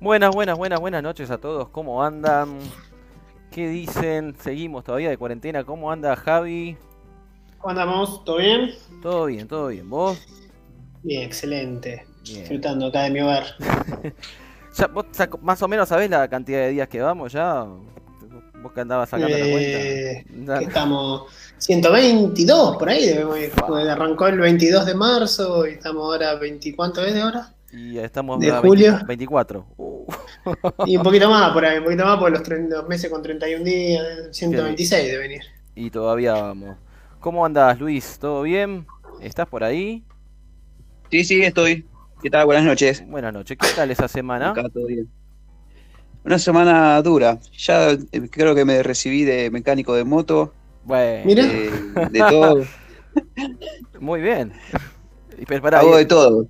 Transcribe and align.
Buenas, 0.00 0.34
buenas, 0.34 0.56
buenas, 0.56 0.80
buenas 0.80 1.02
noches 1.02 1.30
a 1.30 1.38
todos. 1.38 1.68
¿Cómo 1.68 2.02
andan? 2.02 2.58
¿Qué 3.50 3.68
dicen? 3.68 4.34
Seguimos 4.40 4.84
todavía 4.84 5.10
de 5.10 5.18
cuarentena. 5.18 5.64
¿Cómo 5.64 5.90
anda 5.90 6.16
Javi? 6.16 6.76
¿Cómo 7.58 7.70
andamos? 7.70 8.24
¿Todo 8.24 8.38
bien? 8.38 8.70
Todo 9.02 9.26
bien, 9.26 9.46
todo 9.46 9.68
bien. 9.68 9.88
¿Vos? 9.90 10.18
Bien, 11.02 11.22
excelente. 11.22 12.06
Bien. 12.24 12.40
Disfrutando 12.40 12.86
acá 12.86 13.02
de 13.02 13.10
mi 13.10 13.20
hogar. 13.20 13.44
Ya, 14.76 14.86
¿Vos 14.86 15.04
más 15.42 15.60
o 15.62 15.66
menos 15.66 15.88
sabés 15.88 16.08
la 16.08 16.28
cantidad 16.28 16.60
de 16.60 16.68
días 16.70 16.86
que 16.88 17.00
vamos 17.02 17.32
ya? 17.32 17.66
¿Vos 18.62 18.70
que 18.72 18.80
andabas 18.80 19.08
sacando 19.10 19.34
Eh, 19.36 20.24
la 20.24 20.32
cuenta? 20.32 20.58
que 20.60 20.64
estamos 20.66 21.22
122 21.58 22.76
por 22.76 22.88
ahí. 22.88 23.04
debemos 23.04 23.36
ir. 23.40 23.50
Arrancó 23.90 24.28
el 24.28 24.38
22 24.38 24.86
de 24.86 24.94
marzo 24.94 25.66
y 25.66 25.72
estamos 25.72 26.04
ahora 26.04 26.36
20. 26.36 26.76
¿Cuánto 26.76 27.04
es 27.04 27.12
de 27.12 27.24
hora? 27.24 27.52
Y 27.72 27.98
estamos 27.98 28.38
de 28.38 28.52
julio. 28.52 28.92
20 28.92 29.06
24. 29.06 29.66
Y 30.86 30.96
un 30.96 31.02
poquito 31.02 31.28
más 31.30 31.52
por 31.52 31.64
ahí, 31.64 31.78
un 31.78 31.84
poquito 31.84 32.04
más 32.04 32.18
por 32.18 32.30
los, 32.30 32.48
los 32.48 32.88
meses 32.88 33.10
con 33.10 33.22
31 33.22 33.64
días, 33.64 34.04
126 34.32 35.10
de 35.10 35.18
venir. 35.18 35.42
y 35.74 35.90
todavía 35.90 36.34
vamos. 36.34 36.76
¿Cómo 37.20 37.44
andás, 37.44 37.78
Luis? 37.78 38.18
¿Todo 38.18 38.42
bien? 38.42 38.86
¿Estás 39.20 39.46
por 39.46 39.62
ahí? 39.64 40.02
Sí, 41.10 41.24
sí, 41.24 41.42
estoy. 41.42 41.84
¿Qué 42.22 42.30
tal? 42.30 42.46
Buenas 42.46 42.64
noches. 42.64 43.04
Buenas 43.06 43.32
noches. 43.32 43.56
¿Qué 43.58 43.68
tal 43.74 43.90
esa 43.90 44.08
semana? 44.08 44.50
Acá 44.50 44.68
todo 44.72 44.86
bien. 44.86 45.08
Una 46.24 46.38
semana 46.38 47.00
dura. 47.02 47.38
Ya 47.56 47.90
eh, 47.92 47.98
creo 48.30 48.54
que 48.54 48.64
me 48.64 48.82
recibí 48.82 49.24
de 49.24 49.50
mecánico 49.50 49.94
de 49.94 50.04
moto, 50.04 50.52
Bueno, 50.84 51.22
Mira. 51.24 51.44
de, 51.46 51.70
de 52.10 52.18
todo. 52.28 52.64
muy 54.00 54.20
bien. 54.20 54.52
Y 55.38 55.46
pará, 55.46 55.80
Hago 55.80 55.94
y- 55.96 55.98
de 55.98 56.04
todo. 56.06 56.46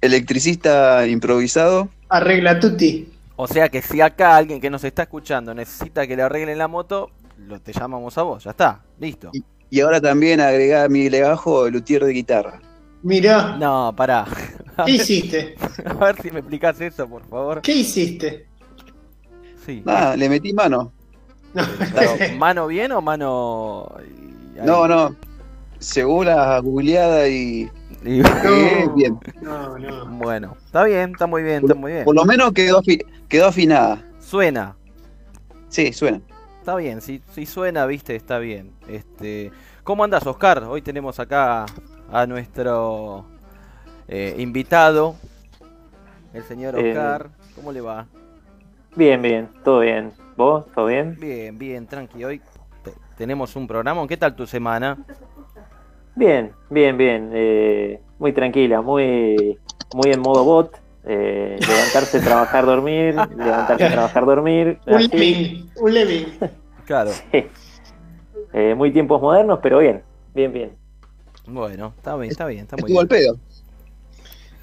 Electricista 0.00 1.06
improvisado. 1.08 1.88
Arregla 2.08 2.60
tutti. 2.60 3.08
O 3.40 3.46
sea 3.46 3.68
que 3.68 3.80
si 3.82 4.00
acá 4.00 4.36
alguien 4.36 4.60
que 4.60 4.68
nos 4.68 4.82
está 4.82 5.02
escuchando 5.02 5.54
necesita 5.54 6.06
que 6.08 6.16
le 6.16 6.22
arreglen 6.22 6.58
la 6.58 6.66
moto, 6.66 7.10
lo 7.38 7.60
te 7.60 7.72
llamamos 7.72 8.18
a 8.18 8.22
vos, 8.22 8.42
ya 8.42 8.50
está, 8.50 8.82
listo. 8.98 9.30
Y 9.70 9.80
ahora 9.80 10.00
también 10.00 10.40
agregar 10.40 10.86
a 10.86 10.88
mi 10.88 11.08
legajo 11.08 11.70
luthier 11.70 12.04
de 12.04 12.12
guitarra. 12.12 12.60
Mirá, 13.02 13.56
No, 13.56 13.94
pará. 13.96 14.26
A 14.76 14.84
¿qué 14.84 14.92
ver, 14.92 15.00
hiciste? 15.00 15.54
a 15.84 15.92
ver 15.94 16.20
si 16.20 16.30
me 16.32 16.40
explicás 16.40 16.80
eso, 16.80 17.08
por 17.08 17.24
favor. 17.28 17.62
¿Qué 17.62 17.72
hiciste? 17.74 18.46
Sí. 19.64 19.82
Nada, 19.84 20.16
le 20.16 20.28
metí 20.28 20.52
mano. 20.52 20.92
No, 21.54 21.62
Claro, 21.92 22.10
¿Mano 22.38 22.66
bien 22.66 22.90
o 22.92 23.00
mano.? 23.00 23.88
ahí? 23.98 24.64
No, 24.64 24.86
no. 24.88 25.14
Según 25.78 26.26
la 26.26 26.58
googleada 26.60 27.28
y. 27.28 27.70
Y- 28.04 28.18
No. 28.20 28.94
bien. 28.94 29.18
no, 29.42 29.78
no. 29.78 30.06
Bueno, 30.18 30.56
está 30.64 30.84
bien, 30.84 31.10
está 31.10 31.26
muy 31.26 31.42
bien, 31.42 31.62
está 31.62 31.74
muy 31.74 31.92
bien. 31.92 32.04
Por 32.04 32.14
lo 32.14 32.24
menos 32.24 32.52
quedó, 32.52 32.80
quedó 33.28 33.46
afinada. 33.46 34.02
Suena, 34.20 34.76
Sí, 35.68 35.92
suena. 35.92 36.20
está 36.60 36.76
bien, 36.76 37.00
si, 37.00 37.22
si 37.32 37.46
suena, 37.46 37.86
viste, 37.86 38.16
está 38.16 38.38
bien. 38.38 38.72
Este, 38.88 39.50
¿Cómo 39.84 40.04
andas, 40.04 40.26
Oscar? 40.26 40.64
Hoy 40.64 40.82
tenemos 40.82 41.18
acá 41.18 41.66
a 42.12 42.26
nuestro 42.26 43.24
eh, 44.06 44.34
invitado, 44.38 45.14
el 46.34 46.42
señor 46.44 46.74
Eh, 46.78 46.88
Oscar. 46.90 47.30
¿Cómo 47.54 47.72
le 47.72 47.80
va? 47.80 48.06
Bien, 48.96 49.20
bien, 49.22 49.48
todo 49.64 49.80
bien. 49.80 50.12
¿Vos? 50.36 50.66
¿Todo 50.74 50.86
bien? 50.86 51.16
Bien, 51.20 51.58
bien, 51.58 51.86
tranqui. 51.86 52.24
Hoy 52.24 52.40
te- 52.82 52.94
tenemos 53.16 53.54
un 53.56 53.66
programa. 53.66 54.06
¿Qué 54.06 54.16
tal 54.16 54.34
tu 54.36 54.46
semana? 54.46 54.96
Bien, 56.14 56.52
bien, 56.70 56.96
bien. 56.96 57.30
eh, 57.32 58.00
muy 58.18 58.32
tranquila, 58.32 58.80
muy, 58.82 59.58
muy 59.92 60.10
en 60.10 60.20
modo 60.20 60.44
bot. 60.44 60.76
Eh, 61.08 61.56
levantarse, 61.60 62.20
trabajar, 62.24 62.64
dormir. 62.66 63.14
Levantarse, 63.16 63.88
trabajar, 63.90 64.24
dormir. 64.26 64.78
Un 64.86 64.94
así. 64.94 65.08
lemming, 65.08 65.70
un 65.80 65.94
lemming. 65.94 66.26
Claro. 66.86 67.10
Sí. 67.10 67.46
Eh, 68.54 68.74
muy 68.74 68.90
tiempos 68.92 69.20
modernos, 69.20 69.58
pero 69.62 69.78
bien, 69.80 70.02
bien, 70.34 70.52
bien. 70.54 70.72
Bueno, 71.46 71.92
está 71.96 72.16
bien, 72.16 72.30
está 72.30 72.46
bien, 72.46 72.60
está 72.62 72.76
muy 72.78 72.90
bien. 72.90 73.08
pedo. 73.08 73.36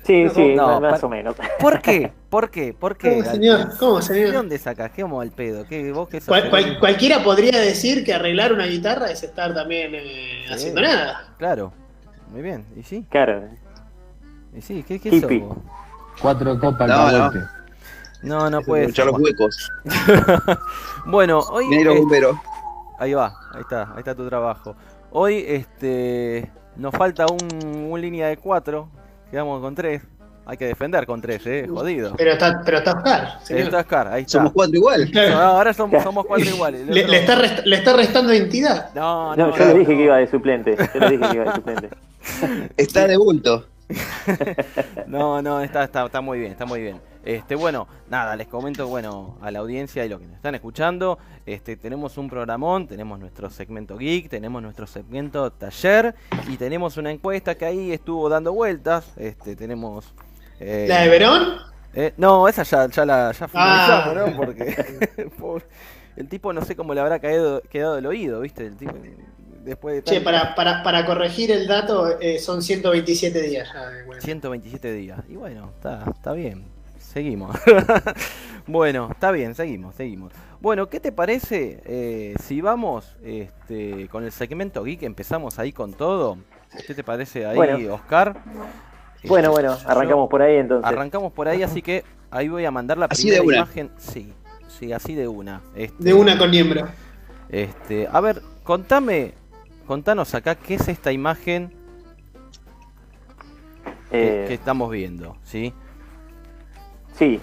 Sí, 0.03 0.23
No, 0.23 0.29
sí, 0.33 0.55
no, 0.55 0.81
más, 0.81 1.03
o 1.03 1.09
menos. 1.09 1.35
¿Por 1.59 1.81
qué? 1.81 2.11
¿Por 2.29 2.49
qué? 2.49 2.73
¿Por 2.73 2.97
qué? 2.97 3.09
¿Cómo, 3.19 3.23
señor? 3.31 3.77
¿Cómo, 3.79 3.95
¿De 3.97 4.01
señor? 4.03 4.33
dónde 4.33 4.57
sacas? 4.57 4.91
¿Qué 4.91 5.03
al 5.21 5.31
pedo? 5.31 5.65
¿Qué, 5.67 5.91
vos 5.91 6.09
qué 6.09 6.19
sos? 6.19 6.27
Cual- 6.27 6.49
cual- 6.49 6.79
cualquiera 6.79 7.23
podría 7.23 7.59
decir 7.59 8.03
que 8.03 8.13
arreglar 8.13 8.51
una 8.53 8.65
guitarra 8.65 9.07
es 9.11 9.21
estar 9.23 9.53
también 9.53 9.93
eh, 9.93 10.45
haciendo 10.51 10.81
nada. 10.81 11.33
Claro. 11.37 11.73
Muy 12.31 12.41
bien. 12.41 12.65
¿Y 12.75 12.81
sí? 12.83 13.05
Claro. 13.09 13.43
¿Y 14.55 14.61
sí? 14.61 14.83
¿Qué, 14.87 14.99
qué 14.99 15.09
Hippie. 15.09 15.39
somos? 15.41 15.57
Cuatro 16.21 16.59
copas 16.59 16.87
No, 16.87 17.07
de 17.11 17.17
no. 17.17 17.23
golpe. 17.23 17.39
No, 18.23 18.49
no 18.49 18.61
puede 18.61 18.91
ser. 18.91 19.05
los 19.05 19.19
huecos. 19.19 19.71
Bueno, 21.07 21.39
hoy 21.51 21.65
eh, 21.71 21.87
bomberos. 21.87 22.35
ahí 22.97 23.13
va, 23.13 23.27
ahí 23.53 23.61
está, 23.61 23.83
ahí 23.91 23.99
está 23.99 24.15
tu 24.15 24.27
trabajo. 24.27 24.75
Hoy 25.11 25.43
este 25.47 26.51
nos 26.75 26.93
falta 26.95 27.27
un, 27.27 27.91
un 27.91 28.01
línea 28.01 28.27
de 28.27 28.37
cuatro, 28.37 28.89
quedamos 29.29 29.61
con 29.61 29.75
tres. 29.75 30.01
Hay 30.47 30.57
que 30.57 30.65
defender 30.65 31.05
con 31.05 31.21
tres, 31.21 31.45
eh, 31.45 31.67
jodido. 31.69 32.13
Pero 32.17 32.31
está, 32.33 32.61
pero 32.65 32.77
está 32.79 32.93
Oscar, 32.93 33.39
señor. 33.43 33.63
está 33.65 33.79
Oscar, 33.81 34.07
ahí 34.07 34.21
está. 34.23 34.31
Somos 34.39 34.51
cuatro 34.53 34.75
igual. 34.75 35.11
No, 35.13 35.39
ahora 35.39 35.73
somos, 35.73 36.01
somos 36.03 36.25
cuatro 36.25 36.47
iguales. 36.47 36.87
Le, 36.87 37.07
le 37.07 37.19
está 37.19 37.35
rest- 37.35 37.63
le 37.65 37.75
está 37.75 37.93
restando 37.93 38.33
identidad. 38.33 38.89
No, 38.95 39.35
no, 39.35 39.47
No, 39.49 39.57
yo 39.57 39.65
no, 39.65 39.73
le 39.73 39.79
dije 39.79 39.91
no. 39.91 39.97
que 39.99 40.03
iba 40.05 40.17
de 40.17 40.27
suplente. 40.27 40.75
Yo 40.93 40.99
le 41.01 41.09
dije 41.17 41.29
que 41.29 41.35
iba 41.35 41.45
de 41.45 41.51
suplente. 41.55 41.89
Está 42.77 43.05
de 43.07 43.17
bulto. 43.17 43.65
No, 45.07 45.41
no, 45.41 45.61
está, 45.61 45.83
está, 45.83 46.05
está 46.05 46.21
muy 46.21 46.39
bien, 46.39 46.51
está 46.51 46.65
muy 46.65 46.81
bien. 46.81 46.99
Este, 47.23 47.55
bueno, 47.55 47.87
nada, 48.09 48.35
les 48.35 48.47
comento, 48.47 48.87
bueno, 48.87 49.37
a 49.41 49.49
la 49.51 49.59
audiencia 49.59 50.05
y 50.05 50.09
lo 50.09 50.19
que 50.19 50.25
nos 50.27 50.35
están 50.35 50.53
escuchando, 50.55 51.17
este, 51.45 51.75
tenemos 51.75 52.17
un 52.17 52.29
programón, 52.29 52.87
tenemos 52.87 53.19
nuestro 53.19 53.49
segmento 53.49 53.97
geek, 53.97 54.29
tenemos 54.29 54.61
nuestro 54.61 54.85
segmento 54.85 55.51
taller 55.51 56.13
y 56.47 56.57
tenemos 56.57 56.97
una 56.97 57.11
encuesta 57.11 57.55
que 57.55 57.65
ahí 57.65 57.91
estuvo 57.91 58.29
dando 58.29 58.53
vueltas, 58.53 59.11
este, 59.17 59.55
tenemos... 59.55 60.13
eh, 60.59 60.85
¿La 60.87 61.01
de 61.01 61.09
Verón? 61.09 61.43
eh, 61.93 62.13
no, 62.17 62.47
esa 62.47 62.63
ya, 62.63 62.87
ya 62.89 63.05
la 63.05 63.31
ya 63.31 63.49
Ah. 63.53 64.13
¿no? 64.15 64.35
Porque 64.35 64.75
el 66.15 66.27
tipo 66.29 66.53
no 66.53 66.61
sé 66.63 66.75
cómo 66.75 66.93
le 66.93 67.01
habrá 67.01 67.19
caído, 67.19 67.61
quedado 67.69 67.97
el 67.97 68.05
oído, 68.05 68.41
¿viste? 68.41 68.67
El 68.67 68.77
tipo, 68.77 68.93
después 69.65 69.95
de 69.95 70.03
Che, 70.03 70.21
para, 70.21 70.55
para, 70.55 70.83
para 70.83 71.05
corregir 71.05 71.51
el 71.51 71.67
dato, 71.67 72.19
eh, 72.19 72.39
son 72.39 72.61
127 72.61 73.41
días 73.41 73.67
ya. 73.73 73.89
de 73.89 74.05
cuenta. 74.05 74.25
127 74.25 74.93
días. 74.93 75.19
Y 75.27 75.35
bueno, 75.35 75.71
está, 75.75 76.03
está 76.13 76.33
bien. 76.33 76.63
Seguimos. 76.99 77.55
bueno, 78.67 79.09
está 79.11 79.31
bien, 79.31 79.55
seguimos, 79.55 79.95
seguimos. 79.95 80.33
Bueno, 80.61 80.89
¿qué 80.89 80.99
te 80.99 81.11
parece 81.11 81.81
eh, 81.85 82.35
si 82.43 82.61
vamos 82.61 83.15
este, 83.23 84.07
con 84.09 84.23
el 84.23 84.31
segmento 84.31 84.83
geek? 84.83 85.03
Empezamos 85.03 85.59
ahí 85.59 85.71
con 85.71 85.93
todo. 85.93 86.37
¿Qué 86.85 86.93
te 86.93 87.03
parece 87.03 87.45
ahí, 87.45 87.55
Bueno. 87.55 87.93
Oscar? 87.93 88.37
Bueno, 89.23 89.49
Este, 89.49 89.61
bueno, 89.61 89.77
arrancamos 89.85 90.29
por 90.29 90.41
ahí 90.41 90.57
entonces. 90.57 90.85
Arrancamos 90.91 91.31
por 91.31 91.47
ahí, 91.47 91.63
así 91.63 91.81
que 91.81 92.03
ahí 92.31 92.47
voy 92.49 92.65
a 92.65 92.71
mandar 92.71 92.97
la 92.97 93.05
Así 93.05 93.23
primera 93.23 93.41
de 93.41 93.47
una. 93.47 93.57
imagen. 93.57 93.91
Sí, 93.97 94.33
sí, 94.67 94.91
así 94.91 95.15
de 95.15 95.27
una. 95.27 95.61
Este, 95.75 96.03
De 96.03 96.13
una 96.13 96.37
con 96.37 96.49
miembro. 96.49 96.87
Este, 97.49 98.07
a 98.11 98.19
ver, 98.19 98.41
contame, 98.63 99.33
contanos 99.85 100.33
acá 100.35 100.55
qué 100.55 100.75
es 100.75 100.87
esta 100.87 101.11
imagen 101.11 101.71
que, 104.11 104.43
Eh, 104.43 104.45
que 104.47 104.53
estamos 104.53 104.89
viendo, 104.91 105.35
¿sí? 105.43 105.73
Sí, 107.13 107.39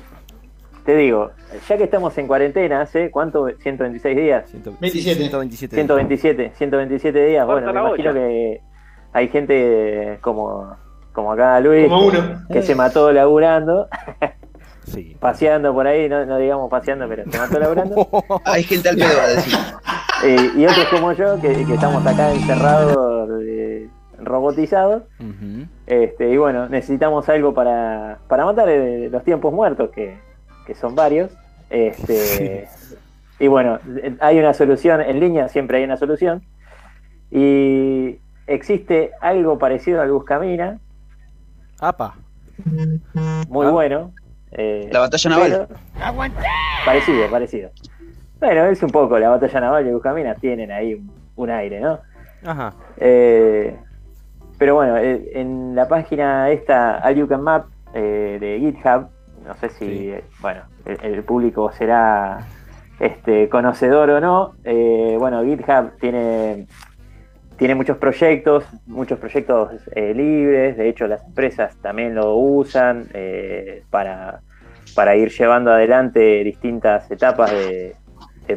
te 0.84 0.96
digo, 0.96 1.30
ya 1.68 1.76
que 1.76 1.84
estamos 1.84 2.16
en 2.18 2.26
cuarentena, 2.26 2.82
¿hace 2.82 3.10
cuánto? 3.10 3.46
¿126 3.48 4.16
días? 4.16 4.50
Ciento- 4.50 4.74
27. 4.80 5.20
127. 5.20 5.76
127, 5.76 6.52
127 6.56 7.26
días. 7.26 7.46
Bueno, 7.46 7.72
me 7.72 7.80
imagino 7.80 8.10
olla. 8.10 8.12
que 8.14 8.60
hay 9.12 9.28
gente 9.28 10.18
como, 10.20 10.76
como 11.12 11.32
acá 11.32 11.60
Luis, 11.60 11.88
Como 11.88 12.06
uno. 12.06 12.42
que 12.50 12.62
se 12.62 12.74
mató 12.74 13.12
laburando, 13.12 13.88
Sí. 14.84 15.16
paseando 15.20 15.72
por 15.72 15.86
ahí, 15.86 16.08
no, 16.08 16.26
no 16.26 16.38
digamos 16.38 16.68
paseando, 16.70 17.06
pero 17.08 17.24
se 17.30 17.38
mató 17.38 17.58
laburando. 17.58 18.08
Hay 18.44 18.62
gente 18.64 18.88
al 18.88 18.96
pedo, 18.96 19.16
va 19.16 19.22
a 19.24 19.28
decir. 19.28 19.54
Eh, 20.24 20.52
y 20.56 20.64
otros 20.66 20.86
como 20.90 21.12
yo, 21.12 21.40
que, 21.40 21.64
que 21.64 21.74
estamos 21.74 22.06
acá 22.06 22.32
encerrados, 22.32 23.28
eh, 23.44 23.88
robotizados. 24.18 25.02
Este, 25.86 26.30
y 26.30 26.36
bueno, 26.36 26.68
necesitamos 26.68 27.28
algo 27.28 27.52
para, 27.54 28.18
para 28.28 28.44
matar 28.44 28.68
eh, 28.68 29.08
los 29.10 29.24
tiempos 29.24 29.52
muertos, 29.52 29.90
que, 29.90 30.16
que 30.66 30.74
son 30.74 30.94
varios. 30.94 31.30
Este, 31.70 32.68
Y 33.40 33.48
bueno, 33.48 33.80
hay 34.20 34.38
una 34.38 34.54
solución, 34.54 35.00
en 35.00 35.18
línea 35.18 35.48
siempre 35.48 35.78
hay 35.78 35.84
una 35.84 35.96
solución. 35.96 36.42
Y 37.30 38.18
existe 38.46 39.10
algo 39.20 39.58
parecido 39.58 40.00
al 40.02 40.12
Buscamina, 40.12 40.78
Apa. 41.80 42.14
muy 43.48 43.66
Ah. 43.66 43.70
bueno. 43.70 44.12
eh, 44.52 44.88
La 44.92 45.00
batalla 45.00 45.30
naval. 45.30 45.66
pero- 45.68 46.32
Parecido, 46.84 47.28
parecido. 47.30 47.70
Bueno, 48.42 48.64
es 48.66 48.82
un 48.82 48.90
poco, 48.90 49.20
la 49.20 49.28
batalla 49.28 49.60
naval 49.60 49.84
y 49.84 49.88
el 49.90 49.94
Buscamina 49.94 50.34
tienen 50.34 50.72
ahí 50.72 50.94
un, 50.94 51.08
un 51.36 51.48
aire, 51.48 51.78
¿no? 51.78 52.00
Ajá. 52.44 52.74
Eh, 52.96 53.76
pero 54.58 54.74
bueno, 54.74 54.96
eh, 54.96 55.30
en 55.34 55.76
la 55.76 55.86
página 55.86 56.50
esta, 56.50 57.00
All 57.04 57.14
You 57.14 57.28
Can 57.28 57.40
Map 57.42 57.66
eh, 57.94 58.38
de 58.40 58.58
GitHub, 58.58 59.06
no 59.46 59.54
sé 59.60 59.68
si, 59.68 59.86
Sí. 59.86 60.14
bueno, 60.40 60.62
el, 60.84 60.98
el 61.14 61.22
público 61.22 61.70
será 61.70 62.40
este, 62.98 63.48
conocedor 63.48 64.10
o 64.10 64.20
no. 64.20 64.54
eh, 64.64 65.14
bueno, 65.20 65.44
GitHub 65.44 65.92
tiene, 66.00 66.66
tiene 67.56 67.76
muchos 67.76 67.96
proyectos, 67.98 68.64
muchos 68.86 69.20
proyectos 69.20 69.70
eh, 69.94 70.14
libres, 70.14 70.76
de 70.76 70.88
hecho 70.88 71.06
las 71.06 71.24
empresas 71.24 71.76
también 71.76 72.16
lo 72.16 72.34
usan 72.34 73.06
para, 73.88 74.40
para 74.96 75.14
ir 75.14 75.30
llevando 75.30 75.70
adelante 75.70 76.42
distintas 76.42 77.08
etapas 77.08 77.52
de, 77.52 77.94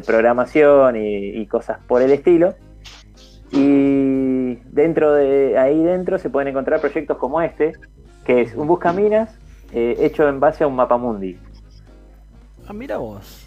programación 0.06 0.96
y, 0.96 1.28
y 1.40 1.46
cosas 1.46 1.78
por 1.86 2.02
el 2.02 2.10
estilo. 2.12 2.54
Y 3.52 4.56
dentro 4.72 5.12
de 5.14 5.58
ahí 5.58 5.82
dentro 5.82 6.18
se 6.18 6.30
pueden 6.30 6.48
encontrar 6.48 6.80
proyectos 6.80 7.16
como 7.18 7.40
este, 7.40 7.72
que 8.24 8.40
es 8.42 8.54
un 8.54 8.66
buscaminas 8.66 9.30
eh, 9.72 9.96
hecho 10.00 10.28
en 10.28 10.40
base 10.40 10.64
a 10.64 10.66
un 10.66 10.74
mapa 10.76 10.96
mundi. 10.96 11.38
Ah, 12.68 12.72
mira 12.72 12.96
vos. 12.98 13.46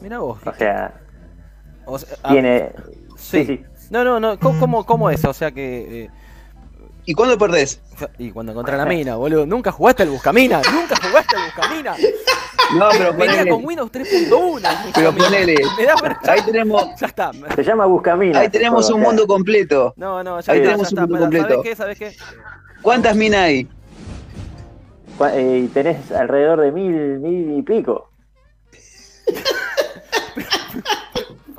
Mira 0.00 0.18
vos. 0.18 0.38
O 0.46 0.54
sea, 0.54 0.94
O 1.84 1.98
sea, 1.98 2.16
ah, 2.22 2.30
tiene. 2.32 2.70
sí. 3.16 3.44
sí, 3.44 3.56
sí. 3.56 3.64
No, 3.90 4.04
no, 4.04 4.20
no. 4.20 4.38
¿Cómo, 4.38 4.60
cómo, 4.60 4.86
cómo 4.86 5.10
es? 5.10 5.24
O 5.24 5.32
sea 5.32 5.50
que. 5.50 6.04
eh, 6.04 6.10
¿Y 7.06 7.14
cuándo 7.14 7.36
perdés? 7.36 7.80
y 8.18 8.30
cuando 8.30 8.52
encontré 8.52 8.76
la 8.76 8.86
mina, 8.86 9.16
boludo. 9.16 9.46
Nunca 9.46 9.72
jugaste 9.72 10.04
al 10.04 10.10
Buscamina. 10.10 10.60
Nunca 10.72 10.94
jugaste 10.96 11.36
al 11.36 11.42
Buscamina. 11.46 11.96
No, 12.76 12.88
pero 12.92 13.12
Venía 13.14 13.32
ponele. 13.32 13.50
con 13.50 13.64
Windows 13.64 13.90
3.1. 13.92 14.64
al 14.64 14.76
Pero 14.94 15.12
ponele. 15.14 15.54
Me 15.78 15.84
da 15.84 15.94
vergüenza. 16.02 16.32
Ahí 16.32 16.42
tenemos, 16.42 16.84
Ya 17.00 17.06
está. 17.06 17.30
Se 17.54 17.62
llama 17.64 17.86
Buscaminas. 17.86 18.36
ahí 18.42 18.48
tenemos 18.48 18.90
un 18.90 19.00
mundo 19.00 19.26
completo. 19.26 19.92
No, 19.96 20.22
no, 20.22 20.40
ya 20.40 20.52
Ahí 20.52 20.60
tenemos 20.62 20.90
ya 20.90 21.02
un 21.04 21.04
está. 21.04 21.06
mundo 21.06 21.18
Pará, 21.18 21.30
¿Sabes 21.30 21.46
completo. 21.56 21.62
qué? 21.62 21.76
¿Sabes 21.76 21.98
qué? 21.98 22.16
¿Cuántas 22.82 23.16
minas 23.16 23.40
hay? 23.40 23.68
eh, 25.34 25.62
y 25.64 25.68
tenés 25.68 26.10
alrededor 26.12 26.60
de 26.60 26.72
mil, 26.72 27.18
mil 27.20 27.58
y 27.58 27.62
pico. 27.62 28.08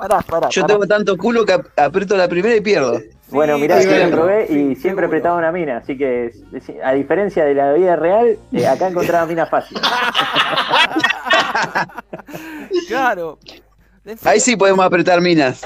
Pará, 0.08 0.20
pará. 0.22 0.48
Yo 0.50 0.62
pará. 0.62 0.74
tengo 0.74 0.86
tanto 0.86 1.16
culo 1.16 1.44
que 1.44 1.52
ap- 1.52 1.78
aprieto 1.78 2.16
la 2.16 2.28
primera 2.28 2.54
y 2.56 2.60
pierdo. 2.60 3.00
Bueno, 3.30 3.56
mirá 3.56 3.80
sí, 3.80 3.88
que 3.88 3.94
lo 3.94 4.00
bueno. 4.02 4.16
probé 4.16 4.44
y 4.50 4.74
Sí, 4.74 4.82
siempre 4.82 5.06
apretaba 5.06 5.36
una 5.38 5.50
mina, 5.52 5.78
así 5.78 5.96
que 5.96 6.30
a 6.84 6.92
diferencia 6.92 7.44
de 7.46 7.54
la 7.54 7.72
vida 7.72 7.96
real, 7.96 8.36
eh, 8.52 8.66
acá 8.66 8.88
encontraba 8.88 9.24
minas 9.26 9.48
fácil. 9.48 9.78
Claro. 12.88 13.38
Ahí 14.24 14.40
sí 14.40 14.56
podemos 14.56 14.84
apretar 14.84 15.20
minas. 15.20 15.62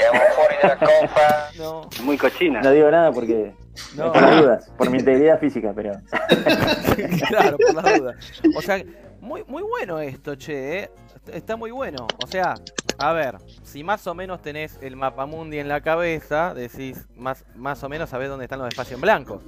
No, 1.58 1.88
Muy 2.02 2.18
cochina. 2.18 2.60
No 2.60 2.70
digo 2.70 2.90
nada 2.90 3.10
porque 3.12 3.54
no. 3.96 4.12
por 4.12 4.22
las 4.22 4.40
dudas, 4.42 4.70
por 4.76 4.90
mi 4.90 4.98
integridad 4.98 5.38
física, 5.40 5.72
pero 5.74 5.92
claro, 7.28 7.56
por 7.56 7.82
las 7.82 7.98
dudas. 7.98 8.16
O 8.56 8.60
sea, 8.62 8.82
muy, 9.20 9.42
muy 9.46 9.62
bueno 9.62 9.98
esto, 10.00 10.34
che. 10.36 10.80
¿eh? 10.84 10.90
Está 11.32 11.56
muy 11.56 11.70
bueno. 11.70 12.14
O 12.16 12.26
sea, 12.26 12.54
a 12.98 13.12
ver, 13.12 13.38
si 13.62 13.84
más 13.84 14.06
o 14.06 14.14
menos 14.14 14.42
tenés 14.42 14.78
el 14.82 14.96
mapamundi 14.96 15.58
en 15.58 15.68
la 15.68 15.80
cabeza, 15.80 16.54
decís, 16.54 17.08
más, 17.16 17.44
más 17.54 17.82
o 17.84 17.88
menos 17.88 18.10
sabés 18.10 18.28
dónde 18.28 18.44
están 18.44 18.58
los 18.58 18.68
espacios 18.68 18.96
en 18.96 19.00
blanco. 19.02 19.42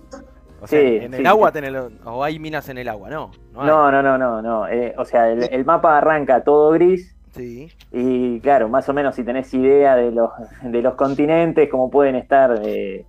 O 0.60 0.66
sea, 0.66 0.80
Sí, 0.80 0.86
en 1.00 1.14
el 1.14 1.22
sí, 1.22 1.26
agua 1.26 1.50
sí. 1.50 1.52
tenés 1.52 1.72
o 2.04 2.24
hay 2.24 2.38
minas 2.38 2.68
en 2.68 2.78
el 2.78 2.88
agua, 2.88 3.10
no. 3.10 3.30
No, 3.52 3.64
no, 3.64 3.90
no, 3.90 4.02
no, 4.02 4.18
no, 4.18 4.42
no. 4.42 4.68
eh, 4.68 4.94
o 4.98 5.04
sea, 5.04 5.30
el, 5.30 5.44
el 5.52 5.64
mapa 5.64 5.96
arranca 5.98 6.44
todo 6.44 6.70
gris 6.72 7.16
Sí, 7.34 7.70
y 7.92 8.40
claro, 8.40 8.68
más 8.68 8.88
o 8.88 8.94
menos 8.94 9.14
si 9.16 9.24
tenés 9.24 9.52
idea 9.54 9.96
de 9.96 10.12
los, 10.12 10.30
de 10.62 10.82
los 10.82 10.94
continentes, 10.96 11.68
cómo 11.70 11.90
pueden 11.90 12.16
estar 12.16 12.60
eh, 12.64 13.06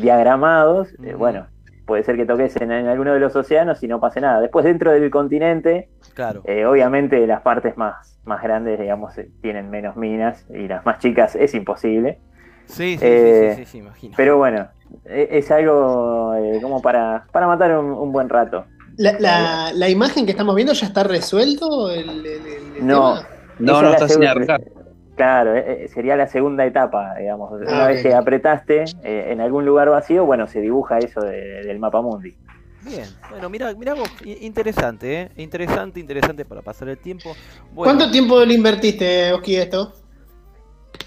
diagramados, 0.00 0.88
eh, 1.04 1.14
bueno, 1.14 1.48
puede 1.92 2.04
ser 2.04 2.16
que 2.16 2.24
toques 2.24 2.56
en, 2.56 2.72
en 2.72 2.86
alguno 2.86 3.12
de 3.12 3.20
los 3.20 3.36
océanos 3.36 3.82
y 3.82 3.86
no 3.86 4.00
pase 4.00 4.18
nada. 4.22 4.40
Después 4.40 4.64
dentro 4.64 4.92
del 4.92 5.10
continente, 5.10 5.90
claro. 6.14 6.40
eh, 6.46 6.64
obviamente 6.64 7.26
las 7.26 7.42
partes 7.42 7.76
más, 7.76 8.18
más 8.24 8.42
grandes, 8.42 8.80
digamos, 8.80 9.18
eh, 9.18 9.28
tienen 9.42 9.68
menos 9.68 9.94
minas 9.94 10.46
y 10.48 10.68
las 10.68 10.86
más 10.86 11.00
chicas 11.00 11.36
es 11.36 11.52
imposible. 11.52 12.18
Sí, 12.64 12.96
sí, 12.96 13.04
eh, 13.04 13.52
sí, 13.56 13.64
sí, 13.66 13.70
sí, 13.72 13.78
imagino. 13.78 14.14
Pero 14.16 14.38
bueno, 14.38 14.68
e- 15.04 15.28
es 15.32 15.50
algo 15.50 16.34
eh, 16.34 16.60
como 16.62 16.80
para, 16.80 17.26
para 17.30 17.46
matar 17.46 17.76
un, 17.78 17.90
un 17.92 18.10
buen 18.10 18.30
rato. 18.30 18.64
La, 18.96 19.12
la, 19.18 19.70
la 19.74 19.88
imagen 19.90 20.24
que 20.24 20.30
estamos 20.30 20.54
viendo 20.54 20.72
ya 20.72 20.86
está 20.86 21.02
resuelto 21.04 21.90
el, 21.90 22.08
el- 22.08 22.26
el- 22.26 22.76
el 22.78 22.86
No. 22.86 23.16
tema? 23.16 23.28
No, 23.58 23.82
no 23.82 23.88
la 23.90 23.94
está 23.96 24.08
sin 24.08 24.24
arrancar. 24.24 24.62
Claro, 25.22 25.54
eh, 25.54 25.84
eh, 25.84 25.88
sería 25.88 26.16
la 26.16 26.26
segunda 26.26 26.66
etapa, 26.66 27.14
digamos. 27.14 27.52
Una 27.52 27.84
Ah, 27.84 27.86
vez 27.86 27.98
ok. 27.98 28.02
que 28.02 28.14
apretaste 28.14 28.84
eh, 29.04 29.28
en 29.30 29.40
algún 29.40 29.64
lugar 29.64 29.88
vacío, 29.88 30.26
bueno, 30.26 30.48
se 30.48 30.60
dibuja 30.60 30.98
eso 30.98 31.20
de- 31.20 31.62
del 31.62 31.78
mapa 31.78 32.02
mundi. 32.02 32.34
Bien, 32.80 33.06
bueno, 33.30 33.48
mira, 33.48 33.72
mira 33.74 33.94
vos, 33.94 34.10
interesante, 34.24 35.20
¿eh? 35.20 35.28
Interesante, 35.36 36.00
interesante 36.00 36.44
para 36.44 36.60
pasar 36.60 36.88
el 36.88 36.98
tiempo. 36.98 37.36
Bueno, 37.72 37.94
¿Cuánto 37.94 38.10
tiempo 38.10 38.44
le 38.44 38.54
invertiste, 38.54 39.32
Oski, 39.32 39.54
esto? 39.54 39.92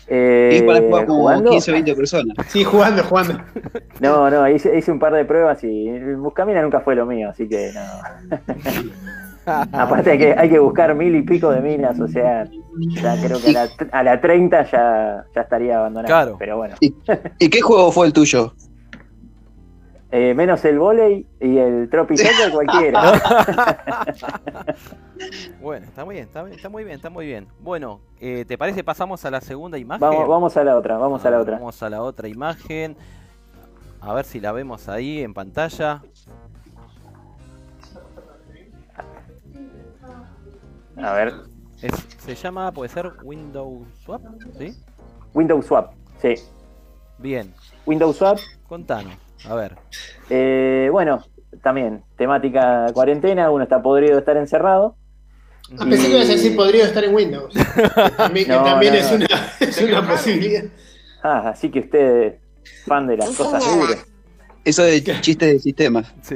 Eh, 0.08 0.60
Y 0.62 0.66
para 0.66 0.80
jugar 0.80 1.06
como 1.08 1.20
¿jugando? 1.20 1.50
15 1.50 1.72
o 1.72 1.74
20 1.74 1.94
personas. 1.96 2.38
Sí, 2.48 2.64
jugando, 2.64 3.04
jugando. 3.04 3.38
No, 4.00 4.30
no, 4.30 4.48
hice, 4.50 4.78
hice 4.78 4.92
un 4.92 5.00
par 5.00 5.14
de 5.14 5.24
pruebas 5.26 5.62
y 5.64 5.90
Buscamina 6.16 6.62
nunca 6.62 6.80
fue 6.82 6.96
lo 6.96 7.06
mío, 7.06 7.30
así 7.30 7.48
que 7.50 7.72
no. 7.74 7.82
Aparte 9.72 10.12
hay 10.12 10.18
que, 10.18 10.34
hay 10.38 10.50
que 10.50 10.60
buscar 10.60 10.96
mil 10.96 11.16
y 11.16 11.22
pico 11.22 11.52
de 11.52 11.62
minas, 11.62 12.00
o 12.00 12.08
sea, 12.08 12.46
ya 13.02 13.22
creo 13.22 13.40
que 13.40 13.50
a 13.50 13.66
la, 13.66 13.70
a 13.92 14.04
la 14.04 14.22
30 14.22 14.64
ya, 14.72 15.25
ya 15.34 15.42
estaría 15.42 15.78
abandonado. 15.78 16.08
Claro. 16.08 16.36
Pero 16.40 16.58
bueno, 16.58 16.75
¿Y 17.40 17.50
qué 17.50 17.62
juego 17.62 17.92
fue 17.92 18.08
el 18.08 18.14
tuyo? 18.14 18.54
Eh, 20.18 20.34
menos 20.34 20.64
el 20.64 20.80
volei 20.80 21.28
y 21.42 21.58
el 21.58 21.90
Tropic 21.90 22.18
Soccer 22.18 22.52
cualquiera. 22.54 23.12
Bueno, 25.62 25.86
está 25.88 26.06
muy 26.06 26.16
bien, 26.16 26.25
está, 26.28 26.44
bien, 26.44 26.56
está 26.56 26.70
muy 26.70 26.84
bien, 26.84 26.96
está 26.96 27.10
muy 27.10 27.25
bien. 27.25 27.48
Bueno, 27.60 28.02
eh, 28.20 28.46
¿te 28.48 28.58
parece 28.58 28.84
pasamos 28.84 29.24
a 29.25 29.32
la 29.32 29.42
segunda 29.42 29.78
imagen? 29.78 30.02
Vamos, 30.02 30.28
vamos 30.28 30.58
a 30.58 30.64
la 30.64 30.78
otra, 30.78 30.98
vamos 30.98 31.25
a 31.25 31.32
la 31.32 31.40
otra. 31.40 31.58
Vamos 31.58 31.82
a 31.82 31.90
la 31.90 32.02
otra 32.02 32.28
imagen. 32.28 32.96
A 34.00 34.14
ver 34.14 34.25
si 34.25 34.40
la 34.40 34.52
vemos 34.52 34.88
ahí 34.88 35.22
en 35.22 35.34
pantalla. 35.34 36.02
A 40.98 41.14
ver, 41.14 41.34
Es- 41.82 42.06
se 42.18 42.36
llama, 42.36 42.72
puede 42.72 42.90
ser 42.90 43.12
Windows 43.24 43.88
Swap, 44.04 44.22
¿sí? 44.58 44.74
Windows 45.34 45.66
Swap, 45.66 45.92
sí. 46.22 46.36
Bien, 47.18 47.54
Windows 47.86 48.16
Swap, 48.18 48.38
contanos. 48.68 49.16
A 49.48 49.54
ver. 49.56 49.75
eh, 50.30 50.90
bueno, 50.92 51.24
también 51.62 52.04
temática 52.18 52.88
cuarentena, 52.94 53.52
uno 53.52 53.64
está 53.64 53.82
podrido 53.82 54.14
de 54.14 54.20
estar 54.20 54.38
encerrado. 54.38 54.96
Ah, 55.80 55.86
pensé 55.90 56.08
que 56.08 56.16
ibas 56.16 56.30
a 56.30 56.34
decir 56.34 56.56
podrido 56.56 56.86
estar 56.86 57.04
en 57.04 57.14
Windows. 57.16 57.54
Que 57.54 58.10
también, 58.18 58.46
que 58.48 58.54
también 58.54 58.94
no, 58.94 59.00
es, 59.00 59.10
no. 59.12 59.16
una, 59.18 59.50
es 59.60 59.82
una 59.82 60.08
posibilidad. 60.08 60.64
Ah, 61.24 61.50
así 61.50 61.70
que 61.72 61.80
usted, 61.80 62.36
fan 62.86 63.08
de 63.08 63.18
las 63.18 63.30
cosas 63.32 63.64
duras. 63.75 64.06
Eso 64.64 64.84
de 64.84 65.04
chistes 65.22 65.54
de 65.54 65.60
sistemas. 65.60 66.14
Sí. 66.22 66.36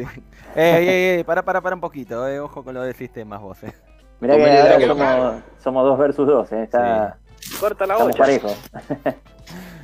Ey, 0.55 0.87
ey, 0.87 1.03
ey, 1.17 1.23
para, 1.23 1.43
para, 1.43 1.61
para 1.61 1.75
un 1.75 1.81
poquito, 1.81 2.27
eh. 2.27 2.39
Ojo 2.39 2.63
con 2.63 2.73
lo 2.73 2.81
del 2.81 2.95
sistemas 2.95 3.39
vos, 3.41 3.61
eh. 3.63 3.71
Mirá 4.19 4.35
que 4.35 4.59
ahora 4.59 4.77
que- 4.77 4.85
somos, 4.87 5.35
somos 5.63 5.83
dos 5.85 5.97
versus 5.97 6.27
dos, 6.27 6.51
eh, 6.51 6.63
está, 6.63 7.17
Corta 7.59 7.85
la 7.85 7.93
estamos 7.93 8.15
parejos. 8.17 8.57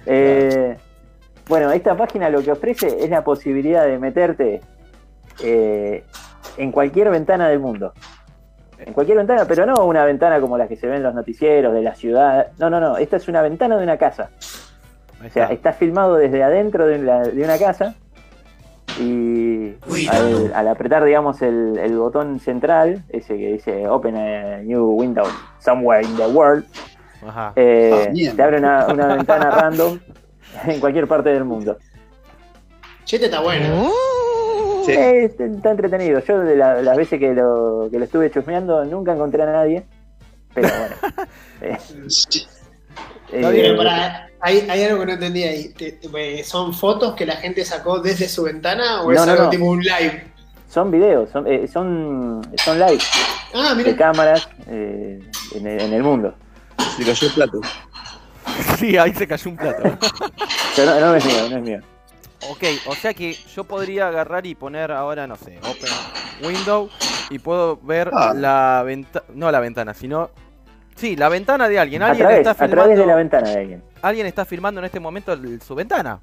Eh, 0.08 0.78
bueno, 1.48 1.72
esta 1.72 1.98
página 1.98 2.30
lo 2.30 2.44
que 2.44 2.52
ofrece 2.52 3.04
es 3.04 3.10
la 3.10 3.24
posibilidad 3.24 3.86
de 3.86 3.98
meterte 3.98 4.62
eh, 5.44 6.04
en 6.58 6.72
cualquier 6.72 7.10
ventana 7.10 7.48
del 7.50 7.60
mundo. 7.60 7.94
En 8.78 8.94
cualquier 8.94 9.18
ventana, 9.18 9.46
pero 9.48 9.66
no 9.66 9.86
una 9.86 10.06
ventana 10.06 10.40
como 10.40 10.58
las 10.60 10.68
que 10.68 10.76
se 10.76 10.86
ven 10.86 10.98
en 10.98 11.04
los 11.04 11.16
noticieros 11.16 11.74
de 11.74 11.82
la 11.82 11.96
ciudad. 11.96 12.48
No, 12.60 12.70
no, 12.70 12.80
no. 12.80 12.98
Esta 12.98 13.18
es 13.18 13.28
una 13.28 13.42
ventana 13.42 13.78
de 13.78 13.84
una 13.84 13.98
casa. 13.98 14.30
O 15.26 15.30
sea, 15.30 15.46
está. 15.46 15.54
está 15.54 15.74
filmado 15.74 16.16
desde 16.18 16.44
adentro 16.44 16.86
de, 16.86 17.00
la- 17.00 17.24
de 17.24 17.44
una 17.44 17.58
casa 17.58 17.96
y 19.00 19.76
al, 20.10 20.52
al 20.54 20.68
apretar, 20.68 21.04
digamos, 21.04 21.42
el, 21.42 21.78
el 21.78 21.98
botón 21.98 22.40
central, 22.40 23.04
ese 23.10 23.38
que 23.38 23.54
dice 23.54 23.88
Open 23.88 24.16
a 24.16 24.58
New 24.58 24.92
Window 25.00 25.26
Somewhere 25.60 26.06
in 26.06 26.16
the 26.18 26.28
World, 26.28 26.66
Ajá. 27.28 27.54
eh, 27.56 28.08
Ah, 28.10 28.34
te 28.36 28.42
abre 28.44 28.58
una, 28.60 28.88
una 28.88 29.16
ventana 29.16 29.52
random 29.52 30.00
en 30.68 30.80
cualquier 30.80 31.08
parte 31.08 31.30
del 31.30 31.44
mundo. 31.46 31.78
Chete 33.04 33.26
está 33.26 33.42
bueno. 33.42 33.90
Sí. 34.86 34.92
Eh, 34.92 35.26
está 35.26 35.72
entretenido. 35.72 36.20
Yo 36.20 36.40
de 36.40 36.56
la- 36.56 36.82
las 36.82 36.96
veces 36.98 37.20
que 37.20 37.34
lo, 37.34 37.88
que 37.92 37.98
lo 38.00 38.06
estuve 38.06 38.30
chusmeando 38.32 38.84
nunca 38.86 39.14
encontré 39.14 39.44
a 39.44 39.48
nadie. 39.48 39.86
Pero 40.54 40.70
bueno. 40.70 40.96
Eh, 41.62 41.78
Pero 43.32 43.50
eh, 43.52 43.76
pará, 43.76 44.30
hay, 44.46 44.68
hay 44.70 44.84
algo 44.84 45.00
que 45.00 45.06
no 45.08 45.14
entendí 45.14 45.44
ahí. 45.44 45.70
Te- 45.70 45.94
te- 45.94 46.44
¿Son 46.44 46.74
fotos 46.74 47.16
que 47.16 47.26
la 47.26 47.36
gente 47.38 47.66
sacó 47.66 48.00
desde 48.00 48.30
su 48.30 48.44
ventana 48.44 49.02
o 49.02 49.06
No, 49.06 49.12
es 49.20 49.26
no, 49.26 49.32
algo 49.32 49.44
no. 49.46 49.50
tipo 49.50 49.66
un 49.66 49.80
live? 49.82 50.32
son 50.70 50.92
videos, 50.92 51.30
son, 51.32 51.48
eh, 51.48 51.68
son, 51.72 52.42
son 52.64 52.80
live 52.80 53.00
Ah, 53.54 53.74
de 53.76 53.96
cámaras 53.96 54.50
eh, 54.68 55.20
en, 55.54 55.68
el, 55.68 55.82
en 55.82 55.94
el 55.94 56.04
mundo. 56.04 56.36
Se 56.98 57.06
cayó 57.06 57.28
el 57.28 57.34
plato. 57.34 57.62
Sí, 58.78 58.96
ahí 58.98 59.14
se 59.14 59.28
cayó 59.28 59.50
un 59.52 59.58
plato. 59.58 59.82
Pero 60.76 61.00
no, 61.00 61.08
no 61.08 61.16
es 61.16 61.26
mío, 61.26 61.50
no 61.50 61.58
es 61.58 61.64
mío. 61.64 61.80
ok, 62.50 62.64
o 62.88 62.94
sea 62.96 63.14
que 63.14 63.34
yo 63.56 63.64
podría 63.64 64.08
agarrar 64.10 64.46
y 64.46 64.54
poner 64.54 64.92
ahora, 64.92 65.26
no 65.28 65.36
sé, 65.36 65.58
Open 65.60 65.90
Window 66.48 66.90
y 67.32 67.40
puedo 67.40 67.78
ver 67.78 68.12
Ah. 68.14 68.34
la 68.36 68.84
ventana, 68.86 69.26
no 69.34 69.50
la 69.52 69.60
ventana, 69.60 69.94
sino... 69.94 70.30
Sí, 70.96 71.16
la 71.16 71.30
ventana 71.30 71.68
de 71.68 71.78
alguien. 71.80 72.02
A 72.02 72.08
Alguien 72.08 72.28
través, 72.28 72.48
está 72.48 72.52
a 72.64 72.68
través 72.70 72.76
de 72.76 72.96
filmando, 72.96 73.06
la 73.06 73.16
ventana 73.16 73.50
de 73.50 73.58
alguien. 73.60 73.84
alguien 74.02 74.28
está 74.28 74.46
filmando 74.46 74.80
en 74.80 74.86
este 74.86 75.00
momento 75.00 75.34
el- 75.34 75.62
su 75.62 75.76
ventana. 75.76 76.20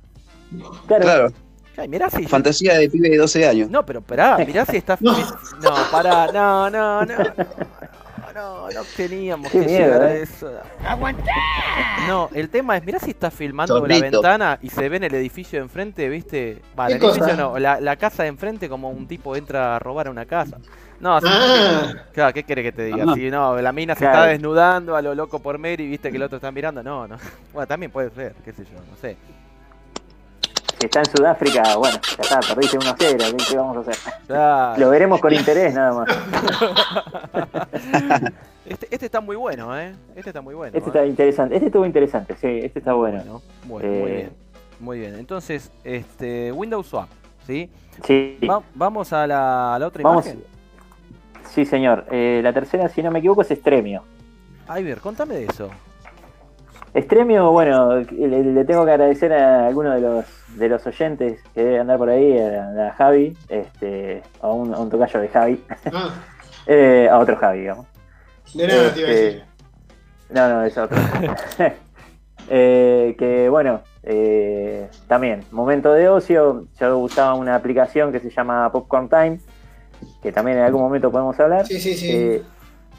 Claro, 0.87 1.03
Claro, 1.05 1.29
Ay, 1.77 1.89
mirá 1.89 2.11
si... 2.11 2.27
fantasía 2.27 2.79
de 2.79 2.89
pibe 2.91 3.09
de 3.09 3.17
12 3.19 3.47
años. 3.49 3.71
No, 3.71 3.85
pero 3.85 4.01
esperá, 4.01 4.37
mirá 4.39 4.65
si 4.67 4.77
está... 4.77 4.97
No. 5.01 5.13
No, 5.13 5.75
pará, 5.91 6.27
no, 6.33 6.71
no, 6.71 7.05
no. 7.05 7.15
No, 8.35 8.71
no 8.71 8.81
teníamos 8.97 9.51
Qué 9.53 9.61
que 9.61 9.67
miedo, 9.67 9.85
llegar 9.85 10.03
a 10.03 10.15
eh. 10.15 10.23
eso. 10.23 10.51
No, 12.09 12.31
el 12.33 12.49
tema 12.49 12.77
es, 12.79 12.85
mirá 12.85 12.99
si 12.99 13.11
está 13.11 13.31
filmando 13.31 13.75
la 13.75 13.95
Zorrito. 13.95 14.23
ventana 14.23 14.59
y 14.63 14.71
se 14.71 14.89
ve 14.89 14.97
en 14.97 15.05
el 15.05 15.15
edificio 15.15 15.59
de 15.59 15.65
enfrente, 15.65 16.09
¿viste? 16.09 16.63
Vale, 16.75 16.97
el 16.97 17.03
edificio 17.05 17.37
no, 17.37 17.59
la, 17.59 17.79
la 17.81 17.97
casa 17.97 18.23
de 18.23 18.31
enfrente 18.31 18.69
como 18.71 18.89
un 18.91 19.07
tipo 19.07 19.37
entra 19.37 19.77
a 19.77 19.79
robar 19.79 20.07
a 20.09 20.11
una 20.11 20.25
casa. 20.25 20.59
No, 21.03 21.19
Ah, 21.25 21.95
claro, 22.13 22.33
¿qué 22.33 22.45
quiere 22.45 22.63
que 22.63 22.71
te 22.71 22.85
diga? 22.85 23.05
Ah. 23.09 23.15
Si 23.15 23.29
no, 23.29 23.61
la 23.61 23.73
mina 23.73 23.95
se 23.95 24.01
Claro. 24.05 24.19
está 24.19 24.27
desnudando 24.29 24.95
a 24.95 25.03
lo 25.03 25.15
loco 25.17 25.41
por 25.41 25.59
Mary, 25.59 25.89
¿viste 25.89 26.11
que 26.11 26.17
el 26.17 26.23
otro 26.23 26.37
está 26.37 26.53
mirando? 26.53 26.81
No, 26.83 27.09
no. 27.09 27.17
Bueno, 27.53 27.67
también 27.67 27.91
puede 27.91 28.11
ser, 28.11 28.35
qué 28.45 28.53
sé 28.53 28.65
yo, 28.65 28.79
no 28.89 28.97
sé. 29.01 29.17
si 30.79 30.87
está 30.87 31.01
en 31.01 31.07
Sudáfrica, 31.07 31.77
bueno, 31.77 31.99
ya 32.17 32.23
está, 32.23 32.39
perdiste 32.41 32.79
1 32.79 32.89
a 32.91 32.95
0, 32.97 33.37
¿qué, 33.51 33.57
vamos 33.57 33.77
a 33.77 33.81
hacer? 33.91 34.13
Claro. 34.29 34.81
Lo 34.81 34.91
veremos 34.91 35.21
con 35.21 35.35
interés 35.35 35.75
nada 35.75 35.93
más. 35.93 36.09
Este, 38.65 38.87
este 38.93 39.07
está 39.07 39.21
muy 39.21 39.35
bueno, 39.35 39.77
¿eh? 39.77 39.93
Este 40.15 40.31
está 40.31 40.41
muy 40.41 40.55
bueno. 40.55 40.79
Este 40.79 40.89
¿eh? 40.89 40.93
está 40.95 41.05
interesante, 41.05 41.57
este 41.57 41.67
estuvo 41.67 41.85
interesante, 41.85 42.37
sí, 42.41 42.61
este 42.63 42.79
está 42.79 42.93
bueno. 42.93 43.43
Bueno, 43.65 43.89
bueno, 43.89 44.01
muy 44.01 44.11
Eh, 44.11 44.15
bien. 44.15 44.31
Muy 44.79 44.99
bien. 45.01 45.15
Entonces, 45.17 45.69
este 45.83 46.53
Windows 46.53 46.87
Swap, 46.87 47.09
¿sí? 47.45 47.69
Sí, 48.07 48.39
Va- 48.49 48.63
vamos 48.77 49.13
a 49.13 49.27
la, 49.27 49.75
a 49.75 49.79
la 49.81 49.87
otra 49.89 50.05
vamos. 50.05 50.27
imagen. 50.27 50.45
Sí, 51.55 51.65
señor. 51.67 52.07
Eh, 52.11 52.41
la 52.43 52.53
tercera, 52.53 52.89
si 52.89 53.03
no 53.03 53.11
me 53.11 53.19
equivoco, 53.19 53.43
es 53.43 53.51
Estremio. 53.51 54.03
Iver, 54.75 55.01
contame 55.01 55.35
de 55.35 55.45
eso. 55.45 55.71
Estremio, 56.95 57.51
bueno, 57.51 57.97
le, 57.97 58.45
le 58.45 58.65
tengo 58.65 58.85
que 58.85 58.91
agradecer 58.93 59.33
a 59.33 59.67
alguno 59.67 59.91
de 59.93 60.01
los 60.01 60.25
de 60.57 60.69
los 60.69 60.87
oyentes 60.87 61.41
que 61.55 61.63
debe 61.65 61.79
andar 61.79 61.97
por 61.97 62.11
ahí, 62.11 62.39
a, 62.39 62.89
a 62.89 62.93
Javi, 62.93 63.35
este, 63.49 64.23
a 64.43 64.49
un, 64.51 64.75
a 64.75 64.79
un 64.79 64.91
tocayo 64.91 65.19
de 65.21 65.29
Javi, 65.29 65.65
ah, 65.91 66.11
eh, 66.67 67.09
a 67.11 67.19
otro 67.19 67.37
Javi, 67.37 67.61
digamos. 67.61 67.87
de 68.53 68.67
nada 68.67 68.93
te 68.93 69.01
iba 69.01 69.09
a 69.09 69.13
Este, 69.13 69.25
decir. 69.25 69.45
No, 70.31 70.49
no, 70.49 70.65
es 70.65 70.77
otro. 70.79 70.99
Eh, 72.55 73.15
que 73.19 73.49
bueno, 73.49 73.83
eh, 74.03 74.89
también, 75.07 75.45
momento 75.53 75.93
de 75.93 76.09
ocio, 76.09 76.67
yo 76.79 76.99
usaba 76.99 77.35
una 77.35 77.55
aplicación 77.55 78.11
que 78.11 78.19
se 78.19 78.31
llama 78.31 78.71
Popcorn 78.73 79.09
Time, 79.09 79.39
que 80.23 80.33
también 80.33 80.59
en 80.59 80.65
algún 80.65 80.83
momento 80.83 81.11
podemos 81.11 81.39
hablar. 81.41 81.67
Sí, 81.67 81.81
sí, 81.81 81.95
sí. 81.95 82.09
eh, 82.11 82.43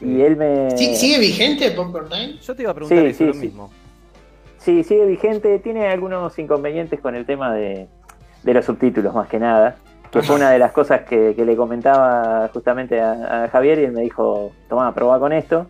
y 0.00 0.20
él 0.22 0.36
me... 0.36 0.70
¿Sí- 0.76 0.94
¿Sigue 0.96 1.18
vigente 1.18 1.70
Popcorn 1.70 2.08
Time? 2.08 2.34
Yo 2.42 2.54
te 2.54 2.62
iba 2.62 2.72
a 2.72 2.74
preguntar 2.74 2.98
Sí, 2.98 3.06
eso, 3.06 3.18
sí, 3.18 3.24
lo 3.26 3.32
sí. 3.34 3.38
mismo. 3.40 3.70
Sí, 4.58 4.82
sigue 4.84 5.04
vigente, 5.06 5.58
tiene 5.58 5.88
algunos 5.88 6.38
inconvenientes 6.38 7.00
con 7.00 7.14
el 7.14 7.26
tema 7.26 7.52
de, 7.54 7.86
de 8.42 8.54
los 8.54 8.64
subtítulos 8.64 9.14
más 9.14 9.28
que 9.28 9.38
nada, 9.38 9.76
que 10.10 10.22
fue 10.22 10.36
una 10.36 10.50
de 10.50 10.58
las 10.58 10.72
cosas 10.72 11.02
que, 11.02 11.34
que 11.36 11.44
le 11.44 11.54
comentaba 11.56 12.48
justamente 12.52 13.00
a, 13.00 13.44
a 13.44 13.48
Javier 13.48 13.78
y 13.80 13.84
él 13.84 13.92
me 13.92 14.02
dijo, 14.02 14.52
toma, 14.68 14.94
probá 14.94 15.18
con 15.18 15.32
esto, 15.32 15.66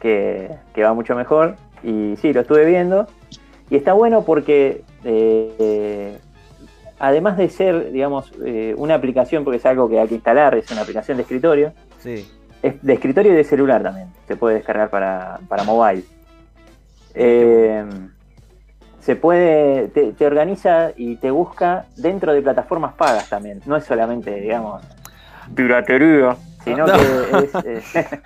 que, 0.00 0.50
que 0.74 0.82
va 0.82 0.94
mucho 0.94 1.14
mejor. 1.14 1.56
Y 1.82 2.14
sí, 2.16 2.32
lo 2.32 2.40
estuve 2.42 2.64
viendo. 2.66 3.06
Y 3.68 3.76
está 3.76 3.92
bueno 3.92 4.24
porque 4.24 4.84
eh, 5.04 5.54
eh, 5.58 6.18
además 7.00 7.36
de 7.36 7.48
ser, 7.48 7.90
digamos, 7.90 8.30
eh, 8.44 8.74
una 8.76 8.94
aplicación, 8.94 9.42
porque 9.42 9.56
es 9.56 9.66
algo 9.66 9.88
que 9.88 9.98
hay 9.98 10.06
que 10.06 10.14
instalar, 10.14 10.54
es 10.54 10.70
una 10.70 10.82
aplicación 10.82 11.16
de 11.16 11.22
escritorio, 11.24 11.72
Sí. 11.98 12.30
es 12.62 12.80
de 12.82 12.92
escritorio 12.92 13.32
y 13.32 13.34
de 13.34 13.42
celular 13.44 13.82
también. 13.82 14.08
Se 14.28 14.36
puede 14.36 14.56
descargar 14.56 14.90
para, 14.90 15.40
para 15.48 15.64
mobile. 15.64 16.04
Eh, 17.14 17.84
se 19.00 19.16
puede, 19.16 19.88
te, 19.88 20.12
te 20.12 20.26
organiza 20.26 20.90
y 20.96 21.16
te 21.16 21.30
busca 21.30 21.86
dentro 21.96 22.32
de 22.34 22.42
plataformas 22.42 22.92
pagas 22.94 23.28
también. 23.28 23.60
No 23.66 23.76
es 23.76 23.84
solamente, 23.84 24.34
digamos, 24.40 24.82
piratería, 25.54 26.36
sino 26.64 26.86
No. 26.86 26.92
que 26.92 27.44
es. 27.44 27.54
eh, 27.64 27.82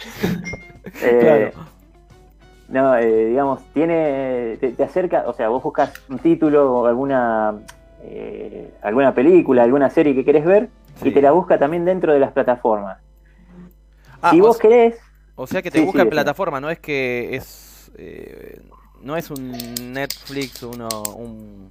eh, 1.03 1.51
Claro. 1.53 1.75
No, 2.69 2.97
eh, 2.97 3.27
digamos, 3.27 3.61
tiene. 3.73 4.57
Te, 4.59 4.71
te 4.71 4.83
acerca, 4.83 5.25
o 5.27 5.35
sea, 5.35 5.49
vos 5.49 5.63
buscas 5.63 5.93
un 6.09 6.19
título 6.19 6.73
o 6.81 6.87
alguna. 6.87 7.55
Eh, 8.07 8.75
alguna 8.83 9.15
película, 9.15 9.63
alguna 9.63 9.91
serie 9.91 10.15
que 10.15 10.25
querés 10.25 10.45
ver 10.45 10.69
Sí. 10.97 11.09
y 11.09 11.13
te 11.13 11.21
la 11.21 11.33
busca 11.33 11.59
también 11.59 11.85
dentro 11.85 12.13
de 12.13 12.21
las 12.21 12.31
plataformas. 12.33 12.99
Ah, 14.23 14.31
si 14.31 14.41
vos 14.41 14.59
querés, 14.59 14.97
o 15.35 15.47
sea 15.47 15.61
que 15.61 15.71
te 15.71 15.79
sí, 15.81 15.85
busca 15.85 15.99
sí, 15.99 16.03
en 16.03 16.07
decime. 16.11 16.23
plataforma, 16.23 16.61
no 16.61 16.71
es 16.71 16.79
que 16.79 17.35
es. 17.35 17.91
eh, 17.99 18.61
no 19.03 19.17
es 19.17 19.31
un 19.31 19.53
Netflix 19.93 20.63
uno, 20.63 20.89
un. 21.17 21.71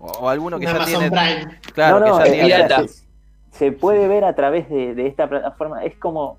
O, 0.00 0.28
alguno 0.28 0.58
que 0.58 0.64
ya 0.64 0.70
Amazon 0.72 1.10
tiene. 1.10 1.10
Prime. 1.10 1.60
Claro, 1.74 2.00
no, 2.00 2.18
no, 2.18 2.24
que 2.24 2.48
ya 2.48 2.66
tiene. 2.66 2.88
se, 2.88 3.04
se 3.52 3.72
puede 3.72 4.08
ver 4.08 4.24
a 4.24 4.34
través 4.34 4.68
de, 4.68 4.94
de 4.94 5.06
esta 5.06 5.28
plataforma. 5.28 5.84
Es 5.84 5.96
como 5.96 6.38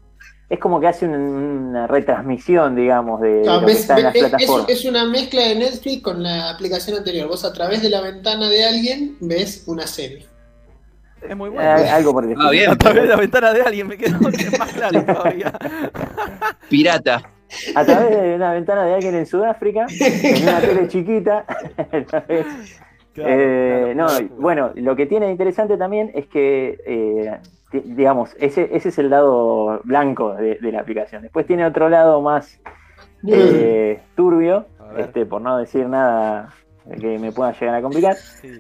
es 0.54 0.60
como 0.60 0.80
que 0.80 0.88
hace 0.88 1.06
un- 1.06 1.14
una 1.16 1.88
retransmisión, 1.88 2.76
digamos, 2.76 3.20
de, 3.22 3.42
de 3.42 3.50
Ah, 3.50 3.54
lo 3.56 3.60
que 3.62 3.66
ves- 3.68 3.80
está 3.82 3.98
en 3.98 4.04
las 4.04 4.16
es, 4.16 4.22
plataformas. 4.30 4.70
es 4.70 4.86
una 4.86 5.06
mezcla 5.06 5.42
de 5.42 5.56
Netflix 5.56 6.02
con 6.04 6.22
la 6.24 6.50
aplicación 6.52 6.98
anterior. 6.98 7.28
Vos 7.28 7.44
a 7.46 7.52
través 7.54 7.82
de 7.82 7.90
la 7.90 8.02
ventana 8.02 8.50
de 8.50 8.66
alguien 8.66 9.18
ves 9.20 9.64
una 9.68 9.88
serie. 9.88 10.26
Es 11.28 11.36
muy 11.38 11.50
Eh, 11.50 11.54
bueno. 11.54 11.70
algo 11.92 12.12
por. 12.14 12.26
Ah, 12.38 12.50
bien. 12.52 12.70
A 12.70 12.76
través 12.78 13.04
de 13.04 13.08
la 13.10 13.16
ventana 13.16 13.54
de 13.54 13.62
alguien 13.62 13.88
me 13.88 13.98
quedó 13.98 14.20
más 14.20 14.74
claro 14.74 15.04
todavía. 15.06 15.54
Pirata. 16.70 17.24
A 17.76 17.86
través 17.86 18.10
de 18.10 18.36
una 18.36 18.54
ventana 18.54 18.84
de 18.86 18.96
alguien 18.96 19.16
en 19.16 19.26
Sudáfrica, 19.26 19.86
en 20.00 20.44
una 20.44 20.60
tele 20.60 20.88
chiquita. 20.90 21.46
Claro, 22.04 22.26
Eh, 23.16 23.94
claro, 23.96 24.20
no, 24.20 24.28
bueno, 24.40 24.72
lo 24.74 24.96
que 24.96 25.06
tiene 25.06 25.30
interesante 25.30 25.78
también 25.78 26.10
es 26.16 26.26
que, 26.26 26.80
eh, 26.84 27.38
digamos, 27.82 28.36
ese, 28.40 28.70
ese 28.76 28.90
es 28.90 28.98
el 29.00 29.10
lado 29.10 29.82
blanco 29.84 30.34
de, 30.36 30.56
de 30.56 30.72
la 30.72 30.82
aplicación. 30.82 31.22
Después 31.22 31.46
tiene 31.48 31.66
otro 31.66 31.90
lado 31.90 32.22
más 32.22 32.60
eh, 33.28 34.02
turbio, 34.16 34.66
este, 34.98 35.26
por 35.26 35.42
no 35.42 35.58
decir 35.58 35.88
nada 35.88 36.50
que 37.00 37.18
me 37.18 37.32
pueda 37.32 37.54
llegar 37.54 37.76
a 37.76 37.82
complicar. 37.82 38.16
Sí, 38.16 38.60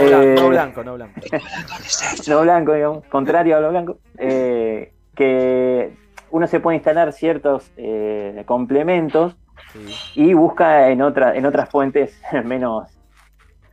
no 0.00 0.08
blan- 0.08 0.34
no 0.34 0.44
eh, 0.44 0.48
blanco, 0.48 0.84
no 0.84 0.94
blanco. 0.94 1.20
No 2.28 2.40
blanco, 2.42 2.72
digamos, 2.74 3.04
contrario 3.06 3.56
a 3.56 3.60
lo 3.60 3.70
blanco. 3.70 3.98
eh, 4.18 4.92
que 5.14 5.92
uno 6.30 6.46
se 6.46 6.60
puede 6.60 6.76
instalar 6.76 7.12
ciertos 7.12 7.70
eh, 7.76 8.42
complementos 8.46 9.36
Sí. 9.72 10.20
y 10.22 10.34
busca 10.34 10.88
en, 10.88 11.02
otra, 11.02 11.36
en 11.36 11.44
otras 11.46 11.68
fuentes 11.68 12.20
menos, 12.44 12.88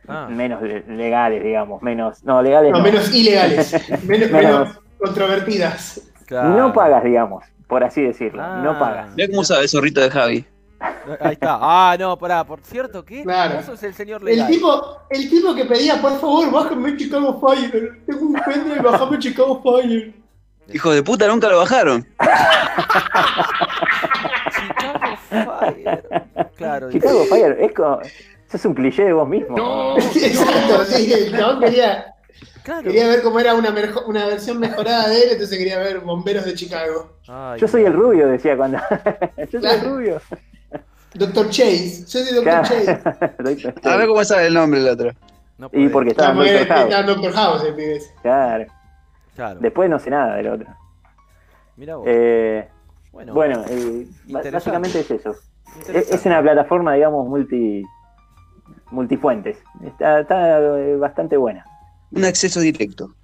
Ah. 0.08 0.26
menos 0.30 0.62
le- 0.62 0.84
legales, 0.88 1.42
digamos, 1.44 1.82
menos, 1.82 2.24
no, 2.24 2.40
legales 2.42 2.72
No, 2.72 2.78
no. 2.78 2.84
menos 2.84 3.12
ilegales, 3.14 3.74
menos, 4.04 4.80
controvertidas. 4.98 6.00
Claro. 6.26 6.48
No 6.50 6.72
pagas, 6.72 7.04
digamos, 7.04 7.44
por 7.66 7.84
así 7.84 8.02
decirlo, 8.02 8.42
Ah. 8.42 8.60
no 8.64 8.78
pagas. 8.78 9.14
Mirá 9.14 9.28
cómo 9.30 9.44
sabe 9.44 9.62
el 9.62 9.68
zorrito 9.68 10.00
de 10.00 10.10
Javi. 10.10 10.44
Ahí 11.20 11.32
está. 11.32 11.58
Ah, 11.60 11.96
no, 11.98 12.16
pará, 12.16 12.44
por 12.44 12.60
cierto, 12.60 13.04
¿qué? 13.04 13.22
Claro. 13.24 13.56
Vos 13.56 13.64
sos 13.66 13.82
el 13.82 13.94
señor 13.94 14.20
El 14.20 14.26
legal. 14.26 14.46
tipo, 14.48 14.96
el 15.10 15.28
tipo 15.28 15.54
que 15.54 15.64
pedía, 15.64 16.00
por 16.00 16.12
favor, 16.20 16.50
bájame 16.52 16.96
Chicago 16.96 17.40
Fire. 17.40 18.00
Tengo 18.06 18.20
un 18.26 18.34
pendrive, 18.34 18.80
bájame 18.80 19.18
Chicago 19.18 19.60
Fire. 19.62 20.14
Hijo 20.72 20.92
de 20.92 21.02
puta, 21.02 21.26
nunca 21.26 21.48
lo 21.48 21.58
bajaron. 21.58 22.06
Chicago 24.54 25.16
Fire. 25.28 26.04
Claro. 26.56 26.90
Chicago 26.92 27.24
Fire, 27.24 27.56
es 27.60 27.72
como, 27.74 27.98
eso 28.48 28.56
es 28.56 28.64
un 28.64 28.74
cliché 28.74 29.04
de 29.04 29.12
vos 29.12 29.28
mismo. 29.28 29.96
Exacto, 30.14 30.84
sí, 30.86 31.12
el 31.12 31.36
chabón 31.36 31.60
quería, 31.60 32.14
Claro. 32.62 32.82
quería 32.82 33.08
ver 33.08 33.22
cómo 33.22 33.40
era 33.40 33.54
una, 33.54 33.70
merjo- 33.70 34.04
una 34.06 34.26
versión 34.26 34.58
mejorada 34.58 35.08
de 35.08 35.22
él, 35.22 35.28
entonces 35.32 35.56
quería 35.56 35.78
ver 35.78 36.00
Bomberos 36.00 36.44
de 36.44 36.54
Chicago. 36.54 37.12
Ay, 37.26 37.58
Yo 37.60 37.66
soy 37.68 37.84
el 37.84 37.92
rubio, 37.94 38.28
decía 38.28 38.56
cuando. 38.56 38.78
Yo 39.50 39.60
soy 39.60 39.70
el 39.70 39.80
rubio. 39.80 40.20
Doctor 41.14 41.48
Chase, 41.48 42.04
yo 42.06 42.20
soy 42.22 42.34
Doctor 42.34 42.42
Claro. 42.44 42.68
Chase. 43.56 43.74
A 43.88 43.96
ver 43.96 44.06
cómo 44.08 44.22
sabe 44.24 44.46
el 44.48 44.54
nombre 44.54 44.80
el 44.80 44.88
otro. 44.88 45.10
No 45.56 45.70
Y 45.72 45.88
porque 45.88 46.10
estaba 46.10 46.44
Está 46.44 46.80
en 46.82 47.06
muy 47.06 47.14
Doctor 47.14 47.32
House. 47.32 47.62
Doctor 47.62 47.80
el. 47.80 48.02
Claro. 48.22 48.66
Claro. 49.34 49.60
Después 49.60 49.88
no 49.90 49.98
sé 49.98 50.10
nada 50.10 50.36
del 50.36 50.48
otro. 50.48 50.66
Mirá 51.76 51.96
vos. 51.96 52.04
Eh, 52.08 52.68
bueno, 53.12 53.32
bueno, 53.34 53.64
eh, 53.68 54.06
básicamente 54.26 55.00
es 55.00 55.10
eso. 55.10 55.30
Es, 55.30 55.76
interesante. 55.78 56.14
es 56.14 56.26
una 56.26 56.42
plataforma, 56.42 56.94
digamos, 56.94 57.26
multi 57.26 57.82
multifuentes. 58.90 59.58
Está, 59.84 60.20
está, 60.20 60.58
eh, 60.78 60.96
bastante 60.96 61.36
buena. 61.36 61.64
Un 62.12 62.24
acceso 62.24 62.60
directo. 62.60 63.14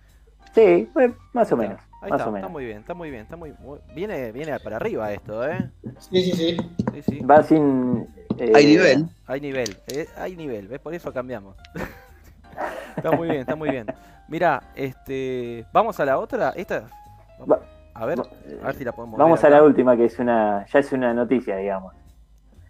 Sí, 0.54 0.88
bueno, 0.94 1.14
más 1.32 1.50
o 1.52 1.56
menos. 1.56 1.80
Ahí 2.00 2.10
Más 2.10 2.20
está, 2.20 2.28
o 2.28 2.32
menos. 2.32 2.46
está 2.46 2.52
muy 2.52 2.64
bien, 2.64 2.78
está 2.78 2.94
muy 2.94 3.10
bien, 3.10 3.22
está 3.22 3.36
muy, 3.36 3.54
muy- 3.60 3.78
viene, 3.94 4.30
viene 4.30 4.58
para 4.60 4.76
arriba 4.76 5.10
esto, 5.12 5.46
¿eh? 5.48 5.70
Sí, 5.98 6.22
sí, 6.22 6.32
sí. 6.32 6.56
Sí, 6.94 7.02
sí. 7.02 7.20
Va 7.20 7.42
sin. 7.42 8.06
eh, 8.38 8.52
Hay 8.54 8.66
nivel. 8.66 9.06
Hay 9.26 9.40
nivel, 9.40 9.76
eh, 9.88 10.06
hay 10.16 10.36
nivel, 10.36 10.68
¿ves? 10.68 10.80
Por 10.80 10.92
eso 10.94 11.12
cambiamos. 11.12 11.56
está 12.96 13.10
muy 13.12 13.28
bien, 13.28 13.40
está 13.40 13.56
muy 13.56 13.70
bien. 13.70 13.86
Mira, 14.28 14.62
este, 14.74 15.64
vamos 15.72 15.98
a 15.98 16.04
la 16.04 16.18
otra. 16.18 16.50
Esta, 16.50 16.84
Va- 17.50 17.60
a 17.94 18.06
ver, 18.06 18.18
va- 18.20 18.26
a 18.62 18.66
ver 18.66 18.74
si 18.76 18.84
la 18.84 18.92
podemos. 18.92 19.18
Vamos 19.18 19.42
ver 19.42 19.52
a 19.52 19.56
la 19.56 19.62
última, 19.64 19.96
que 19.96 20.04
es 20.04 20.18
una. 20.18 20.66
Ya 20.66 20.78
es 20.78 20.92
una 20.92 21.14
noticia, 21.14 21.56
digamos. 21.56 21.94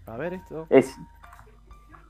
A 0.07 0.17
ver 0.17 0.35
esto. 0.35 0.67
Es. 0.71 0.95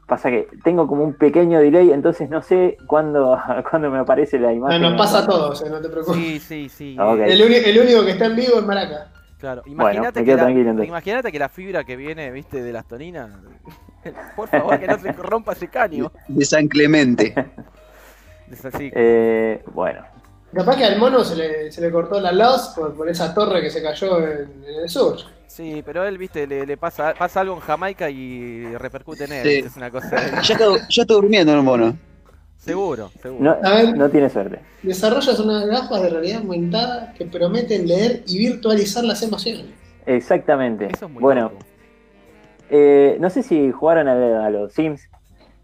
Pasa 0.06 0.28
que 0.30 0.48
tengo 0.62 0.86
como 0.86 1.02
un 1.02 1.14
pequeño 1.14 1.60
delay, 1.60 1.90
entonces 1.90 2.28
no 2.28 2.42
sé 2.42 2.76
cuándo, 2.86 3.38
cuándo 3.70 3.90
me 3.90 3.98
aparece 3.98 4.38
la 4.38 4.48
No, 4.48 4.54
imagen. 4.54 4.82
nos 4.82 4.98
pasa 4.98 5.20
a 5.20 5.26
todos, 5.26 5.62
eh, 5.62 5.70
no 5.70 5.80
te 5.80 5.88
preocupes. 5.88 6.20
Sí, 6.20 6.38
sí, 6.40 6.68
sí. 6.68 6.96
Ah. 6.98 7.16
El, 7.24 7.40
único 7.80 8.04
que 8.04 8.10
está 8.10 8.26
en 8.26 8.36
vivo 8.36 8.58
es 8.58 8.64
Maraca. 8.66 9.08
Claro, 9.38 9.62
Bueno, 9.66 9.82
imagínate 9.82 10.20
me 10.20 10.24
que, 10.24 10.30
quedo 10.30 10.36
la, 10.36 10.42
tranquilo, 10.44 10.70
entonces. 10.70 10.88
imagínate 10.88 11.32
que 11.32 11.38
la 11.38 11.48
fibra 11.48 11.84
que 11.84 11.96
viene, 11.96 12.30
viste, 12.30 12.62
de 12.62 12.72
las 12.72 12.86
toninas. 12.86 13.30
Por 14.36 14.48
favor, 14.48 14.78
que 14.78 14.86
no 14.86 14.98
se 14.98 15.12
rompa 15.12 15.52
ese 15.52 15.68
caño. 15.68 16.12
De 16.28 16.44
San 16.44 16.68
Clemente. 16.68 17.34
Es 18.50 18.64
así. 18.64 18.90
Eh, 18.94 19.62
bueno, 19.72 20.04
Capaz 20.54 20.76
que 20.76 20.84
al 20.84 20.98
mono 20.98 21.24
se 21.24 21.34
le, 21.34 21.72
se 21.72 21.80
le 21.80 21.90
cortó 21.90 22.20
la 22.20 22.30
luz 22.30 22.72
por, 22.76 22.94
por 22.94 23.08
esa 23.08 23.34
torre 23.34 23.60
que 23.60 23.70
se 23.70 23.82
cayó 23.82 24.18
en, 24.20 24.62
en 24.64 24.74
el 24.82 24.88
sur. 24.88 25.16
Sí, 25.54 25.84
pero 25.86 26.04
él, 26.04 26.18
viste, 26.18 26.48
le, 26.48 26.66
le 26.66 26.76
pasa, 26.76 27.14
pasa 27.16 27.40
algo 27.40 27.54
en 27.54 27.60
Jamaica 27.60 28.10
y 28.10 28.74
repercute 28.76 29.24
en 29.26 29.32
él. 29.34 29.46
Sí. 29.48 29.66
Es 29.66 29.76
una 29.76 29.88
cosa. 29.88 30.42
Ya 30.42 30.54
está, 30.54 30.64
ya 30.88 31.02
está 31.02 31.14
durmiendo 31.14 31.54
el 31.54 31.62
mono. 31.62 31.96
Seguro, 32.56 33.12
seguro. 33.22 33.40
no, 33.40 33.68
A 33.68 33.74
ver. 33.74 33.96
no 33.96 34.10
tiene 34.10 34.28
suerte. 34.30 34.58
Desarrollas 34.82 35.38
unas 35.38 35.64
gafas 35.66 36.02
de 36.02 36.10
realidad 36.10 36.38
aumentada 36.38 37.14
que 37.16 37.24
prometen 37.26 37.86
leer 37.86 38.24
y 38.26 38.38
virtualizar 38.38 39.04
las 39.04 39.22
emociones. 39.22 39.66
Exactamente. 40.06 40.88
Eso 40.92 41.06
es 41.06 41.12
muy 41.12 41.22
bueno, 41.22 41.52
eh, 42.70 43.16
no 43.20 43.30
sé 43.30 43.44
si 43.44 43.70
jugaron 43.70 44.08
a, 44.08 44.46
a 44.46 44.50
los 44.50 44.72
Sims. 44.72 45.08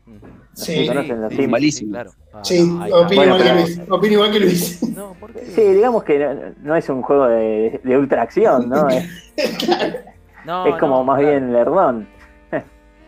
Mm. 0.07 0.40
Sí, 0.55 0.87
conocen 0.87 1.21
los 1.23 1.33
sí, 1.33 1.47
Malísimo. 1.47 1.93
claro. 1.93 2.11
Ah, 2.33 2.41
Sí, 2.45 2.61
no, 2.67 2.85
opino, 2.85 3.05
Bueno, 3.07 3.23
igual 3.25 3.39
que 3.39 3.45
pero- 3.45 3.55
Luis, 3.61 3.81
opino 3.89 4.13
igual 4.15 4.33
que 4.33 4.41
Luis. 4.41 4.83
No, 4.97 5.15
¿por 5.15 5.33
qué? 5.33 5.47
Sí, 5.47 5.63
digamos 5.63 6.05
que 6.05 6.19
no, 6.19 6.35
no 6.63 6.77
es 6.77 6.89
un 6.89 7.03
juego 7.03 7.29
de, 7.29 7.81
de 7.83 7.99
ultra 7.99 8.23
acción, 8.23 8.69
¿no? 8.69 8.89
Es, 8.89 9.09
No, 10.45 10.67
es 10.67 10.75
como 10.77 10.97
no, 10.99 11.05
más 11.05 11.19
claro. 11.21 11.31
bien 11.39 11.53
lerdón. 11.53 12.09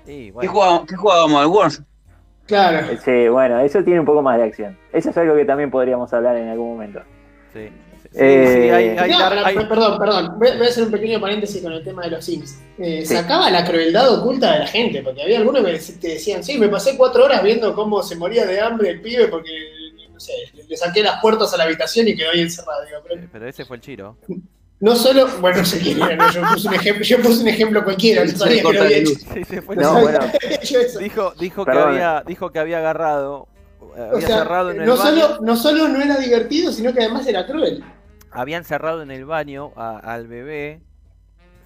Sí, 0.05 0.27
¿Qué 0.27 0.33
bueno. 0.33 0.51
jugábamos, 0.53 0.87
qué 0.87 0.97
jugábamos 0.97 1.41
al 1.43 1.47
Wars? 1.47 1.83
Claro. 2.47 2.87
Sí, 3.05 3.29
bueno, 3.29 3.61
eso 3.61 3.83
tiene 3.85 4.01
un 4.01 4.07
poco 4.07 4.21
más 4.21 4.37
de 4.37 4.45
acción. 4.45 4.77
Eso 4.93 5.11
es 5.11 5.17
algo 5.17 5.37
que 5.37 5.45
también 5.45 5.71
podríamos 5.71 6.13
hablar 6.13 6.37
en 6.37 6.49
algún 6.49 6.71
momento. 6.73 7.01
Sí, 7.53 7.69
Eh, 8.15 8.97
Perdón, 9.69 9.99
perdón. 9.99 10.35
Voy, 10.39 10.49
voy 10.57 10.67
a 10.67 10.71
hacer 10.71 10.85
un 10.85 10.91
pequeño 10.91 11.21
paréntesis 11.21 11.63
con 11.63 11.73
el 11.73 11.83
tema 11.83 12.03
de 12.03 12.11
los 12.11 12.25
Sims. 12.25 12.59
Eh, 12.79 13.05
Sí. 13.07 13.15
Sacaba 13.15 13.51
la 13.51 13.65
crueldad 13.65 14.13
oculta 14.19 14.53
de 14.53 14.59
la 14.61 14.67
gente, 14.67 15.03
porque 15.03 15.23
había 15.23 15.39
algunos 15.39 15.65
que 15.65 15.93
te 16.01 16.09
decían, 16.09 16.43
sí, 16.45 16.59
me 16.59 16.69
pasé 16.69 16.97
cuatro 16.97 17.25
horas 17.25 17.43
viendo 17.43 17.75
cómo 17.75 18.03
se 18.03 18.17
moría 18.17 18.45
de 18.47 18.61
hambre 18.61 18.91
el 18.91 19.01
pibe 19.01 19.29
porque, 19.29 19.51
no 20.13 20.21
sé, 20.21 20.33
le 20.69 20.77
saqué 20.77 21.03
las 21.03 21.21
puertas 21.21 21.53
a 21.55 21.57
la 21.57 21.65
habitación 21.65 22.07
y 22.09 22.15
quedó 22.17 22.31
ahí 22.33 22.41
encerrado. 22.43 22.85
Digo, 22.85 22.99
pero 23.09 23.23
Pero 23.33 23.49
ese 23.49 23.65
fue 23.65 23.77
el 23.77 23.83
chiro. 23.83 24.17
no 24.81 24.97
solo, 24.97 25.27
bueno, 25.41 25.59
no 25.59 25.65
sé 25.65 25.79
quién 25.79 26.03
era, 26.03 26.17
no, 26.17 26.31
yo, 26.33 26.43
puse 26.53 26.69
un 26.69 26.75
ejemplo, 26.75 27.05
yo 27.05 27.23
puse 27.23 27.41
un 27.43 27.49
ejemplo 27.49 27.85
cualquiera, 27.85 28.25
no 28.25 28.31
Se 28.31 28.37
sabía 28.37 28.63
que 28.63 28.73
lo 28.73 28.83
había 28.83 28.97
hecho. 28.99 29.11
luz. 29.11 29.25
Sí, 29.35 29.45
se 29.45 29.63
fue 29.63 29.77
No 29.77 29.93
bueno. 30.03 30.19
Dijo, 31.01 31.33
dijo, 31.39 31.65
que 31.65 31.71
había, 31.71 32.23
dijo 32.27 32.51
que 32.51 32.59
había 32.59 32.79
agarrado, 32.79 33.49
eh, 33.97 34.01
O 34.01 34.17
había 34.17 34.27
sea, 34.27 34.39
cerrado 34.39 34.71
en 34.71 34.81
el 34.83 34.87
no, 34.87 34.97
baño, 34.97 35.21
solo, 35.29 35.39
no 35.43 35.57
solo 35.57 35.89
no 35.89 36.01
era 36.03 36.17
divertido, 36.19 36.73
sino 36.73 36.93
que 36.93 37.01
además 37.01 37.27
era 37.27 37.47
cruel. 37.47 37.83
Habían 38.33 38.65
cerrado 38.65 39.03
en 39.03 39.11
el 39.11 39.25
baño 39.25 39.73
a- 39.77 39.99
al 39.99 40.27
bebé, 40.27 40.81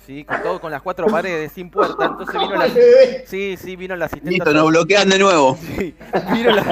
sí, 0.04 0.24
con 0.24 0.40
todo 0.42 0.60
con 0.60 0.70
las 0.70 0.82
cuatro 0.82 1.06
paredes 1.06 1.52
sin 1.52 1.70
puerta, 1.70 2.06
entonces 2.06 2.34
vino 2.34 2.46
¿Cómo 2.52 2.58
la, 2.60 2.66
el 2.66 2.72
bebé? 2.74 3.22
sí, 3.26 3.56
sí, 3.56 3.76
vino 3.76 3.96
la 3.96 4.06
asistente. 4.06 4.30
Listo, 4.30 4.52
nos 4.52 4.68
bloquean 4.68 5.08
de 5.08 5.18
nuevo. 5.18 5.56
Sí, 5.76 5.94
vino 6.32 6.50
la, 6.52 6.64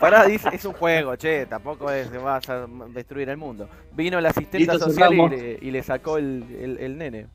pará, 0.00 0.24
dice, 0.24 0.48
es 0.52 0.64
un 0.64 0.72
juego, 0.74 1.16
che, 1.16 1.46
tampoco 1.46 1.90
es 1.90 2.08
que 2.08 2.18
vas 2.18 2.48
a 2.48 2.66
destruir 2.88 3.28
el 3.28 3.36
mundo. 3.36 3.68
Vino 3.92 4.20
la 4.20 4.30
asistente 4.30 4.58
Listo, 4.72 4.78
social 4.78 5.12
y 5.14 5.28
le, 5.28 5.58
y 5.60 5.70
le 5.70 5.82
sacó 5.82 6.18
el, 6.18 6.44
el, 6.60 6.78
el 6.78 6.98
nene. 6.98 7.26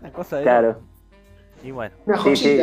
Una 0.00 0.12
cosa 0.12 0.36
de 0.38 0.42
Claro. 0.42 0.80
Y 1.64 1.70
bueno, 1.70 1.94
Sí, 2.24 2.34
sí, 2.34 2.60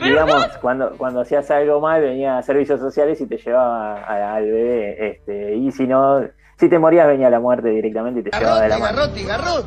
digamos, 0.00 0.46
cuando, 0.60 0.96
cuando 0.96 1.20
hacías 1.22 1.50
algo 1.50 1.80
mal 1.80 2.00
venía 2.00 2.38
a 2.38 2.42
servicios 2.44 2.78
sociales 2.78 3.20
y 3.20 3.26
te 3.26 3.38
llevaba 3.38 4.00
a- 4.04 4.36
al 4.36 4.44
bebé. 4.44 5.08
Este, 5.10 5.56
y 5.56 5.72
si 5.72 5.84
no, 5.88 6.20
si 6.58 6.68
te 6.68 6.78
morías 6.78 7.06
venía 7.06 7.28
la 7.28 7.38
muerte 7.38 7.68
directamente 7.68 8.20
y 8.20 8.22
te 8.22 8.38
llevaba 8.38 8.62
de 8.62 8.68
la 8.68 8.78
mano. 8.78 9.02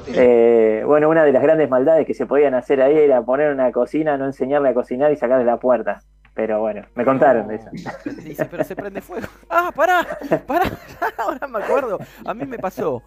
Eh, 0.08 0.84
bueno, 0.86 1.10
una 1.10 1.24
de 1.24 1.32
las 1.32 1.44
grandes 1.44 1.70
maldades 1.70 2.06
que 2.08 2.14
se 2.14 2.26
podían 2.26 2.56
hacer 2.56 2.82
ahí 2.82 2.98
era 2.98 3.22
poner 3.22 3.52
una 3.52 3.72
cocina, 3.72 4.18
no 4.18 4.26
enseñarle 4.26 4.70
a 4.70 4.74
cocinar 4.74 5.12
y 5.12 5.16
sacarle 5.16 5.46
la 5.46 5.58
puerta. 5.58 6.02
Pero 6.34 6.62
bueno, 6.62 6.84
me 6.96 7.06
contaron 7.06 7.48
de 7.48 7.56
eso. 7.56 7.70
Dice, 8.24 8.46
pero 8.46 8.64
se 8.64 8.76
prende 8.76 9.02
fuego. 9.02 9.28
Ah, 9.50 9.72
pará, 9.76 10.08
pará, 10.48 10.66
ahora 11.18 11.48
me 11.48 11.60
acuerdo. 11.60 12.00
A 12.26 12.34
mí 12.34 12.46
me 12.46 12.58
pasó. 12.58 13.04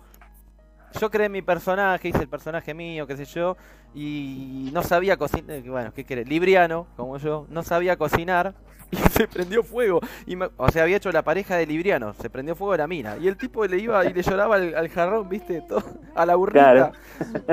Yo 1.01 1.11
creé 1.11 1.29
mi 1.29 1.41
personaje, 1.41 2.09
hice 2.09 2.21
el 2.21 2.29
personaje 2.29 2.75
mío, 2.75 3.07
qué 3.07 3.17
sé 3.17 3.25
yo, 3.25 3.57
y 3.95 4.71
no 4.75 4.83
sabía 4.83 5.17
cocinar, 5.17 5.63
bueno, 5.63 5.93
¿qué 5.95 6.05
querés? 6.05 6.29
Libriano, 6.29 6.87
como 6.97 7.17
yo, 7.17 7.47
no 7.49 7.63
sabía 7.63 7.97
cocinar 7.97 8.55
y 8.93 8.97
se 9.11 9.27
prendió 9.27 9.63
fuego. 9.65 9.99
Y 10.27 10.37
me- 10.37 10.51
o 10.57 10.71
sea, 10.71 10.85
había 10.85 10.99
hecho 10.99 11.11
la 11.11 11.23
pareja 11.23 11.57
de 11.57 11.67
Libriano, 11.67 12.15
se 12.15 12.31
prendió 12.31 12.55
fuego 12.55 12.77
la 12.77 12.87
mina. 12.87 13.17
Y 13.21 13.27
el 13.27 13.37
tipo 13.37 13.67
le 13.67 13.79
iba 13.79 14.05
y 14.05 14.13
le 14.13 14.23
lloraba 14.23 14.55
al, 14.57 14.75
al 14.75 14.89
jarrón, 14.89 15.29
viste, 15.29 15.63
todo, 15.69 15.83
a 16.15 16.25
la 16.25 16.37
burrita. 16.37 16.61
Claro. 16.73 16.93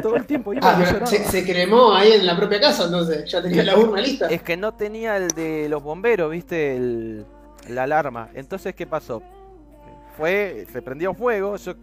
Todo 0.01 0.15
el 0.17 0.25
tiempo 0.25 0.53
iba 0.53 0.61
Ah, 0.69 0.79
pero 0.79 1.05
se 1.07 1.43
cremó 1.45 1.93
ahí 1.95 2.11
en 2.11 2.25
la 2.27 2.37
propia 2.37 2.59
casa, 2.59 2.85
entonces 2.85 3.29
ya 3.31 3.41
tenía 3.41 3.63
la 3.63 3.77
urna 3.77 4.01
lista. 4.01 4.27
Es 4.27 4.41
que 4.43 4.55
no 4.57 4.73
tenía 4.75 5.17
el 5.17 5.29
de 5.29 5.67
los 5.69 5.81
bomberos, 5.81 6.29
viste, 6.29 6.75
el, 6.75 7.25
la 7.69 7.83
alarma. 7.83 8.29
Entonces, 8.33 8.75
¿qué 8.75 8.85
pasó? 8.85 9.23
Fue, 10.17 10.67
se 10.71 10.81
prendió 10.81 11.13
fuego, 11.13 11.55
yo, 11.55 11.73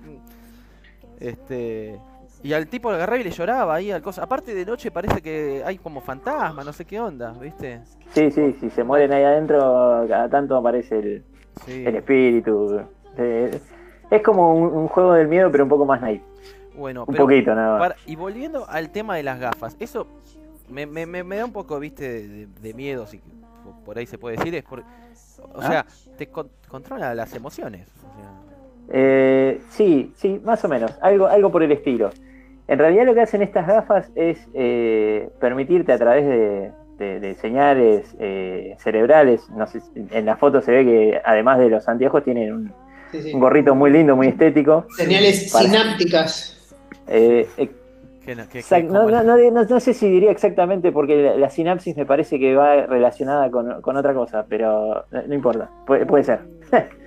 este, 1.21 1.99
y 2.47 2.53
al 2.53 2.67
tipo 2.69 2.91
le 2.91 2.97
agarré 2.97 3.21
y 3.21 3.25
le 3.25 3.31
lloraba 3.31 3.75
ahí 3.75 3.91
al 3.91 4.01
cosa. 4.03 4.23
Aparte 4.23 4.55
de 4.55 4.65
noche 4.65 4.91
parece 4.91 5.21
que 5.21 5.63
hay 5.65 5.79
como 5.79 6.01
fantasma, 6.01 6.63
no 6.63 6.73
sé 6.73 6.85
qué 6.85 7.01
onda, 7.01 7.33
viste. 7.33 7.81
Sí, 8.13 8.31
sí, 8.31 8.55
si 8.61 8.71
se 8.71 8.85
mueren 8.85 9.13
ahí 9.13 9.25
adentro, 9.25 10.05
cada 10.09 10.29
tanto 10.29 10.57
aparece 10.57 10.99
el, 10.99 11.25
Sí. 11.65 11.85
el 11.87 11.97
espíritu. 11.97 12.81
Eh, 13.19 13.59
es 14.11 14.23
como 14.23 14.55
un, 14.55 14.69
un 14.77 14.89
juego 14.89 15.15
del 15.15 15.27
miedo, 15.27 15.51
pero 15.51 15.65
un 15.65 15.71
poco 15.71 15.85
más 15.87 16.01
nice. 16.03 16.23
Bueno, 16.77 17.01
Un 17.07 17.15
pero 17.15 17.25
poquito, 17.25 17.55
nada 17.55 17.79
más. 17.79 17.93
y 18.07 18.15
volviendo 18.15 18.69
al 18.69 18.91
tema 18.91 19.17
de 19.17 19.23
las 19.23 19.41
gafas, 19.41 19.75
eso 19.81 20.07
me, 20.69 20.85
me, 20.87 21.07
me, 21.07 21.25
me 21.25 21.37
da 21.37 21.45
un 21.47 21.53
poco, 21.53 21.81
viste, 21.81 22.29
de, 22.29 22.47
de 22.47 22.75
miedo, 22.75 23.07
si 23.07 23.21
por 23.85 23.97
ahí 23.99 24.07
se 24.07 24.19
puede 24.19 24.37
decir, 24.37 24.55
es 24.55 24.63
por, 24.63 24.81
o 24.81 24.85
¿Ah? 25.61 25.67
sea, 25.67 25.87
te 26.19 26.29
con- 26.29 26.51
controla 26.69 27.15
las 27.15 27.35
emociones. 27.35 27.89
o 27.99 28.15
sea. 28.21 28.31
Eh, 28.91 29.61
sí, 29.71 30.13
sí, 30.17 30.41
más 30.45 30.63
o 30.65 30.69
menos, 30.69 30.93
algo, 31.01 31.27
algo 31.27 31.51
por 31.51 31.63
el 31.63 31.73
estilo. 31.73 32.11
En 32.69 32.79
realidad 32.79 33.07
lo 33.07 33.15
que 33.15 33.21
hacen 33.21 33.43
estas 33.43 33.67
gafas 33.67 34.11
es 34.15 34.39
eh, 34.55 35.29
permitirte 35.41 35.93
a 35.93 35.99
través 35.99 36.27
de, 36.27 36.71
de- 36.99 37.21
de 37.21 37.35
señales 37.37 38.15
eh, 38.19 38.75
cerebrales, 38.79 39.49
no 39.51 39.67
sé, 39.67 39.81
si- 39.81 40.07
en 40.11 40.27
la 40.27 40.37
foto 40.37 40.61
se 40.61 40.73
ve 40.73 40.85
que 40.85 41.21
además 41.25 41.59
de 41.59 41.69
los 41.71 41.87
anteojos 41.89 42.25
tienen 42.25 42.53
un, 42.53 42.73
Sí, 43.13 43.23
sí. 43.23 43.33
un 43.35 43.41
gorrito 43.41 43.75
muy 43.77 43.91
lindo, 43.93 44.17
muy 44.17 44.29
estético. 44.29 44.87
Señales 44.97 45.53
Para- 45.53 45.65
sinápticas. 45.67 46.53
Eh, 47.07 47.47
eh, 47.57 47.71
no- 49.69 49.81
sé 49.81 49.95
si 49.95 50.11
diría 50.11 50.33
exactamente 50.33 50.91
porque 50.91 51.23
la, 51.23 51.37
la 51.37 51.49
sinapsis 51.51 51.97
me 51.97 52.05
parece 52.05 52.41
que 52.41 52.57
va 52.57 52.85
relacionada 52.87 53.49
con, 53.53 53.81
con 53.81 53.97
otra 53.97 54.13
cosa, 54.13 54.45
pero 54.49 55.05
no, 55.13 55.35
importa, 55.35 55.71
puede, 55.87 56.05
puede 56.07 56.25
ser. 56.25 56.41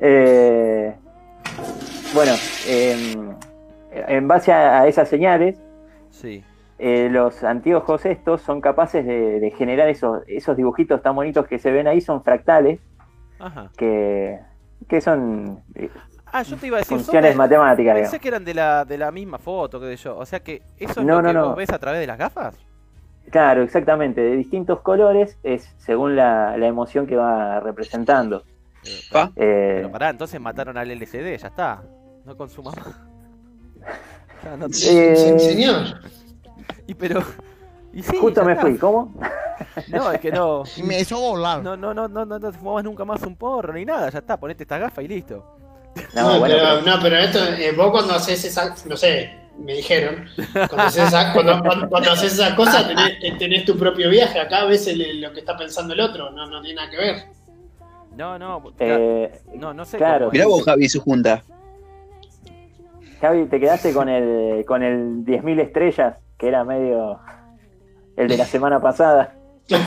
Eh, 0.00 0.92
bueno, 2.12 2.32
em, 2.68 3.34
en 3.94 4.28
base 4.28 4.52
a, 4.52 4.80
a 4.82 4.88
esas 4.88 5.08
señales, 5.08 5.60
Sí. 6.10 6.42
eh, 6.78 7.08
los 7.10 7.42
anteojos 7.44 8.04
estos 8.06 8.40
son 8.42 8.60
capaces 8.60 9.04
de, 9.06 9.40
de 9.40 9.50
generar 9.52 9.88
esos, 9.88 10.22
esos 10.26 10.56
dibujitos 10.56 11.02
tan 11.02 11.14
bonitos 11.14 11.46
que 11.46 11.58
se 11.58 11.70
ven 11.70 11.86
ahí, 11.86 12.00
son 12.00 12.22
fractales, 12.22 12.80
Ajá. 13.38 13.70
que, 13.76 14.38
que 14.88 15.00
son 15.00 15.60
Ah, 16.36 16.42
yo 16.42 16.56
te 16.56 16.66
iba 16.66 16.78
a 16.78 16.80
decir, 16.80 16.96
son 16.96 17.04
funciones 17.04 17.30
de- 17.32 17.36
matemáticas. 17.36 17.94
pensé 17.94 18.00
digamos. 18.18 18.22
que 18.22 18.28
eran 18.28 18.44
de 18.44 18.54
la, 18.54 18.84
de 18.84 18.98
la 18.98 19.12
misma 19.12 19.38
foto, 19.38 19.78
qué 19.80 19.96
sé 19.96 20.04
yo. 20.04 20.16
O 20.18 20.26
sea 20.26 20.40
que 20.40 20.62
eso 20.78 21.00
es 21.00 21.06
No, 21.06 21.16
lo 21.16 21.22
no, 21.22 21.28
que 21.28 21.34
no. 21.34 21.46
vos 21.46 21.56
ves 21.56 21.70
a 21.70 21.78
través 21.78 22.00
de 22.00 22.06
las 22.08 22.18
gafas. 22.18 22.56
Claro, 23.30 23.62
exactamente, 23.62 24.20
de 24.20 24.36
distintos 24.36 24.80
colores 24.80 25.38
es 25.44 25.72
según 25.78 26.16
la, 26.16 26.56
la 26.56 26.66
emoción 26.66 27.06
que 27.06 27.14
va 27.16 27.60
representando. 27.60 28.42
Pero. 29.12 29.26
Eh, 29.36 29.74
pero 29.76 29.90
pará, 29.92 30.10
entonces 30.10 30.40
mataron 30.40 30.76
al 30.76 30.90
LCD, 30.90 31.36
ya 31.38 31.48
está. 31.48 31.82
No 32.24 32.36
consuma 32.36 32.72
más. 32.72 32.84
Ya, 32.86 32.92
no- 34.58 34.68
Sí, 34.70 34.88
Eh, 34.90 35.36
sí, 35.38 35.46
señor. 35.46 36.00
y 36.86 36.94
pero. 36.94 37.22
Y 37.92 38.02
sí, 38.02 38.16
justo 38.16 38.44
me 38.44 38.56
fui, 38.56 38.76
¿cómo? 38.78 39.14
No, 39.88 40.10
es 40.10 40.20
que 40.20 40.32
no. 40.32 40.64
Y 40.76 40.82
me 40.82 40.98
hizo 41.00 41.18
volar. 41.18 41.62
No, 41.62 41.76
no, 41.76 41.94
no, 41.94 42.08
no, 42.08 42.24
no, 42.24 42.38
no 42.38 42.40
te 42.40 42.56
fumabas 42.58 42.82
nunca 42.82 43.04
más 43.04 43.22
un 43.22 43.36
porro 43.36 43.72
ni 43.72 43.84
nada, 43.84 44.10
ya 44.10 44.18
está, 44.18 44.36
ponete 44.36 44.64
esta 44.64 44.78
gafa 44.78 45.00
y 45.02 45.08
listo. 45.08 45.44
No, 46.12 46.22
No, 46.22 46.38
bueno, 46.40 46.56
pero, 46.56 46.80
pero- 46.82 46.96
no, 46.96 47.02
pero 47.02 47.16
esto, 47.18 47.38
eh, 47.44 47.72
vos 47.76 47.90
cuando 47.92 48.14
haces 48.14 48.44
esa, 48.44 48.74
no 48.86 48.96
sé, 48.96 49.32
me 49.58 49.74
dijeron, 49.74 50.26
cuando 50.52 50.78
haces 50.82 51.06
esa, 51.06 51.32
cuando, 51.34 51.60
cuando- 51.62 51.88
cuando 51.88 52.10
haces 52.12 52.32
esa 52.34 52.56
cosa 52.56 52.86
tenés, 52.88 53.38
tenés 53.38 53.64
tu 53.64 53.78
propio 53.78 54.10
viaje, 54.10 54.40
acá 54.40 54.64
ves 54.64 54.88
el- 54.88 55.20
lo 55.20 55.32
que 55.32 55.40
está 55.40 55.56
pensando 55.56 55.94
el 55.94 56.00
otro, 56.00 56.30
no, 56.32 56.46
no 56.46 56.60
tiene 56.60 56.76
nada 56.80 56.90
que 56.90 56.96
ver. 56.96 57.16
No, 58.16 58.36
no, 58.38 58.72
eh, 58.80 59.40
no, 59.54 59.72
no 59.72 59.84
sé. 59.84 59.98
claro. 59.98 60.30
Mirá 60.32 60.46
vos, 60.46 60.64
Javi, 60.64 60.88
su 60.88 61.00
junta. 61.00 61.44
Javi, 63.24 63.46
te 63.46 63.58
quedaste 63.58 63.92
con 63.94 64.08
el 64.10 64.64
con 64.66 64.82
el 64.82 65.24
10.000 65.24 65.60
estrellas, 65.60 66.16
que 66.36 66.48
era 66.48 66.62
medio 66.64 67.18
el 68.16 68.28
de 68.28 68.36
la 68.36 68.44
semana 68.44 68.80
pasada. 68.80 69.34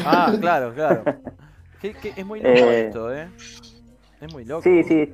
Ah, 0.05 0.33
claro, 0.39 0.73
claro. 0.73 1.03
Que- 1.81 1.93
que 1.93 2.09
es 2.15 2.25
muy 2.25 2.39
loco 2.41 2.55
Eh, 2.55 2.87
esto, 2.87 3.13
¿eh? 3.13 3.27
Es 4.19 4.33
muy 4.33 4.43
loco. 4.45 4.63
Sí, 4.63 4.81
sí. 4.83 5.13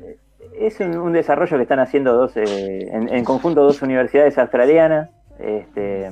Es 0.58 0.80
un, 0.80 0.96
un 0.98 1.12
desarrollo 1.12 1.58
que 1.58 1.64
están 1.64 1.80
haciendo 1.82 2.14
dos, 2.14 2.38
eh, 2.38 2.88
en, 2.90 3.14
en 3.14 3.26
conjunto 3.26 3.62
dos 3.64 3.82
universidades 3.82 4.38
australianas. 4.38 5.10
Este, 5.40 6.10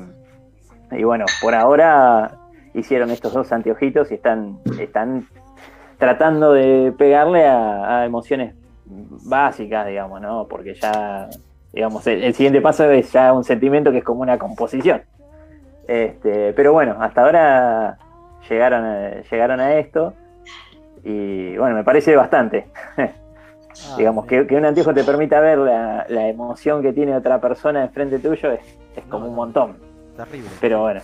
y 0.92 1.04
bueno, 1.06 1.24
por 1.42 1.56
ahora 1.56 2.36
hicieron 2.74 3.12
estos 3.12 3.32
dos 3.34 3.50
anteojitos 3.54 4.12
y 4.12 4.16
están, 4.16 4.60
están 4.78 5.26
tratando 5.98 6.52
de 6.52 6.94
pegarle 6.98 7.48
a, 7.48 8.00
a 8.02 8.06
emociones 8.06 8.54
básicas, 8.86 9.88
digamos, 9.88 10.20
¿no? 10.20 10.48
Porque 10.50 10.74
ya, 10.74 11.30
digamos, 11.74 12.06
el, 12.08 12.24
el 12.24 12.34
siguiente 12.34 12.62
paso 12.62 12.90
es 12.92 13.12
ya 13.12 13.34
un 13.34 13.44
sentimiento 13.44 13.92
que 13.92 14.00
es 14.00 14.04
como 14.04 14.22
una 14.22 14.38
composición. 14.38 15.02
Este, 15.88 16.54
pero 16.54 16.74
bueno, 16.74 16.98
hasta 17.00 17.22
ahora 17.24 17.98
llegaron 18.50 18.86
a, 18.86 19.22
llegaron 19.30 19.60
a 19.60 19.76
esto 19.76 20.14
y 21.04 21.58
bueno, 21.58 21.76
me 21.76 21.84
parece 21.84 22.16
bastante. 22.16 22.66
Ah, 23.90 23.96
Digamos, 23.98 24.26
que, 24.26 24.46
que 24.48 24.56
un 24.58 24.66
anteojo 24.66 24.94
te 24.94 25.06
permita 25.06 25.40
ver 25.40 25.58
la, 25.58 26.06
la 26.10 26.28
emoción 26.28 26.82
que 26.82 26.92
tiene 26.92 27.16
otra 27.16 27.40
persona 27.40 27.82
enfrente 27.86 28.20
tuyo 28.20 28.52
es, 28.52 28.60
es 28.98 29.04
como 29.06 29.28
un 29.28 29.34
montón. 29.34 29.78
Terrible. 30.18 30.50
Pero 30.60 30.82
bueno, 30.82 31.00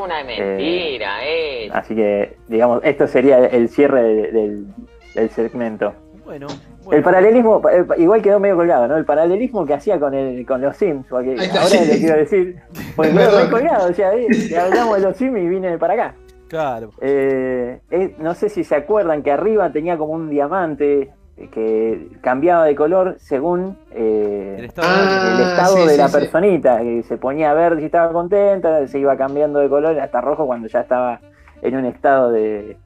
Una 0.00 0.24
mentira, 0.24 1.24
eh. 1.24 1.70
así 1.72 1.94
que, 1.94 2.36
digamos, 2.48 2.80
esto 2.82 3.06
sería 3.06 3.38
el 3.46 3.68
cierre 3.68 4.02
de- 4.02 4.32
del, 4.32 4.66
del 5.14 5.30
segmento. 5.30 5.94
Bueno, 6.28 6.46
El 6.48 6.84
bueno. 6.84 7.02
paralelismo, 7.04 7.62
eh, 7.70 7.86
igual 7.96 8.20
quedó 8.20 8.38
medio 8.38 8.54
colgado, 8.56 8.86
¿no? 8.86 8.98
El 8.98 9.06
paralelismo 9.06 9.64
que 9.64 9.72
hacía 9.72 9.98
con 9.98 10.12
el, 10.12 10.44
con 10.44 10.60
los 10.60 10.76
Sims, 10.76 11.06
porque 11.08 11.34
está, 11.36 11.62
ahora 11.62 11.68
sí. 11.70 11.86
le 11.86 11.98
quiero 11.98 12.16
decir, 12.18 12.56
pues 12.94 13.08
quedó 13.14 13.30
medio 13.32 13.50
colgado, 13.50 13.88
o 13.88 13.92
sea, 13.94 14.14
eh, 14.14 14.28
hablamos 14.60 14.96
de 14.96 15.02
los 15.04 15.16
Sims 15.16 15.38
y 15.38 15.48
vine 15.48 15.78
para 15.78 15.94
acá. 15.94 16.14
Claro. 16.48 16.90
Eh, 17.00 17.80
eh, 17.90 18.14
no 18.18 18.34
sé 18.34 18.50
si 18.50 18.62
se 18.62 18.74
acuerdan 18.74 19.22
que 19.22 19.30
arriba 19.32 19.70
tenía 19.72 19.96
como 19.96 20.12
un 20.12 20.28
diamante 20.28 21.10
que 21.52 22.08
cambiaba 22.20 22.64
de 22.64 22.74
color 22.74 23.16
según 23.20 23.78
eh, 23.92 24.56
El 24.58 24.64
estado 24.66 24.88
Ah, 24.90 25.34
el 25.34 25.40
estado 25.48 25.76
sí, 25.76 25.82
de 25.84 25.88
sí, 25.90 25.96
la 25.96 26.08
sí. 26.08 26.18
personita, 26.18 26.78
que 26.80 27.02
se 27.04 27.16
ponía 27.16 27.54
verde 27.54 27.78
si 27.80 27.86
estaba 27.86 28.12
contenta, 28.12 28.86
se 28.86 28.98
iba 28.98 29.16
cambiando 29.16 29.60
de 29.60 29.68
color 29.70 29.98
hasta 29.98 30.20
rojo 30.20 30.46
cuando 30.46 30.68
ya 30.68 30.80
estaba 30.80 31.20
en 31.62 31.76
un 31.76 31.84
estado 31.86 32.32
de 32.32 32.76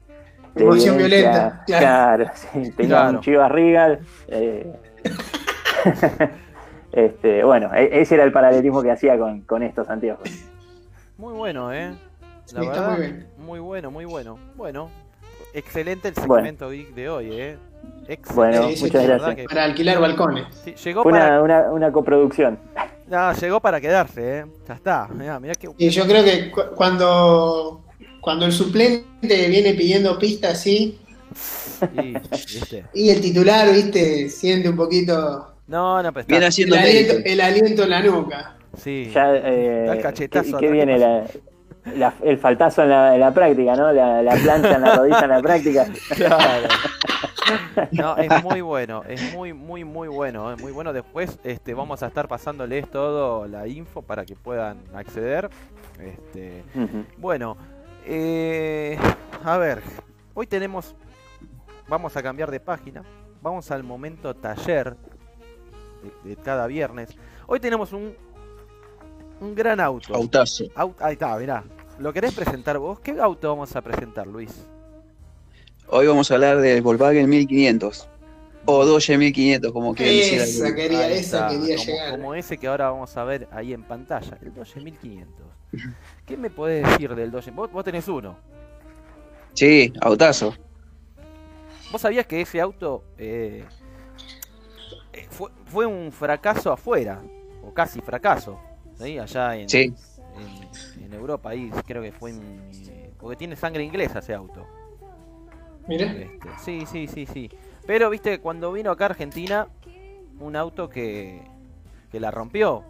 Emoción 0.55 0.97
violencia. 0.97 1.29
violenta, 1.31 1.63
claro. 1.65 2.25
Claro, 2.25 2.31
sí, 2.53 2.71
tenía 2.71 2.87
Claro. 2.97 3.09
un 3.17 3.19
Chivas 3.21 3.51
Regal. 3.51 3.99
eh, 4.27 4.73
este, 6.91 7.43
bueno, 7.43 7.73
e- 7.73 8.01
ese 8.01 8.15
era 8.15 8.23
el 8.23 8.31
paralelismo 8.31 8.81
que 8.81 8.91
hacía 8.91 9.17
con, 9.17 9.41
con 9.41 9.63
estos 9.63 9.89
anteojos. 9.89 10.29
Muy 11.17 11.33
bueno, 11.33 11.71
¿eh? 11.73 11.91
La 12.53 12.61
Sí, 12.61 12.67
está 12.67 12.81
verdad, 12.81 12.91
muy 12.97 13.01
bien. 13.01 13.27
muy 13.37 13.59
bueno, 13.59 13.91
muy 13.91 14.05
bueno. 14.05 14.37
Bueno, 14.55 14.89
excelente 15.53 16.09
el 16.09 16.13
Bueno. 16.15 16.35
segmento 16.35 16.69
geek 16.69 16.93
de 16.93 17.09
hoy, 17.09 17.29
¿eh? 17.31 17.57
Excelente. 18.07 18.33
Bueno, 18.35 18.67
Sí, 18.69 18.75
sí, 18.77 18.83
muchas 18.83 19.03
gracias. 19.07 19.35
que- 19.35 19.43
Para 19.45 19.63
alquilar 19.63 19.99
balcones. 19.99 20.45
sí, 20.63 20.75
llegó, 20.75 21.03
Fue 21.03 21.11
para... 21.13 21.41
una, 21.41 21.61
una, 21.61 21.71
una 21.71 21.91
coproducción. 21.91 22.59
No, 23.07 23.33
llegó 23.33 23.59
para 23.59 23.81
quedarse, 23.81 24.39
¿eh? 24.39 24.45
Ya 24.67 24.73
está. 24.75 25.07
Mirá, 25.09 25.39
mirá 25.39 25.53
que... 25.55 25.69
Y 25.77 25.89
yo 25.89 26.05
creo 26.05 26.23
que 26.23 26.51
cu- 26.51 26.73
cuando, 26.75 27.83
cuando 28.23 28.45
el 28.45 28.51
suplente 28.53 29.47
viene 29.49 29.73
pidiendo 29.73 30.17
pistas 30.17 30.53
así, 30.53 30.97
Sí, 31.35 32.13
y 32.93 33.09
el 33.09 33.19
titular, 33.21 33.71
viste, 33.71 34.29
siente 34.29 34.69
un 34.69 34.75
poquito 34.77 35.47
No, 35.67 36.01
no, 36.01 36.13
pero 36.13 36.21
está... 36.21 36.31
Viene 36.31 36.45
el 36.45 36.49
haciendo 36.49 36.75
aliento, 36.77 37.13
el 37.25 37.41
aliento 37.41 37.83
en 37.83 37.89
la 37.89 38.01
nuca. 38.03 38.55
Sí. 38.77 39.11
Ya, 39.13 39.35
eh, 39.35 39.87
el 39.89 40.01
cachetazo 40.01 40.57
¿qué, 40.57 40.67
qué 40.67 40.71
viene? 40.71 40.93
¿qué 40.93 40.99
La, 40.99 41.25
la- 41.97 42.13
el 42.23 42.37
faltazo 42.37 42.83
en 42.83 42.89
la, 42.89 43.13
en 43.15 43.19
la 43.19 43.33
práctica, 43.33 43.75
¿no? 43.75 43.91
La, 43.91 44.21
la 44.21 44.35
plancha 44.35 44.75
en 44.75 44.81
la 44.81 44.95
rodilla 44.95 45.19
en 45.21 45.29
la 45.29 45.41
práctica. 45.41 45.87
Claro. 46.15 46.67
No, 47.91 48.15
es 48.17 48.43
muy 48.43 48.61
bueno, 48.61 49.03
es 49.07 49.33
muy, 49.33 49.51
muy, 49.53 49.83
muy 49.83 50.07
bueno, 50.07 50.53
es 50.53 50.61
muy 50.61 50.71
bueno. 50.71 50.93
Después 50.93 51.39
este, 51.43 51.73
vamos 51.73 52.01
a 52.01 52.07
estar 52.07 52.27
pasándoles 52.27 52.89
todo 52.89 53.47
la 53.47 53.67
info 53.67 54.01
para 54.01 54.23
que 54.25 54.35
puedan 54.35 54.77
acceder. 54.93 55.49
Este, 55.99 56.63
bueno, 57.17 57.57
eh, 58.05 58.97
a 59.43 59.57
ver, 59.57 59.81
hoy 60.33 60.47
tenemos, 60.47 60.95
vamos 61.87 62.15
a 62.17 62.23
cambiar 62.23 62.51
de 62.51 62.59
página, 62.59 63.03
vamos 63.41 63.69
al 63.71 63.83
momento 63.83 64.35
taller 64.35 64.95
de, 66.23 66.29
de 66.29 66.35
cada 66.37 66.67
viernes. 66.67 67.09
Hoy 67.47 67.59
tenemos 67.59 67.91
un, 67.93 68.15
un 69.39 69.55
gran 69.55 69.79
auto. 69.79 70.15
Autazo. 70.15 70.65
Au- 70.75 70.95
ahí 70.99 71.13
está, 71.13 71.35
mirá. 71.37 71.63
¿Lo 71.99 72.11
querés 72.11 72.33
presentar 72.33 72.77
vos? 72.79 72.99
¿Qué 72.99 73.11
auto 73.19 73.49
vamos 73.49 73.75
a 73.75 73.81
presentar, 73.81 74.25
Luis? 74.27 74.65
Hoy 75.87 76.07
vamos 76.07 76.31
a 76.31 76.35
hablar 76.35 76.57
del 76.59 76.81
Volkswagen 76.81 77.29
1500. 77.29 78.07
O 78.65 78.85
Dodge 78.85 79.17
1500, 79.17 79.71
como 79.73 79.93
decir. 79.93 80.39
Esa 80.39 80.69
algunos. 80.69 80.73
quería, 80.73 80.99
Ahí 80.99 81.13
esa 81.19 81.19
está, 81.19 81.49
quería 81.49 81.75
como, 81.75 81.85
llegar. 81.85 82.11
como 82.11 82.33
ese 82.35 82.57
que 82.57 82.67
ahora 82.67 82.89
vamos 82.91 83.15
a 83.17 83.23
ver 83.25 83.47
ahí 83.51 83.73
en 83.73 83.83
pantalla, 83.83 84.37
el 84.41 84.53
Dodge 84.53 84.79
1500. 84.81 85.45
¿Qué 86.25 86.37
me 86.37 86.49
podés 86.49 86.87
decir 86.87 87.13
del 87.15 87.31
Dodge? 87.31 87.51
Vos, 87.51 87.71
vos 87.71 87.83
tenés 87.83 88.07
uno. 88.07 88.37
Sí, 89.53 89.93
autazo. 90.01 90.53
¿Vos 91.91 92.01
sabías 92.01 92.25
que 92.25 92.41
ese 92.41 92.59
auto 92.59 93.03
eh, 93.17 93.65
eh, 95.13 95.27
fue, 95.29 95.51
fue 95.65 95.85
un 95.85 96.11
fracaso 96.11 96.71
afuera? 96.71 97.21
O 97.61 97.73
casi 97.73 98.01
fracaso. 98.01 98.59
¿sí? 98.97 99.17
Allá 99.19 99.55
en, 99.55 99.69
Sí. 99.69 99.93
en, 100.35 101.03
en 101.03 101.13
Europa, 101.13 101.49
ahí 101.51 101.69
creo 101.85 102.01
que 102.01 102.11
fue 102.11 102.31
en, 102.31 102.69
eh, 102.89 103.13
Porque 103.19 103.35
tiene 103.37 103.55
sangre 103.55 103.83
inglesa 103.83 104.19
ese 104.19 104.33
auto. 104.33 104.65
Mira, 105.87 106.05
Este, 106.11 106.49
sí, 106.63 106.85
sí, 106.85 107.07
sí, 107.07 107.25
sí. 107.25 107.49
Pero 107.85 108.09
viste, 108.09 108.39
cuando 108.39 108.71
vino 108.71 108.89
acá 108.91 109.05
a 109.05 109.09
Argentina, 109.09 109.67
un 110.39 110.55
auto 110.55 110.89
que, 110.89 111.41
que 112.11 112.19
la 112.19 112.31
rompió. 112.31 112.83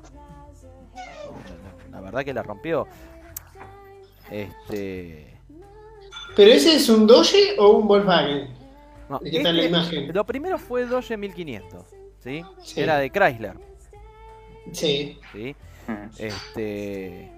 La 1.91 2.01
verdad 2.01 2.23
que 2.23 2.33
la 2.33 2.43
rompió. 2.43 2.87
Este. 4.31 5.37
pero 6.35 6.51
ese 6.51 6.75
es 6.75 6.89
un 6.89 7.05
Doge 7.07 7.55
o 7.59 7.77
un 7.77 7.87
Volkswagen. 7.87 8.47
no, 9.09 9.19
¿De 9.19 9.29
qué 9.31 9.43
tal 9.43 9.55
la 9.57 9.63
este- 9.63 9.75
imagen? 9.77 10.13
Lo 10.13 10.25
primero 10.25 10.57
fue 10.57 10.85
Dodge 10.85 11.17
1500, 11.17 11.85
¿sí? 12.19 12.43
Sí. 12.63 12.81
Era 12.81 12.97
de 12.97 13.09
Chrysler, 13.11 13.57
Sí. 14.71 15.19
¿sí? 15.31 15.55
Este. 16.17 17.31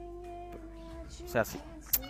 O 1.23 1.27
sea, 1.27 1.43
sí. 1.43 1.59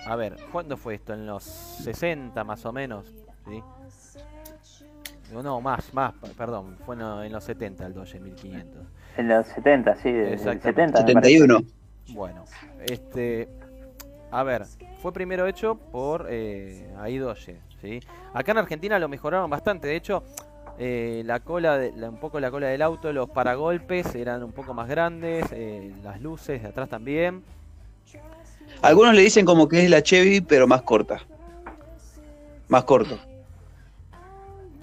A 0.06 0.16
ver, 0.16 0.36
¿cuándo 0.52 0.76
fue 0.78 0.96
esto? 0.96 1.14
En 1.14 1.26
los 1.26 1.44
60 1.44 2.44
más 2.44 2.66
o 2.66 2.74
menos, 2.74 3.06
¿sí? 3.48 3.62
No, 5.32 5.60
más, 5.62 5.92
más, 5.94 6.14
perdón, 6.38 6.78
fue 6.86 6.96
en, 6.96 7.02
en 7.02 7.32
los 7.32 7.44
70 7.44 7.86
el 7.88 7.94
Dodge 7.94 8.20
1500. 8.20 8.84
En 9.18 9.28
los 9.30 9.48
70, 9.48 9.96
sí, 9.96 10.12
del 10.12 10.34
Exactamente. 10.34 10.98
70. 10.98 11.04
me 11.06 11.14
parece. 11.14 11.40
71. 11.40 11.64
Bueno, 12.10 12.46
este. 12.88 13.48
A 14.36 14.44
ver, 14.44 14.66
fue 15.02 15.14
primero 15.14 15.48
hecho 15.48 15.76
por 15.76 16.28
eh, 16.30 16.86
Aidoye, 17.00 17.56
¿sí? 17.82 18.02
Acá 18.34 18.52
en 18.52 18.58
Argentina 18.58 19.00
lo 19.00 19.08
mejoraron 19.08 19.50
bastante, 19.50 19.88
de 19.88 19.96
hecho, 19.96 20.24
eh, 20.78 21.24
la 21.26 21.40
cola, 21.40 21.78
de- 21.78 21.92
un 21.92 22.18
poco 22.18 22.42
la 22.42 22.52
cola 22.52 22.68
del 22.68 22.82
auto, 22.82 23.14
los 23.14 23.30
paragolpes 23.30 24.14
eran 24.14 24.44
un 24.44 24.52
poco 24.52 24.74
más 24.74 24.90
grandes, 24.90 25.46
eh, 25.54 25.90
las 26.04 26.20
luces 26.20 26.62
de 26.62 26.68
atrás 26.68 26.90
también. 26.90 27.44
Algunos 28.82 29.16
le 29.16 29.22
dicen 29.22 29.46
como 29.46 29.70
que 29.70 29.86
es 29.86 29.90
la 29.90 30.04
Chevy, 30.04 30.42
pero 30.42 30.68
más 30.68 30.82
corta. 30.82 31.22
Más 32.68 32.84
corto. 32.84 33.18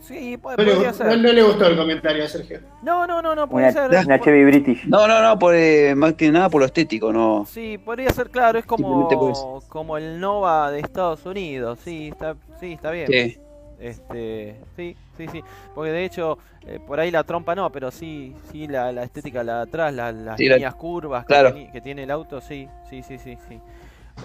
Sí, 0.03 0.37
po- 0.37 0.51
No 0.57 0.63
le, 0.65 0.73
podría 0.75 0.93
ser. 0.93 1.07
no 1.07 1.33
le 1.33 1.43
gustó 1.43 1.67
el 1.67 1.77
comentario 1.77 2.25
a 2.25 2.29
Sergio. 2.29 2.61
No, 2.83 3.07
no, 3.07 3.23
no, 3.23 3.35
no, 3.35 3.49
puede 3.49 3.71
Una, 3.71 3.89
ser. 3.89 4.05
una 4.07 4.21
Chevy 4.21 4.45
British. 4.45 4.85
No, 4.87 5.07
no, 5.07 5.23
no, 5.23 5.39
por, 5.39 5.55
eh, 5.55 5.95
más 5.95 6.15
que 6.15 6.31
nada 6.31 6.49
por 6.51 6.61
lo 6.61 6.67
estético, 6.67 7.13
no. 7.13 7.47
Sí, 7.49 7.79
podría 7.79 8.11
ser, 8.11 8.29
claro, 8.31 8.59
es 8.59 8.67
como, 8.67 9.61
como 9.69 9.97
el 9.97 10.19
Nova 10.21 10.71
de 10.73 10.81
Estados 10.81 11.25
Unidos, 11.25 11.79
sí, 11.85 12.09
está, 12.09 12.35
sí, 12.59 12.73
está 12.73 12.91
bien. 12.91 13.07
Sí. 13.07 13.39
Este, 13.79 14.57
sí, 14.77 14.97
sí, 15.17 15.27
sí. 15.31 15.43
Porque 15.75 15.91
de 15.91 16.05
hecho, 16.05 16.39
eh, 16.67 16.79
por 16.87 17.01
ahí 17.01 17.11
la 17.11 17.25
trompa 17.25 17.55
no, 17.55 17.71
pero 17.73 17.91
sí, 17.91 18.35
sí, 18.51 18.69
la, 18.69 18.93
la 18.93 19.03
estética 19.05 19.43
la 19.43 19.57
de 19.57 19.63
atrás, 19.63 19.93
la- 19.95 20.13
las 20.13 20.37
Sí, 20.37 20.47
la- 20.49 20.55
líneas 20.57 20.75
curvas 20.77 21.25
que, 21.25 21.29
claro. 21.35 21.51
teni- 21.51 21.71
que 21.73 21.81
tiene 21.81 22.05
el 22.05 22.11
auto, 22.13 22.41
sí, 22.41 22.69
sí, 22.89 23.03
sí, 23.03 23.19
sí, 23.19 23.37
sí. 23.49 23.59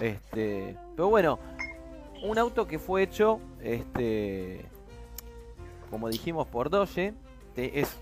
Este, 0.00 0.76
pero 0.94 1.08
bueno, 1.08 1.38
un 2.22 2.38
auto 2.38 2.66
que 2.68 2.78
fue 2.78 3.02
hecho, 3.02 3.40
este, 3.62 4.64
como 5.90 6.08
dijimos 6.08 6.46
por 6.46 6.70
Doge, 6.70 7.14
te- 7.54 7.80
es 7.80 7.96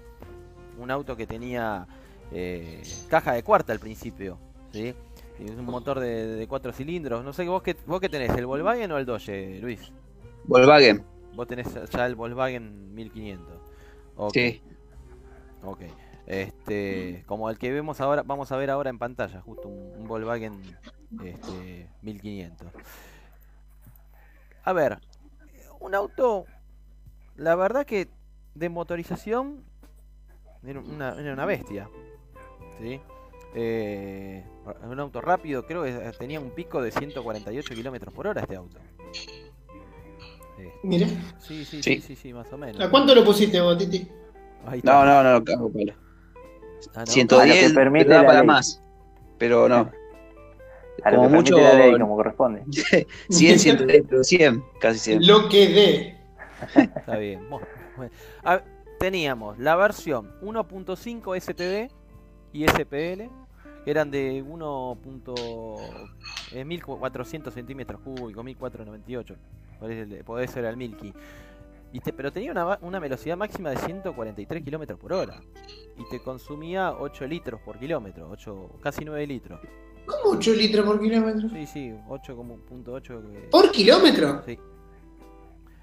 un 0.78 0.90
auto 0.90 1.16
que 1.16 1.26
tenía 1.26 1.86
eh, 2.32 2.82
caja 3.08 3.32
de 3.32 3.42
cuarta 3.42 3.72
al 3.72 3.78
principio, 3.80 4.38
¿sí? 4.72 4.94
Es 5.38 5.50
un 5.50 5.64
motor 5.66 6.00
de, 6.00 6.26
de 6.36 6.48
cuatro 6.48 6.72
cilindros. 6.72 7.22
No 7.24 7.32
sé, 7.32 7.46
¿vos 7.46 7.62
qué, 7.62 7.76
¿vos 7.86 8.00
qué 8.00 8.08
tenés? 8.08 8.30
¿El 8.36 8.46
Volkswagen 8.46 8.90
o 8.92 8.98
el 8.98 9.04
Doge, 9.06 9.58
Luis? 9.60 9.92
Volkswagen. 10.44 11.04
Vos 11.34 11.46
tenés 11.46 11.66
ya 11.90 12.06
el 12.06 12.14
Volkswagen 12.14 12.94
1500. 12.94 13.60
Ok, 14.16 14.32
Sí. 14.32 14.62
ok. 15.62 15.80
Este, 16.26 17.22
como 17.26 17.50
el 17.50 17.58
que 17.58 17.70
vemos 17.70 18.00
ahora, 18.00 18.22
vamos 18.22 18.50
a 18.50 18.56
ver 18.56 18.70
ahora 18.70 18.90
en 18.90 18.98
pantalla, 18.98 19.40
justo 19.42 19.68
un, 19.68 20.00
un 20.00 20.08
Volkswagen 20.08 20.60
este, 21.22 21.88
1500. 22.02 22.68
A 24.64 24.72
ver, 24.72 24.98
un 25.80 25.94
auto, 25.94 26.46
la 27.36 27.54
verdad 27.56 27.84
que 27.86 28.08
de 28.54 28.68
motorización 28.68 29.62
era 30.66 30.80
una, 30.80 31.18
era 31.20 31.32
una 31.32 31.44
bestia. 31.46 31.88
¿sí? 32.80 33.00
Eh, 33.54 34.44
un 34.88 35.00
auto 35.00 35.20
rápido, 35.20 35.64
creo 35.66 35.84
que 35.84 35.92
tenía 36.18 36.40
un 36.40 36.50
pico 36.50 36.82
de 36.82 36.90
148 36.90 37.74
kilómetros 37.74 38.12
por 38.12 38.26
hora 38.26 38.42
este 38.42 38.56
auto. 38.56 38.78
Eh, 40.58 40.72
Mira. 40.82 41.06
Sí, 41.38 41.64
sí, 41.64 41.82
sí, 41.82 41.82
Sí. 41.82 42.00
sí, 42.00 42.16
sí, 42.16 42.32
más 42.32 42.52
o 42.52 42.58
menos. 42.58 42.80
¿A 42.80 42.90
cuánto 42.90 43.14
lo 43.14 43.24
pusiste 43.24 43.60
vos, 43.60 43.76
Titi? 43.78 44.08
Ahí 44.66 44.78
está. 44.78 45.04
No, 45.04 45.22
no, 45.22 45.32
no, 45.38 45.44
cago 45.44 45.70
palo. 45.70 45.92
Ah, 46.94 47.00
no. 47.00 47.06
110 47.06 47.40
A 47.40 47.62
lo 47.62 47.68
que 47.68 47.74
permite 47.74 48.08
da 48.10 48.24
para 48.26 48.38
ley. 48.40 48.46
más. 48.46 48.82
Pero 49.38 49.68
no. 49.68 49.90
A 51.04 51.10
lo 51.10 51.16
Como 51.18 51.28
que 51.30 51.36
mucho- 51.36 51.58
la 51.58 51.74
ley, 51.74 51.98
como 51.98 52.16
corresponde. 52.16 52.64
100, 53.30 53.58
110, 53.58 54.04
pero 54.08 54.24
100, 54.24 54.64
casi 54.80 54.98
100. 54.98 55.26
Lo 55.26 55.48
que 55.48 55.68
dé. 55.68 56.15
Está 56.96 57.16
bien. 57.18 57.48
Bueno, 57.50 57.66
bueno. 57.96 58.12
A- 58.44 58.62
teníamos 58.98 59.58
la 59.58 59.76
versión 59.76 60.32
1.5 60.40 61.36
STD 61.40 61.90
y 62.52 62.64
SPL, 62.64 63.28
que 63.84 63.90
eran 63.90 64.10
de 64.10 64.42
1. 64.42 64.98
eh, 66.52 66.64
1400 66.64 67.52
centímetros 67.52 68.00
cúbicos, 68.00 68.44
1498. 68.44 69.36
Podés, 70.24 70.50
ser 70.50 70.64
el 70.64 70.76
Milky. 70.76 71.12
Y 71.92 72.00
te- 72.00 72.12
pero 72.12 72.32
tenía 72.32 72.50
una, 72.52 72.78
una 72.80 72.98
velocidad 72.98 73.36
máxima 73.36 73.70
de 73.70 73.76
143 73.76 74.62
kilómetros 74.62 74.98
por 74.98 75.12
hora. 75.12 75.40
Y 75.98 76.08
te 76.10 76.20
consumía 76.22 76.92
8 76.98 77.26
litros 77.26 77.60
por 77.60 77.78
kilómetro, 77.78 78.28
8, 78.30 78.70
casi 78.82 79.04
9 79.04 79.26
litros. 79.26 79.60
¿Cómo 80.06 80.36
8 80.38 80.52
litros 80.54 80.86
por 80.86 81.00
kilómetro? 81.00 81.48
Sí, 81.50 81.66
sí, 81.66 81.94
8 82.08 82.36
como 82.36 82.56
punto 82.56 82.92
8. 82.92 83.22
que- 83.32 83.38
¿Por 83.48 83.70
kilómetro? 83.70 84.42
Sí. 84.44 84.58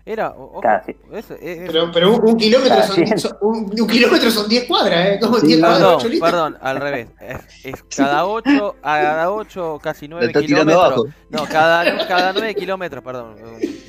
Era, 0.05 0.31
ojo, 0.31 0.59
Casi. 0.59 0.91
eso- 1.13 1.33
es- 1.35 1.59
es- 1.59 1.67
Pero, 1.71 1.89
pero 1.93 2.13
un, 2.15 2.27
un 2.31 2.35
kilómetro 2.37 2.75
Cada 2.75 2.87
son, 2.87 2.95
cien. 2.95 3.17
son- 3.17 3.37
un, 3.39 3.73
un 3.79 3.87
kilómetro 3.87 4.29
son 4.31 4.49
10 4.49 4.65
cuadras, 4.65 5.05
¿eh? 5.07 5.19
¿Cómo 5.21 5.39
Sí, 5.39 5.47
10 5.47 5.59
cuadras, 5.61 5.79
Perdón, 5.79 5.95
8 5.95 6.07
litros? 6.09 6.29
perdón, 6.31 6.57
al 6.61 6.77
revés. 6.81 7.07
Es, 7.21 7.65
es 7.65 7.83
cada 7.95 8.25
8, 8.25 8.75
a 8.83 9.01
cada 9.01 9.31
8, 9.31 9.79
casi 9.81 10.07
Lo 10.09 10.17
9 10.17 10.27
está 10.27 10.39
tirando 10.41 10.71
kilómetros. 10.73 11.05
abajo. 11.07 11.17
No, 11.29 11.45
cada, 11.45 12.07
cada 12.07 12.33
9 12.33 12.53
kilómetros, 12.55 13.01
perdón, 13.03 13.35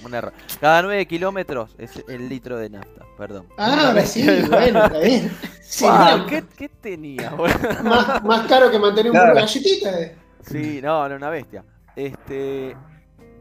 un, 0.05 0.15
error. 0.15 0.33
Cada 0.61 0.83
9 0.83 1.05
kilómetros 1.07 1.75
es 1.79 1.91
el 2.09 2.29
litro 2.29 2.59
de 2.59 2.71
nafta, 2.71 3.05
perdón. 3.19 3.47
Ah, 3.59 3.89
ahora 3.89 4.07
sí, 4.07 4.25
bueno, 4.49 4.85
está 4.85 4.99
bien. 5.01 5.37
Sí, 5.65 5.87
¿qué, 6.29 6.45
¿Qué 6.57 6.69
tenía, 6.69 7.31
boludo? 7.31 7.57
más, 7.83 8.23
más 8.23 8.47
caro 8.47 8.71
que 8.71 8.79
mantener 8.79 9.11
un 9.11 9.17
Claro. 9.19 9.35
galletita. 9.35 10.01
eh. 10.01 10.15
Sí, 10.43 10.79
no, 10.81 11.05
era 11.05 11.17
una 11.17 11.31
bestia. 11.31 11.65
Este 11.97 12.77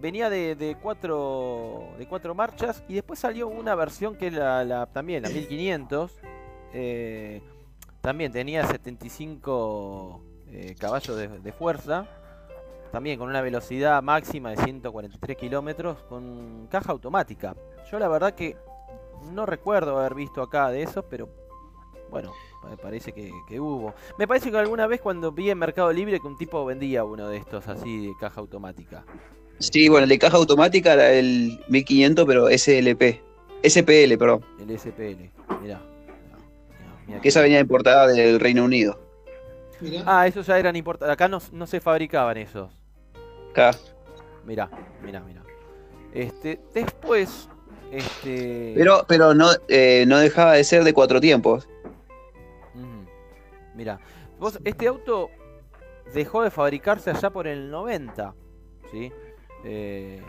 venía 0.04 0.30
de, 0.30 0.56
de 0.56 0.76
cuatro 0.76 1.94
de 1.98 2.06
cuatro 2.06 2.36
marchas 2.36 2.84
y 2.90 2.94
después 2.96 3.20
salió 3.20 3.48
una 3.48 3.74
versión 3.74 4.18
que 4.18 4.28
es 4.28 4.34
la, 4.34 4.86
también 4.92 5.24
la 5.24 5.30
1500 5.30 6.20
eh, 6.74 7.42
también 8.02 8.30
tenía 8.34 8.68
75 8.68 10.22
eh, 10.48 10.76
caballos 10.78 11.16
de, 11.16 11.30
de 11.30 11.52
fuerza 11.54 12.06
también 12.92 13.18
con 13.18 13.30
una 13.30 13.42
velocidad 13.42 14.04
máxima 14.04 14.50
de 14.50 14.58
143 14.58 15.38
kilómetros 15.38 16.04
con 16.04 16.68
caja 16.70 16.92
automática. 16.92 17.56
Yo 17.90 17.98
la 17.98 18.08
verdad 18.08 18.36
que 18.36 18.58
no 19.32 19.46
recuerdo 19.46 19.98
haber 19.98 20.16
visto 20.16 20.42
acá 20.42 20.70
de 20.70 20.84
esos 20.84 21.06
pero 21.06 21.30
bueno 22.12 22.34
me 22.70 22.76
parece 22.76 23.14
que, 23.14 23.32
que 23.48 23.58
hubo. 23.58 23.94
Me 24.18 24.28
parece 24.28 24.52
que 24.52 24.58
alguna 24.58 24.86
vez 24.86 25.00
cuando 25.00 25.32
vi 25.32 25.50
en 25.50 25.60
Mercado 25.60 25.94
Libre 25.94 26.20
que 26.20 26.28
un 26.28 26.38
tipo 26.38 26.66
vendía 26.66 27.06
uno 27.06 27.30
de 27.30 27.38
estos 27.38 27.70
así 27.70 28.08
de 28.08 28.14
caja 28.20 28.42
automática 28.42 29.06
Sí, 29.60 29.88
bueno, 29.88 30.04
el 30.04 30.10
de 30.10 30.20
caja 30.20 30.38
automática 30.38 30.94
era 30.94 31.12
el 31.14 31.60
1500, 31.68 32.26
pero 32.26 32.48
SLP. 32.50 33.22
SPL, 33.64 34.18
perdón. 34.18 34.44
El 34.60 34.78
SPL, 34.78 35.30
mirá. 35.62 35.82
mirá, 37.08 37.22
Que 37.22 37.30
esa 37.30 37.42
venía 37.42 37.60
importada 37.60 38.08
del 38.08 38.40
Reino 38.40 38.64
Unido. 38.66 39.00
Mirá. 39.80 40.04
Ah, 40.06 40.28
esos 40.28 40.46
ya 40.46 40.60
eran 40.60 40.76
importados. 40.76 41.14
Acá 41.14 41.28
no, 41.28 41.40
no 41.52 41.68
se 41.68 41.80
fabricaban 41.80 42.38
esos. 42.38 42.72
Acá. 43.52 43.72
Mirá, 44.46 44.70
mirá, 45.02 45.22
mirá. 45.22 45.44
Este, 46.14 46.60
después, 46.74 47.50
este. 47.92 48.74
Pero, 48.76 49.06
pero 49.08 49.34
no, 49.34 49.50
eh, 49.68 50.04
no 50.08 50.18
dejaba 50.20 50.54
de 50.54 50.64
ser 50.64 50.84
de 50.84 50.94
cuatro 50.94 51.22
tiempos. 51.22 51.68
Ujú. 52.76 53.06
Mirá, 53.76 54.00
vos, 54.40 54.60
este 54.64 54.88
auto 54.88 55.30
dejó 56.14 56.44
de 56.44 56.52
fabricarse 56.52 57.10
allá 57.12 57.30
por 57.30 57.48
el 57.48 57.72
90, 57.72 58.36
¿sí? 58.92 59.12
Eh, 59.64 60.22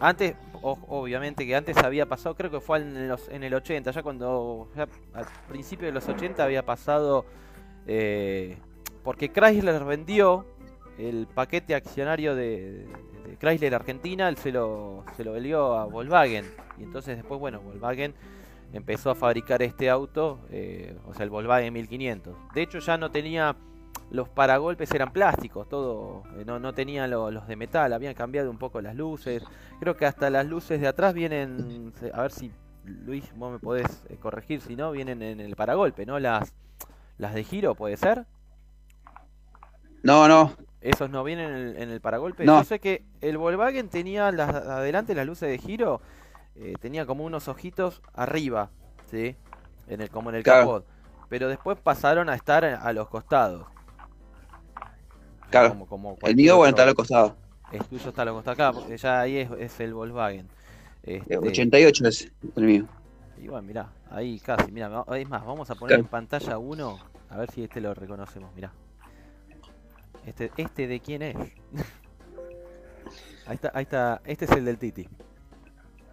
antes, 0.00 0.34
obviamente 0.62 1.46
que 1.46 1.54
antes 1.54 1.76
había 1.76 2.06
pasado, 2.06 2.34
creo 2.34 2.50
que 2.50 2.60
fue 2.60 2.78
en 2.78 3.44
el 3.44 3.54
80, 3.54 3.90
ya 3.90 4.02
cuando, 4.02 4.68
ya 4.74 4.88
al 5.14 5.26
principio 5.48 5.86
de 5.86 5.92
los 5.92 6.08
80 6.08 6.42
había 6.42 6.64
pasado, 6.64 7.24
eh, 7.86 8.56
porque 9.04 9.30
Chrysler 9.30 9.84
vendió 9.84 10.46
el 10.98 11.26
paquete 11.26 11.74
accionario 11.74 12.34
de, 12.34 12.86
de 13.26 13.36
Chrysler 13.38 13.74
Argentina, 13.74 14.28
él 14.28 14.36
se 14.36 14.52
lo, 14.52 15.04
se 15.16 15.24
lo 15.24 15.32
vendió 15.32 15.76
a 15.76 15.84
Volkswagen, 15.84 16.46
y 16.78 16.84
entonces 16.84 17.16
después, 17.16 17.38
bueno, 17.38 17.60
Volkswagen 17.60 18.14
empezó 18.72 19.10
a 19.10 19.14
fabricar 19.14 19.62
este 19.62 19.90
auto, 19.90 20.40
eh, 20.50 20.96
o 21.06 21.14
sea, 21.14 21.24
el 21.24 21.30
Volkswagen 21.30 21.72
1500. 21.72 22.34
De 22.54 22.62
hecho, 22.62 22.78
ya 22.78 22.96
no 22.96 23.10
tenía 23.10 23.56
los 24.10 24.28
paragolpes, 24.28 24.90
eran 24.92 25.12
plásticos, 25.12 25.68
todo, 25.68 26.24
eh, 26.36 26.44
no, 26.44 26.58
no 26.58 26.72
tenían 26.74 27.10
lo- 27.10 27.30
los 27.30 27.46
de 27.46 27.56
metal, 27.56 27.92
habían 27.92 28.14
cambiado 28.14 28.50
un 28.50 28.58
poco 28.58 28.80
las 28.80 28.94
luces. 28.96 29.42
Creo 29.78 29.96
que 29.96 30.06
hasta 30.06 30.30
las 30.30 30.46
luces 30.46 30.80
de 30.80 30.88
atrás 30.88 31.14
vienen, 31.14 31.92
a 32.12 32.22
ver 32.22 32.32
si 32.32 32.50
Luis, 32.84 33.32
vos 33.36 33.52
me 33.52 33.58
podés 33.58 34.04
eh, 34.08 34.16
corregir, 34.16 34.60
si 34.62 34.74
no, 34.74 34.90
vienen 34.90 35.22
en 35.22 35.38
el 35.40 35.54
paragolpe, 35.54 36.06
¿no? 36.06 36.18
Las, 36.18 36.52
las 37.18 37.34
de 37.34 37.44
giro, 37.44 37.74
¿puede 37.74 37.96
ser? 37.96 38.26
No, 40.02 40.26
no. 40.28 40.52
Esos 40.80 41.10
no 41.10 41.22
vienen 41.24 41.50
en 41.50 41.56
el, 41.56 41.76
en 41.76 41.90
el 41.90 42.00
paragolpe. 42.00 42.44
No. 42.46 42.58
Yo 42.58 42.64
sé 42.64 42.80
que 42.80 43.04
el 43.20 43.36
Volkswagen 43.36 43.90
tenía 43.90 44.32
las 44.32 44.48
adelante 44.54 45.14
las 45.14 45.26
luces 45.26 45.48
de 45.50 45.58
giro, 45.58 46.00
eh, 46.56 46.74
tenía 46.80 47.04
como 47.04 47.24
unos 47.24 47.48
ojitos 47.48 48.00
arriba, 48.14 48.70
¿sí? 49.10 49.36
En 49.88 50.00
el, 50.00 50.08
como 50.10 50.30
en 50.30 50.36
el 50.36 50.42
Claro. 50.42 50.60
capot. 50.62 50.86
Pero 51.28 51.48
después 51.48 51.78
pasaron 51.78 52.28
a 52.28 52.34
estar 52.34 52.64
a 52.64 52.92
los 52.92 53.08
costados. 53.08 53.66
Claro. 55.50 55.70
Como- 55.70 55.86
como 55.86 56.18
El 56.22 56.36
mío, 56.36 56.56
bueno, 56.56 56.70
está 56.70 56.84
al 56.88 56.94
costado. 56.94 57.36
El 57.72 57.84
tuyo 57.84 58.08
está 58.08 58.22
a 58.22 58.24
los 58.24 58.34
costados, 58.34 58.56
claro, 58.56 58.78
porque 58.80 58.96
ya 58.96 59.20
ahí 59.20 59.36
es, 59.38 59.50
es 59.58 59.80
el 59.80 59.94
Volkswagen. 59.94 60.48
Este, 61.02 61.34
Eh, 61.34 61.38
88 61.38 62.06
es 62.08 62.30
el 62.56 62.64
mío. 62.64 62.86
y 63.38 63.48
bueno, 63.48 63.62
mirá, 63.62 63.88
ahí 64.10 64.38
casi, 64.40 64.70
mirá, 64.72 65.04
es 65.16 65.28
más, 65.28 65.44
vamos 65.44 65.70
a 65.70 65.74
poner 65.74 65.88
Claro. 65.96 66.02
en 66.02 66.08
pantalla 66.08 66.58
uno, 66.58 66.98
a 67.28 67.36
ver 67.38 67.50
si 67.50 67.64
este 67.64 67.80
lo 67.80 67.94
reconocemos, 67.94 68.52
mirá. 68.54 68.72
Este, 70.26 70.50
este 70.56 70.86
de 70.86 71.00
quién 71.00 71.22
es. 71.22 71.36
ahí 73.46 73.54
está, 73.54 73.70
ahí 73.74 73.82
está, 73.84 74.20
este 74.24 74.44
es 74.44 74.50
el 74.52 74.64
del 74.64 74.78
Titi. 74.78 75.08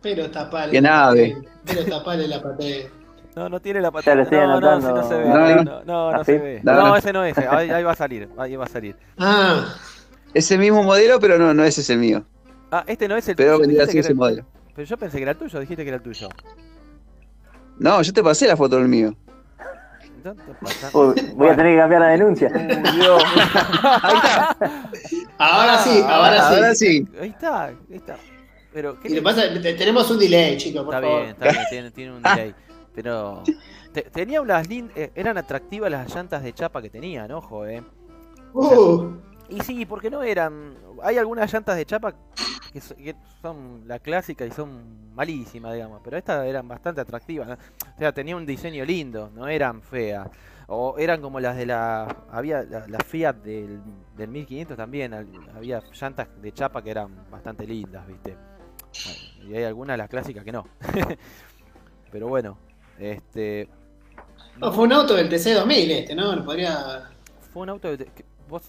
Pero 0.02 0.30
tapale. 0.32 0.71
Qué 0.71 0.82
la 0.82 0.89
nave. 0.89 1.38
Pero 1.65 1.86
tapale 1.86 2.28
la 2.28 2.41
patente. 2.41 2.89
No, 3.38 3.50
no 3.50 3.60
tiene 3.60 3.82
la 3.82 3.89
estoy 3.89 4.15
no, 4.15 4.60
no, 4.60 4.80
no 4.80 5.08
se 5.08 5.15
ve. 5.15 5.26
No, 5.30 5.36
No, 5.38 5.47
no. 5.47 5.63
no, 5.63 5.84
no, 5.86 6.12
no 6.12 6.19
¿Ah, 6.21 6.23
se 6.23 6.39
ve. 6.39 6.60
No, 6.63 6.73
No, 6.73 6.88
no. 6.88 6.95
ese 6.95 7.13
no 7.13 7.23
es. 7.23 7.38
Ahí, 7.38 7.69
ahí 7.69 7.84
va 7.84 7.91
a 7.91 7.95
salir. 7.95 8.28
Ahí 8.36 8.56
va 8.56 8.65
a 8.65 8.67
salir. 8.67 8.95
Ah, 9.19 9.76
Es 10.34 10.50
el 10.50 10.58
mismo 10.58 10.82
modelo, 10.82 11.19
pero 11.19 11.38
no, 11.38 11.54
no 11.54 11.63
ese 11.63 11.82
es 11.82 11.89
el 11.91 12.00
mío. 12.00 12.23
Ah, 12.71 12.84
este 12.88 13.08
no 13.08 13.15
es 13.15 13.30
el 13.30 13.36
Pero 13.36 13.60
tuyo. 13.60 13.86
que 13.88 14.00
ese 14.00 14.13
modelo. 14.15 14.43
Pero 14.76 14.88
yo 14.88 14.97
pensé 14.97 15.17
que 15.17 15.21
era 15.23 15.34
el 15.34 15.38
tuyo, 15.38 15.60
dijiste 15.60 15.84
que 15.84 15.89
era 15.89 15.97
el 15.97 16.02
tuyo. 16.04 16.30
No, 17.78 18.02
yo 18.02 18.12
te 18.12 18.23
pasé 18.23 18.47
la 18.47 18.58
foto 18.58 18.78
del 18.78 18.88
mío. 18.88 19.15
Uy, 20.93 21.13
voy 21.36 21.50
a 21.50 21.56
tener 21.56 21.73
que 21.73 21.78
cambiar 21.80 22.02
la 22.02 22.08
denuncia. 22.08 22.52
Uy, 22.54 22.91
Dios. 22.95 23.23
ahora 25.38 25.78
sí, 25.84 26.02
ahora 26.08 26.41
sí. 26.50 26.56
Ahora 26.56 26.76
sí. 26.76 27.08
Ahí 27.21 27.30
está, 27.30 27.65
ahí 27.65 27.76
está. 27.91 28.15
Pero, 28.73 29.00
¿qué 29.00 29.10
Y 29.10 29.13
que 29.13 29.21
pasa 29.21 29.43
tenemos 29.62 30.10
un 30.12 30.19
delay, 30.19 30.58
chicos, 30.58 30.84
por 30.84 30.95
Está 30.95 31.08
favor. 31.08 31.21
bien, 31.21 31.32
está 31.36 31.52
bien, 31.52 31.65
tiene, 31.69 31.91
tiene 31.91 32.12
un 32.13 32.21
delay. 32.23 32.56
Pero 32.98 33.44
te- 33.94 34.10
tenía 34.10 34.42
unas 34.42 34.68
eh, 34.72 35.12
eran 35.14 35.38
atractivas 35.38 35.92
las 35.92 36.12
llantas 36.16 36.42
de 36.42 36.52
chapa 36.52 36.82
que 36.82 36.90
tenían, 36.90 37.32
ojo, 37.32 37.64
eh. 37.68 37.84
Uh, 38.54 39.12
Y 39.50 39.62
sí, 39.62 39.86
porque 39.86 40.10
no 40.10 40.24
eran. 40.24 40.74
Hay 41.04 41.20
algunas 41.20 41.54
llantas 41.54 41.78
de 41.78 41.86
chapa 41.86 42.16
que, 42.74 42.82
so- 42.82 42.96
que 42.96 43.16
son 43.40 43.84
la 43.86 44.00
clásica 44.00 44.48
y 44.48 44.52
son 44.52 45.14
malísimas, 45.14 45.76
digamos. 45.76 46.02
Pero 46.04 46.18
estas 46.18 46.44
eran 46.48 46.68
bastante 46.68 47.00
atractivas. 47.00 47.48
¿no? 47.50 47.54
O 47.54 47.98
sea, 48.00 48.12
tenía 48.12 48.36
un 48.36 48.48
diseño 48.48 48.84
lindo, 48.84 49.30
no 49.32 49.48
eran 49.48 49.84
feas. 49.84 50.28
O 50.66 50.96
eran 50.98 51.22
como 51.22 51.40
las 51.40 51.56
de 51.56 51.68
la. 51.68 52.24
Había 52.32 52.64
la, 52.64 52.88
la 52.88 52.98
Fiat 53.06 53.36
del, 53.44 53.80
del 54.16 54.28
1500 54.32 54.76
también. 54.76 55.14
al- 55.14 55.28
Había 55.56 55.84
llantas 55.94 56.30
de 56.42 56.52
chapa 56.52 56.82
que 56.82 56.90
eran 56.90 57.30
bastante 57.30 57.68
lindas, 57.68 58.08
¿viste? 58.08 58.36
Y 59.48 59.54
hay 59.56 59.66
algunas 59.66 59.94
de 59.94 59.98
las 60.00 60.10
clásicas 60.10 60.44
que 60.44 60.52
no. 60.52 60.66
Pero 62.12 62.28
bueno, 62.28 62.58
este. 63.00 63.70
no, 64.58 64.72
fue 64.72 64.86
un 64.86 64.94
auto 64.94 65.16
del 65.16 65.30
TC2000 65.30 65.90
este, 65.92 66.16
¿no? 66.16 66.44
Podría... 66.44 67.10
Fue 67.54 67.64
un 67.64 67.70
auto 67.70 67.96
de- 67.96 68.06
que 68.06 68.26
vos 68.50 68.64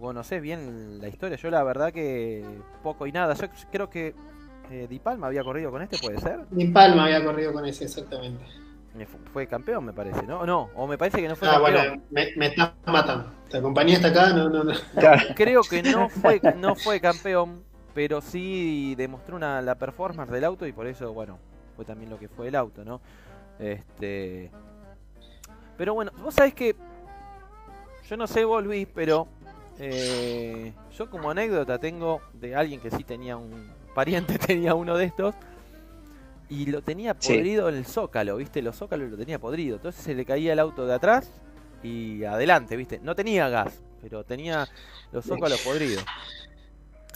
conocés 0.00 0.40
bien 0.42 0.98
la 1.00 1.08
historia. 1.08 1.36
Yo 1.36 1.50
la 1.50 1.62
verdad 1.62 1.92
que 1.92 2.44
poco 2.82 3.06
y 3.06 3.12
nada. 3.12 3.34
Yo 3.34 3.46
creo 3.70 3.88
que 3.90 4.14
eh, 4.70 4.86
Di 4.88 4.98
Palma 4.98 5.26
había 5.28 5.42
corrido 5.44 5.70
con 5.70 5.82
este, 5.82 5.98
puede 5.98 6.18
ser. 6.20 6.40
Ni 6.50 6.66
Palma 6.68 7.04
había 7.04 7.22
corrido 7.24 7.52
con 7.52 7.64
ese, 7.66 7.84
exactamente. 7.84 8.44
Eh, 8.98 9.06
fu- 9.06 9.18
Fue 9.32 9.46
campeón, 9.46 9.84
me 9.84 9.92
parece, 9.92 10.22
¿no? 10.24 10.40
O 10.40 10.46
no, 10.46 10.70
o 10.76 10.86
me 10.86 10.96
parece 10.96 11.20
que 11.20 11.28
no 11.28 11.34
fue 11.36 11.48
Ah, 11.48 11.52
campeón. 11.60 11.72
bueno, 11.88 12.02
me, 12.10 12.28
me 12.36 12.46
estás 12.46 12.72
matando. 12.86 13.30
La 13.50 13.60
compañía 13.62 13.96
está 13.96 14.08
acá, 14.08 14.30
no, 14.32 14.48
no, 14.48 14.64
no. 14.64 14.72
Creo 15.34 15.62
que 15.62 15.82
no 15.82 16.08
fue, 16.22 16.40
no 16.56 16.74
fue 16.76 17.00
campeón, 17.00 17.62
pero 17.94 18.20
sí 18.20 18.94
demostró 18.96 19.36
una, 19.36 19.60
la 19.62 19.74
performance 19.76 20.30
del 20.30 20.44
auto 20.44 20.66
y 20.66 20.72
por 20.72 20.86
eso, 20.86 21.12
bueno, 21.12 21.38
fue 21.76 21.84
también 21.84 22.10
lo 22.10 22.18
que 22.18 22.28
fue 22.28 22.48
el 22.48 22.54
auto, 22.56 22.84
¿no? 22.84 23.00
Este. 23.58 24.50
Pero 25.76 25.94
bueno, 25.94 26.12
vos 26.22 26.34
sabés 26.34 26.54
que. 26.54 26.74
Yo 28.08 28.16
no 28.16 28.26
sé 28.26 28.44
vos, 28.44 28.62
Luis, 28.64 28.86
pero. 28.94 29.26
eh, 29.78 30.72
yo 30.96 31.10
como 31.10 31.30
anécdota 31.30 31.78
tengo 31.78 32.20
de 32.34 32.54
alguien 32.54 32.80
que 32.80 32.90
sí 32.90 33.02
tenía 33.04 33.36
un 33.36 33.70
pariente, 33.94 34.38
tenía 34.46 34.74
uno 34.74 34.96
de 34.96 35.06
estos. 35.06 35.34
Y 36.48 36.66
lo 36.66 36.82
tenía 36.82 37.16
Sí. 37.18 37.32
podrido 37.34 37.68
en 37.70 37.76
el 37.76 37.86
zócalo, 37.86 38.36
¿viste? 38.36 38.60
Los 38.62 38.76
zócalos 38.76 39.10
lo 39.10 39.16
tenía 39.16 39.38
podrido. 39.38 39.76
Entonces 39.76 40.02
se 40.04 40.14
le 40.14 40.24
caía 40.24 40.52
el 40.52 40.58
auto 40.58 40.86
de 40.86 40.94
atrás 40.94 41.30
y 41.82 42.22
adelante, 42.24 42.76
¿viste? 42.76 43.00
No 43.02 43.14
tenía 43.16 43.48
gas, 43.48 43.82
pero 44.02 44.24
tenía 44.24 44.68
los 45.10 45.24
zócalos 45.24 45.60
podridos. 45.62 46.04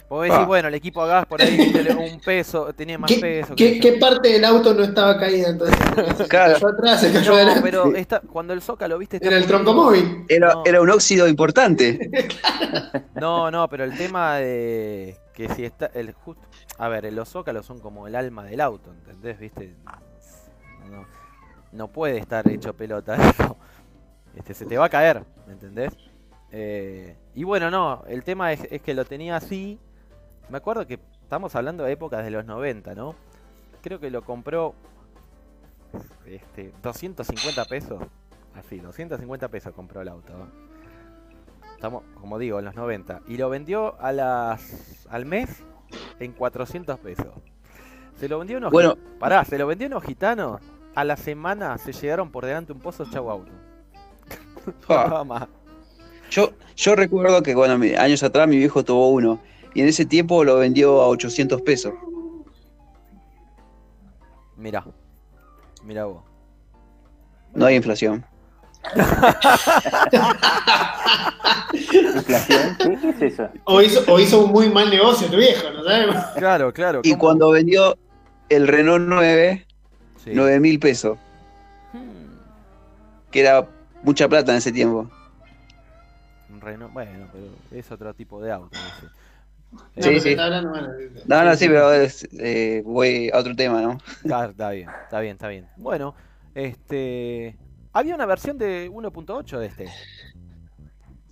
Vos 0.09 0.23
decís, 0.23 0.37
Ah. 0.41 0.45
bueno, 0.45 0.67
el 0.69 0.73
equipo 0.73 1.01
a 1.03 1.07
gas 1.07 1.25
por 1.27 1.39
ahí 1.39 1.71
un 1.97 2.19
peso, 2.19 2.73
tenía 2.73 2.97
más 2.97 3.11
¿Qué, 3.11 3.19
peso. 3.19 3.55
qué- 3.55 3.79
qué 3.79 3.93
parte 3.93 4.29
del 4.29 4.43
auto 4.43 4.73
no 4.73 4.83
estaba 4.83 5.19
caída 5.19 5.49
entonces? 5.49 5.77
Se 6.17 6.27
Claro. 6.27 6.53
cayó 6.55 6.67
atrás, 6.67 7.01
se 7.01 7.13
cayó 7.13 7.29
No, 7.31 7.37
adelante. 7.37 7.61
pero 7.63 7.95
está, 7.95 8.19
cuando 8.21 8.53
el 8.53 8.61
zócalo, 8.63 8.97
¿viste? 8.97 9.17
Era 9.17 9.37
el 9.37 9.43
podrido. 9.43 9.59
tronco 9.63 9.73
móvil. 9.73 10.25
Era, 10.27 10.53
No. 10.55 10.63
era 10.65 10.81
un 10.81 10.89
óxido 10.89 11.27
importante. 11.27 12.09
No, 13.15 13.51
no, 13.51 13.67
pero 13.69 13.83
el 13.83 13.95
tema 13.97 14.37
de 14.37 15.17
que 15.33 15.49
si 15.49 15.63
está 15.65 15.87
el 15.93 16.13
justo, 16.13 16.41
a 16.77 16.87
ver, 16.87 17.11
los 17.13 17.27
zócalos 17.29 17.65
son 17.65 17.79
como 17.79 18.07
el 18.07 18.15
alma 18.15 18.45
del 18.45 18.61
auto, 18.61 18.91
¿entendés? 18.91 19.37
¿Viste? 19.39 19.73
No, 20.89 21.05
no 21.71 21.87
puede 21.89 22.17
estar 22.17 22.47
hecho 22.49 22.73
pelota 22.73 23.15
eso. 23.39 23.57
Este, 24.35 24.53
se 24.53 24.65
te 24.65 24.77
va 24.77 24.85
a 24.85 24.89
caer, 24.89 25.21
¿me 25.47 25.53
entendés? 25.53 25.93
Eh, 26.51 27.15
y 27.35 27.43
bueno, 27.43 27.69
no, 27.69 28.03
el 28.07 28.23
tema 28.23 28.53
es, 28.53 28.61
es 28.71 28.81
que 28.81 28.93
lo 28.93 29.05
tenía 29.05 29.35
así. 29.35 29.77
Me 30.49 30.57
acuerdo 30.57 30.87
que 30.87 30.99
estamos 31.21 31.55
hablando 31.55 31.83
de 31.83 31.91
épocas 31.91 32.23
de 32.23 32.31
los 32.31 32.45
90, 32.45 32.95
¿no? 32.95 33.15
Creo 33.81 33.99
que 33.99 34.09
lo 34.09 34.23
compró 34.23 34.73
este, 36.25 36.73
250 36.81 37.65
pesos. 37.65 38.03
Así, 38.55 38.79
250 38.79 39.47
pesos 39.47 39.73
compró 39.73 40.01
el 40.01 40.09
auto. 40.09 40.33
Estamos, 41.75 42.03
como 42.19 42.39
digo, 42.39 42.59
en 42.59 42.65
los 42.65 42.75
90. 42.75 43.21
Y 43.27 43.37
lo 43.37 43.49
vendió 43.49 43.99
a 44.01 44.11
las, 44.11 45.07
al 45.09 45.25
mes 45.25 45.63
en 46.19 46.33
400 46.33 46.99
pesos. 46.99 47.27
Se 48.15 48.27
lo 48.27 48.39
vendió 48.39 48.57
a 48.57 48.59
unos 48.59 48.71
Bueno. 48.71 48.97
Pará, 49.19 49.45
se 49.45 49.57
lo 49.57 49.67
vendió 49.67 49.87
a 49.87 49.91
unos 49.91 50.03
gitanos. 50.03 50.61
A 50.95 51.03
la 51.03 51.15
semana 51.15 51.77
se 51.77 51.93
llegaron 51.93 52.31
por 52.31 52.45
delante 52.45 52.73
un 52.73 52.79
pozo 52.79 53.05
chau 53.09 53.29
auto. 53.29 53.51
Ah. 54.89 55.47
Yo, 56.29 56.51
yo 56.75 56.95
recuerdo 56.95 57.41
que, 57.41 57.55
bueno, 57.55 57.83
años 57.99 58.21
atrás 58.21 58.47
mi 58.47 58.57
viejo 58.57 58.85
tuvo 58.85 59.09
uno. 59.09 59.39
Y 59.73 59.81
en 59.81 59.87
ese 59.87 60.05
tiempo 60.05 60.43
lo 60.43 60.57
vendió 60.57 61.01
a 61.01 61.07
800 61.07 61.61
pesos. 61.61 61.93
Mirá. 64.57 64.83
Mirá 65.83 66.05
vos. 66.05 66.23
No 67.53 67.65
hay 67.65 67.75
inflación. 67.75 68.25
¿Inflación? 71.73 72.77
¿Qué, 72.77 73.09
es 73.09 73.21
eso? 73.33 73.49
O 73.65 73.81
hizo, 73.81 74.03
o 74.11 74.19
hizo 74.19 74.43
un 74.43 74.51
muy 74.51 74.69
mal 74.69 74.89
negocio 74.89 75.27
tu 75.29 75.37
viejo, 75.37 75.69
¿no 75.71 75.83
sabemos? 75.83 76.15
Claro, 76.37 76.73
claro. 76.73 77.01
Y 77.03 77.11
¿cómo? 77.11 77.19
cuando 77.21 77.51
vendió 77.51 77.97
el 78.49 78.67
Renault 78.67 79.05
9, 79.07 79.65
Sí. 80.23 80.31
9 80.33 80.59
mil 80.59 80.79
pesos. 80.79 81.17
Hmm, 81.93 82.37
Que 83.31 83.39
era 83.41 83.65
mucha 84.03 84.27
plata 84.27 84.51
en 84.51 84.57
ese 84.57 84.71
tiempo. 84.71 85.09
un 86.49 86.59
Renault- 86.61 86.91
Bueno, 86.91 87.27
pero 87.31 87.45
es 87.79 87.89
otro 87.91 88.13
tipo 88.13 88.41
de 88.41 88.51
auto. 88.51 88.77
ese. 88.77 89.07
No, 89.71 90.03
Sí, 90.03 90.19
sí. 90.19 90.31
hablando, 90.37 90.69
bueno, 90.71 90.89
No, 91.25 91.43
no, 91.43 91.55
sí, 91.55 91.67
pero 91.67 91.93
es, 91.93 92.27
eh, 92.39 92.81
voy 92.85 93.29
a 93.31 93.37
otro 93.37 93.55
tema, 93.55 93.81
¿no? 93.81 93.99
Está, 94.23 94.45
está 94.47 94.69
bien, 94.71 94.89
está 95.03 95.19
bien, 95.19 95.33
está 95.33 95.47
bien. 95.47 95.67
Bueno, 95.77 96.15
este. 96.55 97.55
Había 97.93 98.15
una 98.15 98.25
versión 98.25 98.57
de 98.57 98.89
1.8 98.91 99.57
de 99.59 99.65
este. 99.67 99.89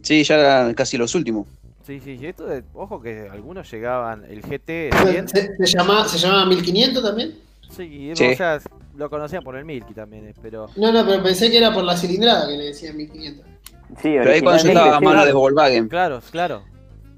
Sí, 0.01 0.23
ya 0.23 0.35
eran 0.39 0.73
casi 0.73 0.97
los 0.97 1.13
últimos. 1.15 1.47
Sí, 1.85 1.99
sí, 1.99 2.17
y 2.19 2.25
esto 2.25 2.45
de, 2.45 2.63
ojo 2.73 3.01
que 3.01 3.29
algunos 3.31 3.69
llegaban, 3.71 4.25
el 4.25 4.41
GT 4.41 4.91
¿Se, 4.91 5.11
100, 5.11 5.27
se, 5.29 5.55
se 5.57 5.65
llama, 5.77 6.05
¿Se 6.07 6.17
llama 6.17 6.45
1500 6.45 7.01
también? 7.03 7.35
sí, 7.69 8.11
Sí. 8.13 8.25
o 8.33 8.35
sea, 8.35 8.59
lo 8.97 9.09
conocían 9.09 9.41
por 9.43 9.55
el 9.55 9.63
Milky 9.63 9.93
también, 9.93 10.27
eh, 10.27 10.33
pero 10.41 10.67
No, 10.75 10.91
no, 10.91 11.05
pero 11.05 11.23
pensé 11.23 11.49
que 11.49 11.57
era 11.57 11.73
por 11.73 11.83
la 11.85 11.95
cilindrada 11.95 12.45
que 12.47 12.57
le 12.57 12.65
decían 12.65 12.97
1500. 12.97 13.45
Sí, 13.45 14.15
Pero 14.17 14.31
ahí 14.31 14.41
cuando 14.41 14.63
yo 14.63 14.67
estaba 14.69 14.85
a 14.85 14.97
originalmente, 14.97 15.05
mano 15.05 15.21
sí. 15.21 15.27
de 15.27 15.33
Volkswagen. 15.33 15.87
claro, 15.87 16.21
claro, 16.31 16.63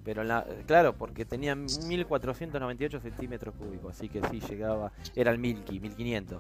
pero 0.09 0.23
en 0.23 0.27
la, 0.29 0.43
claro, 0.65 0.93
porque 0.97 1.23
tenía 1.23 1.53
1498 1.55 2.99
centímetros 2.99 3.53
cúbicos, 3.53 3.95
así 3.95 4.09
que 4.09 4.19
sí 4.31 4.39
llegaba, 4.49 4.91
era 5.15 5.29
el 5.29 5.37
Milky, 5.37 5.79
1500. 5.79 6.39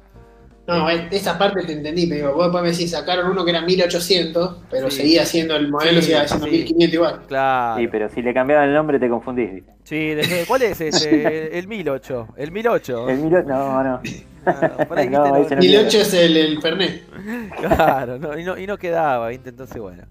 No, 0.67 0.89
eh, 0.89 1.07
esa 1.11 1.37
parte 1.37 1.63
te 1.67 1.73
entendí, 1.73 2.07
pero 2.07 2.15
digo, 2.29 2.33
vos 2.33 2.45
después 2.45 2.63
me 2.63 2.71
decís, 2.71 2.89
sacaron 2.89 3.29
uno 3.29 3.45
que 3.45 3.51
era 3.51 3.61
1800, 3.61 4.63
pero 4.71 4.89
Sí. 4.89 4.97
seguía 4.97 5.23
siendo 5.27 5.55
el 5.55 5.69
modelo, 5.69 6.01
Sí, 6.01 6.07
seguía 6.07 6.27
siendo 6.27 6.47
sí. 6.47 6.51
1500 6.51 6.93
igual. 6.95 7.21
Claro. 7.27 7.79
Sí, 7.79 7.87
pero 7.89 8.09
si 8.09 8.21
le 8.23 8.33
cambiaban 8.33 8.69
el 8.69 8.73
nombre 8.73 8.97
te 8.99 9.07
confundís. 9.07 9.63
Sí, 9.83 10.15
desde- 10.15 10.45
¿cuál 10.47 10.63
es 10.63 10.81
ese? 10.81 11.55
El 11.59 11.67
1008, 11.67 12.29
el 12.37 12.51
1008. 12.51 13.07
El 13.09 13.17
miro... 13.19 13.43
No, 13.43 13.83
no. 13.83 14.01
Ah, 14.45 14.85
por 14.87 14.97
ahí, 14.97 15.09
No, 15.09 15.27
no 15.27 15.33
1008 15.59 15.97
es 15.99 16.13
el, 16.13 16.35
el 16.37 16.61
Fernet. 16.61 17.03
Claro, 17.59 18.17
no, 18.17 18.35
y, 18.39 18.43
no, 18.43 18.57
y 18.57 18.65
no 18.65 18.77
quedaba, 18.77 19.27
¿viste? 19.27 19.49
Entonces, 19.49 19.79
bueno. 19.79 20.03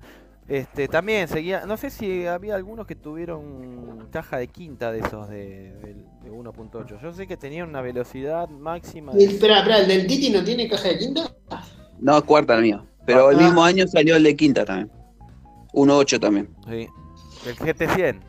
Este, 0.49 0.89
también 0.89 1.29
seguía, 1.29 1.67
no 1.67 1.77
sé 1.77 1.91
si 1.91 2.27
había 2.27 2.55
algunos 2.55 2.87
que 2.87 2.95
tuvieron 2.97 4.09
caja 4.11 4.39
de 4.39 4.49
quinta 4.49 4.91
de 4.91 5.01
esos 5.01 5.29
de, 5.29 5.75
del- 5.75 6.07
de 6.23 6.31
1.8. 6.33 7.01
Yo 7.03 7.13
sé 7.13 7.27
que 7.27 7.37
tenían 7.37 7.69
una 7.69 7.83
velocidad 7.83 8.49
máxima 8.49 9.13
de... 9.13 9.25
espera, 9.25 9.59
espera, 9.59 9.79
¿el 9.81 9.89
del 9.89 10.07
Titi 10.07 10.31
no 10.31 10.43
tiene 10.43 10.67
caja 10.69 10.89
de 10.89 10.99
quinta? 10.99 11.31
No, 11.99 12.25
cuarta 12.25 12.55
el 12.55 12.63
mío. 12.63 12.87
Pero 13.05 13.31
el 13.31 13.39
Ah. 13.39 13.43
mismo 13.43 13.63
año 13.63 13.87
salió 13.87 14.17
el 14.17 14.23
de 14.23 14.37
quinta 14.37 14.65
también. 14.65 14.91
1.8 15.75 16.19
también. 16.19 16.49
Sí. 16.67 16.89
El 17.47 17.57
GT100. 17.57 18.21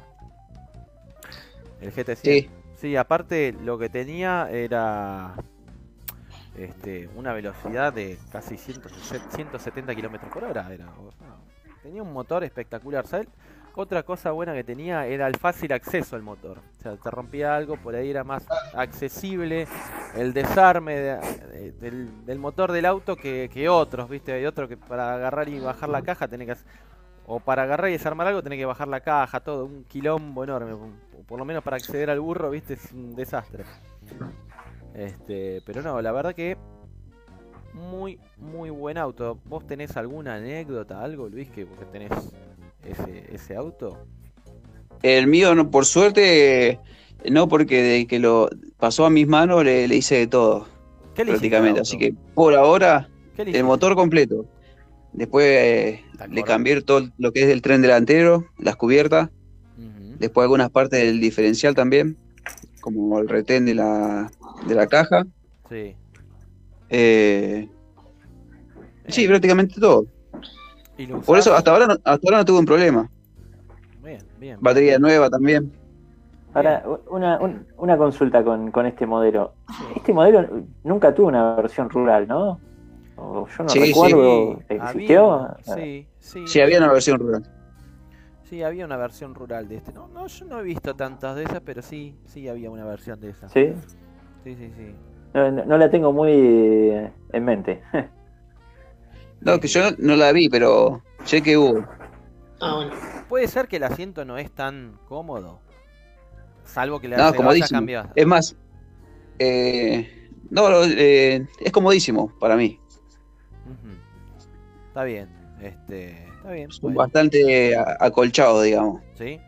El 1.82 1.93
GT100. 1.93 2.15
Sí. 2.17 2.49
Sí, 2.76 2.95
aparte 2.95 3.53
lo 3.63 3.78
que 3.78 3.89
tenía 3.89 4.49
era 4.51 5.36
este, 6.57 7.09
una 7.15 7.34
velocidad 7.34 7.91
de 7.93 8.17
casi 8.32 8.57
160 8.57 9.32
170 9.36 9.95
kilómetros 9.95 10.32
por 10.32 10.43
hora. 10.45 10.74
Era, 10.74 10.88
o 10.99 11.11
sea, 11.11 11.36
tenía 11.89 12.03
un 12.03 12.13
motor 12.13 12.43
espectacular. 12.43 13.05
¿sabes? 13.07 13.27
Otra 13.75 14.03
cosa 14.03 14.31
buena 14.31 14.53
que 14.53 14.63
tenía 14.63 15.05
era 15.07 15.27
el 15.27 15.35
fácil 15.37 15.71
acceso 15.73 16.15
al 16.15 16.21
motor. 16.21 16.57
O 16.79 16.81
sea, 16.81 16.95
te 16.97 17.09
rompía 17.11 17.55
algo, 17.55 17.77
por 17.77 17.95
ahí 17.95 18.09
era 18.09 18.23
más 18.23 18.45
accesible 18.73 19.67
el 20.15 20.33
desarme 20.33 20.95
de- 20.95 21.71
de- 21.73 21.91
del, 22.25 22.39
motor 22.39 22.71
del 22.71 22.85
auto 22.85 23.15
que, 23.15 23.49
que 23.53 23.69
otros, 23.69 24.09
¿viste? 24.09 24.33
Hay 24.33 24.45
otro 24.45 24.67
que 24.67 24.75
para 24.77 25.13
agarrar 25.13 25.47
y 25.49 25.59
bajar 25.59 25.89
la 25.89 26.01
caja 26.01 26.27
tenés 26.27 26.47
que 26.47 26.55
o 27.31 27.39
para 27.39 27.61
agarrar 27.63 27.89
y 27.89 27.93
desarmar 27.93 28.25
algo 28.27 28.41
tenés 28.41 28.57
que 28.57 28.65
bajar 28.65 28.87
la 28.87 29.01
caja, 29.01 29.39
todo, 29.39 29.65
un 29.65 29.83
quilombo 29.83 30.43
enorme. 30.43 30.75
Por 31.27 31.37
lo 31.37 31.45
menos 31.45 31.63
para 31.63 31.77
acceder 31.77 32.09
al 32.09 32.19
burro, 32.19 32.49
viste, 32.49 32.73
es 32.73 32.91
un 32.91 33.15
desastre. 33.15 33.63
Este, 34.93 35.61
pero 35.65 35.81
no, 35.83 36.01
la 36.01 36.11
verdad 36.11 36.33
que 36.33 36.57
muy, 37.74 38.20
muy 38.38 38.70
buen 38.70 38.97
auto. 38.97 39.39
¿Vos 39.45 39.65
tenés 39.65 39.97
alguna 39.97 40.36
anécdota, 40.36 41.01
algo, 41.01 41.30
Luis, 41.30 41.49
que 41.49 41.65
porque 41.65 41.86
tenés 41.86 42.11
ese, 42.84 43.34
ese 43.34 43.55
auto? 43.55 43.97
El 45.01 45.28
mío, 45.28 45.55
no, 45.55 45.72
por 45.72 45.86
suerte, 45.86 46.80
no, 47.30 47.47
porque 47.47 47.82
de 47.82 48.07
que 48.07 48.20
lo 48.20 48.49
pasó 48.78 49.05
a 49.05 49.09
mis 49.09 49.28
manos 49.28 49.63
le, 49.63 49.88
le 49.88 49.95
hice 49.95 50.15
de 50.15 50.28
todo, 50.28 50.67
¿Qué 51.15 51.24
le 51.24 51.32
prácticamente. 51.32 51.82
Así 51.82 51.97
que 51.97 52.13
por 52.34 52.53
ahora, 52.55 53.09
¿Qué 53.36 53.45
le 53.45 53.57
el 53.57 53.63
motor 53.63 53.95
completo. 53.95 54.45
Después 55.13 55.45
eh, 55.47 56.03
le 56.30 56.43
cambié 56.43 56.82
todo 56.82 57.09
lo 57.17 57.32
que 57.32 57.43
es 57.43 57.49
el 57.49 57.61
tren 57.61 57.82
delantero, 57.82 58.45
las 58.57 58.76
cubiertas, 58.76 59.30
después 60.20 60.43
algunas 60.43 60.70
partes 60.70 60.99
del 60.99 61.20
diferencial 61.20 61.74
también, 61.74 62.17
como 62.82 63.20
el 63.20 63.28
retén 63.28 63.65
de 63.65 63.76
la, 63.76 64.32
de 64.67 64.76
la 64.76 64.88
caja. 64.88 65.26
Sí. 65.70 65.95
Eh, 66.89 67.69
sí, 69.07 69.27
prácticamente 69.27 69.79
todo. 69.79 70.05
¿Y 70.97 71.05
lo 71.07 71.21
Por 71.21 71.37
eso 71.37 71.53
hasta 71.53 71.71
ahora 71.71 71.87
no, 71.87 71.93
hasta 71.93 72.11
ahora 72.27 72.37
no 72.39 72.45
tuve 72.45 72.59
un 72.59 72.65
problema. 72.65 73.09
Bien, 74.03 74.19
bien. 74.39 74.57
Batería 74.59 74.99
nueva 74.99 75.29
también. 75.29 75.71
Ahora, 76.53 76.83
una, 77.09 77.39
un- 77.39 77.67
una 77.77 77.95
consulta 77.97 78.43
con, 78.43 78.71
con 78.71 78.85
este 78.87 79.05
modelo. 79.05 79.53
Este 79.95 80.11
modelo 80.13 80.63
nunca 80.83 81.13
tuvo 81.13 81.27
una 81.27 81.55
versión 81.55 81.89
rural, 81.89 82.27
¿no? 82.27 82.59
O 83.17 83.47
yo 83.47 83.63
no 83.63 83.69
Sí, 83.69 83.79
recuerdo. 83.79 84.55
Sí, 84.67 84.73
¿Existió? 84.73 85.31
había- 85.33 85.57
sí, 85.63 86.07
sí. 86.19 86.47
Sí, 86.47 86.61
había 86.61 86.79
una 86.79 86.91
versión 86.91 87.19
rural. 87.19 87.43
Sí, 88.49 88.63
había 88.63 88.85
una 88.85 88.97
versión 88.97 89.35
rural 89.35 89.67
de 89.67 89.75
este. 89.77 89.93
No, 89.93 90.07
no, 90.07 90.25
yo 90.25 90.45
no 90.45 90.59
he 90.59 90.63
visto 90.63 90.95
tantas 90.95 91.35
de 91.35 91.43
esas, 91.43 91.61
pero 91.61 91.83
sí, 91.83 92.15
sí 92.25 92.47
había 92.49 92.71
una 92.71 92.83
versión 92.83 93.19
de 93.19 93.29
esa. 93.29 93.47
Sí. 93.49 93.73
Sí, 94.43 94.55
sí, 94.55 94.71
sí. 94.75 94.95
No, 95.34 95.77
la 95.77 95.89
tengo 95.91 96.11
muy 96.11 96.32
eh, 96.32 97.11
en 97.34 97.45
mente. 97.45 97.82
No, 99.41 99.57
que 99.57 99.69
yo 99.69 99.91
no, 99.91 99.95
no 99.99 100.15
la 100.17 100.34
vi, 100.34 100.49
pero 100.49 101.01
sé 101.23 101.41
que 101.41 101.55
hubo. 101.57 101.86
Ah, 102.59 102.75
bueno. 102.75 102.91
Puede 103.30 103.47
ser 103.47 103.69
que 103.69 103.77
el 103.77 103.84
asiento 103.86 104.25
no 104.25 104.38
es 104.38 104.51
tan 104.51 104.99
cómodo. 105.07 105.61
Salvo 106.65 106.99
que 106.99 107.07
le 107.07 107.15
No, 107.15 107.32
cambiado. 107.69 108.09
Es 108.15 108.27
más, 108.27 108.57
eh, 109.39 110.30
no, 110.49 110.67
eh, 110.84 111.47
es 111.61 111.71
comodísimo 111.71 112.38
para 112.38 112.57
mí. 112.57 112.77
Está 114.89 115.03
bien. 115.05 115.30
Este, 115.61 116.27
está 116.36 116.51
bien. 116.51 116.69
Bueno, 116.82 116.97
bastante 116.97 117.77
a- 117.77 117.95
acolchados, 117.99 118.63
digamos. 118.65 119.01
¿sí? 119.13 119.39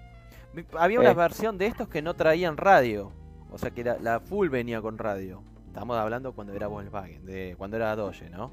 Había 0.78 1.02
una 1.02 1.12
Eh. 1.12 1.16
versión 1.16 1.58
de 1.58 1.66
estos 1.66 1.90
que 1.90 2.02
no 2.02 2.14
traían 2.14 2.56
radio. 2.56 3.12
O 3.52 3.58
sea 3.58 3.72
que 3.72 3.84
la, 3.84 3.98
la 4.00 4.22
full 4.22 4.48
venía 4.48 4.82
con 4.82 4.98
radio. 4.98 5.44
Estamos 5.72 5.98
hablando 5.98 6.34
cuando 6.34 6.54
era 6.54 6.68
Volkswagen, 6.68 7.26
de 7.26 7.56
cuando 7.58 7.78
era 7.78 7.96
Doge, 7.96 8.30
¿no? 8.30 8.52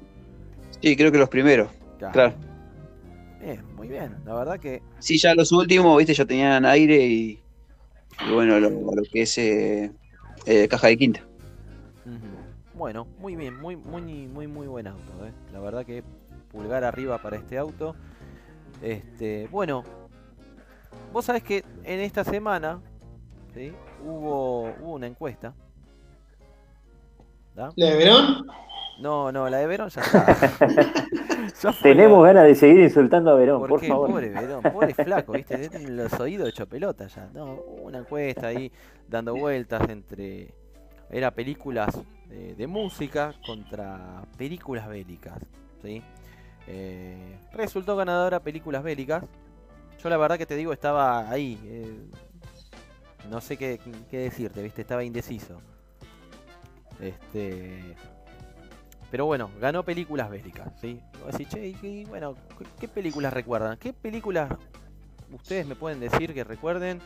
Sí, 0.81 0.95
creo 0.95 1.11
que 1.11 1.17
los 1.17 1.27
primeros. 1.27 1.69
Claro. 1.97 2.33
Bien, 3.41 3.61
muy 3.75 3.89
bien. 3.89 4.15
La 4.25 4.35
verdad 4.35 4.57
que 4.57 4.81
Sí, 4.99 5.17
ya 5.17 5.35
los 5.35 5.51
últimos, 5.51 5.97
viste, 5.97 6.13
ya 6.13 6.23
tenían 6.23 6.65
aire 6.65 7.05
y, 7.05 7.43
y 8.25 8.31
bueno, 8.33 8.57
lo, 8.61 8.69
lo 8.69 9.03
que 9.11 9.23
es 9.23 9.37
eh, 9.37 9.91
eh, 10.45 10.69
caja 10.69 10.87
de 10.87 10.97
quinta. 10.97 11.21
Bueno, 12.73 13.05
muy 13.19 13.35
bien, 13.35 13.59
muy, 13.59 13.75
muy, 13.75 14.01
muy, 14.01 14.47
muy 14.47 14.67
buen 14.67 14.87
auto, 14.87 15.25
¿eh? 15.25 15.33
La 15.51 15.59
verdad 15.59 15.85
que 15.85 16.01
pulgar 16.53 16.85
arriba 16.85 17.17
para 17.17 17.35
este 17.35 17.57
auto. 17.57 17.97
Este, 18.81 19.49
bueno, 19.51 19.83
vos 21.11 21.25
sabés 21.25 21.43
que 21.43 21.65
en 21.83 21.99
esta 21.99 22.23
semana, 22.23 22.79
¿sí? 23.53 23.73
Hubo, 24.05 24.73
hubo 24.81 24.93
una 24.93 25.07
encuesta. 25.07 25.53
¿Da? 27.59 27.73
¿La 27.75 27.87
de 27.87 27.97
Verón? 27.97 28.47
No, 29.01 29.31
no, 29.33 29.49
la 29.49 29.57
de 29.57 29.67
Verón 29.67 29.89
ya 29.89 30.01
está. 30.01 31.73
Tenemos 31.83 32.23
ganas 32.23 32.45
de 32.45 32.55
seguir 32.55 32.79
insultando 32.79 33.31
a 33.31 33.35
Verón, 33.35 33.59
¿Por 33.59 33.69
por 33.69 33.81
qué? 33.81 33.87
favor. 33.89 34.09
Pobre 34.11 34.29
Verón, 34.29 34.61
pobre 34.63 34.93
flaco, 35.05 35.33
¿viste? 35.33 35.67
Tiene 35.69 35.89
los 35.89 36.13
oídos 36.21 36.47
hecho 36.47 36.67
pelota 36.67 37.07
ya. 37.07 37.29
No, 37.33 37.55
una 37.81 37.97
encuesta 37.99 38.47
ahí 38.47 38.71
dando 39.09 39.35
vueltas 39.35 39.89
entre. 39.89 40.53
Era 41.11 41.31
películas 41.31 41.99
de, 42.29 42.55
de 42.55 42.67
música 42.67 43.33
contra 43.45 44.21
películas 44.37 44.87
bélicas, 44.87 45.37
¿sí? 45.81 46.01
Eh, 46.67 47.39
resultó 47.51 47.97
ganadora 47.97 48.39
películas 48.39 48.83
bélicas. 48.83 49.25
Yo 50.01 50.09
la 50.09 50.15
verdad 50.15 50.37
que 50.37 50.45
te 50.45 50.55
digo, 50.55 50.71
estaba 50.71 51.29
ahí. 51.29 51.59
eh, 51.65 51.99
no 53.29 53.41
sé 53.41 53.57
qué, 53.57 53.79
qué 54.09 54.17
decirte, 54.19 54.61
¿viste? 54.63 54.81
Estaba 54.81 55.03
indeciso. 55.03 55.59
Este. 56.99 57.95
Pero 59.11 59.25
bueno, 59.25 59.49
ganó 59.59 59.83
películas 59.83 60.29
bélicas, 60.29 60.71
¿sí? 60.79 61.01
Decís, 61.31 61.49
che, 61.49 61.67
y, 61.67 61.77
y 61.81 62.05
bueno, 62.05 62.35
¿qué, 62.57 62.65
qué 62.81 62.87
películas 62.87 63.33
recuerdan? 63.33 63.77
¿Qué 63.77 63.91
películas 63.91 64.51
ustedes 65.31 65.65
me 65.65 65.75
pueden 65.75 65.99
decir 65.99 66.33
que 66.33 66.43
recuerden? 66.43 66.99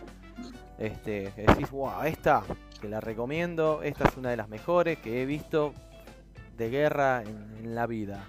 Este, 0.77 1.31
que 1.35 1.43
decís, 1.43 1.71
wow, 1.71 2.03
esta, 2.03 2.43
que 2.81 2.89
la 2.89 2.99
recomiendo, 2.99 3.83
esta 3.83 4.05
es 4.09 4.17
una 4.17 4.31
de 4.31 4.37
las 4.37 4.49
mejores 4.49 4.97
que 4.97 5.21
he 5.21 5.25
visto 5.25 5.73
de 6.57 6.69
guerra 6.69 7.21
en, 7.21 7.57
en 7.59 7.75
la 7.75 7.87
vida. 7.87 8.25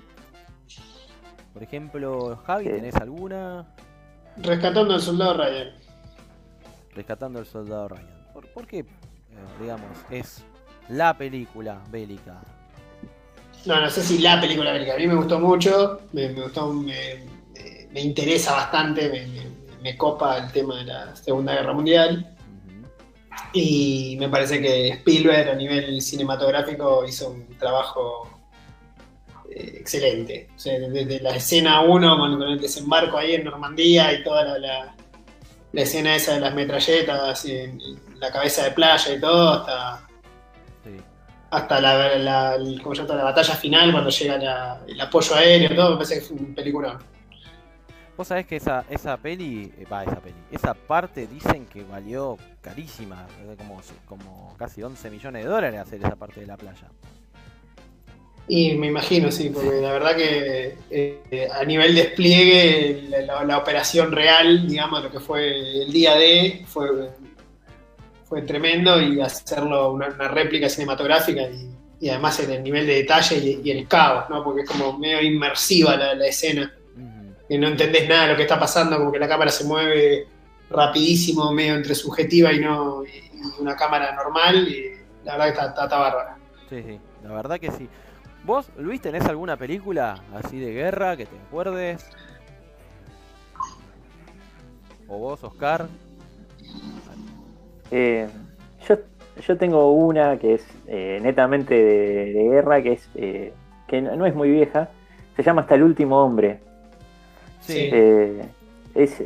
Por 1.52 1.62
ejemplo, 1.62 2.36
Javi. 2.46 2.66
¿tenés 2.66 2.96
alguna? 2.96 3.66
Rescatando 4.36 4.94
al 4.94 5.00
soldado 5.00 5.34
Ryan. 5.34 5.68
Rescatando 6.94 7.38
al 7.38 7.46
soldado 7.46 7.88
Ryan. 7.88 8.28
¿Por, 8.32 8.46
por 8.52 8.66
qué, 8.66 8.80
eh, 8.80 8.86
digamos, 9.60 9.88
es 10.10 10.44
la 10.88 11.16
película 11.16 11.80
bélica? 11.90 12.40
No, 13.66 13.80
no 13.80 13.88
sé 13.90 14.02
si 14.02 14.18
la 14.18 14.40
película 14.40 14.72
bélica. 14.72 14.94
A 14.94 14.98
mí 14.98 15.06
me 15.06 15.14
gustó 15.14 15.38
mucho, 15.40 16.00
me, 16.12 16.28
me 16.28 16.42
gustó, 16.42 16.70
me, 16.72 17.24
interesa 18.00 18.52
bastante, 18.52 19.08
me, 19.08 19.26
me- 19.82 19.96
copa 19.96 20.38
el 20.38 20.50
tema 20.52 20.76
de 20.78 20.84
la 20.84 21.16
Segunda 21.16 21.54
Guerra 21.54 21.72
Mundial. 21.72 22.30
Y 23.52 24.16
me 24.18 24.28
parece 24.28 24.60
que 24.60 24.88
Spielberg 24.88 25.50
a 25.50 25.54
nivel 25.54 26.00
cinematográfico 26.02 27.04
hizo 27.06 27.30
un 27.30 27.46
trabajo 27.58 28.28
eh, 29.50 29.76
excelente. 29.80 30.48
O 30.56 30.58
sea, 30.58 30.78
desde 30.78 31.20
la 31.20 31.36
escena 31.36 31.80
1 31.82 32.18
con, 32.18 32.38
con 32.38 32.48
el 32.48 32.60
desembarco 32.60 33.16
ahí 33.16 33.34
en 33.34 33.44
Normandía 33.44 34.12
y 34.12 34.22
toda 34.24 34.44
la, 34.44 34.58
la- 34.58 34.94
la 35.72 35.82
escena 35.82 36.14
esa 36.14 36.34
de 36.34 36.40
las 36.40 36.54
metralletas 36.54 37.44
y, 37.46 37.56
la 38.18 38.30
cabeza 38.30 38.62
de 38.64 38.70
playa 38.70 39.12
y 39.14 39.20
todo, 39.20 39.50
hasta. 39.50 40.03
Hasta 41.54 41.80
la, 41.80 42.16
la, 42.18 42.54
el- 42.56 42.80
¿cómo 42.82 42.94
se 42.94 43.02
llama? 43.02 43.14
la 43.14 43.24
batalla 43.24 43.54
final 43.54 43.92
cuando 43.92 44.10
llega 44.10 44.36
la- 44.38 44.80
el 44.86 45.00
apoyo 45.00 45.34
aéreo, 45.36 45.74
todo, 45.74 45.90
me 45.90 45.96
parece 45.96 46.14
que 46.16 46.20
fue 46.22 46.36
un 46.36 46.54
peliculón. 46.54 46.98
Vos 48.16 48.28
sabés 48.28 48.46
que 48.46 48.56
esa, 48.56 48.84
esa 48.88 49.16
peli, 49.16 49.72
eh, 49.76 49.84
va, 49.92 50.04
esa 50.04 50.20
peli, 50.20 50.36
esa 50.52 50.72
parte 50.74 51.26
dicen 51.26 51.66
que 51.66 51.82
valió 51.82 52.36
carísima, 52.60 53.26
eh, 53.42 53.54
como, 53.58 53.80
como 54.06 54.54
casi 54.56 54.82
11 54.82 55.10
millones 55.10 55.42
de 55.44 55.50
dólares 55.50 55.80
hacer 55.80 55.98
esa 56.00 56.14
parte 56.14 56.40
de 56.40 56.46
la 56.46 56.56
playa. 56.56 56.86
Y 58.46 58.74
me 58.74 58.88
imagino, 58.88 59.32
sí, 59.32 59.48
porque 59.48 59.80
la 59.80 59.92
verdad 59.92 60.14
que 60.16 60.76
eh, 60.90 61.48
a 61.50 61.64
nivel 61.64 61.94
despliegue, 61.94 63.04
la, 63.08 63.20
la- 63.22 63.44
la 63.44 63.58
operación 63.58 64.12
real, 64.12 64.68
digamos, 64.68 65.02
lo 65.02 65.10
que 65.10 65.18
fue 65.18 65.82
el 65.82 65.90
día 65.90 66.14
D, 66.14 66.62
fue, 66.68 66.88
fue 68.34 68.42
tremendo 68.42 69.00
y 69.00 69.20
hacerlo 69.20 69.92
una, 69.92 70.08
una 70.08 70.26
réplica 70.26 70.68
cinematográfica 70.68 71.42
y, 71.42 71.70
y 72.00 72.08
además 72.08 72.40
en 72.40 72.50
el 72.50 72.62
nivel 72.64 72.84
de 72.84 72.94
detalle 72.94 73.36
y, 73.38 73.60
y 73.62 73.70
el 73.70 73.86
caos, 73.86 74.28
¿no? 74.28 74.42
Porque 74.42 74.62
es 74.62 74.68
como 74.68 74.98
medio 74.98 75.22
inmersiva 75.22 75.96
la, 75.96 76.14
la 76.16 76.26
escena, 76.26 76.74
Ujú. 76.96 77.32
que 77.48 77.58
no 77.58 77.68
entendés 77.68 78.08
nada 78.08 78.24
de 78.24 78.30
lo 78.32 78.36
que 78.36 78.42
está 78.42 78.58
pasando, 78.58 78.98
como 78.98 79.12
que 79.12 79.20
la 79.20 79.28
cámara 79.28 79.52
se 79.52 79.62
mueve 79.64 80.26
rapidísimo, 80.68 81.52
medio 81.52 81.76
entre 81.76 81.94
subjetiva 81.94 82.52
y 82.52 82.58
no 82.58 83.04
y 83.04 83.60
una 83.60 83.76
cámara 83.76 84.12
normal, 84.16 84.66
y 84.66 84.94
la 85.24 85.36
verdad 85.36 85.44
que 85.44 85.50
está, 85.52 85.66
está- 85.68 85.84
está 85.84 85.98
bárbara. 85.98 86.36
Sí, 86.68 86.82
sí, 86.82 86.98
la 87.22 87.32
verdad 87.34 87.60
que 87.60 87.70
sí. 87.70 87.88
¿Vos, 88.44 88.66
Luis, 88.78 89.00
tenés 89.00 89.24
alguna 89.26 89.56
película 89.56 90.20
así 90.34 90.58
de 90.58 90.72
guerra 90.72 91.16
que 91.16 91.26
te 91.26 91.36
acuerdes? 91.46 92.04
¿O 95.06 95.18
vos, 95.18 95.44
Oscar? 95.44 95.86
Eh, 97.96 98.28
yo, 98.88 98.96
yo 99.46 99.56
tengo 99.56 99.92
una 99.92 100.36
que 100.36 100.54
es 100.54 100.66
eh, 100.88 101.20
netamente 101.22 101.74
de, 101.74 102.32
de 102.32 102.42
guerra, 102.48 102.82
que 102.82 102.92
es 102.94 103.08
eh, 103.14 103.52
que 103.86 104.02
no 104.02 104.26
es 104.26 104.34
muy 104.34 104.50
vieja. 104.50 104.88
Se 105.36 105.42
llama 105.44 105.62
Hasta 105.62 105.76
el 105.76 105.84
último 105.84 106.20
hombre. 106.22 106.58
Sí. 107.60 107.88
Eh, 107.92 108.44
es, 108.96 109.22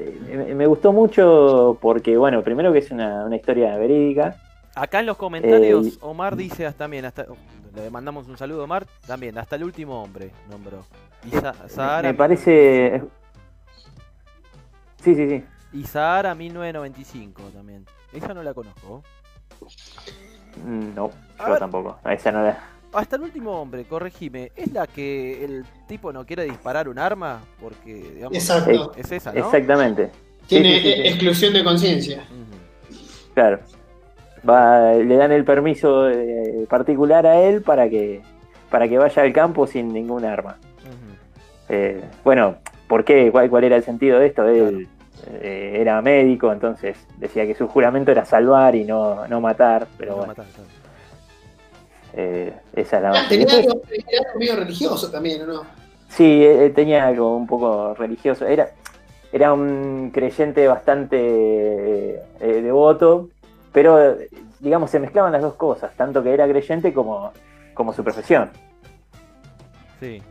me- 0.54 0.66
gustó 0.66 0.92
mucho 0.92 1.78
porque, 1.80 2.16
bueno, 2.16 2.42
primero 2.42 2.72
que 2.72 2.78
es 2.80 2.90
una, 2.90 3.24
una 3.24 3.36
historia 3.36 3.76
verídica. 3.78 4.36
Acá 4.74 5.00
en 5.00 5.06
los 5.06 5.16
comentarios, 5.16 5.86
Eh, 5.86 5.92
Omar 6.02 6.36
dice 6.36 6.66
hasta 6.66 6.84
también, 6.84 7.04
hasta, 7.06 7.26
le 7.74 7.90
mandamos 7.90 8.28
un 8.28 8.36
saludo 8.36 8.60
a 8.60 8.64
Omar, 8.64 8.86
también, 9.06 9.36
hasta 9.38 9.56
el 9.56 9.64
último 9.64 10.02
hombre, 10.02 10.30
nombró. 10.50 10.84
Y 11.26 11.30
Sa- 11.30 11.68
Sahara, 11.68 12.08
me 12.08 12.14
parece. 12.14 13.02
Sí, 15.02 15.14
sí, 15.14 15.28
sí. 15.28 15.44
y 15.72 15.84
Sahara 15.84 16.34
1995 16.34 17.42
también. 17.54 17.84
Esa 18.12 18.34
no 18.34 18.42
la 18.42 18.54
conozco. 18.54 19.02
No, 20.66 21.10
yo 21.38 21.48
ver. 21.48 21.58
tampoco. 21.58 21.98
Esa 22.10 22.32
no 22.32 22.42
la. 22.42 22.58
Hasta 22.92 23.16
el 23.16 23.22
último 23.22 23.60
hombre, 23.60 23.84
corregime, 23.84 24.50
¿es 24.56 24.72
la 24.72 24.86
que 24.86 25.44
el 25.44 25.64
tipo 25.86 26.10
no 26.12 26.24
quiere 26.24 26.44
disparar 26.44 26.88
un 26.88 26.98
arma? 26.98 27.40
Porque, 27.60 27.94
digamos, 27.94 28.34
Exacto. 28.36 28.92
es 28.96 29.12
esa, 29.12 29.30
¿no? 29.32 29.40
Exactamente. 29.40 30.10
Tiene 30.46 30.78
Sí, 30.78 30.82
sí, 30.82 30.92
sí, 30.94 31.02
sí. 31.02 31.08
exclusión 31.08 31.52
de 31.52 31.64
conciencia. 31.64 32.24
Claro. 33.34 33.60
Va, 34.48 34.94
le 34.94 35.16
dan 35.16 35.32
el 35.32 35.44
permiso 35.44 36.08
eh, 36.08 36.66
particular 36.68 37.26
a 37.26 37.40
él 37.42 37.60
para 37.62 37.88
que 37.90 38.22
para 38.70 38.88
que 38.88 38.98
vaya 38.98 39.22
al 39.22 39.32
campo 39.32 39.66
sin 39.66 39.92
ningún 39.92 40.24
arma. 40.24 40.58
Eh, 41.68 42.02
bueno, 42.24 42.56
¿por 42.86 43.04
qué? 43.04 43.30
¿Cuál, 43.30 43.50
¿Cuál 43.50 43.64
era 43.64 43.76
el 43.76 43.82
sentido 43.82 44.18
de 44.18 44.26
esto? 44.26 44.46
Él 44.48 44.88
eh, 45.26 45.76
era 45.80 46.00
médico, 46.02 46.52
entonces 46.52 46.96
decía 47.18 47.46
que 47.46 47.54
su 47.54 47.68
juramento 47.68 48.10
era 48.10 48.24
salvar 48.24 48.74
y 48.74 48.84
no, 48.84 49.26
no 49.28 49.40
matar, 49.40 49.86
pero 49.96 50.12
No 50.12 50.16
bueno, 50.18 50.32
matar, 50.32 50.46
claro. 50.46 50.68
eh, 52.14 52.52
esa 52.74 52.96
es 52.96 53.02
la 53.02 53.08
Ah, 53.10 53.12
base. 53.12 53.28
tenía 53.28 53.44
Después- 53.46 53.66
algo, 53.66 53.80
tenía 53.88 54.18
algo 54.26 54.38
medio 54.38 54.56
religioso 54.56 55.10
también, 55.10 55.42
¿o 55.42 55.46
no? 55.46 55.62
Sí, 56.08 56.42
eh, 56.44 56.70
tenía 56.74 57.06
algo 57.06 57.36
un 57.36 57.46
poco 57.46 57.94
religioso. 57.94 58.46
Era, 58.46 58.70
era 59.30 59.52
un 59.52 60.10
creyente 60.12 60.66
bastante 60.66 61.16
eh, 61.20 62.22
eh, 62.40 62.62
devoto, 62.62 63.28
pero 63.72 64.16
digamos 64.60 64.90
se 64.90 64.98
mezclaban 65.00 65.32
las 65.32 65.42
dos 65.42 65.54
cosas, 65.54 65.94
tanto 65.96 66.22
que 66.22 66.32
era 66.32 66.48
creyente 66.48 66.92
como, 66.94 67.32
como 67.74 67.92
su 67.92 68.02
profesión. 68.02 68.50
Sí. 70.00 70.22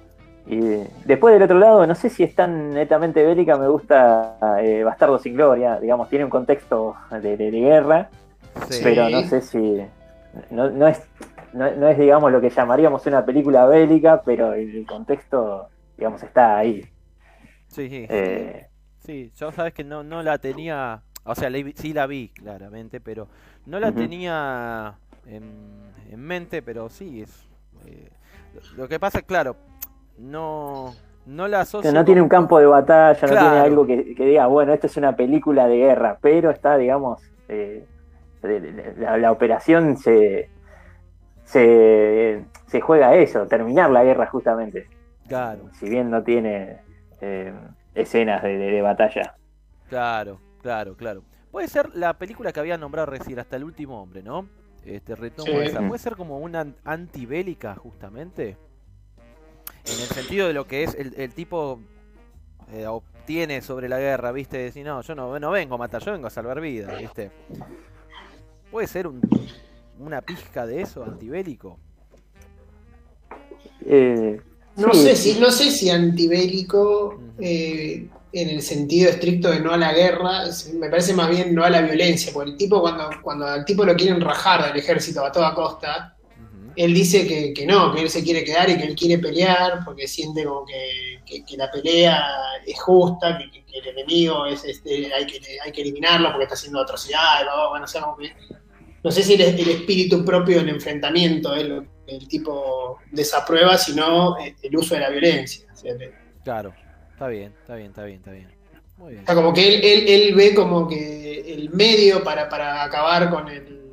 Y 0.50 0.60
después 1.06 1.34
del 1.34 1.44
otro 1.44 1.60
lado, 1.60 1.86
no 1.86 1.94
sé 1.94 2.10
si 2.10 2.24
es 2.24 2.34
tan 2.34 2.70
netamente 2.72 3.26
bélica, 3.26 3.58
me 3.58 3.68
gusta 3.68 4.38
eh, 4.62 4.82
Bastardo 4.84 5.20
sin 5.20 5.34
Gloria, 5.36 5.78
digamos, 5.80 6.10
tiene 6.10 6.24
un 6.24 6.32
contexto 6.32 6.96
de, 7.12 7.20
de- 7.36 7.52
de 7.52 7.60
guerra, 7.60 8.10
Sí. 8.70 8.80
pero 8.84 9.10
no 9.10 9.24
sé 9.24 9.42
si... 9.42 9.82
No, 10.52 10.70
no 10.70 10.88
es, 10.88 11.02
no, 11.54 11.70
no 11.76 11.88
es, 11.90 11.98
digamos, 11.98 12.32
lo 12.32 12.40
que 12.40 12.50
llamaríamos 12.50 13.06
una 13.08 13.26
película 13.26 13.66
bélica, 13.66 14.22
pero 14.24 14.54
el 14.54 14.86
contexto, 14.88 15.68
digamos, 15.98 16.24
está 16.24 16.58
ahí. 16.58 16.82
Sí, 17.68 17.90
sí. 17.90 18.06
Eh, 18.10 18.68
Sí, 19.00 19.32
yo 19.38 19.52
sabes 19.54 19.74
que 19.74 19.84
no, 19.86 20.04
no 20.04 20.22
la 20.22 20.38
tenía, 20.38 21.02
o 21.24 21.34
sea, 21.34 21.50
la 21.50 21.60
sí 21.76 21.94
la 21.94 22.08
vi 22.08 22.28
claramente, 22.30 23.00
pero 23.00 23.30
no 23.66 23.80
la 23.80 23.94
tenía 23.94 24.96
en, 25.26 25.44
en 26.12 26.20
mente, 26.20 26.62
pero 26.62 26.90
sí, 26.90 27.22
es, 27.22 27.48
eh, 27.86 28.10
lo- 28.54 28.84
lo 28.84 28.88
que 28.90 29.00
pasa, 29.00 29.22
claro, 29.22 29.56
no, 30.18 30.94
no 31.26 31.48
la 31.48 31.62
asocio 31.62 31.90
que 31.90 31.94
no 31.96 32.04
tiene 32.06 32.22
un 32.22 32.30
campo 32.30 32.60
de 32.60 32.66
batalla, 32.66 33.22
no 33.28 33.34
tiene 33.34 33.60
algo 33.60 33.86
que, 33.86 34.16
que 34.16 34.26
diga, 34.26 34.48
bueno, 34.48 34.74
esto 34.74 34.88
es 34.88 34.98
una 34.98 35.16
película 35.16 35.68
de 35.68 35.78
guerra, 35.78 36.18
pero 36.22 36.50
está, 36.52 36.78
digamos, 36.78 37.22
eh, 37.50 37.86
la, 38.98 39.18
la 39.18 39.32
operación 39.32 39.98
se, 39.98 40.50
se, 41.44 42.44
se 42.68 42.82
juega 42.82 43.10
a 43.10 43.16
eso, 43.16 43.48
terminar 43.48 43.90
la 43.90 44.04
guerra 44.04 44.28
justamente. 44.28 44.88
Claro, 45.28 45.70
Si 45.74 45.90
bien 45.90 46.10
no 46.10 46.24
tiene 46.24 46.78
eh, 47.22 47.54
escenas 47.96 48.44
de, 48.44 48.58
de- 48.58 48.72
de 48.72 48.82
batalla. 48.82 49.36
claro, 49.90 50.40
claro, 50.62 50.96
claro. 50.96 51.24
Puede 51.52 51.68
ser 51.68 51.96
la 51.96 52.14
película 52.18 52.52
que 52.52 52.60
había 52.60 52.78
nombrado 52.78 53.08
recién, 53.08 53.40
hasta 53.40 53.56
el 53.56 53.64
último 53.64 54.02
hombre, 54.02 54.22
¿no? 54.22 54.48
Este, 54.86 55.16
retomo 55.16 55.52
Sí. 55.52 55.58
esa. 55.58 55.80
Puede 55.86 56.00
ser 56.00 56.16
como 56.16 56.38
una 56.40 56.62
an- 56.62 56.76
antibélica, 56.86 57.76
justamente. 57.76 58.58
En 59.88 60.00
el 60.02 60.10
sentido 60.12 60.48
de 60.48 60.54
lo 60.54 60.68
que 60.68 60.84
es 60.84 60.96
el, 60.96 61.14
el 61.18 61.34
tipo 61.34 61.88
eh, 62.68 62.88
obtiene 62.88 63.62
sobre 63.62 63.90
la 63.90 64.00
guerra, 64.00 64.32
¿viste? 64.34 64.58
Decir, 64.58 64.86
no, 64.86 65.02
yo 65.02 65.16
no, 65.16 65.40
no 65.40 65.52
vengo 65.52 65.76
a 65.76 65.80
matar, 65.80 66.04
yo 66.04 66.14
vengo 66.14 66.28
a 66.28 66.32
salvar 66.32 66.62
vidas, 66.62 66.96
¿viste? 66.98 67.34
Puede 68.70 68.88
ser 68.88 69.08
un, 69.08 69.28
una 69.98 70.22
pizca 70.22 70.66
de 70.66 70.82
eso, 70.82 71.04
antibélico. 71.04 71.82
Eh, 73.82 74.42
No 74.76 74.94
sí, 74.94 75.00
sé 75.04 75.16
si, 75.16 75.40
no 75.40 75.52
sé 75.52 75.72
si 75.72 75.90
antibélico 75.90 77.26
eh, 77.40 78.12
en 78.32 78.50
el 78.50 78.62
sentido 78.62 79.10
estricto 79.10 79.50
de 79.52 79.60
no 79.62 79.72
a 79.74 79.78
la 79.78 79.94
guerra, 79.94 80.44
me 80.76 80.90
parece 80.90 81.14
más 81.14 81.30
bien 81.30 81.56
no 81.56 81.64
a 81.64 81.70
la 81.70 81.82
violencia, 81.82 82.32
porque 82.34 82.52
el 82.52 82.58
tipo 82.58 82.82
cuando, 82.82 83.22
cuando 83.24 83.48
al 83.48 83.66
tipo 83.66 83.86
lo 83.86 83.96
quieren 83.96 84.22
rajar 84.22 84.68
del 84.68 84.78
ejército 84.78 85.26
a 85.26 85.32
toda 85.32 85.56
costa. 85.56 86.17
Él 86.78 86.94
dice 86.94 87.28
que, 87.28 87.54
que 87.54 87.66
no, 87.66 87.94
que 87.94 88.02
él 88.02 88.10
se 88.10 88.24
quiere 88.24 88.44
quedar 88.44 88.70
y 88.70 88.78
que 88.78 88.84
él 88.86 88.96
quiere 88.96 89.18
pelear 89.20 89.84
porque 89.84 90.08
siente 90.08 90.44
como 90.46 90.66
que, 90.66 91.20
que- 91.26 91.44
que 91.46 91.58
la 91.58 91.70
pelea 91.72 92.24
es 92.66 92.80
justa, 92.82 93.38
que, 93.38 93.64
el 93.78 93.88
enemigo 93.90 94.46
es 94.48 94.64
este, 94.66 95.14
hay, 95.14 95.26
que, 95.28 95.40
hay 95.64 95.72
que 95.72 95.82
eliminarlo 95.82 96.30
porque 96.32 96.46
está 96.46 96.56
haciendo 96.56 96.80
atrocidades, 96.82 97.48
bueno, 97.70 97.86
o 97.86 97.88
sea, 97.88 98.02
como 98.02 98.18
que- 98.18 98.34
no 99.04 99.12
sé 99.12 99.22
si 99.24 99.34
el, 99.36 99.42
el 99.42 99.70
espíritu 99.70 100.24
propio 100.26 100.58
del 100.58 100.70
enfrentamiento 100.70 101.54
es 101.56 101.64
lo 101.68 101.84
que 101.84 102.16
el 102.16 102.28
tipo 102.28 102.98
desaprueba, 103.12 103.78
sino 103.78 104.38
eh, 104.40 104.56
el 104.62 104.76
uso 104.78 104.96
de 104.96 105.02
la 105.02 105.10
violencia. 105.10 105.66
Le- 105.84 106.14
Claro, 106.44 106.74
está 107.12 107.28
bien, 107.28 107.54
está 107.62 107.76
bien, 107.76 107.88
está 107.90 108.04
bien, 108.04 108.18
está 108.20 108.32
bien. 108.32 108.48
Muy 108.98 109.12
bien. 109.12 109.24
o 109.24 109.26
sea, 109.28 109.36
como 109.36 109.54
que 109.54 109.68
él, 109.68 109.82
él, 109.84 110.06
él 110.08 110.36
ve 110.36 110.56
como 110.56 110.88
que 110.88 111.54
el 111.54 111.70
medio 111.70 112.24
para, 112.24 112.50
para 112.50 112.84
acabar 112.84 113.30
con 113.30 113.48
el, 113.48 113.87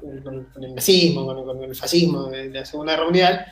con, 0.00 0.44
con 0.44 0.64
el 0.64 0.74
nazismo, 0.74 1.26
con, 1.26 1.44
con 1.44 1.62
el 1.62 1.74
fascismo 1.74 2.24
de 2.24 2.50
la 2.50 2.64
Segunda 2.64 2.92
Guerra 2.92 3.04
Mundial. 3.04 3.46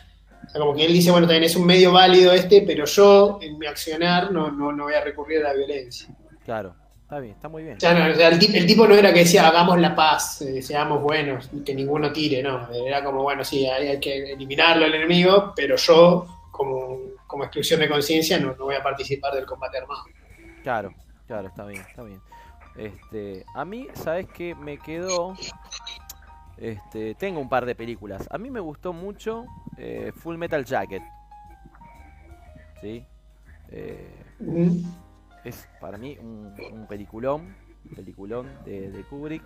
O 0.46 0.51
sea, 0.51 0.61
como 0.61 0.74
que 0.74 0.86
él 0.86 0.92
dice, 0.92 1.11
bueno, 1.11 1.26
también 1.26 1.44
es 1.44 1.57
un 1.57 1.66
medio 1.66 1.92
válido 1.92 2.32
este, 2.32 2.62
pero 2.62 2.84
yo 2.86 3.38
en 3.42 3.59
mi 3.59 3.66
accionar 3.66 4.32
no, 4.32 4.51
no, 4.51 4.72
no 4.72 4.84
voy 4.84 4.94
a 4.94 5.03
recurrir 5.03 5.38
a 5.40 5.49
la 5.49 5.55
violencia. 5.55 6.09
Claro, 6.44 6.74
está 7.03 7.18
bien, 7.18 7.34
está 7.34 7.49
muy 7.49 7.64
bien. 7.64 7.76
O 7.76 7.80
sea, 7.80 7.92
no, 7.92 8.11
o 8.12 8.14
sea, 8.14 8.28
el, 8.28 8.38
ti- 8.38 8.57
el 8.57 8.66
tipo 8.66 8.86
no 8.86 8.94
era 8.94 9.12
que 9.12 9.20
decía, 9.20 9.46
hagamos 9.49 9.78
la 9.78 9.94
paz, 9.94 10.40
eh, 10.42 10.62
seamos 10.62 11.03
buenos, 11.03 11.51
que 11.66 11.74
ninguno 11.74 12.12
tire, 12.12 12.42
no. 12.42 12.72
Era 12.72 13.05
como, 13.05 13.22
bueno, 13.22 13.44
sí, 13.44 13.66
hay, 13.66 13.88
hay 13.88 14.01
que 14.01 14.32
eliminarlo 14.32 14.86
al 14.86 14.94
enemigo, 14.94 15.53
pero 15.55 15.76
yo, 15.76 16.26
como, 16.51 16.99
como 17.26 17.44
exclusión 17.44 17.80
de 17.80 17.88
conciencia, 17.88 18.38
no, 18.38 18.55
no 18.57 18.64
voy 18.64 18.76
a 18.76 18.82
participar 18.82 19.34
del 19.34 19.44
combate 19.44 19.78
armado. 19.78 20.05
Claro, 20.62 20.94
claro, 21.26 21.49
está 21.49 21.66
bien, 21.66 21.82
está 21.82 22.03
bien. 22.05 22.20
Este, 22.76 23.44
a 23.55 23.64
mí, 23.64 23.88
¿sabes 23.94 24.26
qué? 24.32 24.55
Me 24.55 24.78
quedó. 24.78 25.34
Este, 26.61 27.14
tengo 27.14 27.40
un 27.40 27.48
par 27.48 27.66
de 27.66 27.74
películas. 27.74 28.28
A 28.30 28.38
mí 28.38 28.50
me 28.50 28.61
gustó 28.61 28.92
mucho 28.92 29.46
eh, 29.76 30.12
Full 30.16 30.36
Metal 30.36 30.64
Jacket. 30.64 31.02
¿Sí? 32.80 33.04
Eh, 33.70 34.24
es 35.44 35.68
para 35.80 35.98
mí 35.98 36.16
un, 36.20 36.54
un 36.72 36.86
peliculón, 36.86 37.54
peliculón 37.94 38.48
de, 38.64 38.90
de 38.90 39.04
Kubrick. 39.04 39.42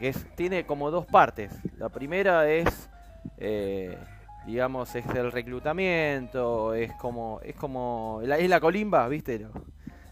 Es, 0.00 0.26
tiene 0.36 0.64
como 0.64 0.90
dos 0.90 1.06
partes. 1.06 1.52
La 1.76 1.88
primera 1.88 2.48
es, 2.48 2.88
eh, 3.38 3.98
digamos, 4.46 4.94
es 4.94 5.06
el 5.06 5.32
reclutamiento, 5.32 6.74
es 6.74 6.92
como, 6.94 7.40
es 7.42 7.56
como, 7.56 8.20
la, 8.22 8.38
es 8.38 8.48
la 8.48 8.60
colimba, 8.60 9.08
¿viste? 9.08 9.46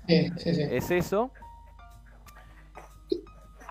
Sí, 0.07 0.31
sí, 0.37 0.55
sí. 0.55 0.63
es 0.63 0.91
eso 0.91 1.31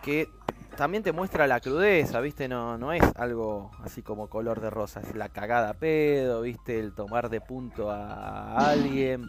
que 0.01 0.27
también 0.75 1.03
te 1.03 1.11
muestra 1.11 1.47
la 1.47 1.59
crudeza, 1.59 2.19
¿viste? 2.19 2.47
No, 2.47 2.77
no 2.77 2.91
es 2.91 3.03
algo 3.15 3.71
así 3.83 4.01
como 4.01 4.29
color 4.29 4.61
de 4.61 4.69
rosa, 4.69 5.01
es 5.01 5.15
la 5.15 5.29
cagada 5.29 5.73
pedo, 5.73 6.41
¿viste? 6.41 6.79
El 6.79 6.93
tomar 6.93 7.29
de 7.29 7.41
punto 7.41 7.89
a 7.89 8.69
alguien, 8.69 9.27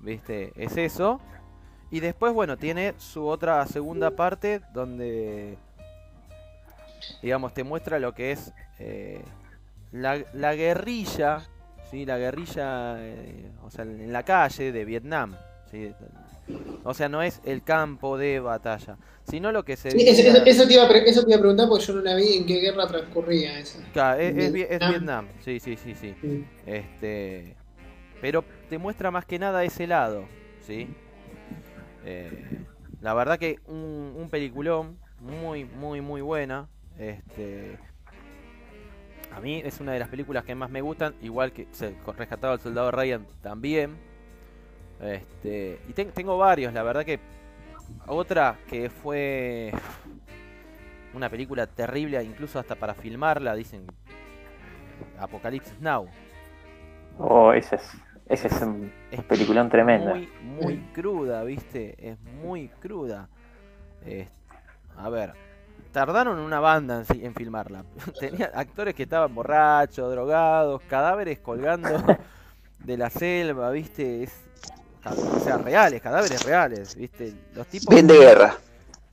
¿viste? 0.00 0.52
Es 0.56 0.76
eso. 0.76 1.20
Y 1.90 2.00
después, 2.00 2.32
bueno, 2.32 2.56
tiene 2.56 2.94
su 2.98 3.26
otra 3.26 3.64
segunda 3.66 4.12
parte 4.12 4.62
donde, 4.72 5.58
digamos, 7.20 7.52
te 7.54 7.64
muestra 7.64 7.98
lo 7.98 8.14
que 8.14 8.32
es 8.32 8.52
eh, 8.78 9.22
la, 9.92 10.22
la 10.32 10.54
guerrilla, 10.54 11.42
¿sí? 11.90 12.06
La 12.06 12.18
guerrilla, 12.18 12.96
eh, 12.98 13.52
o 13.62 13.70
sea, 13.70 13.84
en 13.84 14.12
la 14.12 14.22
calle 14.22 14.72
de 14.72 14.84
Vietnam, 14.84 15.36
¿sí? 15.70 15.94
O 16.84 16.94
sea, 16.94 17.08
no 17.08 17.22
es 17.22 17.40
el 17.44 17.62
campo 17.62 18.18
de 18.18 18.40
batalla, 18.40 18.96
sino 19.30 19.52
lo 19.52 19.64
que 19.64 19.76
se 19.76 19.90
Sí, 19.92 20.02
eso, 20.08 20.22
vivía- 20.22 20.32
eso- 20.32 20.44
eso 20.44 20.66
te 20.66 20.74
iba 20.74 20.82
a, 20.84 20.88
eso 20.90 21.22
te 21.24 21.30
iba 21.30 21.36
a 21.36 21.40
preguntar 21.40 21.68
porque 21.68 21.84
yo 21.84 21.94
no 21.94 22.00
la 22.02 22.14
vi 22.16 22.36
en 22.38 22.46
qué 22.46 22.60
guerra 22.60 22.86
transcurría 22.88 23.58
esa. 23.58 23.78
Claro, 23.92 24.20
es, 24.20 24.36
es 24.36 24.54
es 24.70 24.88
Vietnam. 24.88 25.28
Sí, 25.44 25.60
sí, 25.60 25.76
sí, 25.76 25.94
sí. 25.94 26.14
Este, 26.66 27.56
pero 28.20 28.44
te 28.68 28.78
muestra 28.78 29.10
más 29.10 29.24
que 29.24 29.38
nada 29.38 29.62
ese 29.64 29.86
lado, 29.86 30.24
¿sí? 30.66 30.88
Eh, 32.04 32.30
la 33.00 33.14
verdad 33.14 33.38
que 33.38 33.58
un, 33.66 34.14
un 34.16 34.28
peliculón 34.28 34.98
muy, 35.20 35.64
muy, 35.64 36.00
muy 36.00 36.20
buena. 36.20 36.68
Este, 36.98 37.78
a 39.30 39.40
mí 39.40 39.62
es 39.64 39.80
una 39.80 39.92
de 39.92 39.98
las 40.00 40.08
películas 40.08 40.44
que 40.44 40.54
más 40.54 40.70
me 40.70 40.80
gustan, 40.80 41.14
igual 41.22 41.52
que 41.52 41.66
se, 41.72 41.94
con 42.04 42.16
Rescatado 42.16 42.52
al 42.52 42.60
Soldado 42.60 42.90
Ryan 42.90 43.26
también. 43.40 43.96
Este, 45.02 45.80
y 45.88 45.92
ten- 45.92 46.12
tengo 46.12 46.38
varios, 46.38 46.72
la 46.72 46.82
verdad 46.82 47.04
que 47.04 47.18
otra 48.06 48.56
que 48.68 48.88
fue 48.88 49.72
una 51.14 51.28
película 51.28 51.66
terrible, 51.66 52.22
incluso 52.22 52.58
hasta 52.58 52.74
para 52.74 52.94
filmarla, 52.94 53.54
dicen 53.54 53.82
eh, 53.82 55.18
Apocalipsis 55.18 55.80
Now. 55.80 56.06
Oh, 57.18 57.52
ese 57.52 57.76
es, 57.76 57.90
ese 58.28 58.46
es 58.48 58.62
un 58.62 58.92
Es 59.10 59.22
peliculón 59.24 59.68
tremendo. 59.68 60.10
Muy, 60.10 60.28
muy 60.42 60.78
cruda, 60.94 61.42
¿viste? 61.44 61.94
Es 61.98 62.18
muy 62.20 62.68
cruda. 62.68 63.28
Es- 64.06 64.28
a 64.96 65.08
ver, 65.10 65.32
tardaron 65.92 66.38
una 66.38 66.60
banda 66.60 67.02
en 67.10 67.34
filmarla. 67.34 67.84
Tenía 68.20 68.50
actores 68.54 68.94
que 68.94 69.02
estaban 69.02 69.34
borrachos, 69.34 70.10
drogados, 70.10 70.80
cadáveres 70.82 71.40
colgando 71.40 71.88
de 72.78 72.96
la 72.96 73.10
selva, 73.10 73.70
¿viste? 73.70 74.22
Es, 74.22 74.32
o 75.04 75.40
sea, 75.40 75.58
reales, 75.58 76.00
cadáveres 76.00 76.44
reales, 76.44 76.94
¿viste? 76.96 77.32
Los 77.54 77.66
tipos... 77.66 77.92
Bien 77.94 78.06
de 78.06 78.18
guerra. 78.18 78.56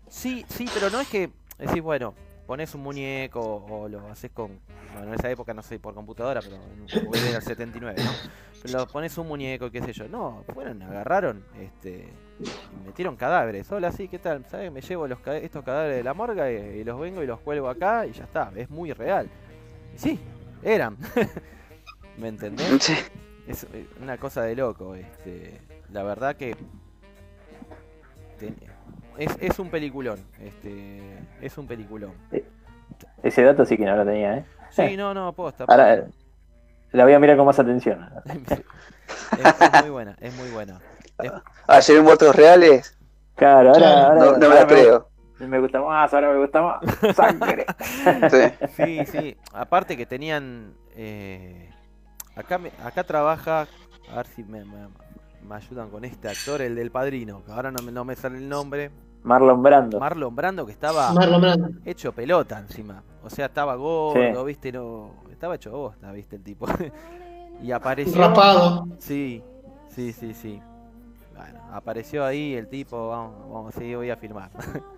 Sí, 0.08 0.46
sí, 0.50 0.68
pero 0.74 0.90
no 0.90 1.00
es 1.02 1.08
que 1.08 1.30
decís, 1.58 1.82
bueno, 1.82 2.14
pones 2.48 2.74
un 2.76 2.82
muñeco 2.82 3.40
o 3.70 3.88
lo 3.88 4.08
haces 4.10 4.32
con. 4.32 4.60
Bueno, 4.94 5.10
en 5.10 5.14
esa 5.14 5.30
época 5.30 5.54
no 5.54 5.62
sé 5.62 5.78
por 5.78 5.94
computadora, 5.94 6.42
pero 6.42 6.56
en- 6.56 7.36
el 7.36 7.42
79, 7.42 8.02
¿no? 8.04 8.12
Pero 8.64 8.88
pones 8.88 9.16
un 9.20 9.28
muñeco, 9.28 9.70
qué 9.70 9.82
sé 9.84 9.94
yo. 9.94 10.08
No, 10.10 10.44
fueron, 10.54 10.82
agarraron, 10.82 11.46
este. 11.62 12.10
y 12.40 12.88
metieron 12.88 13.16
cadáveres. 13.16 13.72
Hola, 13.72 13.92
sí, 13.92 14.08
¿qué 14.08 14.18
tal? 14.20 14.46
¿Sabes? 14.50 14.72
Me 14.72 14.82
llevo 14.82 15.08
los, 15.08 15.20
estos 15.28 15.64
cadáveres 15.64 15.98
de 15.98 16.04
la 16.04 16.14
morga 16.16 16.52
y, 16.52 16.56
y 16.56 16.84
los 16.84 17.00
vengo 17.00 17.22
y 17.22 17.28
los 17.28 17.40
cuelgo 17.40 17.70
acá 17.70 18.06
y 18.08 18.14
ya 18.14 18.24
está. 18.24 18.52
Es 18.56 18.70
muy 18.70 18.92
real. 18.94 19.30
Y 19.96 20.00
sí, 20.00 20.20
eran. 20.64 20.98
¿Me 22.18 22.30
entendés? 22.30 22.90
Es 23.48 23.64
eh, 23.74 23.86
una 24.02 24.18
cosa 24.18 24.42
de 24.42 24.56
loco. 24.56 24.96
Este, 24.96 25.62
la 25.92 26.04
verdad 26.04 26.36
que 26.36 26.56
es, 29.18 29.38
es 29.40 29.60
un 29.60 29.70
peliculón. 29.70 30.20
Este, 30.40 31.18
es 31.42 31.58
un 31.58 31.68
peliculón. 31.68 32.14
Ese 33.24 33.44
dato 33.44 33.66
sí 33.66 33.78
que 33.78 33.86
no 33.86 33.96
lo 33.96 34.06
tenía, 34.06 34.38
¿eh? 34.38 34.46
Sí, 34.70 34.96
no, 34.96 35.14
no, 35.14 35.34
posta. 35.34 35.66
Ahora 35.68 36.06
la 36.92 37.04
voy 37.04 37.14
a 37.14 37.20
mirar 37.20 37.38
con 37.38 37.46
más 37.46 37.60
atención. 37.60 38.08
es, 38.26 39.62
es 39.62 39.82
muy 39.82 39.90
buena, 39.90 40.16
es 40.20 40.36
muy 40.36 40.50
buena. 40.50 40.80
Es- 41.22 41.32
Ah, 41.68 41.80
ven 41.88 42.04
muertos 42.04 42.36
reales, 42.36 42.96
Claro, 43.36 43.70
ahora, 43.74 44.16
no, 44.16 44.38
no 44.38 44.50
me 44.50 44.56
la 44.56 44.68
creo. 44.68 45.10
Me 45.40 45.60
gusta 45.60 45.82
más, 45.82 46.14
ahora 46.14 46.32
me 46.34 46.40
gusta 46.40 46.62
más. 46.62 47.16
Sangre. 47.16 47.66
Sí. 48.30 48.66
sí, 48.76 49.06
sí. 49.06 49.38
Aparte 49.54 49.96
que 49.96 50.06
tenían. 50.06 50.74
eh, 50.96 51.70
acá, 52.36 52.60
acá 52.84 53.04
trabaja. 53.06 53.68
A 54.12 54.16
ver 54.18 54.28
si 54.28 54.44
me, 54.44 54.66
me- 54.66 54.88
me 55.48 55.56
ayudan 55.56 55.90
con 55.90 56.06
este 56.06 56.30
actor, 56.30 56.62
el 56.62 56.76
del 56.76 56.92
padrino. 56.92 57.44
Que 57.44 57.52
ahora 57.52 57.72
no 57.72 57.84
me, 57.84 57.92
no 57.92 58.06
me 58.06 58.16
sale 58.16 58.38
el 58.38 58.48
nombre. 58.48 58.92
Marlon 59.24 59.62
Brando. 59.62 60.00
Marlon 60.00 60.36
Brando, 60.36 60.66
que 60.66 60.72
estaba. 60.72 61.12
Marlon 61.14 61.42
Brando. 61.42 61.70
hecho 61.86 62.12
pelota 62.14 62.60
encima. 62.60 63.04
O 63.24 63.30
sea, 63.30 63.48
estaba 63.48 63.76
gordo, 63.76 64.46
viste, 64.46 64.72
no. 64.72 65.12
Estaba 65.32 65.56
hecho 65.56 65.72
bosta, 65.72 66.12
viste, 66.12 66.38
el 66.38 66.44
tipo. 66.44 66.68
y 67.64 67.72
apareció. 67.72 68.22
Rapado. 68.22 68.88
Sí, 69.00 69.44
sí, 69.90 70.14
sí, 70.14 70.34
sí. 70.34 70.62
Bueno, 71.36 71.60
apareció 71.72 72.26
ahí 72.26 72.54
el 72.54 72.68
tipo, 72.68 73.10
vamos, 73.10 73.50
vamos, 73.50 73.76
sí, 73.76 73.96
voy 73.96 74.10
a 74.10 74.18
filmar. 74.18 74.52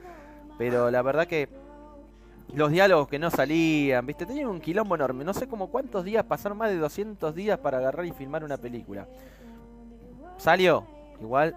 Pero 0.58 0.90
la 0.92 1.02
verdad 1.02 1.28
que 1.28 1.50
los 2.54 2.72
diálogos 2.72 3.08
que 3.08 3.20
no 3.20 3.30
salían, 3.30 4.06
viste, 4.06 4.26
tenían 4.26 4.48
un 4.48 4.60
quilombo 4.60 4.96
enorme. 4.96 5.24
No 5.24 5.34
sé 5.34 5.48
como 5.48 5.68
cuántos 5.68 6.04
días 6.04 6.24
pasaron, 6.26 6.58
más 6.58 6.70
de 6.70 6.78
200 6.78 7.34
días 7.34 7.60
para 7.60 7.78
agarrar 7.78 8.06
y 8.06 8.12
filmar 8.12 8.44
una 8.44 8.58
película. 8.58 9.08
Salió, 10.42 10.84
igual 11.22 11.56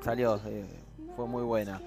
salió, 0.00 0.38
eh, 0.46 0.66
fue 1.16 1.26
muy 1.26 1.42
buena. 1.42 1.80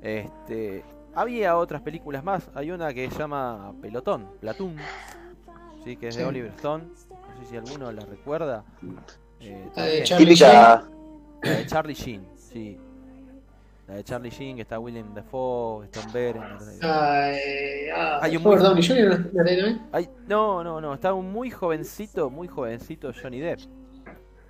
Este, 0.00 0.84
había 1.14 1.56
otras 1.56 1.82
películas 1.82 2.22
más, 2.22 2.48
hay 2.54 2.70
una 2.70 2.94
que 2.94 3.10
se 3.10 3.18
llama 3.18 3.72
Pelotón, 3.82 4.28
Platoon, 4.40 4.76
sí, 5.84 5.96
que 5.96 6.08
es 6.08 6.16
de. 6.16 6.24
Oliver 6.24 6.52
Stone. 6.52 6.84
No 7.10 7.42
sé 7.42 7.50
si 7.50 7.56
alguno 7.56 7.90
la 7.90 8.04
recuerda. 8.04 8.64
Eh, 9.40 9.68
La 9.74 9.84
de. 9.86 10.02
Charlie 10.04 10.26
Típica. 10.26 10.84
La 11.42 11.50
de 11.50 11.66
Charlie 11.66 11.94
Sheen, 11.94 12.26
sí. 12.36 12.78
La 13.88 13.94
de 13.96 14.04
Charlie 14.04 14.30
Sheen, 14.30 14.56
que 14.56 14.62
está 14.62 14.78
William 14.78 15.14
Dafoe, 15.14 15.84
Stone 15.86 16.12
Bear. 16.12 16.58
Ah, 16.82 17.32
Hay 18.22 18.36
un 18.36 18.42
muy- 18.42 18.56
Downey 18.56 18.86
Jr. 18.86 19.30
¿no? 19.32 20.04
No, 20.28 20.64
no, 20.64 20.80
no, 20.80 20.94
está 20.94 21.12
un 21.12 21.30
muy 21.32 21.50
jovencito, 21.50 22.30
muy 22.30 22.46
jovencito 22.48 23.10
Johnny 23.20 23.40
Depp. 23.40 23.60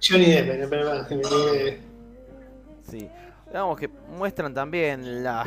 Johnny 0.02 0.26
Depp, 0.26 0.68
pero, 0.70 1.06
que 1.08 1.14
me 1.16 1.22
quedé- 1.22 1.80
Sí. 2.82 3.10
Digamos 3.46 3.78
que 3.78 3.88
muestran 4.18 4.52
también 4.54 5.22
la, 5.24 5.44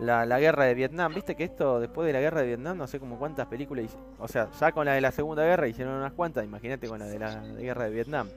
la, 0.00 0.24
la 0.24 0.40
guerra 0.40 0.64
de 0.64 0.74
Vietnam. 0.74 1.12
Viste 1.14 1.34
que 1.36 1.44
esto, 1.44 1.80
después 1.80 2.06
de 2.06 2.12
la 2.12 2.20
guerra 2.20 2.40
de 2.40 2.46
Vietnam, 2.48 2.76
no 2.78 2.86
sé 2.86 2.98
como 2.98 3.18
cuántas 3.18 3.46
películas. 3.46 3.96
O 4.18 4.26
sea, 4.28 4.48
ya 4.58 4.72
con 4.72 4.86
la 4.86 4.92
de 4.94 5.00
la 5.00 5.10
Segunda 5.12 5.44
Guerra 5.44 5.68
hicieron 5.68 5.94
unas 5.94 6.12
cuantas. 6.12 6.44
Imagínate 6.44 6.88
con 6.88 6.98
la 6.98 7.06
de 7.06 7.18
la 7.18 7.40
de 7.40 7.62
guerra 7.62 7.84
de 7.84 7.90
Vietnam. 7.90 8.28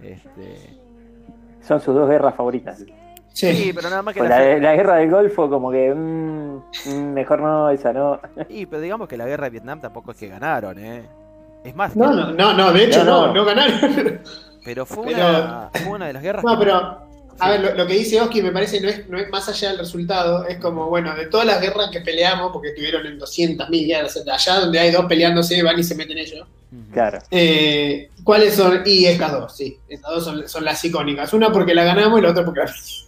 Este. 0.00 0.78
Son 1.60 1.80
sus 1.80 1.94
dos 1.94 2.08
guerras 2.08 2.34
favoritas. 2.34 2.78
Sí. 3.32 3.52
Sí, 3.54 3.72
pero 3.74 3.88
nada 3.88 4.02
más 4.02 4.12
que 4.14 4.20
Pues 4.20 4.28
la, 4.30 4.38
la, 4.40 4.58
la 4.58 4.76
guerra 4.76 4.96
del 4.96 5.10
Golfo, 5.10 5.48
como 5.48 5.70
que. 5.70 5.92
mm, 5.94 6.56
mm, 6.86 7.12
mejor 7.12 7.40
no, 7.40 7.70
esa 7.70 7.92
no. 7.92 8.20
Y, 8.48 8.66
pero 8.66 8.82
digamos 8.82 9.08
que 9.08 9.16
la 9.16 9.26
guerra 9.26 9.44
de 9.44 9.50
Vietnam 9.50 9.80
tampoco 9.80 10.10
es 10.10 10.16
que 10.16 10.28
ganaron, 10.28 10.78
¿eh? 10.78 11.02
Es 11.64 11.74
más, 11.76 11.94
No, 11.96 12.12
no, 12.12 12.32
no, 12.32 12.52
no, 12.54 12.72
de 12.72 12.84
hecho 12.84 13.04
No, 13.04 13.28
no, 13.28 13.34
no. 13.34 13.44
ganaron. 13.44 14.20
pero 14.64 14.84
fue, 14.86 15.06
pero- 15.06 15.28
una, 15.28 15.70
fue 15.72 15.92
una 15.92 16.06
de 16.06 16.12
las 16.12 16.22
guerras 16.22 16.44
No, 16.44 16.58
que- 16.58 16.64
pero, 16.64 16.98
a 17.38 17.50
ver, 17.50 17.60
lo, 17.60 17.74
lo 17.74 17.86
que 17.86 17.94
dice 17.94 18.20
Oski 18.20 18.42
me 18.42 18.52
parece 18.52 18.80
no 18.80 18.88
es, 18.88 19.08
no 19.08 19.18
es 19.18 19.28
más 19.30 19.48
allá 19.48 19.70
del 19.70 19.78
resultado, 19.78 20.46
es 20.46 20.58
como, 20.58 20.88
bueno, 20.88 21.14
de 21.14 21.26
todas 21.26 21.46
las 21.46 21.60
guerras 21.60 21.88
que 21.90 22.00
peleamos, 22.00 22.50
porque 22.52 22.68
estuvieron 22.68 23.06
en 23.06 23.18
200.000 23.18 23.86
guerras, 23.86 24.22
allá 24.30 24.60
donde 24.60 24.78
hay 24.78 24.90
dos 24.90 25.06
peleándose, 25.06 25.62
van 25.62 25.78
y 25.78 25.82
se 25.82 25.94
meten 25.94 26.18
ellos. 26.18 26.46
Claro. 26.92 27.18
Eh, 27.30 28.08
¿Cuáles 28.24 28.54
son? 28.54 28.80
Y 28.86 29.04
estas 29.06 29.32
dos, 29.32 29.56
sí, 29.56 29.78
estas 29.88 30.10
dos 30.10 30.24
son, 30.24 30.48
son 30.48 30.64
las 30.64 30.82
icónicas. 30.84 31.32
Una 31.34 31.50
porque 31.52 31.74
la 31.74 31.84
ganamos 31.84 32.18
y 32.18 32.22
la 32.22 32.30
otra 32.30 32.44
porque 32.44 32.60
la 32.60 32.66
perdimos. 32.66 33.06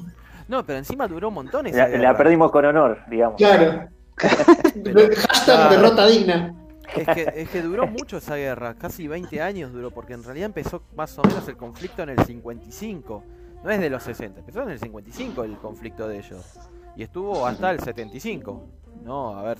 No, 0.48 0.64
pero 0.66 0.78
encima 0.78 1.08
duró 1.08 1.28
un 1.28 1.34
montón 1.34 1.66
esa 1.66 1.88
La, 1.88 2.14
perdimos 2.16 2.50
con 2.50 2.64
honor, 2.66 2.98
digamos. 3.08 3.36
Claro. 3.38 3.88
Pero- 4.16 5.08
Hashtag 5.16 5.44
claro. 5.44 5.70
derrota 5.70 6.06
digna. 6.06 6.54
Es 6.96 7.06
que, 7.08 7.32
es 7.34 7.48
que 7.48 7.62
duró 7.62 7.86
mucho 7.86 8.18
esa 8.18 8.36
guerra, 8.36 8.74
casi 8.74 9.08
20 9.08 9.40
años 9.40 9.72
duró, 9.72 9.90
porque 9.90 10.14
en 10.14 10.22
realidad 10.22 10.46
empezó 10.46 10.82
más 10.96 11.16
o 11.18 11.22
menos 11.22 11.46
el 11.48 11.56
conflicto 11.56 12.02
en 12.02 12.10
el 12.10 12.24
55. 12.24 13.24
No 13.62 13.70
es 13.70 13.80
de 13.80 13.90
los 13.90 14.02
60, 14.02 14.40
empezó 14.40 14.62
en 14.62 14.70
el 14.70 14.78
55 14.78 15.44
el 15.44 15.56
conflicto 15.56 16.06
de 16.06 16.18
ellos. 16.18 16.58
Y 16.96 17.02
estuvo 17.02 17.46
hasta 17.46 17.70
el 17.70 17.80
75. 17.80 18.68
No, 19.02 19.36
a 19.36 19.42
ver, 19.42 19.58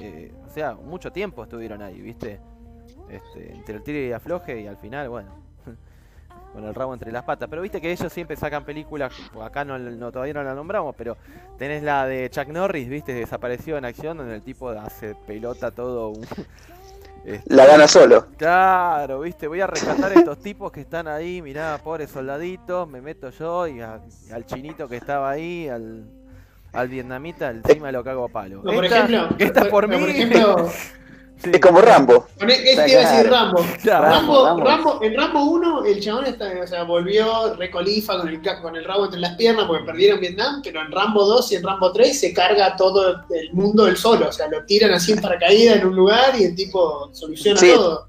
eh, 0.00 0.32
o 0.46 0.50
sea, 0.50 0.74
mucho 0.74 1.10
tiempo 1.10 1.42
estuvieron 1.42 1.82
ahí, 1.82 2.00
¿viste? 2.00 2.40
Este, 3.08 3.52
entre 3.52 3.76
el 3.76 3.82
tiro 3.82 3.98
y 3.98 4.12
afloje 4.12 4.60
y 4.60 4.66
al 4.66 4.76
final, 4.76 5.08
bueno, 5.08 5.39
con 6.52 6.64
el 6.64 6.74
rabo 6.74 6.92
entre 6.94 7.12
las 7.12 7.22
patas. 7.24 7.48
Pero 7.48 7.62
viste 7.62 7.80
que 7.80 7.92
ellos 7.92 8.12
siempre 8.12 8.36
sacan 8.36 8.64
películas, 8.64 9.12
acá 9.42 9.64
no, 9.64 9.78
no- 9.78 10.10
todavía 10.12 10.34
no 10.34 10.42
la 10.42 10.54
nombramos, 10.54 10.94
pero 10.96 11.16
tenés 11.58 11.82
la 11.82 12.06
de 12.06 12.28
Chuck 12.30 12.48
Norris, 12.48 12.88
¿viste? 12.88 13.14
Desapareció 13.14 13.76
en 13.78 13.84
acción, 13.84 14.16
donde 14.16 14.34
el 14.34 14.42
tipo 14.42 14.68
hace 14.70 15.14
pelota 15.26 15.70
todo 15.70 16.08
un... 16.10 16.24
este, 17.24 17.54
La 17.54 17.66
gana 17.66 17.86
solo. 17.86 18.26
Claro, 18.36 19.20
viste, 19.20 19.46
voy 19.46 19.60
a 19.60 19.66
rescatar 19.66 20.10
a 20.12 20.14
estos 20.14 20.38
tipos 20.40 20.72
que 20.72 20.80
están 20.80 21.06
ahí, 21.08 21.40
mirá, 21.42 21.78
pobres 21.82 22.10
soldaditos, 22.10 22.88
me 22.88 23.00
meto 23.00 23.30
yo 23.30 23.66
y, 23.66 23.80
a- 23.80 24.00
y 24.28 24.32
al 24.32 24.44
chinito 24.46 24.88
que 24.88 24.96
estaba 24.96 25.30
ahí, 25.30 25.68
al, 25.68 26.04
al 26.72 26.88
vietnamita, 26.88 27.50
encima 27.50 27.92
lo 27.92 28.02
cago 28.02 28.24
a 28.24 28.28
palo. 28.28 28.62
No, 28.64 28.72
por 28.72 28.84
Esta- 28.84 29.04
ejemplo, 29.04 29.28
esta 29.38 29.64
por, 29.68 29.86
mí. 29.88 29.96
por 29.98 30.08
ejemplo, 30.08 30.68
Sí, 31.42 31.50
Es 31.54 31.60
como 31.60 31.80
Rambo. 31.80 32.26
este 32.38 32.90
iba 32.90 33.00
a 33.00 33.12
decir 33.12 33.30
Rambo. 33.30 33.64
Rambo, 33.84 34.44
Rambo. 34.46 34.64
Rambo- 34.64 34.98
en 35.02 35.16
Rambo 35.16 35.44
1 35.44 35.84
el 35.86 36.00
chabón 36.00 36.26
está, 36.26 36.50
o 36.62 36.66
sea, 36.66 36.82
volvió 36.82 37.54
recolifa 37.54 38.18
con 38.18 38.28
el, 38.28 38.40
con 38.60 38.76
el 38.76 38.84
rabo 38.84 39.04
entre 39.06 39.20
las 39.20 39.36
piernas 39.36 39.64
porque 39.66 39.84
perdieron 39.84 40.20
Vietnam, 40.20 40.60
pero 40.62 40.82
en 40.82 40.92
Rambo 40.92 41.24
2 41.24 41.52
y 41.52 41.56
en 41.56 41.62
Rambo 41.62 41.92
3 41.92 42.20
se 42.20 42.34
carga 42.34 42.76
todo 42.76 43.22
el 43.30 43.52
mundo 43.54 43.86
él 43.86 43.96
solo, 43.96 44.28
o 44.28 44.32
sea, 44.32 44.48
lo 44.48 44.64
tiran 44.66 44.92
así 44.92 45.12
en 45.12 45.20
paracaídas 45.22 45.76
en 45.76 45.86
un 45.86 45.96
lugar 45.96 46.38
y 46.38 46.44
el 46.44 46.54
tipo 46.54 47.08
soluciona 47.14 47.58
Sí. 47.58 47.72
todo. 47.74 48.06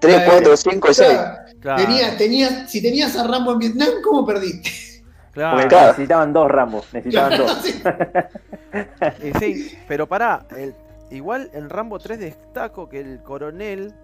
3, 0.00 0.16
Eh, 0.16 0.24
4, 0.26 0.56
5 0.56 0.88
y 0.88 0.90
O 0.90 0.94
6. 0.94 1.08
sea, 1.08 1.46
Claro, 1.60 1.82
tenías- 1.84 2.16
tenías- 2.18 2.68
si 2.70 2.82
tenías 2.82 3.16
a 3.16 3.24
Rambo 3.28 3.52
en 3.52 3.58
Vietnam, 3.60 3.88
¿cómo 4.02 4.26
perdiste? 4.26 4.70
claro. 5.32 5.60
Porque 5.60 5.76
necesitaban 5.76 6.32
dos 6.32 6.50
Rambos, 6.50 6.86
necesitaban 6.92 7.38
dos. 7.38 7.58
Sí. 7.62 7.80
Sí, 9.38 9.78
pero 9.86 10.06
pará, 10.08 10.46
el- 10.56 10.74
igual 11.12 11.50
en 11.52 11.70
Rambo 11.70 11.98
3 11.98 12.18
destaco 12.18 12.88
que 12.88 13.00
el 13.00 13.22
coronel 13.22 13.94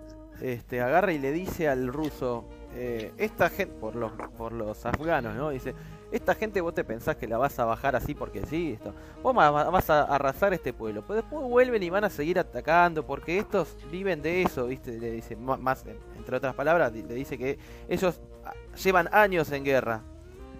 este, 0.40 0.80
agarra 0.80 1.12
y 1.12 1.18
le 1.18 1.32
dice 1.32 1.68
al 1.68 1.88
ruso, 1.88 2.44
eh, 2.74 3.12
esta 3.16 3.48
gente, 3.50 3.74
por 3.80 3.96
los, 3.96 4.12
por 4.36 4.52
los 4.52 4.84
afganos, 4.86 5.34
¿no? 5.34 5.50
Dice, 5.50 5.74
esta 6.12 6.34
gente 6.34 6.60
vos 6.60 6.74
te 6.74 6.84
pensás 6.84 7.16
que 7.16 7.26
la 7.26 7.36
vas 7.36 7.58
a 7.58 7.64
bajar 7.64 7.96
así 7.96 8.14
porque 8.14 8.46
sí, 8.46 8.72
esto. 8.72 8.94
Vos 9.22 9.34
vas 9.34 9.90
a 9.90 10.02
arrasar 10.02 10.54
este 10.54 10.72
pueblo, 10.72 11.02
pero 11.06 11.16
después 11.16 11.42
vuelven 11.42 11.82
y 11.82 11.90
van 11.90 12.04
a 12.04 12.10
seguir 12.10 12.38
atacando 12.38 13.04
porque 13.04 13.38
estos 13.38 13.76
viven 13.90 14.22
de 14.22 14.42
eso, 14.42 14.66
¿viste? 14.66 14.98
Le 14.98 15.10
dice, 15.10 15.36
más, 15.36 15.84
entre 16.16 16.36
otras 16.36 16.54
palabras, 16.54 16.92
le 16.92 17.14
dice 17.14 17.36
que 17.36 17.58
ellos 17.88 18.20
ah, 18.44 18.52
llevan 18.82 19.08
años 19.12 19.50
en 19.52 19.64
guerra. 19.64 20.02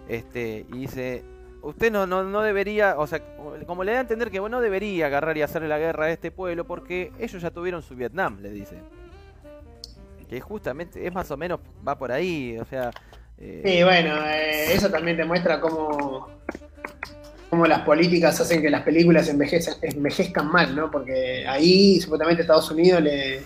Este, 0.07 0.65
y 0.69 0.79
dice, 0.79 1.23
usted 1.61 1.91
no, 1.91 2.05
no, 2.07 2.23
no 2.23 2.41
debería, 2.41 2.95
o 2.97 3.07
sea, 3.07 3.21
como 3.65 3.83
le 3.83 3.91
da 3.91 3.97
a 3.99 4.01
entender 4.01 4.31
que 4.31 4.39
vos 4.39 4.49
no 4.49 4.61
debería 4.61 5.07
agarrar 5.07 5.37
y 5.37 5.41
hacerle 5.41 5.67
la 5.67 5.77
guerra 5.77 6.05
a 6.05 6.11
este 6.11 6.31
pueblo 6.31 6.65
porque 6.65 7.11
ellos 7.19 7.41
ya 7.41 7.51
tuvieron 7.51 7.81
su 7.81 7.95
Vietnam, 7.95 8.39
le 8.41 8.49
dice. 8.51 8.75
Que 10.29 10.39
justamente 10.41 11.05
es 11.07 11.13
más 11.13 11.29
o 11.31 11.37
menos, 11.37 11.59
va 11.87 11.97
por 11.97 12.11
ahí, 12.11 12.57
o 12.59 12.65
sea... 12.65 12.91
eh, 13.39 13.61
Sí, 13.65 13.83
bueno, 13.83 14.15
eh, 14.25 14.73
eso 14.73 14.89
también 14.89 15.17
demuestra 15.17 15.59
cómo, 15.59 16.27
cómo 17.49 17.65
las 17.65 17.79
políticas 17.81 18.39
hacen 18.39 18.61
que 18.61 18.69
las 18.69 18.83
películas 18.83 19.27
envejezcan, 19.27 19.75
envejezcan 19.81 20.51
mal, 20.51 20.75
¿no? 20.75 20.91
Porque 20.91 21.47
ahí 21.47 21.99
supuestamente 21.99 22.43
Estados 22.43 22.69
Unidos 22.69 23.01
le, 23.01 23.41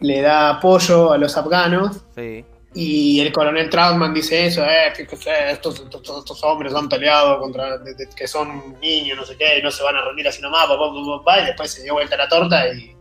le 0.00 0.20
da 0.22 0.50
apoyo 0.50 1.10
a 1.12 1.18
los 1.18 1.36
afganos 1.36 2.04
sí, 2.14 2.44
Y 2.74 3.20
el 3.20 3.32
coronel 3.32 3.70
Trautman 3.70 4.12
dice 4.12 4.46
eso, 4.46 4.62
eh, 4.64 4.92
fíjese, 4.94 5.50
estos, 5.52 5.80
estos, 5.80 6.18
estos 6.18 6.44
hombres 6.44 6.74
han 6.74 6.88
peleado 6.88 7.40
contra, 7.40 7.78
de- 7.78 7.94
de- 7.94 8.08
que 8.14 8.28
son 8.28 8.78
niños, 8.80 9.16
no 9.16 9.24
sé 9.24 9.36
qué, 9.36 9.58
y 9.58 9.62
no 9.62 9.70
se 9.70 9.82
van 9.82 9.96
a 9.96 10.02
rendir 10.04 10.28
así 10.28 10.42
nomás, 10.42 10.66
pa, 10.66 10.78
pa, 10.78 10.92
pa, 10.92 11.24
pa, 11.24 11.40
y 11.42 11.46
después 11.46 11.70
se 11.72 11.82
dio 11.82 11.94
vuelta 11.94 12.16
la 12.16 12.28
torta 12.28 12.68
y 12.72 12.94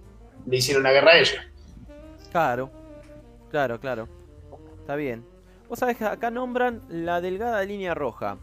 le 0.45 0.57
hicieron 0.57 0.84
la 0.84 0.91
guerra 0.93 1.11
a 1.11 1.18
ellos. 1.18 1.36
Claro, 2.32 2.72
claro, 3.51 3.80
claro. 3.80 4.07
Está 4.80 4.95
bien. 4.95 5.26
Vos 5.68 5.80
sabés 5.80 5.97
que 5.97 6.05
acá 6.05 6.32
nombran 6.32 6.82
la 6.88 7.20
delgada 7.20 7.61
línea 7.65 7.93
roja. 7.93 8.38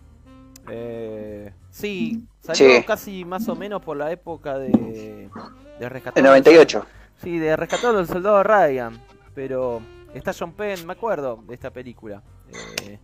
Eh, 0.68 1.53
sí, 1.70 2.22
salió 2.41 2.68
Sí. 2.77 2.85
casi 2.87 3.25
más 3.25 3.49
o 3.49 3.57
menos 3.57 3.83
por 3.83 3.97
la 3.97 4.12
época 4.12 4.59
de, 4.59 5.29
de 5.79 5.89
rescatar. 5.89 6.18
El 6.18 6.25
98. 6.25 6.87
Sí, 7.22 7.39
de 7.39 7.57
rescatar 7.57 7.95
al 7.95 8.07
soldado 8.07 8.43
Ryan. 8.43 9.01
Pero 9.35 9.81
está 10.15 10.33
John 10.33 10.53
Penn, 10.53 10.87
me 10.87 10.93
acuerdo 10.93 11.43
de 11.47 11.55
esta 11.55 11.71
película. 11.71 12.23
Eh, 12.83 12.99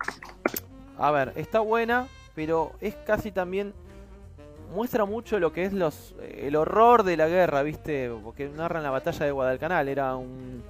a 0.98 1.10
ver, 1.10 1.32
está 1.36 1.60
buena, 1.60 2.08
pero 2.34 2.72
es 2.80 2.94
casi 2.94 3.32
también. 3.32 3.74
Muestra 4.74 5.04
mucho 5.04 5.40
lo 5.40 5.52
que 5.52 5.64
es 5.64 5.72
los 5.72 6.14
el 6.20 6.54
horror 6.54 7.02
de 7.02 7.16
la 7.16 7.26
guerra, 7.26 7.62
¿viste? 7.62 8.08
Porque 8.22 8.48
narran 8.48 8.84
la 8.84 8.90
batalla 8.90 9.26
de 9.26 9.32
Guadalcanal. 9.32 9.88
Era 9.88 10.14
un, 10.14 10.62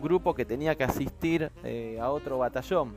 grupo 0.00 0.34
que 0.34 0.44
tenía 0.44 0.76
que 0.76 0.84
asistir 0.84 1.50
eh, 1.64 1.98
a 2.00 2.10
otro 2.10 2.38
batallón. 2.38 2.94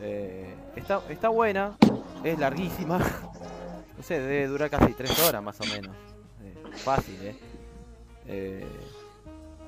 Eh, 0.00 0.54
está, 0.76 1.02
está 1.10 1.28
buena, 1.28 1.76
es 2.24 2.38
larguísima. 2.38 2.98
No 3.98 4.04
sé, 4.04 4.20
debe 4.20 4.46
durar 4.46 4.70
casi 4.70 4.92
tres 4.92 5.18
horas 5.26 5.42
más 5.42 5.60
o 5.60 5.64
menos. 5.64 5.96
Eh, 6.44 6.54
fácil, 6.84 7.20
¿eh? 7.20 7.34
Eh, 8.28 8.66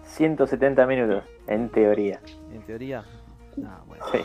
170 0.05 0.87
minutos, 0.87 1.25
en 1.51 1.69
teoría. 1.69 2.21
En 2.55 2.63
teoría. 2.63 3.05
Ah, 3.65 3.81
bueno. 3.87 4.05
Sí. 4.13 4.19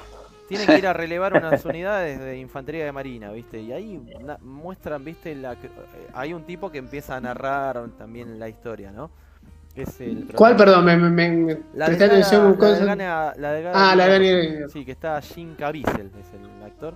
Tienen 0.47 0.67
que 0.67 0.77
ir 0.77 0.87
a 0.87 0.93
relevar 1.03 1.33
unas 1.33 1.65
unidades 1.65 2.19
de 2.19 2.37
infantería 2.37 2.85
de 2.85 2.91
marina, 2.91 3.31
¿viste? 3.31 3.59
Y 3.59 3.71
ahí 3.73 3.99
muestran, 4.41 5.03
¿viste? 5.03 5.35
La, 5.35 5.53
eh, 5.53 5.57
hay 6.13 6.33
un 6.33 6.43
tipo 6.43 6.71
que 6.71 6.77
empieza 6.77 7.15
a 7.15 7.19
narrar 7.21 7.83
también 7.97 8.39
la 8.39 8.47
historia, 8.47 8.91
¿no? 8.91 9.09
Es 9.75 9.99
el 9.99 10.27
¿Cuál, 10.35 10.55
perdón? 10.55 10.85
Me, 10.85 10.95
me, 10.95 11.09
me 11.09 11.57
La 11.73 11.89
de 11.89 11.97
Gana- 11.97 12.13
la 12.13 12.49
de 12.49 12.55
cosa. 12.57 12.85
Gana- 12.85 13.33
la 13.35 13.51
de 13.51 13.61
Gana- 13.63 13.91
Ah, 13.91 13.95
la 13.95 14.07
de 14.07 14.51
Gana- 14.53 14.69
Sí, 14.69 14.85
que 14.85 14.91
está 14.93 15.19
Jim 15.21 15.55
Caviezel, 15.55 16.11
es 16.17 16.33
el 16.33 16.63
actor. 16.63 16.93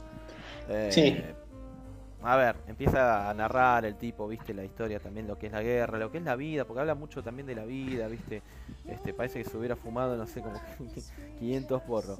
Eh, 0.69 0.89
Sí. 0.91 1.17
A 2.21 2.35
ver, 2.35 2.57
empieza 2.67 3.29
a 3.29 3.33
narrar 3.33 3.85
el 3.85 3.95
tipo, 3.95 4.27
viste, 4.27 4.53
la 4.53 4.65
historia 4.65 4.99
también, 4.99 5.25
lo 5.27 5.37
que 5.37 5.47
es 5.47 5.53
la 5.53 5.61
guerra, 5.61 5.97
lo 5.97 6.11
que 6.11 6.17
es 6.17 6.23
la 6.23 6.35
vida, 6.35 6.65
porque 6.65 6.81
habla 6.81 6.95
mucho 6.95 7.23
también 7.23 7.47
de 7.47 7.55
la 7.55 7.63
vida, 7.63 8.07
viste. 8.07 8.41
Este, 8.87 9.13
parece 9.13 9.41
que 9.41 9.49
se 9.49 9.57
hubiera 9.57 9.77
fumado, 9.77 10.17
no 10.17 10.27
sé, 10.27 10.41
como 10.41 10.59
500 11.39 11.81
porros. 11.83 12.19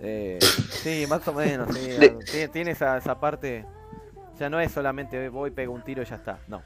Eh, 0.00 0.38
sí, 0.70 1.04
más 1.08 1.26
o 1.26 1.32
menos, 1.32 1.68
sí. 1.74 1.88
Tiene, 2.30 2.48
tiene 2.48 2.70
esa, 2.72 2.96
esa 2.96 3.18
parte, 3.18 3.64
ya 4.38 4.48
no 4.48 4.60
es 4.60 4.70
solamente 4.70 5.28
voy, 5.28 5.50
pego 5.50 5.72
un 5.72 5.82
tiro 5.82 6.02
y 6.02 6.04
ya 6.04 6.16
está, 6.16 6.38
no. 6.46 6.62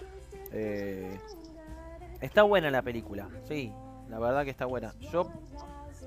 Eh, 0.53 1.19
está 2.21 2.43
buena 2.43 2.71
la 2.71 2.83
película, 2.83 3.29
sí, 3.47 3.73
la 4.11 4.19
verdad 4.19 4.45
que 4.45 4.51
está 4.51 4.67
buena. 4.67 4.93
Yo 5.11 5.31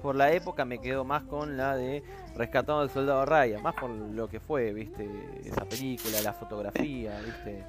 por 0.02 0.16
la 0.16 0.32
época 0.32 0.66
me 0.66 0.80
quedo 0.80 1.04
más 1.04 1.24
con 1.24 1.58
la 1.58 1.76
de 1.76 2.04
Rescatando 2.36 2.82
al 2.82 2.90
Soldado 2.90 3.26
Ryan, 3.26 3.62
más 3.62 3.76
por 3.76 3.90
lo 3.90 4.28
que 4.28 4.40
fue, 4.40 4.74
viste, 4.74 5.08
esa 5.46 5.66
película, 5.66 6.22
la 6.22 6.34
fotografía, 6.34 7.20
viste. 7.22 7.64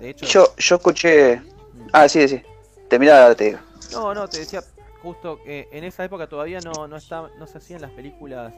De 0.00 0.10
hecho, 0.10 0.26
Yo, 0.26 0.54
yo 0.56 0.76
escuché. 0.76 1.36
Mm. 1.36 1.88
Ah, 1.92 2.08
sí, 2.08 2.26
sí. 2.26 2.42
Terminada, 2.88 3.34
te 3.34 3.44
digo. 3.44 3.58
no, 3.92 4.14
no, 4.14 4.28
te 4.28 4.38
decía 4.38 4.62
justo 5.02 5.38
que 5.44 5.68
en 5.70 5.84
esa 5.84 6.02
época 6.04 6.26
todavía 6.26 6.60
no, 6.60 6.88
no, 6.88 6.96
está, 6.96 7.28
no 7.38 7.46
se 7.46 7.58
hacían 7.58 7.82
las 7.82 7.90
películas 7.90 8.54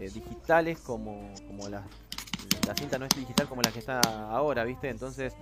eh, 0.00 0.10
digitales 0.10 0.80
como, 0.80 1.32
como 1.46 1.68
las, 1.68 1.84
la 2.66 2.74
cinta 2.74 2.98
no 2.98 3.06
es 3.06 3.14
digital 3.14 3.46
como 3.48 3.62
la 3.62 3.70
que 3.70 3.78
está 3.78 4.00
ahora, 4.00 4.64
¿viste? 4.64 4.88
Entonces, 4.88 5.34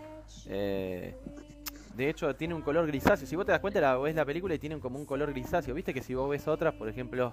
eh, 0.46 1.14
de 1.96 2.10
hecho, 2.10 2.34
tiene 2.36 2.54
un 2.54 2.60
color 2.60 2.86
grisáceo. 2.86 3.26
Si 3.26 3.36
vos 3.36 3.46
te 3.46 3.52
das 3.52 3.60
cuenta, 3.60 3.80
la, 3.80 3.96
ves 3.96 4.14
la 4.14 4.24
película 4.24 4.54
y 4.54 4.58
tienen 4.58 4.80
como 4.80 4.98
un 4.98 5.06
color 5.06 5.30
grisáceo. 5.32 5.74
¿Viste 5.74 5.94
que 5.94 6.02
si 6.02 6.14
vos 6.14 6.28
ves 6.28 6.46
otras, 6.46 6.74
por 6.74 6.88
ejemplo, 6.88 7.32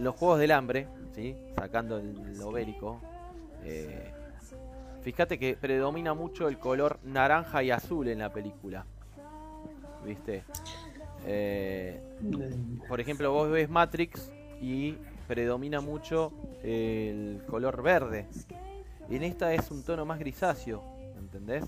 los 0.00 0.16
Juegos 0.16 0.40
del 0.40 0.50
Hambre, 0.50 0.88
¿sí? 1.14 1.36
Sacando 1.54 1.98
el, 1.98 2.36
lo 2.36 2.50
bélico, 2.50 3.00
eh, 3.64 4.10
fíjate 5.02 5.38
que 5.38 5.54
predomina 5.54 6.14
mucho 6.14 6.48
el 6.48 6.58
color 6.58 6.98
naranja 7.04 7.62
y 7.62 7.70
azul 7.70 8.08
en 8.08 8.18
la 8.18 8.32
película. 8.32 8.84
¿Viste? 10.04 10.42
Eh, 11.24 12.02
por 12.88 13.00
ejemplo, 13.00 13.30
vos 13.30 13.50
ves 13.50 13.70
Matrix 13.70 14.32
y 14.60 14.96
predomina 15.28 15.80
mucho 15.80 16.32
el 16.64 17.40
color 17.46 17.82
verde. 17.82 18.26
En 19.08 19.22
esta 19.22 19.54
es 19.54 19.70
un 19.70 19.84
tono 19.84 20.04
más 20.04 20.18
grisáceo, 20.18 20.82
¿entendés? 21.16 21.64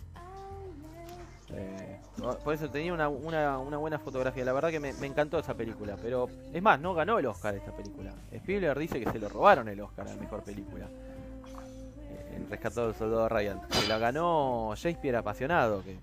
Eh, 1.52 2.00
por 2.16 2.54
eso 2.54 2.68
tenía 2.70 2.92
una, 2.92 3.08
una, 3.08 3.58
una 3.58 3.76
buena 3.76 3.98
fotografía. 3.98 4.44
La 4.44 4.52
verdad 4.52 4.70
que 4.70 4.80
me, 4.80 4.92
me 4.94 5.06
encantó 5.06 5.38
esa 5.38 5.54
película. 5.54 5.96
Pero 6.00 6.28
es 6.52 6.62
más, 6.62 6.80
no 6.80 6.94
ganó 6.94 7.18
el 7.18 7.26
Oscar 7.26 7.54
esta 7.54 7.72
película. 7.72 8.12
Spielberg 8.32 8.78
dice 8.78 9.00
que 9.02 9.10
se 9.10 9.18
lo 9.18 9.28
robaron 9.28 9.68
el 9.68 9.80
Oscar 9.80 10.08
a 10.08 10.14
mejor 10.16 10.42
película. 10.42 10.86
Eh, 10.86 12.36
En 12.36 12.48
Rescatado 12.50 12.86
del 12.88 12.96
Soldado 12.96 13.28
Ryan. 13.28 13.60
Se 13.70 13.88
la 13.88 13.98
ganó 13.98 14.72
Shakespeare 14.76 15.16
apasionado. 15.16 15.82
Que... 15.82 15.98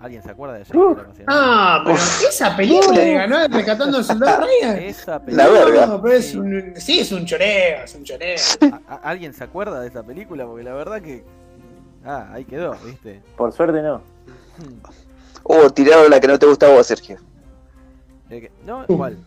¿Alguien 0.00 0.22
se 0.22 0.30
acuerda 0.30 0.54
de 0.54 0.64
Shakespeare 0.64 1.00
apasionado? 1.06 1.40
Ah, 1.42 1.82
pero 1.84 1.96
esa 1.96 2.56
película 2.56 2.94
que 3.00 3.14
ganó 3.14 3.48
Rescatando 3.48 3.96
al 3.98 4.04
Soldado 4.04 4.46
Ryan. 4.46 4.78
Esa 4.78 5.12
La 5.12 5.20
película. 5.24 5.48
verga. 5.48 5.86
No, 5.86 6.02
pero 6.02 6.14
es 6.14 6.30
Sí. 6.30 6.36
un, 6.38 6.72
sí, 6.76 7.00
es 7.00 7.12
un 7.12 7.24
choreo, 7.26 7.84
es 7.84 7.94
un 7.94 8.04
choreo. 8.04 8.36
¿A- 8.88 8.94
a- 8.94 8.96
¿Alguien 9.10 9.32
se 9.34 9.44
acuerda 9.44 9.80
de 9.80 9.88
esa 9.88 10.02
película? 10.02 10.44
Porque 10.46 10.64
la 10.64 10.74
verdad 10.74 11.00
que. 11.02 11.24
Ah, 12.04 12.28
ahí 12.32 12.44
quedó, 12.46 12.74
¿viste? 12.84 13.22
Por 13.36 13.52
suerte 13.52 13.82
no. 13.82 14.00
Oh, 15.42 15.70
tiraron 15.70 16.10
la 16.10 16.20
que 16.20 16.28
no 16.28 16.38
te 16.38 16.46
gusta 16.46 16.66
a 16.66 16.70
vos, 16.70 16.86
Sergio. 16.86 17.18
Eh, 18.30 18.50
¿No? 18.64 18.84
¿Cuál? 18.86 19.18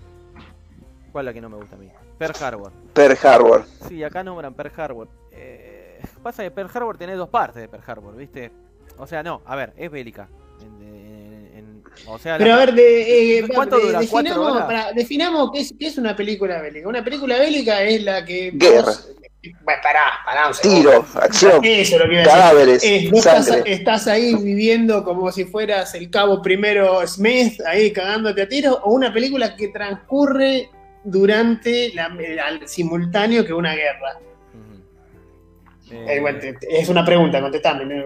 ¿Cuál 1.11 1.25
la 1.25 1.33
que 1.33 1.41
no 1.41 1.49
me 1.49 1.57
gusta 1.57 1.75
a 1.75 1.79
mí? 1.79 1.89
Pearl 2.17 2.33
Harbor. 2.41 2.71
Pearl 2.93 3.17
Harbor. 3.23 3.65
Sí, 3.87 4.03
acá 4.03 4.23
nombran 4.23 4.53
Pearl 4.53 4.71
Harbor. 4.77 5.07
Eh, 5.31 5.99
pasa 6.21 6.43
que 6.43 6.51
Pearl 6.51 6.69
Harbor 6.73 6.97
tiene 6.97 7.15
dos 7.15 7.29
partes 7.29 7.61
de 7.61 7.67
Pearl 7.67 7.83
Harbor, 7.85 8.15
¿viste? 8.15 8.51
O 8.97 9.05
sea, 9.07 9.23
no, 9.23 9.41
a 9.45 9.55
ver, 9.55 9.73
es 9.77 9.91
bélica. 9.91 10.29
En- 10.61 10.81
en- 10.87 11.57
en- 11.57 11.83
o 12.07 12.17
sea, 12.17 12.37
Pero 12.37 12.49
la- 12.51 12.55
a 12.55 12.59
ver, 12.65 12.73
de, 12.75 13.39
eh, 13.39 13.47
¿Cuánto 13.53 13.77
de- 13.77 13.83
dura? 13.87 13.99
¿Cuatro 14.09 14.17
definamos, 14.31 14.51
horas? 14.53 14.65
pará, 14.65 14.91
definamos 14.93 15.51
qué 15.51 15.59
es, 15.61 15.73
qué 15.77 15.87
es 15.87 15.97
una 15.97 16.15
película 16.15 16.61
bélica. 16.61 16.87
Una 16.87 17.03
película 17.03 17.37
bélica 17.39 17.81
es 17.83 18.03
la 18.03 18.23
que. 18.23 18.51
Guerra. 18.53 18.83
vos- 18.85 19.09
Bueno, 19.61 19.81
pará, 19.83 20.01
pará 20.25 20.47
un 20.47 20.53
segundo. 20.53 20.89
Tiro, 20.89 21.05
acción, 21.21 21.61
Eso 21.65 21.95
es 21.95 22.01
lo 22.01 22.07
que 22.07 22.13
iba 22.13 22.21
a 22.21 22.23
decir. 22.23 22.39
cadáveres, 22.39 22.83
Eh, 22.83 23.09
vos 23.11 23.25
estás, 23.25 23.45
sangre. 23.45 23.73
estás 23.73 24.07
ahí 24.07 24.35
viviendo 24.35 25.03
como 25.03 25.31
si 25.31 25.43
fueras 25.45 25.93
el 25.95 26.09
cabo 26.09 26.41
primero 26.41 27.05
Smith, 27.05 27.59
ahí 27.67 27.91
cagándote 27.91 28.41
a 28.43 28.47
tiros, 28.47 28.79
o 28.83 28.91
una 28.93 29.11
película 29.13 29.55
que 29.55 29.67
transcurre 29.67 30.69
durante 31.03 31.93
la, 31.93 32.05
al 32.45 32.67
simultáneo 32.67 33.45
que 33.45 33.53
una 33.53 33.75
guerra. 33.75 34.19
Eh, 35.91 36.05
Eh, 36.15 36.19
bueno, 36.21 36.39
te- 36.39 36.53
te- 36.53 36.79
es 36.79 36.87
una 36.89 37.03
pregunta, 37.05 37.39
contestame. 37.41 37.83
¿no? 37.85 38.03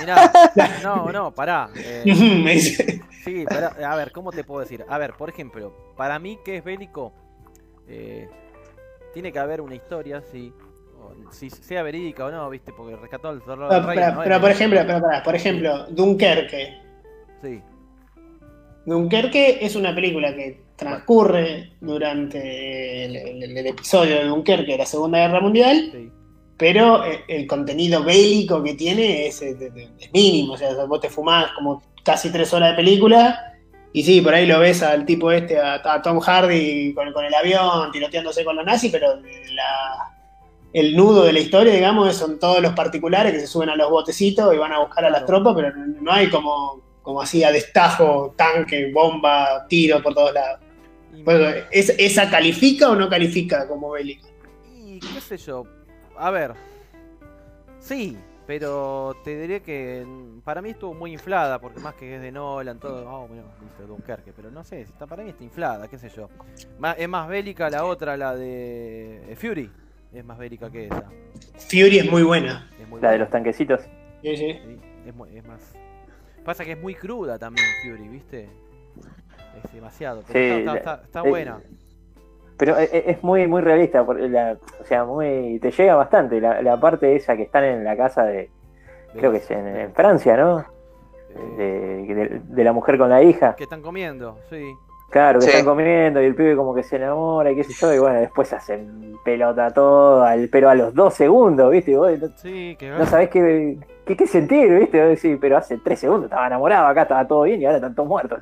mirá, 0.00 0.32
no, 0.82 1.10
no, 1.12 1.34
pará. 1.34 1.68
eh. 1.76 3.00
Sí, 3.24 3.44
pero, 3.48 3.70
a 3.86 3.94
ver, 3.96 4.10
¿cómo 4.10 4.32
te 4.32 4.42
puedo 4.42 4.60
decir? 4.60 4.84
A 4.88 4.98
ver, 4.98 5.12
por 5.12 5.28
ejemplo, 5.28 5.92
para 5.96 6.18
mí 6.18 6.38
que 6.44 6.56
es 6.56 6.64
bélico, 6.64 7.12
eh, 7.86 8.28
tiene 9.12 9.32
que 9.32 9.38
haber 9.38 9.60
una 9.60 9.74
historia, 9.74 10.22
sí. 10.22 10.52
o- 11.00 11.32
si 11.32 11.50
sea 11.50 11.82
verídica 11.82 12.24
o 12.26 12.30
no, 12.30 12.48
¿viste? 12.50 12.72
Porque 12.72 12.94
rescató 12.96 13.28
al 13.28 13.42
soldado 13.44 13.68
Pero, 13.70 13.86
pero- 13.86 14.12
¿no? 14.14 14.22
pero, 14.22 14.34
Es 14.36 14.40
por 14.40 14.50
ejemplo, 14.50 14.80
pero, 14.86 15.00
pará, 15.00 15.22
por 15.22 15.34
ejemplo, 15.34 15.86
Dunkerque. 15.90 16.74
Sí, 17.42 17.60
Dunkerque 18.84 19.58
es 19.64 19.76
una 19.76 19.94
película 19.94 20.34
que 20.34 20.60
transcurre 20.76 21.72
durante 21.80 23.04
el, 23.04 23.16
el- 23.16 23.56
el 23.58 23.66
episodio 23.66 24.16
de 24.16 24.24
Dunkerque 24.24 24.72
de 24.72 24.78
la 24.78 24.86
Segunda 24.86 25.18
Guerra 25.18 25.40
Mundial, 25.40 25.90
sí. 25.92 26.10
pero 26.56 27.04
eh, 27.04 27.20
el 27.28 27.46
contenido 27.46 28.02
bélico 28.02 28.62
que 28.62 28.74
tiene 28.74 29.26
es, 29.28 29.40
eh, 29.42 29.56
es 30.00 30.12
mínimo. 30.12 30.54
O 30.54 30.56
sea, 30.56 30.72
vos 30.86 31.00
te 31.00 31.08
fumás 31.10 31.52
como 31.52 31.82
casi 32.04 32.30
tres 32.32 32.52
horas 32.52 32.70
de 32.70 32.76
película 32.76 33.51
y 33.92 34.02
sí, 34.04 34.20
por 34.20 34.34
ahí 34.34 34.46
lo 34.46 34.58
ves 34.58 34.82
al 34.82 35.04
tipo 35.04 35.30
este, 35.32 35.58
a, 35.58 35.80
a 35.84 36.02
Tom 36.02 36.18
Hardy 36.20 36.94
con, 36.94 37.12
con 37.12 37.24
el 37.24 37.34
avión, 37.34 37.90
tiroteándose 37.92 38.44
con 38.44 38.56
los 38.56 38.64
nazis, 38.64 38.90
pero 38.92 39.16
la- 39.16 40.08
el 40.72 40.96
nudo 40.96 41.24
de 41.24 41.34
la 41.34 41.40
historia, 41.40 41.74
digamos, 41.74 42.16
son 42.16 42.38
todos 42.38 42.62
los 42.62 42.72
particulares 42.72 43.32
que 43.32 43.40
se 43.40 43.46
suben 43.46 43.68
a 43.68 43.76
los 43.76 43.90
botecitos 43.90 44.54
y 44.54 44.56
van 44.56 44.72
a 44.72 44.78
buscar 44.80 45.04
a 45.04 45.10
las 45.10 45.26
tropas, 45.26 45.54
pero 45.54 45.70
no, 45.76 46.10
hay 46.10 46.30
como, 46.30 46.80
como 47.02 47.20
así 47.20 47.44
a 47.44 47.52
destajo, 47.52 48.32
tanque, 48.38 48.90
bomba, 48.90 49.66
tiro 49.68 50.02
por 50.02 50.14
todos 50.14 50.32
lados. 50.32 50.60
Bueno, 51.24 51.46
¿es- 51.70 51.94
¿Esa 51.98 52.30
califica 52.30 52.88
o 52.90 52.94
no 52.96 53.08
califica 53.10 53.68
como 53.68 53.90
bélica? 53.90 54.26
y 54.74 54.98
qué 54.98 55.20
sé 55.20 55.36
yo, 55.36 55.64
a 56.18 56.30
ver. 56.30 56.52
Sí, 57.78 58.16
Pero 58.46 59.16
te 59.22 59.40
diré 59.40 59.62
que 59.62 60.04
mm, 60.06 60.40
para 60.40 60.60
mí 60.60 60.70
estuvo 60.70 60.94
muy 60.94 61.12
inflada, 61.12 61.60
porque 61.60 61.78
más 61.80 61.94
que 61.94 62.16
es 62.16 62.20
de 62.20 62.32
Nolan, 62.32 62.78
todo, 62.80 63.08
oh, 63.08 63.28
bueno, 63.28 63.44
listo, 63.62 63.86
Dunkerque, 63.86 64.32
pero 64.32 64.50
no 64.50 64.64
sé, 64.64 64.82
está, 64.82 65.06
para 65.06 65.22
mí 65.22 65.30
está 65.30 65.44
inflada, 65.44 65.86
qué 65.88 65.96
sé 65.98 66.08
yo. 66.08 66.28
Ma- 66.78 66.92
es 66.92 67.08
más 67.08 67.28
bélica 67.28 67.70
la 67.70 67.84
otra, 67.84 68.16
la 68.16 68.34
de 68.34 69.32
eh, 69.32 69.36
Fury, 69.36 69.70
es 70.12 70.24
más 70.24 70.38
bélica 70.38 70.70
que 70.70 70.86
esa. 70.86 71.04
Fury 71.56 71.98
es 72.00 72.10
muy 72.10 72.22
buena. 72.24 72.68
Es 72.80 72.88
muy 72.88 73.00
La 73.00 73.12
de 73.12 73.18
los 73.18 73.30
tanquecitos. 73.30 73.82
Sí, 74.22 74.36
sí. 74.36 74.52
sí, 74.64 74.80
es, 75.06 75.14
muy- 75.14 75.36
es 75.36 75.44
más... 75.46 75.60
Pasa 76.44 76.64
que 76.64 76.72
es 76.72 76.80
muy 76.80 76.96
cruda 76.96 77.38
también 77.38 77.66
Fury, 77.84 78.08
¿viste? 78.08 78.48
Es 79.64 79.72
demasiado, 79.72 80.22
pero 80.26 80.32
Sí, 80.32 80.44
está, 80.60 80.72
la- 80.72 80.78
está- 80.78 80.94
está- 80.94 81.04
está 81.06 81.20
eh, 81.20 81.28
buena. 81.30 81.60
Pero 82.58 82.78
e- 82.78 82.84
e- 82.92 83.10
es 83.10 83.22
muy 83.22 83.46
muy 83.46 83.60
realista, 83.62 84.04
por 84.04 84.20
la- 84.20 84.56
o 84.80 84.84
sea, 84.84 85.04
muy 85.04 85.58
te 85.60 85.70
llega 85.70 85.94
bastante 85.96 86.40
la, 86.40 86.62
la 86.62 86.78
parte 86.78 87.16
esa 87.16 87.36
que 87.36 87.42
están 87.42 87.64
en 87.64 87.84
la 87.84 87.96
casa 87.96 88.24
de, 88.24 88.50
creo 89.16 89.30
que 89.32 89.38
es 89.38 89.50
en, 89.50 89.66
en 89.66 89.92
Francia, 89.94 90.36
¿no? 90.36 90.60
Eh, 91.58 92.04
De, 92.06 92.14
de- 92.14 92.40
de 92.44 92.64
la 92.64 92.72
mujer 92.72 92.98
con 92.98 93.08
la 93.10 93.22
hija. 93.22 93.54
que 93.56 93.64
están 93.64 93.80
comiendo, 93.82 94.38
sí. 94.50 94.72
Claro, 95.10 95.40
que 95.40 95.44
Sí. 95.46 95.50
están 95.50 95.66
comiendo 95.66 96.22
y 96.22 96.24
el 96.26 96.34
pibe 96.34 96.56
como 96.56 96.74
que 96.74 96.82
se 96.82 96.96
enamora 96.96 97.50
y 97.50 97.54
qué 97.56 97.64
sé 97.64 97.72
yo, 97.74 97.92
y 97.92 97.98
bueno, 97.98 98.18
después 98.20 98.50
hacen 98.54 99.14
pelota 99.24 99.70
todo, 99.70 100.22
al, 100.22 100.48
pero 100.48 100.70
a 100.70 100.74
los 100.74 100.94
dos 100.94 101.12
segundos, 101.14 101.70
¿viste? 101.70 101.90
Y 101.90 101.96
vos 101.96 102.18
no, 102.18 102.28
Sí, 102.36 102.76
que 102.78 102.88
no 102.88 103.04
sabés 103.04 103.28
qué, 103.28 103.76
qué, 104.06 104.16
qué 104.16 104.26
sentir, 104.26 104.70
¿viste? 104.78 104.98
Vos 105.00 105.08
decís, 105.22 105.36
pero 105.38 105.58
hace 105.58 105.76
tres 105.78 105.98
segundos 106.00 106.24
estaba 106.26 106.46
enamorado, 106.46 106.86
acá 106.86 107.02
estaba 107.02 107.26
todo 107.26 107.42
bien 107.42 107.60
y 107.60 107.66
ahora 107.66 107.76
están 107.76 107.94
todos 107.94 108.08
muertos. 108.08 108.40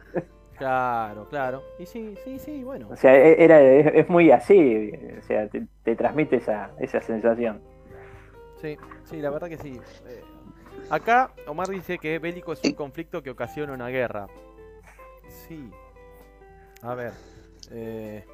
Claro, 0.61 1.27
claro. 1.31 1.63
Y 1.79 1.87
sí, 1.87 2.15
sí, 2.23 2.39
sí, 2.39 2.63
bueno. 2.63 2.89
O 2.91 2.97
sea, 2.97 3.17
e- 3.17 3.43
era, 3.43 3.63
es, 3.63 3.87
es 3.95 4.09
muy 4.11 4.31
así, 4.31 4.93
o 5.19 5.23
sea, 5.23 5.49
te, 5.49 5.67
te 5.83 5.97
transmite 5.97 6.37
esa, 6.37 6.73
esa 6.79 7.01
sensación. 7.01 7.63
Sí, 8.61 8.77
sí, 9.05 9.23
la 9.23 9.31
verdad 9.31 9.49
que 9.49 9.57
sí. 9.57 9.81
Eh, 10.07 10.23
acá 10.91 11.31
Omar 11.47 11.69
dice 11.69 11.97
que 11.97 12.19
bélico 12.19 12.53
es 12.53 12.63
un 12.63 12.75
conflicto 12.75 13.23
que 13.23 13.31
ocasiona 13.31 13.73
una 13.73 13.89
guerra. 13.89 14.27
Sí. 15.49 15.71
A 16.83 16.95
ver. 16.95 17.13
Eh, 17.71 18.27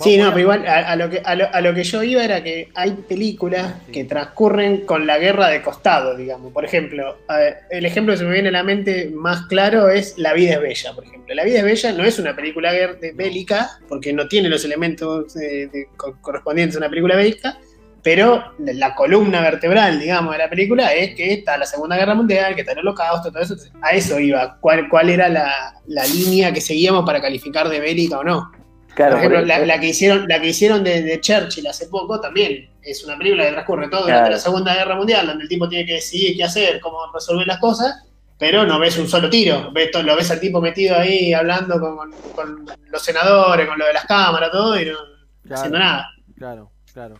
Sí, 0.00 0.16
no, 0.16 0.28
pero 0.30 0.40
igual 0.40 0.66
a, 0.66 0.90
a 0.90 0.96
lo 0.96 1.08
que, 1.10 1.20
a, 1.24 1.34
lo, 1.34 1.52
a 1.54 1.60
lo 1.60 1.74
que 1.74 1.84
yo 1.84 2.02
iba 2.02 2.24
era 2.24 2.42
que 2.42 2.68
hay 2.74 2.90
películas 2.92 3.74
Sí. 3.86 3.92
que 3.92 4.04
transcurren 4.04 4.78
con 4.86 5.06
la 5.06 5.18
guerra 5.18 5.48
de 5.48 5.62
costado, 5.62 6.16
digamos. 6.16 6.52
Por 6.52 6.64
ejemplo, 6.64 7.18
ver, 7.28 7.58
el 7.70 7.84
ejemplo 7.86 8.12
que 8.14 8.18
se 8.18 8.24
me 8.24 8.32
viene 8.32 8.48
a 8.48 8.52
la 8.52 8.62
mente 8.62 9.10
más 9.14 9.42
claro 9.46 9.88
es 9.90 10.16
La 10.18 10.32
vida 10.32 10.54
es 10.54 10.60
bella, 10.60 10.92
por 10.94 11.04
ejemplo. 11.04 11.34
La 11.34 11.44
vida 11.44 11.58
es 11.58 11.64
bella 11.64 11.92
no 11.92 12.04
es 12.04 12.18
una 12.18 12.34
película 12.34 12.72
bélica, 13.14 13.70
porque 13.88 14.12
no 14.12 14.28
tiene 14.28 14.48
los 14.48 14.64
elementos 14.64 15.36
eh, 15.36 15.68
de- 15.72 15.88
co- 15.96 16.16
correspondientes 16.20 16.76
a 16.76 16.78
una 16.80 16.88
película 16.88 17.14
bélica, 17.16 17.58
pero 18.02 18.42
la, 18.58 18.94
columna 18.96 19.40
vertebral, 19.42 20.00
digamos, 20.00 20.32
de 20.32 20.38
la 20.38 20.50
película 20.50 20.92
es 20.92 21.14
que 21.14 21.34
está 21.34 21.56
la 21.56 21.66
Segunda 21.66 21.96
Guerra 21.96 22.14
Mundial, 22.16 22.54
que 22.56 22.62
está 22.62 22.72
el 22.72 22.80
Holocausto, 22.80 23.30
todo 23.30 23.40
eso. 23.42 23.54
A 23.80 23.90
eso 23.92 24.18
iba, 24.18 24.56
cuál, 24.60 24.88
cuál 24.88 25.08
era 25.10 25.28
la, 25.28 25.80
la 25.86 26.04
línea 26.06 26.52
que 26.52 26.60
seguíamos 26.60 27.04
para 27.06 27.20
calificar 27.20 27.68
de 27.68 27.78
bélica 27.78 28.18
o 28.18 28.24
no. 28.24 28.50
Claro, 28.94 29.12
Por 29.12 29.18
ejemplo, 29.20 29.38
por- 29.40 29.48
la, 29.48 29.58
la 29.60 29.80
que 29.80 29.86
hicieron, 29.88 30.26
la 30.28 30.40
que 30.40 30.48
hicieron 30.48 30.84
de, 30.84 31.02
de 31.02 31.20
Churchill 31.20 31.66
hace 31.66 31.86
poco 31.86 32.20
también 32.20 32.68
es 32.82 33.04
una 33.04 33.16
película 33.16 33.44
que 33.44 33.52
transcurre 33.52 33.88
todo 33.88 34.02
durante 34.02 34.30
la 34.30 34.38
Segunda 34.38 34.74
Guerra 34.74 34.96
Mundial, 34.96 35.26
donde 35.26 35.44
el 35.44 35.48
tipo 35.48 35.68
tiene 35.68 35.86
que 35.86 35.94
decidir 35.94 36.36
qué 36.36 36.44
hacer, 36.44 36.78
cómo 36.80 36.98
resolver 37.14 37.46
las 37.46 37.58
cosas, 37.58 38.06
pero 38.38 38.66
no 38.66 38.78
ves 38.78 38.98
un 38.98 39.08
solo 39.08 39.30
tiro. 39.30 39.70
Ves 39.72 39.90
to- 39.92 40.02
lo 40.02 40.14
ves 40.16 40.30
al 40.30 40.40
tipo 40.40 40.60
metido 40.60 40.96
ahí 40.96 41.32
hablando 41.32 41.80
con, 41.80 42.10
con 42.34 42.66
los 42.90 43.02
senadores, 43.02 43.66
con 43.66 43.78
lo 43.78 43.86
de 43.86 43.92
las 43.94 44.04
cámaras, 44.04 44.50
todo, 44.50 44.78
y 44.80 44.84
no 44.86 44.96
Claro. 45.42 45.54
haciendo 45.54 45.78
nada. 45.78 46.06
Claro, 46.36 46.70
claro. 46.92 47.14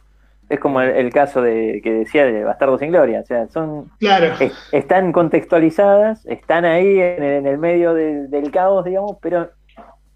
es 0.48 0.60
como 0.60 0.80
el, 0.82 0.90
el 0.90 1.10
caso 1.12 1.40
de 1.40 1.80
que 1.82 1.90
decía 1.92 2.24
de 2.26 2.44
Bastardo 2.44 2.76
sin 2.78 2.90
Gloria, 2.90 3.20
o 3.20 3.24
sea, 3.24 3.48
son 3.48 3.90
Claro. 3.98 4.34
es- 4.40 4.52
están 4.72 5.12
contextualizadas, 5.12 6.26
están 6.26 6.64
ahí 6.66 6.98
en 7.00 7.22
el, 7.22 7.32
en 7.34 7.46
el 7.46 7.56
medio 7.58 7.94
del 7.94 8.50
caos, 8.50 8.84
digamos, 8.84 9.16
pero 9.22 9.50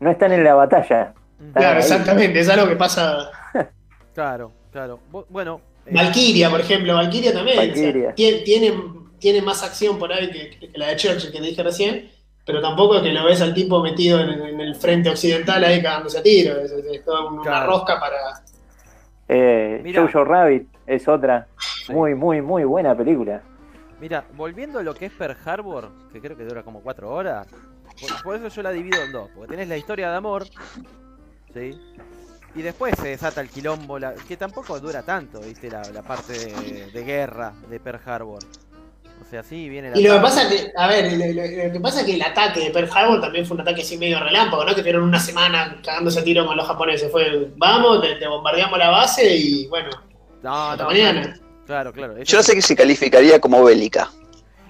no 0.00 0.10
están 0.10 0.32
en 0.32 0.44
la 0.44 0.54
batalla. 0.54 1.14
Claro, 1.54 1.78
exactamente, 1.80 2.40
es 2.40 2.48
algo 2.48 2.68
que 2.68 2.76
pasa. 2.76 3.30
Claro, 4.14 4.50
claro. 4.72 4.98
Bu- 5.12 5.26
Bueno. 5.28 5.60
eh, 5.84 5.90
Valkyria, 5.94 6.48
por 6.48 6.60
ejemplo, 6.60 6.94
Valkyria 6.94 7.34
también. 7.34 7.58
o 7.58 7.60
sea, 7.62 7.68
Valkyria. 7.68 8.14
tie- 8.14 8.42
tiene, 8.44 8.74
tiene 9.18 9.42
más 9.42 9.62
acción 9.62 9.98
por 9.98 10.10
ahí 10.10 10.30
que, 10.30 10.58
que 10.70 10.78
la 10.78 10.86
de 10.88 10.96
Churchill 10.96 11.30
que 11.30 11.38
te 11.38 11.44
dije 11.44 11.62
recién, 11.62 12.10
pero 12.46 12.62
tampoco 12.62 12.96
es 12.96 13.02
que 13.02 13.12
lo 13.12 13.26
ves 13.26 13.42
al 13.42 13.52
tipo 13.52 13.82
metido 13.82 14.18
en, 14.20 14.30
en 14.30 14.58
el 14.60 14.74
frente 14.74 15.10
occidental 15.10 15.62
ahí 15.64 15.82
cagándose 15.82 16.18
a 16.18 16.22
tiro. 16.22 16.56
Es, 16.60 16.70
es- 16.72 16.84
es 16.86 17.04
toda 17.04 17.26
una 17.30 17.42
Claro. 17.42 17.66
rosca 17.72 18.00
para. 18.00 18.16
Eh. 19.28 19.92
Jojo 19.94 20.24
Rabbit 20.24 20.66
es 20.86 21.06
otra 21.08 21.46
Sí. 21.86 21.92
muy, 21.92 22.14
muy, 22.14 22.40
muy 22.40 22.64
buena 22.64 22.96
película. 22.96 23.42
Mira, 24.00 24.24
volviendo 24.34 24.78
a 24.78 24.82
lo 24.82 24.94
que 24.94 25.06
es 25.06 25.12
Pearl 25.12 25.36
Harbor, 25.44 25.90
que 26.12 26.20
creo 26.20 26.36
que 26.36 26.44
dura 26.44 26.62
como 26.62 26.80
cuatro 26.80 27.10
horas, 27.12 27.46
por, 28.00 28.22
por 28.22 28.36
eso 28.36 28.48
yo 28.48 28.62
la 28.62 28.70
divido 28.70 29.02
en 29.02 29.12
dos, 29.12 29.28
porque 29.34 29.50
tenés 29.50 29.68
la 29.68 29.76
historia 29.76 30.10
de 30.10 30.16
amor, 30.16 30.44
¿sí? 31.56 31.80
Y 32.54 32.62
después 32.62 32.94
se 33.00 33.08
desata 33.08 33.40
el 33.40 33.48
quilombo, 33.50 33.98
la- 33.98 34.14
que 34.14 34.36
tampoco 34.36 34.78
dura 34.80 35.02
tanto, 35.02 35.40
¿viste? 35.40 35.70
La, 35.70 35.82
la 35.92 36.02
parte 36.02 36.32
de, 36.32 36.90
de 36.90 37.04
guerra 37.04 37.52
de 37.68 37.78
Pearl 37.80 38.00
Harbor. 38.06 38.42
O 39.20 39.28
sea, 39.30 39.42
sí, 39.42 39.68
viene 39.68 39.90
la... 39.90 39.98
Y 39.98 40.02
lo 40.04 40.14
que 40.14 40.20
pasa 40.20 40.42
es 40.42 40.48
que, 40.62 40.72
a 40.76 40.86
ver, 40.88 41.12
lo, 41.12 41.18
lo- 41.18 41.66
lo 41.66 41.72
que 41.72 41.80
pasa 41.80 42.00
es 42.00 42.06
que 42.06 42.14
el 42.14 42.22
ataque 42.22 42.60
de 42.60 42.70
Pearl 42.70 42.88
Harbor 42.94 43.20
también 43.20 43.44
fue 43.44 43.56
un 43.56 43.60
ataque 43.62 43.82
así 43.82 43.98
medio 43.98 44.20
relámpago, 44.20 44.64
¿no? 44.64 44.74
Que 44.74 44.80
tuvieron 44.80 45.02
una 45.02 45.18
semana 45.20 45.80
cagándose 45.84 46.20
a 46.20 46.24
tiro 46.24 46.46
con 46.46 46.56
los 46.56 46.66
japoneses. 46.66 47.10
Fue, 47.10 47.50
vamos, 47.56 48.00
te, 48.02 48.14
te 48.16 48.26
bombardeamos 48.26 48.78
la 48.78 48.90
base 48.90 49.36
y 49.36 49.66
bueno, 49.68 49.90
No, 50.42 50.70
hasta 50.70 50.84
no, 50.84 50.90
mañana. 50.90 51.38
Claro, 51.66 51.92
claro. 51.92 52.22
Yo 52.22 52.36
no 52.38 52.42
sé 52.42 52.54
qué 52.54 52.62
se 52.62 52.76
calificaría 52.76 53.40
como 53.40 53.64
bélica. 53.64 54.10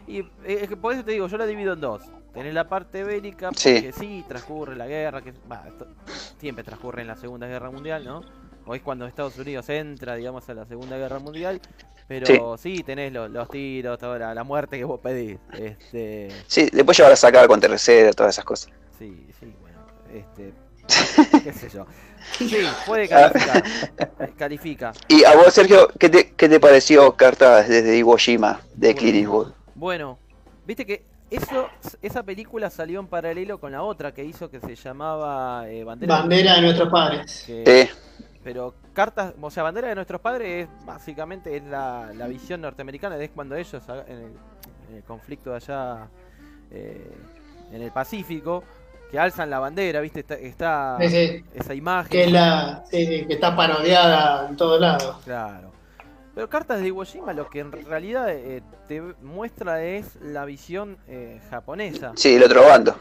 Y 0.09 0.21
eh, 0.21 0.27
es 0.63 0.69
que 0.69 0.77
por 0.77 0.93
eso 0.95 1.05
te 1.05 1.13
digo, 1.13 1.29
yo 1.29 1.37
la 1.37 1.47
divido 1.47 1.75
en 1.75 1.81
dos. 1.81 2.03
Tenés 2.37 2.55
la 2.55 2.69
parte 2.69 3.03
bélica, 3.03 3.51
Sí. 3.57 3.73
porque 3.75 3.93
sí, 3.93 4.25
transcurre 4.29 4.77
la 4.77 4.87
guerra, 4.87 5.23
que 5.23 5.31
esto- 5.31 5.87
siempre 6.39 6.63
transcurre 6.63 7.03
en 7.03 7.09
la 7.09 7.17
Segunda 7.17 7.47
Guerra 7.47 7.71
Mundial, 7.71 8.05
¿no? 8.05 8.21
O 8.67 8.75
es 8.75 8.83
cuando 8.83 9.07
Estados 9.07 9.39
Unidos 9.39 9.69
entra, 9.71 10.17
digamos, 10.17 10.49
a 10.49 10.55
la 10.55 10.67
Segunda 10.67 10.97
Guerra 10.99 11.19
Mundial. 11.19 11.61
Pero 12.09 12.57
sí, 12.57 12.83
tenés 12.85 13.13
los, 13.13 13.31
los 13.31 13.49
tiros, 13.49 13.99
toda 13.99 14.19
la, 14.19 14.35
la 14.35 14.45
muerte 14.45 14.77
que 14.79 14.85
vos 14.85 15.01
pedís. 15.01 15.39
Este, 15.59 16.29
Sí, 16.47 16.69
después 16.73 16.97
llevar 16.97 17.13
a 17.13 17.17
sacar 17.17 17.49
con 17.49 17.59
tercera, 17.59 18.13
todas 18.13 18.35
esas 18.35 18.45
cosas. 18.45 18.71
sí, 18.99 19.27
sí, 19.41 19.53
bueno, 19.61 19.79
este, 20.13 20.53
qué 21.43 21.53
sé 21.53 21.69
yo. 21.69 21.85
Sí, 22.39 22.59
puede 22.87 23.09
calificar, 23.09 23.65
eh, 24.21 24.33
califica. 24.37 24.93
Y 25.09 25.25
a 25.25 25.35
vos, 25.37 25.53
Sergio, 25.55 25.89
¿qué 25.99 26.09
te, 26.09 26.31
qué 26.33 26.49
te 26.49 26.61
pareció 26.61 27.17
Cartas 27.17 27.69
desde 27.69 27.97
Iwo 27.97 28.17
Jima 28.19 28.61
de 28.75 28.95
Clint 28.95 29.17
Eastwood? 29.17 29.53
Bueno, 29.75 30.19
viste 30.65 30.85
que 30.87 31.05
eso, 31.31 31.69
esa 32.03 32.23
película 32.23 32.71
salió 32.71 33.01
en 33.01 33.07
paralelo 33.09 33.59
con 33.59 33.73
la 33.73 33.83
otra 33.83 34.13
que 34.13 34.25
hizo 34.25 34.51
que 34.51 34.61
se 34.61 34.75
llamaba 34.77 35.69
eh, 35.69 35.83
Bandera. 35.85 36.19
Bandera 36.21 36.55
de 36.57 36.61
nuestros 36.63 36.89
padres. 36.89 37.45
que- 37.47 37.89
Sí, 37.89 38.29
Pero 38.45 38.75
cartas, 38.93 39.35
o 39.41 39.51
sea, 39.51 39.63
bandera 39.65 39.89
de 39.89 39.95
nuestros 39.97 40.21
padres 40.21 40.69
es 40.69 40.87
básicamente 40.87 41.57
es 41.57 41.65
la, 41.65 42.13
la 42.15 42.27
visión 42.29 42.61
norteamericana, 42.61 43.17
es 43.17 43.31
cuando 43.31 43.57
ellos 43.57 43.83
en 44.07 44.17
el, 44.19 44.33
en 44.91 44.97
el 44.97 45.03
conflicto 45.03 45.51
de 45.51 45.57
allá 45.57 46.07
eh, 46.71 47.11
en 47.73 47.83
el 47.83 47.91
Pacífico, 47.91 48.63
que 49.11 49.19
alzan 49.19 49.51
la 49.51 49.59
bandera, 49.59 50.01
viste, 50.01 50.21
está, 50.21 50.35
está 50.37 50.97
Sí, 51.01 51.09
sí. 51.09 51.45
esa 51.55 51.75
imagen. 51.75 52.11
Que 52.11 52.25
es 52.25 52.31
la. 52.33 52.85
sí, 52.91 53.05
sí, 53.07 53.27
que 53.27 53.35
está 53.35 53.55
parodiada 53.57 54.49
en 54.49 54.57
todos 54.57 54.81
lados. 54.81 55.17
Claro. 55.25 55.73
Pero 56.37 56.49
Cartas 56.51 56.81
de 56.81 56.89
Iwo 56.89 57.03
Jima 57.05 57.33
lo 57.33 57.49
que 57.49 57.61
en 57.61 57.73
realidad 57.73 58.29
eh, 58.31 58.63
te 58.87 59.01
muestra 59.01 59.83
es 59.83 60.17
la 60.21 60.45
visión 60.45 60.99
eh, 61.09 61.41
japonesa. 61.51 62.13
sí, 62.15 62.35
el 62.35 62.43
otro 62.45 62.63
bando. 62.65 62.95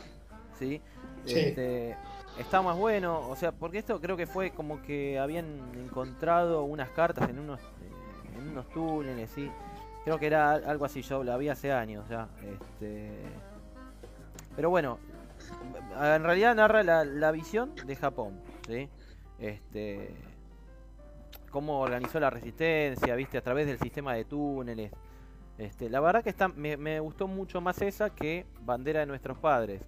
¿sí? 0.58 0.82
Sí. 1.26 1.40
Este, 1.40 1.98
está 2.40 2.62
más 2.62 2.78
bueno, 2.78 3.28
o 3.28 3.36
sea, 3.36 3.52
porque 3.52 3.78
esto 3.80 4.00
creo 4.00 4.16
que 4.16 4.26
fue 4.26 4.52
como 4.52 4.82
que 4.82 5.20
habían 5.20 5.46
encontrado 5.76 6.64
unas 6.64 6.90
cartas 6.92 7.30
en 7.30 7.40
unos 7.40 7.60
eh, 7.60 8.38
en 8.40 8.48
unos 8.52 8.70
túneles, 8.70 9.30
¿sí? 9.32 9.52
Creo 10.06 10.18
que 10.18 10.28
era 10.28 10.52
al- 10.54 10.64
algo 10.70 10.86
así, 10.86 11.02
yo 11.02 11.22
la 11.24 11.36
vi 11.36 11.50
hace 11.50 11.74
años 11.74 12.08
ya. 12.10 12.30
Este, 12.42 13.12
pero 14.56 14.70
bueno, 14.70 14.98
en 16.02 16.24
realidad 16.24 16.56
narra 16.56 16.84
la, 16.84 17.04
la 17.04 17.32
visión 17.32 17.74
de 17.86 17.96
Japón, 17.98 18.40
¿sí? 18.68 18.88
Este, 19.40 20.10
cómo 21.56 21.80
organizó 21.80 22.20
la 22.20 22.30
resistencia, 22.30 23.16
viste, 23.16 23.38
a 23.38 23.42
través 23.42 23.66
del 23.66 23.80
sistema 23.80 24.14
de 24.14 24.26
túneles. 24.26 24.92
Este, 25.58 25.90
la 25.90 26.02
verdad 26.02 26.22
que 26.22 26.30
está, 26.30 26.50
me, 26.50 27.00
gustó 27.00 27.30
mucho 27.30 27.62
más 27.62 27.82
esa 27.82 28.10
que 28.10 28.46
Bandera 28.60 29.00
de 29.00 29.06
nuestros 29.06 29.38
padres. 29.38 29.82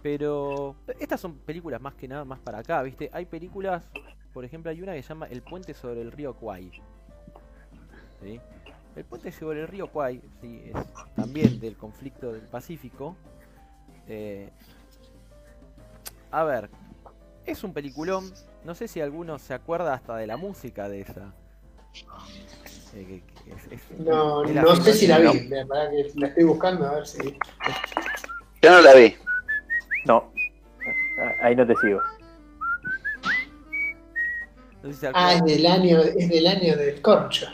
Pero 0.00 0.76
estas 1.00 1.20
son 1.20 1.38
películas 1.38 1.80
más 1.80 1.96
que 1.96 2.06
nada 2.06 2.24
más 2.24 2.38
para 2.38 2.58
acá, 2.58 2.80
¿viste? 2.82 3.10
Hay 3.12 3.26
películas, 3.26 3.82
por 4.32 4.44
ejemplo, 4.44 4.70
hay 4.70 4.80
una 4.80 4.92
que 4.92 5.02
se 5.02 5.08
llama 5.08 5.26
El 5.26 5.42
puente 5.42 5.74
sobre 5.74 6.00
el 6.02 6.12
río 6.12 6.32
Kwai. 6.32 6.70
El 8.94 9.04
puente 9.04 9.32
sobre 9.32 9.62
el 9.62 9.66
río 9.66 9.90
Kwai, 9.90 10.22
sí, 10.40 10.62
es 10.64 11.14
también 11.16 11.58
del 11.58 11.76
conflicto 11.76 12.32
del 12.32 12.46
Pacífico. 12.46 13.16
Eh, 14.06 14.48
a 16.30 16.44
ver, 16.44 16.70
es 17.50 17.64
un 17.64 17.72
peliculón. 17.72 18.32
No 18.64 18.74
sé 18.74 18.88
si 18.88 19.00
alguno 19.00 19.38
se 19.38 19.54
acuerda 19.54 19.94
hasta 19.94 20.16
de 20.16 20.26
la 20.26 20.36
música 20.36 20.88
de 20.88 21.00
esa. 21.02 21.32
Eh, 22.94 23.04
que- 23.06 23.22
que 23.44 23.52
es- 23.52 23.72
es- 23.72 23.98
No, 24.00 24.44
es 24.44 24.54
no 24.54 24.76
sé 24.76 24.92
si 24.94 25.06
la 25.06 25.18
vi. 25.18 25.48
La 25.48 25.64
verdad 25.64 25.90
que 25.90 26.10
la 26.16 26.26
estoy 26.28 26.44
buscando 26.44 26.86
a 26.88 26.94
ver 26.96 27.06
si. 27.06 27.18
Yo 28.62 28.70
no 28.70 28.80
la 28.80 28.94
vi. 28.94 29.14
No. 30.06 30.32
Ah, 31.20 31.32
Ahí 31.46 31.56
no 31.56 31.66
te 31.66 31.74
sigo. 31.76 32.00
No 34.82 34.88
sé 34.90 34.94
si 34.94 35.00
se 35.00 35.10
Ah, 35.14 35.34
es 35.34 35.44
del 35.44 35.66
año, 35.66 36.00
es 36.00 36.28
del 36.28 36.46
año 36.46 36.76
del 36.76 37.00
corcho. 37.02 37.46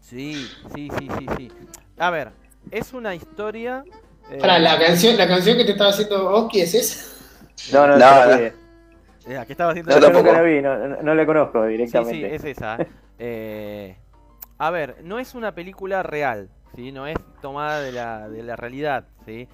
Sí, 0.00 0.46
sí, 0.74 0.90
sí, 0.98 1.08
sí, 1.18 1.26
sí. 1.36 1.52
A 1.98 2.10
ver, 2.10 2.32
es 2.70 2.92
una 2.92 3.14
historia. 3.14 3.84
eh, 4.30 4.38
Para 4.38 4.58
la 4.58 4.78
canción, 4.78 5.16
la 5.16 5.26
canción 5.28 5.56
que 5.56 5.64
te 5.64 5.72
estaba 5.72 5.90
haciendo 5.90 6.28
Oski 6.32 6.60
es 6.60 6.74
esa. 6.74 7.06
No, 7.72 7.86
no, 7.86 7.96
No, 7.98 8.26
no. 8.26 8.36
no. 8.36 8.61
Eh, 9.26 9.38
¿a 9.38 9.46
qué 9.46 9.52
estaba 9.52 9.70
haciendo? 9.70 9.90
Yo 9.92 9.98
Yo 9.98 10.02
tampoco. 10.06 10.24
nunca 10.24 10.38
la 10.38 10.42
vi, 10.42 10.60
no, 10.62 10.76
no, 10.88 11.02
no 11.02 11.14
la 11.14 11.26
conozco 11.26 11.62
Sí, 11.64 11.70
sí, 11.70 11.76
directamente. 11.76 12.34
es 12.34 12.44
esa. 12.44 12.78
Eh, 13.18 13.96
a 14.58 14.70
ver, 14.70 14.96
no 15.04 15.18
es 15.18 15.34
una 15.34 15.54
película 15.54 16.02
real, 16.02 16.48
¿sí? 16.74 16.92
No 16.92 17.06
es 17.06 17.16
tomada 17.40 17.80
de 17.80 17.92
la, 17.92 18.28
de 18.28 18.42
la 18.42 18.56
realidad, 18.56 19.04
¿sí? 19.24 19.48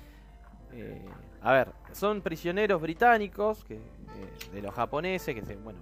Eh, 0.72 1.04
a 1.42 1.52
ver, 1.52 1.68
son 1.92 2.20
prisioneros 2.22 2.80
británicos, 2.80 3.64
que, 3.64 3.74
eh, 3.76 3.80
de 4.52 4.62
los 4.62 4.74
japoneses, 4.74 5.34
que 5.34 5.42
se, 5.42 5.56
bueno, 5.56 5.80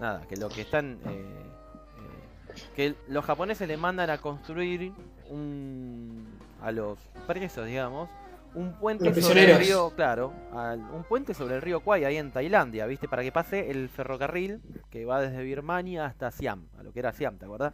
nada, 0.00 0.22
que 0.28 0.36
lo 0.36 0.48
que 0.48 0.62
están... 0.62 0.98
eh, 1.06 1.08
eh, 1.08 2.62
que 2.76 2.94
los 3.08 3.24
japoneses 3.24 3.66
le 3.68 3.76
mandan 3.76 4.10
a 4.10 4.18
construir 4.18 4.92
un, 5.30 6.26
a 6.62 6.70
los 6.72 6.98
presos, 7.26 7.66
digamos, 7.66 8.08
un 8.54 8.78
puente 8.78 9.04
Los 9.06 9.16
sobre 9.24 9.50
el 9.50 9.58
río, 9.58 9.92
claro, 9.96 10.32
al- 10.52 10.80
un 10.80 11.04
puente 11.04 11.32
sobre 11.34 11.56
el 11.56 11.62
río 11.62 11.80
Kwai 11.80 12.04
ahí 12.04 12.16
en 12.16 12.30
Tailandia, 12.32 12.86
¿viste? 12.86 13.08
Para 13.08 13.22
que 13.22 13.32
pase 13.32 13.70
el 13.70 13.88
ferrocarril 13.88 14.60
que 14.90 15.04
va 15.04 15.20
desde 15.20 15.42
Birmania 15.42 16.04
hasta 16.06 16.30
Siam, 16.30 16.66
a 16.78 16.82
lo 16.82 16.92
que 16.92 16.98
era 17.00 17.12
Siam, 17.12 17.38
¿te 17.38 17.46
acuerdas? 17.46 17.72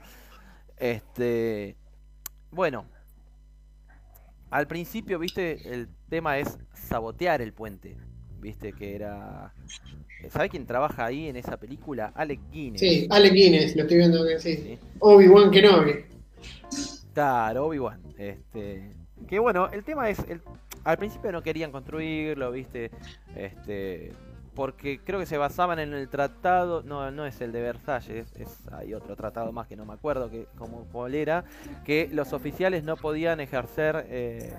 Este, 0.76 1.76
bueno, 2.50 2.86
al 4.50 4.66
principio, 4.66 5.18
¿viste? 5.18 5.72
El 5.72 5.88
tema 6.08 6.38
es 6.38 6.58
sabotear 6.72 7.42
el 7.42 7.52
puente, 7.52 7.96
¿viste? 8.40 8.72
Que 8.72 8.94
era 8.94 9.52
¿Sabes 10.30 10.50
quién 10.50 10.66
trabaja 10.66 11.06
ahí 11.06 11.28
en 11.28 11.36
esa 11.36 11.56
película? 11.58 12.12
Alec 12.14 12.40
Guinness. 12.50 12.80
Sí, 12.80 13.06
Alec 13.10 13.32
Guinness, 13.32 13.76
lo 13.76 13.82
estoy 13.82 13.98
viendo 13.98 14.24
que 14.26 14.38
sí. 14.40 14.56
Sí. 14.56 14.78
Obi-Wan 15.00 15.50
Kenobi. 15.50 16.04
Claro, 17.14 17.66
Obi-Wan. 17.66 18.00
Este, 18.18 18.94
que 19.28 19.38
bueno, 19.38 19.68
el 19.70 19.84
tema 19.84 20.10
es, 20.10 20.18
el, 20.28 20.40
al 20.88 20.96
principio 20.96 21.30
no 21.32 21.42
querían 21.42 21.70
construirlo, 21.70 22.50
¿viste? 22.50 22.90
Este, 23.36 24.12
porque 24.54 25.00
creo 25.04 25.20
que 25.20 25.26
se 25.26 25.36
basaban 25.36 25.78
en 25.78 25.92
el 25.92 26.08
tratado, 26.08 26.82
no, 26.82 27.10
no 27.10 27.26
es 27.26 27.40
el 27.42 27.52
de 27.52 27.60
Versalles, 27.60 28.32
es, 28.36 28.58
hay 28.72 28.94
otro 28.94 29.14
tratado 29.14 29.52
más 29.52 29.66
que 29.68 29.76
no 29.76 29.84
me 29.84 29.92
acuerdo 29.92 30.30
que 30.30 30.46
como 30.56 30.84
cuál 30.90 31.14
era, 31.14 31.44
que 31.84 32.08
los 32.12 32.32
oficiales 32.32 32.84
no 32.84 32.96
podían 32.96 33.38
ejercer 33.40 34.06
eh, 34.08 34.52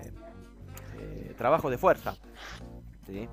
eh, 0.99 1.34
trabajo 1.38 1.69
de 1.71 1.77
fuerza, 1.80 2.15
¿sí? 3.07 3.27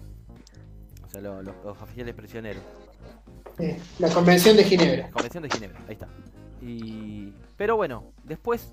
O 1.05 1.09
sea, 1.09 1.21
lo- 1.21 1.43
lo- 1.43 1.55
los 1.65 1.83
oficiales 1.83 2.15
prisioneros. 2.15 2.63
Eh, 3.59 3.79
la 3.99 4.09
Convención 4.09 4.57
de 4.57 4.65
Ginebra. 4.65 5.11
Convención 5.11 5.43
de 5.43 5.51
Ginebra, 5.51 5.79
ahí 5.87 5.93
está. 5.93 6.09
Y... 6.63 7.33
Pero 7.59 7.77
bueno, 7.77 8.05
después 8.25 8.73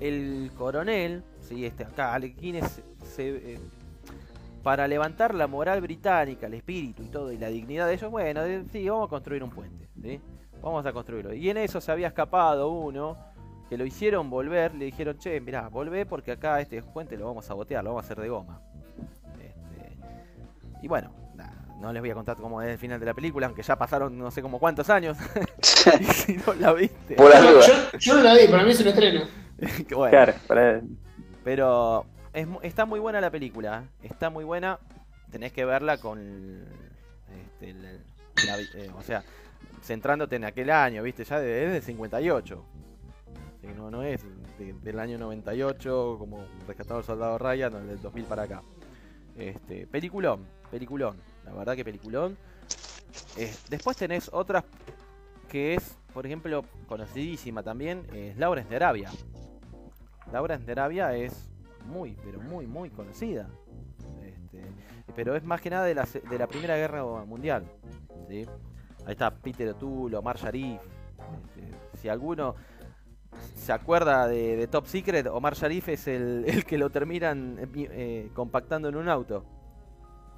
el 0.00 0.50
coronel, 0.56 1.22
sí, 1.40 1.64
este 1.66 1.84
acá, 1.84 2.14
Alec 2.14 2.36
Guinness, 2.40 2.82
se, 3.04 3.28
eh, 3.54 3.58
para 4.62 4.86
levantar 4.88 5.34
la 5.34 5.46
moral 5.46 5.80
británica, 5.80 6.46
el 6.46 6.54
espíritu 6.54 7.02
y 7.02 7.06
todo, 7.08 7.32
y 7.32 7.38
la 7.38 7.48
dignidad 7.48 7.86
de 7.86 7.94
ellos, 7.94 8.10
bueno, 8.10 8.42
de- 8.42 8.64
sí, 8.72 8.88
vamos 8.88 9.06
a 9.06 9.10
construir 9.10 9.42
un 9.42 9.50
puente, 9.50 9.88
¿sí? 10.02 10.20
Vamos 10.62 10.84
a 10.84 10.92
construirlo. 10.92 11.32
Y 11.32 11.48
en 11.48 11.56
eso 11.56 11.80
se 11.80 11.90
había 11.92 12.08
escapado 12.08 12.70
uno, 12.70 13.16
que 13.68 13.78
lo 13.78 13.84
hicieron 13.86 14.28
volver, 14.30 14.74
le 14.74 14.86
dijeron, 14.86 15.16
che, 15.18 15.40
mirá, 15.40 15.68
volvé 15.68 16.04
porque 16.04 16.32
acá 16.32 16.60
este 16.60 16.82
puente 16.82 17.16
lo 17.16 17.26
vamos 17.26 17.48
a 17.50 17.54
botear, 17.54 17.82
lo 17.84 17.90
vamos 17.90 18.02
a 18.02 18.06
hacer 18.06 18.20
de 18.20 18.28
goma. 18.28 18.60
Este, 19.40 19.96
y 20.82 20.88
bueno, 20.88 21.12
no 21.80 21.92
les 21.94 22.02
voy 22.02 22.10
a 22.10 22.14
contar 22.14 22.36
cómo 22.36 22.60
es 22.60 22.68
el 22.68 22.76
final 22.78 23.00
de 23.00 23.06
la 23.06 23.14
película, 23.14 23.46
aunque 23.46 23.62
ya 23.62 23.74
pasaron 23.76 24.18
no 24.18 24.30
sé 24.30 24.42
como 24.42 24.58
cuántos 24.58 24.90
años. 24.90 25.16
y 26.00 26.04
si 26.04 26.36
no 26.36 26.52
la 26.54 26.74
viste. 26.74 27.14
Por 27.14 27.30
las 27.30 27.42
No, 27.42 27.52
dudas. 27.52 27.66
yo, 27.92 27.98
yo 27.98 28.14
no 28.16 28.22
la 28.22 28.34
vi, 28.34 28.48
para 28.48 28.64
mí 28.64 28.70
es 28.72 28.80
un 28.80 28.88
estreno. 28.88 29.22
que 29.88 29.94
bueno, 29.94 30.10
Claro, 30.10 30.34
para- 30.46 30.80
Pero 31.44 32.06
es 32.32 32.46
está 32.62 32.84
muy 32.84 33.00
buena 33.00 33.20
la 33.20 33.30
película. 33.30 33.84
¿eh? 34.02 34.08
Está 34.08 34.30
muy 34.30 34.44
buena. 34.44 34.78
Tenés 35.30 35.52
que 35.52 35.64
verla 35.64 35.98
con. 35.98 36.18
este, 37.44 37.72
la- 37.74 37.92
la 38.46 38.56
vi- 38.56 38.68
eh, 38.74 38.90
o 38.96 39.02
sea, 39.02 39.22
centrándote 39.82 40.36
en 40.36 40.44
aquel 40.44 40.70
año, 40.70 41.02
¿viste? 41.02 41.24
Ya 41.24 41.38
de- 41.40 41.66
es 41.66 41.72
del 41.72 41.82
58. 41.82 42.64
Sí, 43.60 43.66
no, 43.76 43.90
no 43.90 44.02
es 44.02 44.22
de- 44.58 44.72
del 44.72 44.98
año 44.98 45.18
98 45.18 46.16
como 46.18 46.44
Rescatado 46.66 46.98
al 46.98 47.04
Soldado 47.04 47.38
Ryan, 47.38 47.86
del 47.86 48.00
2000 48.00 48.24
para 48.24 48.42
acá. 48.44 48.62
Este, 49.36 49.86
peliculón, 49.86 50.46
peliculón. 50.70 51.16
La 51.44 51.52
verdad 51.52 51.76
que 51.76 51.84
peliculón. 51.84 52.36
Eh, 53.36 53.52
después 53.68 53.96
tenés 53.96 54.30
otras 54.32 54.64
que 55.48 55.74
es, 55.74 55.96
por 56.14 56.26
ejemplo, 56.26 56.64
conocidísima 56.86 57.62
también, 57.62 58.06
es 58.14 58.36
Lawrence 58.36 58.70
de 58.70 58.76
Arabia. 58.76 59.10
De 60.30 60.72
Arabia 60.72 61.14
es 61.14 61.50
muy, 61.86 62.16
pero 62.24 62.40
muy, 62.40 62.66
muy 62.66 62.90
conocida. 62.90 63.48
Este, 64.22 64.62
pero 65.14 65.34
es 65.34 65.44
más 65.44 65.60
que 65.60 65.70
nada 65.70 65.84
de 65.84 65.94
la, 65.94 66.04
de 66.04 66.38
la 66.38 66.46
Primera 66.46 66.76
Guerra 66.76 67.04
Mundial. 67.24 67.64
¿sí? 68.28 68.46
Ahí 69.06 69.12
está 69.12 69.30
Peter 69.30 69.68
O'Toole, 69.70 70.16
Omar 70.16 70.36
Sharif. 70.38 70.80
este, 70.80 71.98
si 71.98 72.08
alguno 72.08 72.54
se 73.56 73.72
acuerda 73.72 74.28
de, 74.28 74.66
Top 74.68 74.86
Secret, 74.86 75.26
Omar 75.26 75.54
Sharif 75.54 75.88
es 75.88 76.06
el, 76.06 76.44
el 76.48 76.64
que 76.64 76.78
lo 76.78 76.90
terminan 76.90 77.58
eh, 77.58 77.68
eh, 77.74 78.30
compactando 78.32 78.88
en 78.88 78.96
un 78.96 79.08
auto. 79.08 79.44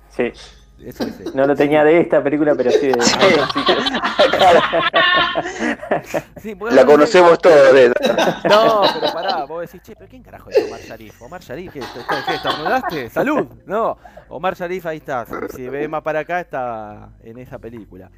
sí. 0.09 0.33
Eso 0.79 1.05
es 1.05 1.21
él. 1.21 1.33
No 1.35 1.47
lo 1.47 1.55
tenía 1.55 1.85
de 1.85 2.01
esta 2.01 2.23
película, 2.23 2.55
pero 2.55 2.71
sí 2.71 2.89
de 2.89 2.95
Sí, 6.41 6.55
porque 6.55 6.75
La 6.75 6.85
conocemos 6.85 7.39
todos 7.39 7.73
de 7.73 7.87
esa. 7.87 8.43
No, 8.49 8.83
pero 8.93 9.13
pará, 9.13 9.45
vos 9.45 9.61
decís, 9.61 9.83
che, 9.83 9.95
pero 9.95 10.11
¿quién 10.11 10.23
carajo 10.23 10.51
es 10.51 10.67
Omar 10.67 10.81
Sharif? 10.81 11.23
Omar 11.23 11.41
Sharif, 11.41 11.73
¿qué, 11.73 11.81
¿Qué, 11.81 12.35
estornudaste? 12.35 13.11
¡Salud! 13.11 13.47
No, 13.65 13.97
Omar 14.29 14.57
Sharif 14.57 14.87
ahí 14.87 14.99
está. 14.99 15.25
Si, 15.55 15.69
ve 15.69 15.89
más 15.89 16.03
para 16.03 16.21
acá, 16.21 16.41
está 16.41 17.11
en 17.23 17.39
esa 17.39 17.59
película. 17.59 18.11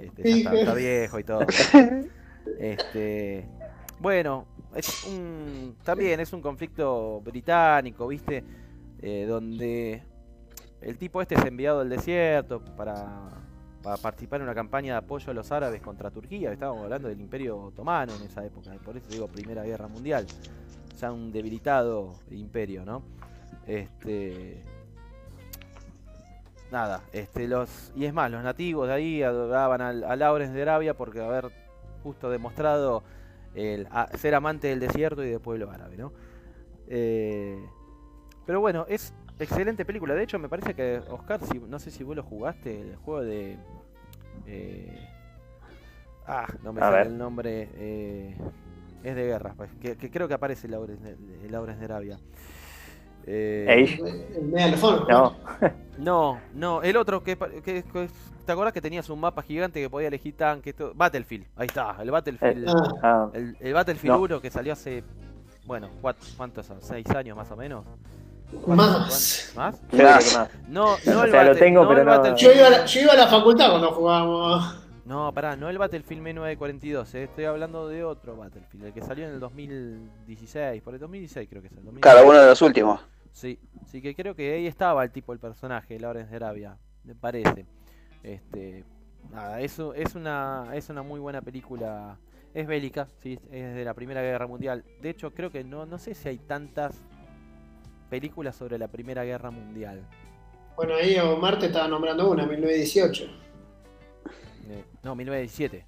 Este, 0.00 0.30
está 0.30 0.74
viejo 0.74 1.18
y 1.18 1.24
todo. 1.24 1.46
Este, 2.58 3.46
bueno, 4.00 4.46
es 4.74 5.04
un, 5.04 5.76
también 5.84 6.20
es 6.20 6.32
un 6.32 6.40
conflicto 6.40 7.20
británico, 7.20 8.08
¿viste? 8.08 8.42
Eh, 9.00 9.26
donde 9.28 10.02
el 10.80 10.96
tipo 10.98 11.20
este 11.22 11.34
es 11.34 11.44
enviado 11.44 11.80
al 11.80 11.88
desierto 11.88 12.60
para, 12.76 13.28
para 13.82 13.96
participar 13.96 14.40
en 14.40 14.44
una 14.44 14.54
campaña 14.54 14.92
de 14.94 14.98
apoyo 14.98 15.30
a 15.30 15.34
los 15.34 15.50
árabes 15.52 15.80
contra 15.82 16.10
Turquía. 16.10 16.52
Estábamos 16.52 16.84
hablando 16.84 17.08
del 17.08 17.20
Imperio 17.20 17.58
Otomano 17.58 18.14
en 18.14 18.22
esa 18.22 18.44
época, 18.44 18.70
por 18.84 18.96
eso 18.96 19.08
digo 19.10 19.28
Primera 19.28 19.62
Guerra 19.64 19.88
Mundial. 19.88 20.26
Ya 21.00 21.12
un 21.12 21.30
debilitado 21.30 22.14
imperio, 22.30 22.84
¿no? 22.84 23.02
Este. 23.66 24.64
Nada, 26.72 27.02
este. 27.12 27.48
Y 27.94 28.04
es 28.04 28.12
más, 28.12 28.30
los 28.30 28.42
nativos 28.42 28.88
de 28.88 28.94
ahí 28.94 29.22
adoraban 29.22 29.80
al, 29.80 30.04
a 30.04 30.16
Lawrence 30.16 30.52
de 30.54 30.62
Arabia 30.62 30.94
porque 30.94 31.20
haber 31.20 31.50
justo 32.02 32.30
demostrado 32.30 33.04
el, 33.54 33.86
a- 33.90 34.08
ser 34.16 34.34
amante 34.34 34.68
del 34.68 34.80
desierto 34.80 35.22
y 35.24 35.30
del 35.30 35.40
pueblo 35.40 35.70
árabe, 35.70 35.96
¿no? 35.96 36.12
Eh, 36.88 37.64
pero 38.44 38.60
bueno, 38.60 38.84
es 38.88 39.14
excelente 39.38 39.84
película. 39.84 40.14
De 40.14 40.22
hecho, 40.22 40.38
me 40.38 40.48
parece 40.48 40.74
que 40.74 41.00
Oscar, 41.10 41.40
si, 41.44 41.58
no 41.58 41.78
sé 41.78 41.90
si 41.90 42.04
vos 42.04 42.16
lo 42.16 42.22
jugaste, 42.22 42.80
el 42.80 42.96
juego 42.96 43.22
de. 43.22 43.56
eh, 44.46 45.08
ah, 46.26 46.46
no 46.62 46.72
me 46.72 46.80
A 46.80 46.84
sale 46.84 46.96
ver. 46.98 47.06
el 47.08 47.18
nombre. 47.18 47.68
eh, 47.74 48.36
es 49.04 49.14
de 49.14 49.24
guerra, 49.26 49.54
pues, 49.56 49.70
que, 49.80 49.96
que 49.96 50.10
creo 50.10 50.26
que 50.26 50.34
aparece 50.34 50.66
de, 50.66 51.48
Lawrence 51.48 51.78
de 51.78 51.84
Arabia. 51.84 52.18
Eh, 53.26 53.66
Age. 53.84 54.02
El 54.36 54.44
Medal 54.46 54.74
No, 55.08 55.36
no, 55.98 56.40
no, 56.54 56.82
el 56.82 56.96
otro 56.96 57.22
que, 57.22 57.36
pa- 57.36 57.48
que- 57.48 57.84
que- 57.84 58.08
¿te 58.44 58.52
acordás 58.52 58.72
que 58.72 58.80
tenías 58.80 59.08
un 59.10 59.20
mapa 59.20 59.42
gigante 59.42 59.80
que 59.80 59.88
podía 59.90 60.08
elegir 60.08 60.34
tanques? 60.36 60.74
todo? 60.74 60.94
Battlefield, 60.94 61.46
ahí 61.56 61.66
está, 61.66 61.96
el 62.00 62.10
Battlefield, 62.10 62.68
Ah, 62.68 62.88
ah, 63.02 63.30
el, 63.34 63.56
el 63.60 63.74
Battlefield 63.74 64.16
No. 64.16 64.22
1 64.22 64.40
que 64.40 64.50
salió 64.50 64.72
hace, 64.72 65.04
bueno, 65.66 65.90
¿cuat- 66.02 66.36
¿cuántos 66.36 66.66
son? 66.66 66.80
¿Seis 66.82 67.08
años 67.10 67.36
más 67.36 67.50
o 67.52 67.56
menos? 67.56 67.84
Más. 68.66 69.52
¿Más? 69.54 69.54
Más. 69.56 69.80
que 69.90 70.02
más. 70.02 70.50
No, 70.68 70.96
no 71.06 71.20
O 71.20 71.24
el 71.24 71.30
sea, 71.30 71.44
lo 71.44 71.54
tengo, 71.56 71.82
no 71.82 71.88
pero 71.88 72.00
el 72.00 72.06
no- 72.06 72.12
Battlefield- 72.12 72.36
yo, 72.36 72.52
iba 72.52 72.66
a 72.66 72.70
la, 72.70 72.84
yo 72.86 73.00
iba 73.00 73.12
a 73.12 73.16
la 73.16 73.26
facultad 73.26 73.70
cuando 73.70 73.90
jugábamos. 73.92 74.84
No, 75.04 75.32
pará, 75.32 75.56
no 75.56 75.68
el 75.70 75.78
Battlefield 75.78 76.20
1942, 76.22 77.14
eh, 77.14 77.24
estoy 77.24 77.44
hablando 77.46 77.88
de 77.88 78.04
otro 78.04 78.36
Battlefield, 78.36 78.84
el 78.86 78.92
que 78.92 79.00
salió 79.02 79.26
en 79.26 79.32
el 79.34 79.40
2016, 79.40 80.82
por 80.82 80.94
el 80.94 81.00
2016 81.00 81.48
creo 81.48 81.62
que 81.62 81.68
es 81.68 81.72
el 81.72 81.84
2016. 81.84 82.02
Cada 82.02 82.28
uno 82.28 82.38
de 82.38 82.46
los 82.46 82.60
últimos. 82.62 83.00
Sí, 83.32 83.58
sí 83.86 84.02
que 84.02 84.14
creo 84.14 84.34
que 84.34 84.52
ahí 84.54 84.66
estaba 84.66 85.02
el 85.04 85.10
tipo, 85.10 85.32
el 85.32 85.38
personaje, 85.38 85.98
Lawrence 85.98 86.30
de 86.30 86.36
Arabia, 86.36 86.76
me 87.04 87.14
parece. 87.14 87.66
Este, 88.22 88.84
nada, 89.30 89.60
eso 89.60 89.94
es 89.94 90.14
una 90.14 90.66
es 90.74 90.88
una 90.90 91.02
muy 91.02 91.20
buena 91.20 91.40
película. 91.40 92.18
Es 92.54 92.66
bélica, 92.66 93.06
sí, 93.22 93.38
es 93.52 93.74
de 93.74 93.84
la 93.84 93.94
Primera 93.94 94.20
Guerra 94.22 94.46
Mundial. 94.46 94.84
De 95.00 95.10
hecho, 95.10 95.32
creo 95.32 95.50
que 95.50 95.64
no, 95.64 95.86
no 95.86 95.98
sé 95.98 96.14
si 96.14 96.28
hay 96.28 96.38
tantas 96.38 97.00
películas 98.08 98.56
sobre 98.56 98.78
la 98.78 98.88
Primera 98.88 99.24
Guerra 99.24 99.50
Mundial. 99.50 100.02
Bueno, 100.76 100.94
ahí 100.94 101.18
Omar 101.18 101.58
te 101.58 101.66
estaba 101.66 101.88
nombrando 101.88 102.30
una, 102.30 102.46
1918. 102.46 103.24
Eh, 103.24 104.84
no, 105.02 105.14
1917. 105.14 105.84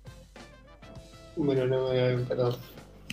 Bueno, 1.36 1.66
no, 1.66 1.92
eh, 1.92 2.18
perdón. 2.28 2.56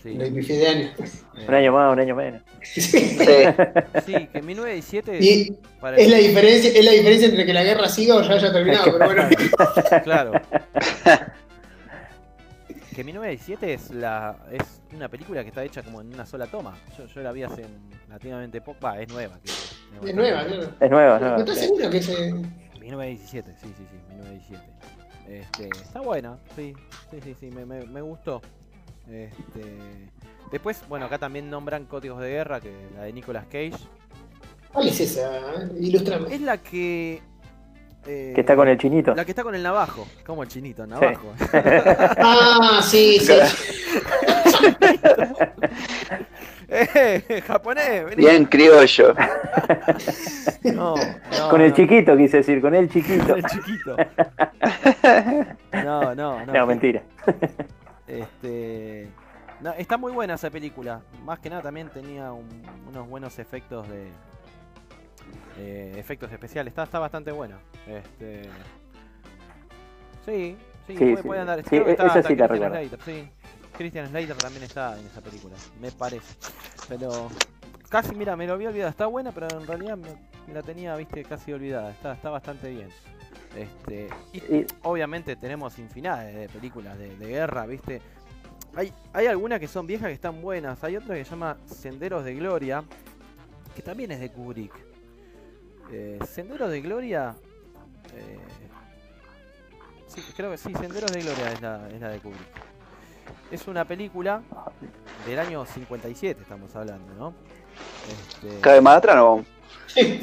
Sí. 0.02 0.14
Lo 0.14 0.26
de 0.26 0.68
año. 0.68 0.90
Eh, 0.98 1.46
Un 1.48 1.54
año 1.54 1.72
más, 1.74 1.94
un 1.94 2.00
año 2.00 2.16
menos. 2.16 2.42
Sí. 2.64 2.82
Sí. 4.06 4.28
que 4.32 4.42
1917 4.42 5.20
Y 5.22 5.58
para 5.80 5.98
es 5.98 6.10
la 6.10 6.18
diferencia, 6.18 6.72
es 6.72 6.86
la 6.86 6.92
diferencia 6.92 7.28
entre 7.30 7.46
que 7.46 7.54
la 7.54 7.64
guerra 7.64 7.88
siga 7.90 8.16
o 8.16 8.22
ya 8.22 8.34
haya 8.34 8.52
terminado, 8.52 8.92
pero 8.98 9.06
bueno. 9.06 9.30
Claro. 10.04 10.32
Que 12.98 13.04
1917 13.04 13.74
es 13.76 13.92
la 13.92 14.36
es 14.52 14.82
una 14.92 15.08
película 15.08 15.44
que 15.44 15.50
está 15.50 15.64
hecha 15.64 15.84
como 15.84 16.02
en 16.02 16.12
una 16.16 16.26
sola 16.26 16.48
toma. 16.48 16.76
Yo, 16.98 17.06
yo 17.06 17.22
la 17.22 17.32
vi 17.32 17.44
hace 17.44 17.64
relativamente 18.08 18.60
poco. 18.60 18.80
Va, 18.84 19.00
es 19.00 19.08
nueva. 19.10 19.38
que- 19.40 19.52
Es 20.10 20.16
nueva, 20.16 20.44
claro. 20.44 20.64
Es 20.80 20.90
nueva, 20.90 21.16
es 21.18 21.22
¿No 21.22 21.28
nueva. 21.28 21.38
estás 21.38 21.58
sí. 21.60 21.66
seguro 21.68 21.90
que 21.92 21.98
ese.? 21.98 22.34
1917, 22.80 23.54
sí, 23.62 23.68
sí, 23.78 23.84
sí, 23.92 24.14
1917. 24.16 24.64
Este, 25.30 25.70
está 25.84 26.02
buena, 26.02 26.40
sí, 26.56 26.74
sí, 27.12 27.20
sí, 27.24 27.36
sí, 27.40 27.52
me, 27.52 27.68
me, 27.68 27.86
me 27.86 28.02
gustó. 28.02 28.42
Este, 29.08 29.78
después, 30.52 30.82
bueno, 30.90 31.06
acá 31.06 31.20
también 31.20 31.52
nombran 31.52 31.86
Códigos 31.86 32.20
de 32.20 32.30
Guerra, 32.30 32.60
que 32.60 32.74
la 32.96 33.04
de 33.04 33.14
Nicolas 33.14 33.46
Cage. 33.46 33.74
¿Cuál 34.74 34.88
es 34.88 35.00
esa? 35.02 35.30
Ilustrame. 35.80 36.34
Es 36.34 36.42
la 36.42 36.58
que... 36.58 37.22
eh, 38.08 38.32
Que 38.34 38.42
está 38.42 38.56
con 38.56 38.68
el 38.68 38.78
chinito. 38.78 39.14
La 39.16 39.26
que 39.26 39.32
está 39.32 39.44
con 39.44 39.54
el 39.56 39.62
navajo, 39.64 40.08
como 40.26 40.44
el 40.44 40.50
chinito, 40.50 40.84
el 40.84 40.90
navajo. 40.90 41.34
Ah, 42.20 42.80
sí, 42.84 43.20
sí. 43.20 43.34
¡Eh, 46.70 47.42
japonés! 47.48 48.04
Vení. 48.06 48.16
Bien 48.18 48.46
criollo. 48.46 49.14
No, 50.64 50.96
no, 50.96 51.50
Con 51.50 51.62
el 51.62 51.70
no, 51.70 51.76
chiquito, 51.76 52.18
quise 52.18 52.38
decir, 52.38 52.62
con 52.62 52.76
el 52.76 52.90
chiquito. 52.90 53.26
con 53.26 53.38
el 53.38 53.46
chiquito. 53.46 53.96
No, 55.72 56.14
no, 56.14 56.46
no. 56.46 56.54
No, 56.54 56.66
mentira. 56.68 57.02
Este, 58.06 59.08
no, 59.62 59.72
está 59.74 59.98
muy 59.98 60.12
buena 60.12 60.34
esa 60.34 60.50
película. 60.50 61.02
Más 61.24 61.40
que 61.40 61.50
nada 61.50 61.62
también 61.62 61.90
tenía 61.90 62.32
un- 62.34 62.64
unos 62.90 63.08
buenos 63.08 63.40
efectos 63.40 63.88
de 63.90 64.08
eh, 65.58 65.94
efectos 65.98 66.32
especiales. 66.32 66.72
Está, 66.72 66.84
está 66.84 67.00
bastante 67.00 67.32
buena. 67.32 67.58
Este, 67.88 68.44
sí, 70.26 70.58
sí, 70.88 70.94
Sí, 70.94 70.96
puede, 70.98 71.18
sí. 71.18 71.24
puede 71.28 71.42
andar. 71.42 71.64
Sí, 71.68 71.76
e- 71.76 71.92
está 71.92 72.06
esa 72.08 72.20
hasta 72.20 72.28
sí 72.30 72.36
la 72.36 72.48
Christian 72.48 72.72
recuerdo. 72.72 72.90
Slater, 72.98 73.02
sí. 73.06 73.30
Christian 73.78 74.08
Slater 74.08 74.36
también 74.38 74.64
está 74.64 75.00
en 75.00 75.06
esa 75.06 75.22
película, 75.22 75.56
me 75.80 75.92
parece. 75.92 76.36
Pero 76.90 77.30
casi, 77.90 78.16
mira, 78.16 78.36
me 78.36 78.48
lo 78.48 78.54
había 78.54 78.70
olvidado. 78.70 78.90
Está 78.90 79.06
buena, 79.06 79.32
pero 79.32 79.48
en 79.60 79.68
realidad 79.68 79.98
me, 79.98 80.10
me 80.48 80.54
la 80.54 80.64
tenía, 80.64 80.96
viste, 80.96 81.24
casi 81.24 81.54
olvidada. 81.54 81.92
Está, 81.92 82.14
está 82.14 82.30
bastante 82.30 82.70
bien. 82.70 82.90
Este, 83.56 84.08
y 84.34 84.38
Y- 84.56 84.68
obviamente 84.84 85.36
tenemos 85.36 85.78
infinidades 85.80 86.36
de 86.36 86.50
películas 86.50 86.98
de, 86.98 87.16
de 87.18 87.28
guerra, 87.28 87.66
¿viste? 87.66 88.02
Hay, 88.76 88.94
hay 89.14 89.26
algunas 89.28 89.60
que 89.60 89.68
son 89.68 89.88
viejas 89.88 90.08
que 90.08 90.14
están 90.14 90.42
buenas, 90.42 90.84
hay 90.84 90.98
otra 90.98 91.16
que 91.16 91.24
se 91.24 91.32
llama 91.32 91.58
Senderos 91.66 92.24
de 92.24 92.36
Gloria, 92.36 92.84
que 93.76 93.82
también 93.82 94.12
es 94.12 94.20
de 94.20 94.30
Kubrick. 94.32 94.74
Eh, 95.92 96.20
Senderos 96.30 96.70
de 96.70 96.82
Gloria... 96.82 97.36
eh, 98.16 98.40
sí, 100.08 100.22
creo 100.36 100.52
que 100.52 100.58
sí, 100.58 100.74
Senderos 100.74 101.12
de 101.12 101.22
Gloria 101.22 101.52
es 101.52 101.62
la, 101.62 101.88
es 101.90 102.02
la 102.02 102.10
de 102.10 102.20
Kubrick. 102.20 102.42
Es 103.52 103.68
una 103.68 103.86
película 103.86 104.42
del 105.26 105.40
año 105.40 105.66
57, 105.66 106.42
estamos 106.42 106.76
hablando, 106.76 107.14
¿no? 107.14 107.34
Este, 108.10 108.60
¿Cabe 108.60 108.82
más 108.82 108.98
atrás 108.98 109.16
no? 109.16 109.46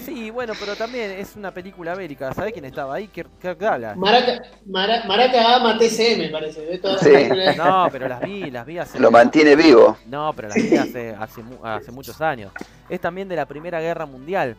Sí, 0.05 0.31
bueno, 0.31 0.53
pero 0.61 0.77
también 0.77 1.11
es 1.13 1.35
una 1.37 1.51
película 1.53 1.95
bélica. 1.95 2.33
¿Sabés 2.35 2.53
quién 2.53 2.65
estaba 2.67 2.95
ahí? 2.95 3.09
Kirk 3.09 3.31
Kirk 3.41 3.59
Douglas. 3.59 3.97
Maraca, 3.97 4.43
Mara- 4.67 5.05
Maraca 5.07 5.57
ama 5.57 5.79
TCM, 5.79 6.19
me 6.19 6.29
parece. 6.29 6.61
De 6.67 6.79
todas 6.79 7.01
Sí. 7.01 7.11
las 7.11 7.23
películas. 7.23 7.57
No, 7.57 7.89
pero 7.91 8.07
las 8.09 8.21
vi, 8.21 8.51
las 8.51 8.67
vi 8.67 8.79
hace. 8.79 9.01
Lo 9.01 9.11
mantiene 9.11 9.57
vivo. 9.57 9.97
No, 10.07 10.33
pero 10.35 10.49
las 10.49 10.57
vi 10.57 10.77
hace, 10.77 11.11
hace, 11.19 11.43
mu- 11.43 11.65
hace 11.65 11.91
muchos 11.91 12.21
años. 12.21 12.53
Es 12.89 13.01
también 13.01 13.27
de 13.29 13.37
la 13.37 13.47
Primera 13.47 13.81
Guerra 13.81 14.07
Mundial, 14.07 14.57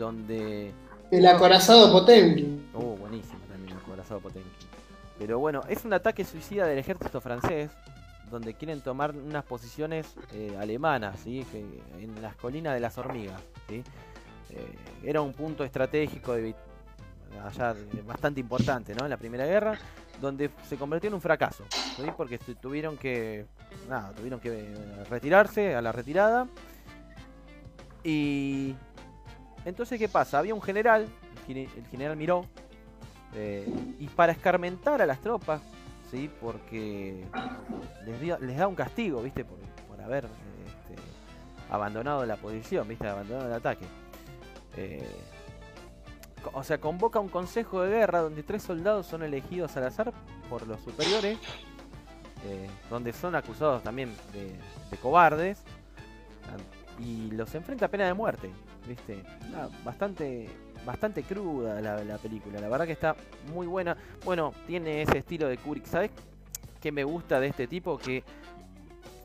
donde. 0.00 0.72
El 1.12 1.26
acorazado 1.26 1.92
Potemkin. 1.92 2.68
Oh, 2.74 2.96
buenísimo 2.96 3.38
también 3.48 3.76
el 3.76 3.82
corazón 3.84 4.20
Potemkin. 4.20 4.50
Pero 5.18 5.38
bueno, 5.38 5.60
es 5.68 5.84
un 5.84 5.92
ataque 5.92 6.24
suicida 6.24 6.66
del 6.66 6.78
ejército 6.78 7.20
francés, 7.20 7.70
donde 8.30 8.54
quieren 8.54 8.80
tomar 8.80 9.14
unas 9.14 9.44
posiciones 9.44 10.06
eh, 10.32 10.56
alemanas, 10.58 11.20
¿sí? 11.22 11.44
Que, 11.52 11.60
en 12.02 12.20
las 12.22 12.34
colinas 12.36 12.74
de 12.74 12.80
las 12.80 12.96
hormigas. 12.96 13.40
¿sí? 13.68 13.82
Eh, 14.50 14.74
era 15.04 15.20
un 15.20 15.32
punto 15.34 15.62
estratégico 15.64 16.32
de, 16.32 16.42
vi- 16.42 16.54
allá 17.44 17.74
de- 17.74 18.02
bastante 18.02 18.40
importante 18.40 18.94
¿no? 18.94 19.04
en 19.04 19.10
la 19.10 19.16
Primera 19.16 19.44
Guerra, 19.46 19.78
donde 20.20 20.50
se 20.68 20.76
convirtió 20.76 21.08
en 21.08 21.14
un 21.14 21.20
fracaso, 21.20 21.64
¿sí? 21.96 22.04
porque 22.16 22.38
tu- 22.38 22.54
tuvieron 22.54 22.96
que, 22.96 23.46
nada, 23.88 24.12
tuvieron 24.12 24.40
que 24.40 24.48
eh, 24.72 25.04
retirarse 25.10 25.74
a 25.74 25.82
la 25.82 25.92
retirada. 25.92 26.46
Y 28.02 28.74
entonces, 29.64 29.98
¿qué 29.98 30.08
pasa? 30.08 30.38
Había 30.38 30.54
un 30.54 30.62
general, 30.62 31.02
el 31.36 31.44
gene- 31.46 31.68
el 31.76 31.86
general 31.86 32.16
Miró, 32.16 32.46
eh, 33.34 33.66
y 33.98 34.08
para 34.08 34.32
escarmentar 34.32 35.00
a 35.02 35.06
las 35.06 35.20
tropas, 35.20 35.60
¿sí? 36.10 36.30
porque 36.40 37.24
les, 38.04 38.20
dio- 38.20 38.38
les 38.38 38.56
da 38.56 38.66
un 38.66 38.74
castigo, 38.74 39.22
¿viste? 39.22 39.44
Por, 39.44 39.58
haber 40.00 40.24
este, 40.24 41.00
abandonado 41.70 42.24
la 42.24 42.36
posición, 42.36 42.88
¿viste? 42.88 43.06
Abandonado 43.06 43.46
el 43.48 43.52
ataque. 43.52 43.84
Eh, 44.76 45.06
o 46.54 46.64
sea, 46.64 46.78
convoca 46.80 47.20
un 47.20 47.28
consejo 47.28 47.82
de 47.82 47.90
guerra 47.90 48.20
donde 48.20 48.42
tres 48.42 48.62
soldados 48.62 49.06
son 49.06 49.22
elegidos 49.22 49.76
al 49.76 49.84
azar 49.84 50.12
por 50.48 50.66
los 50.66 50.80
superiores, 50.80 51.38
eh, 52.46 52.66
donde 52.88 53.12
son 53.12 53.36
acusados 53.36 53.82
también 53.82 54.10
de, 54.32 54.54
de 54.90 54.96
cobardes, 54.96 55.62
y 56.98 57.30
los 57.32 57.54
enfrenta 57.54 57.86
a 57.86 57.88
pena 57.88 58.06
de 58.06 58.14
muerte, 58.14 58.50
¿viste? 58.88 59.22
Bastante, 59.84 60.48
bastante 60.84 61.22
cruda 61.22 61.80
la, 61.80 62.02
la 62.04 62.18
película, 62.18 62.60
la 62.60 62.68
verdad 62.68 62.86
que 62.86 62.92
está 62.92 63.16
muy 63.52 63.66
buena. 63.66 63.96
Bueno, 64.24 64.52
tiene 64.66 65.02
ese 65.02 65.18
estilo 65.18 65.48
de 65.48 65.58
Kubrick, 65.58 65.86
¿sabes 65.86 66.10
qué 66.80 66.90
me 66.92 67.04
gusta 67.04 67.40
de 67.40 67.48
este 67.48 67.66
tipo? 67.66 67.98
Que 67.98 68.22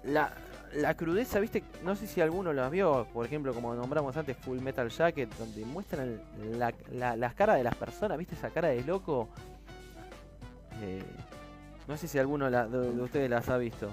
la, 0.03 0.34
la 0.73 0.95
crudeza, 0.95 1.40
¿viste? 1.40 1.64
No 1.84 1.95
sé 1.95 2.06
si 2.07 2.22
alguno 2.22 2.52
la 2.53 2.69
vio, 2.69 3.07
por 3.14 3.26
ejemplo, 3.26 3.53
como 3.53 3.73
nombramos 3.76 4.15
antes, 4.18 4.36
Full 4.38 4.60
Metal 4.60 4.90
Jacket, 4.90 5.34
donde 5.38 5.64
muestran 5.65 6.19
la- 6.57 6.73
la- 6.91 7.15
las 7.15 7.34
caras 7.34 7.57
de 7.57 7.64
las 7.64 7.76
personas, 7.76 8.18
¿viste? 8.18 8.36
Esa 8.36 8.49
cara 8.49 8.68
de 8.69 8.84
loco. 8.84 9.30
Eh, 10.82 11.02
no 11.88 11.95
sé 11.98 12.07
si 12.07 12.18
alguno 12.19 12.49
de, 12.52 12.68
de 12.68 13.02
ustedes 13.02 13.30
las 13.30 13.48
ha 13.49 13.57
visto. 13.57 13.90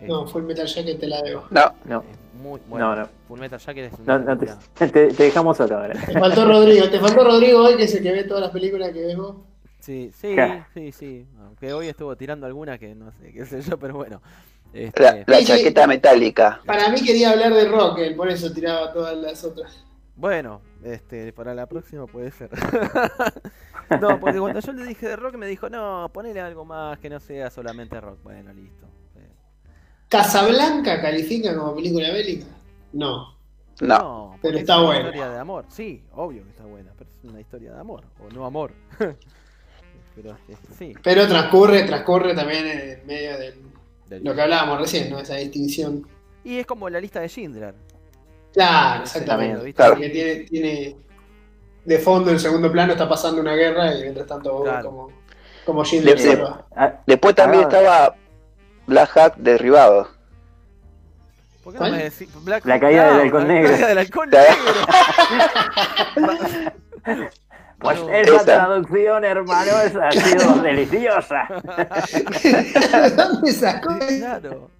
Eh, 0.00 0.06
No, 0.06 0.26
Full 0.26 0.42
Metal 0.44 0.66
Jacket 0.66 0.98
te 1.00 1.06
la 1.06 1.22
debo. 1.22 1.44
No, 1.50 1.74
No, 1.84 2.04
muy 2.42 2.60
bueno. 2.68 2.94
no, 2.94 3.02
no. 3.02 3.08
Full 3.28 3.40
Metal 3.40 3.58
Jacket 3.58 3.92
es 3.92 3.98
No, 4.00 4.18
no 4.18 4.38
te, 4.38 4.46
película- 4.46 4.58
te, 4.92 5.08
te 5.08 5.22
dejamos 5.24 5.56
solo 5.56 5.76
ahora. 5.78 5.94
Te 5.94 6.12
faltó 6.18 6.44
Rodrigo. 6.46 6.88
Te 6.88 7.00
faltó 7.00 7.24
Rodrigo 7.24 7.64
hoy, 7.64 7.76
que 7.76 7.84
es 7.84 7.94
el 7.94 8.02
que 8.02 8.12
ve 8.12 8.24
todas 8.24 8.42
las 8.42 8.50
películas 8.52 8.90
que 8.92 9.06
vemos. 9.06 9.36
Sí, 9.80 10.10
sí, 10.14 10.36
sí, 10.74 10.92
sí. 10.92 11.26
Aunque 11.40 11.72
hoy 11.72 11.88
estuvo 11.88 12.14
tirando 12.16 12.46
alguna 12.46 12.78
que 12.78 12.94
no 12.94 13.10
sé, 13.12 13.32
qué 13.32 13.46
sé 13.46 13.60
yo, 13.62 13.78
pero 13.78 13.94
bueno. 13.94 14.20
la, 14.72 14.80
Este, 14.80 15.24
la 15.26 15.38
sí. 15.38 15.46
chaqueta 15.46 15.86
metálica. 15.86 16.60
Para 16.66 16.90
mí 16.90 17.00
quería 17.02 17.30
hablar 17.30 17.54
de 17.54 17.68
rock, 17.68 17.98
por 18.16 18.28
eso 18.28 18.52
tiraba 18.52 18.92
todas 18.92 19.16
las 19.16 19.42
otras. 19.44 19.84
Bueno, 20.16 20.60
este, 20.82 21.32
para 21.32 21.54
la 21.54 21.66
próxima 21.66 22.06
puede 22.06 22.32
ser. 22.32 22.50
no, 24.00 24.18
porque 24.20 24.38
cuando 24.40 24.60
yo 24.60 24.72
le 24.72 24.84
dije 24.84 25.08
de 25.08 25.16
rock 25.16 25.36
me 25.36 25.46
dijo, 25.46 25.70
no, 25.70 26.10
ponele 26.12 26.40
algo 26.40 26.64
más 26.64 26.98
que 26.98 27.08
no 27.08 27.20
sea 27.20 27.48
solamente 27.50 28.00
rock. 28.00 28.18
Bueno, 28.24 28.52
listo. 28.52 28.86
¿Casablanca 30.08 31.00
califica 31.00 31.56
como 31.56 31.74
película 31.74 32.10
bélica? 32.12 32.46
No. 32.92 33.36
No. 33.80 34.36
pero 34.42 34.56
es 34.56 34.62
está 34.62 34.78
una 34.78 34.86
buena. 34.86 35.00
historia 35.10 35.28
de 35.28 35.38
amor. 35.38 35.64
Sí, 35.68 36.02
obvio 36.12 36.42
que 36.44 36.50
está 36.50 36.64
buena, 36.64 36.90
pero 36.98 37.10
es 37.22 37.30
una 37.30 37.40
historia 37.40 37.72
de 37.74 37.80
amor, 37.80 38.04
o 38.18 38.32
no 38.34 38.44
amor. 38.44 38.72
pero 40.16 40.36
este, 40.48 40.74
sí. 40.76 40.94
Pero 41.02 41.28
transcurre, 41.28 41.82
transcurre 41.84 42.34
también 42.34 42.66
en 42.66 43.06
medio 43.06 43.38
de 43.38 43.54
del- 44.08 44.24
lo 44.24 44.34
que 44.34 44.40
hablábamos 44.42 44.80
recién, 44.80 45.10
¿no? 45.10 45.18
Esa 45.20 45.34
distinción. 45.36 46.06
Y 46.42 46.58
es 46.58 46.66
como 46.66 46.88
la 46.88 46.98
lista 47.00 47.20
de 47.20 47.28
Schindler. 47.28 47.74
Claro, 48.54 49.02
exactamente. 49.02 49.72
Claro. 49.74 49.92
Porque 49.94 50.08
tiene, 50.08 50.34
tiene 50.44 50.96
de 51.84 51.98
fondo 51.98 52.30
en 52.30 52.40
segundo 52.40 52.72
plano 52.72 52.92
está 52.92 53.08
pasando 53.08 53.40
una 53.40 53.54
guerra 53.54 53.94
y 53.94 54.02
mientras 54.02 54.26
tanto 54.26 54.52
vos 54.54 54.62
Claro. 54.64 54.88
como, 54.90 55.08
como 55.66 55.84
Schindler 55.84 56.16
Le- 56.16 56.22
se 56.22 56.36
le- 56.36 56.42
va. 56.42 56.66
Ah, 56.74 56.94
Después 57.06 57.34
también 57.34 57.64
Ah. 57.64 57.66
estaba 57.68 58.16
Black 58.88 59.16
Hat 59.16 59.36
derribado. 59.36 60.08
¿Por 61.62 61.74
qué 61.74 61.78
no 61.80 61.90
me 61.90 62.04
decís 62.04 62.28
Black 62.44 62.64
La 62.64 62.80
caída 62.80 63.12
del 63.12 63.20
halcón 63.20 63.46
la 63.46 63.54
negro. 63.54 63.70
caída 63.70 63.86
del 63.88 63.98
halcón 63.98 64.30
negro. 64.30 64.54
Watch 67.80 67.98
Esa 68.10 68.34
Esa. 68.34 68.44
traducción, 68.44 69.24
hermano, 69.24 69.70
esa 69.82 70.08
ha 70.08 70.12
sido 70.12 70.54
deliciosa. 70.62 71.46
¿De 72.42 73.10
dónde 73.16 73.52
sacó? 73.52 73.96
Claro. 73.98 74.70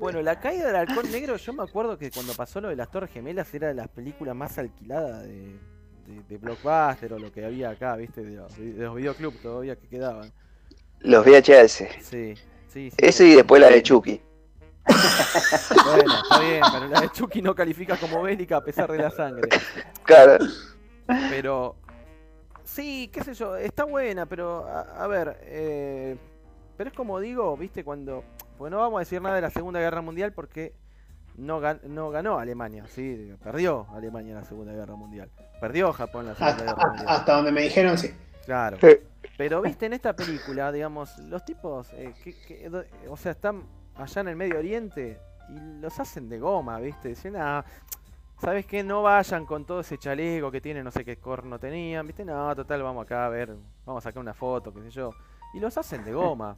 Bueno, 0.00 0.22
la 0.22 0.38
caída 0.40 0.66
del 0.68 0.76
halcón 0.76 1.10
negro, 1.10 1.36
yo 1.36 1.52
me 1.52 1.62
acuerdo 1.64 1.98
que 1.98 2.10
cuando 2.10 2.32
pasó 2.34 2.60
lo 2.60 2.68
de 2.68 2.76
las 2.76 2.90
Torres 2.90 3.10
Gemelas 3.10 3.52
era 3.52 3.68
de 3.68 3.74
las 3.74 3.88
películas 3.88 4.34
más 4.34 4.56
alquiladas 4.58 5.22
de, 5.24 5.58
de, 6.06 6.22
de 6.28 6.36
Blockbuster 6.38 7.12
o 7.14 7.18
lo 7.18 7.30
que 7.32 7.44
había 7.44 7.70
acá, 7.70 7.96
¿viste? 7.96 8.22
De 8.22 8.36
los, 8.36 8.56
de 8.56 8.72
los 8.84 8.94
videoclubs 8.94 9.40
todavía 9.42 9.76
que 9.76 9.86
quedaban. 9.88 10.32
Los 11.00 11.24
VHS. 11.26 11.84
Sí, 12.00 12.34
sí, 12.76 12.90
sí. 12.90 12.96
Eso 12.98 13.24
y 13.24 13.34
después 13.34 13.60
la 13.60 13.68
de 13.70 13.82
Chucky. 13.82 14.20
Bueno, 15.84 16.14
está 16.22 16.40
bien, 16.40 16.62
pero 16.72 16.88
la 16.88 17.00
de 17.00 17.08
Chucky 17.10 17.40
no 17.42 17.54
califica 17.54 17.96
como 17.96 18.22
bélica 18.22 18.58
a 18.58 18.60
pesar 18.64 18.90
de 18.90 18.98
la 18.98 19.10
sangre. 19.10 19.48
Claro. 20.04 20.38
Pero, 21.30 21.76
sí, 22.64 23.08
qué 23.12 23.22
sé 23.24 23.34
yo, 23.34 23.56
está 23.56 23.84
buena, 23.84 24.26
pero 24.26 24.66
a, 24.66 25.04
a 25.04 25.06
ver, 25.06 25.38
eh, 25.42 26.16
pero 26.76 26.90
es 26.90 26.96
como 26.96 27.18
digo, 27.20 27.56
viste, 27.56 27.82
cuando, 27.84 28.24
pues 28.58 28.70
no 28.70 28.78
vamos 28.78 28.96
a 28.96 29.00
decir 29.00 29.22
nada 29.22 29.36
de 29.36 29.42
la 29.42 29.50
Segunda 29.50 29.80
Guerra 29.80 30.02
Mundial 30.02 30.32
porque 30.32 30.74
no, 31.36 31.60
gan- 31.60 31.82
no 31.84 32.10
ganó 32.10 32.38
Alemania, 32.38 32.84
sí, 32.88 33.32
perdió 33.42 33.86
Alemania 33.94 34.32
en 34.32 34.38
la 34.40 34.44
Segunda 34.44 34.72
Guerra 34.72 34.96
Mundial, 34.96 35.30
perdió 35.60 35.92
Japón 35.92 36.22
en 36.22 36.28
la 36.30 36.34
Segunda 36.34 36.50
Hasta, 36.52 36.64
Guerra 36.64 36.72
hasta- 36.76 36.88
Mundial, 36.88 37.06
hasta 37.08 37.32
donde 37.36 37.52
me 37.52 37.62
dijeron, 37.62 37.98
sí. 37.98 38.14
Claro. 38.46 38.78
Sí. 38.80 38.96
Pero 39.36 39.60
viste, 39.60 39.84
en 39.86 39.92
esta 39.92 40.16
película, 40.16 40.72
digamos, 40.72 41.18
los 41.18 41.44
tipos, 41.44 41.92
eh, 41.92 42.14
que, 42.24 42.34
que- 42.46 42.70
do- 42.70 42.84
o 43.10 43.16
sea, 43.18 43.32
están 43.32 43.64
allá 43.96 44.20
en 44.22 44.28
el 44.28 44.36
Medio 44.36 44.58
Oriente 44.58 45.20
y 45.50 45.80
los 45.80 45.98
hacen 46.00 46.28
de 46.30 46.38
goma, 46.38 46.78
viste, 46.78 47.08
dicen, 47.08 47.36
ah, 47.36 47.62
¿sabes 48.40 48.64
qué? 48.64 48.82
No 48.82 49.02
vayan 49.02 49.44
con 49.44 49.66
todo 49.66 49.80
ese 49.80 49.98
chaleco 49.98 50.50
que 50.50 50.60
tienen, 50.62 50.84
no 50.84 50.90
sé 50.90 51.04
qué 51.04 51.18
corno 51.18 51.58
tenían, 51.58 52.06
viste, 52.06 52.24
no, 52.24 52.54
total, 52.56 52.82
vamos 52.82 53.04
acá 53.04 53.26
a 53.26 53.28
ver, 53.28 53.54
vamos 53.84 54.02
a 54.04 54.08
sacar 54.08 54.20
una 54.22 54.32
foto, 54.32 54.72
qué 54.72 54.80
sé 54.84 54.90
yo. 54.90 55.10
Y 55.52 55.60
los 55.60 55.76
hacen 55.76 56.02
de 56.04 56.12
goma, 56.14 56.56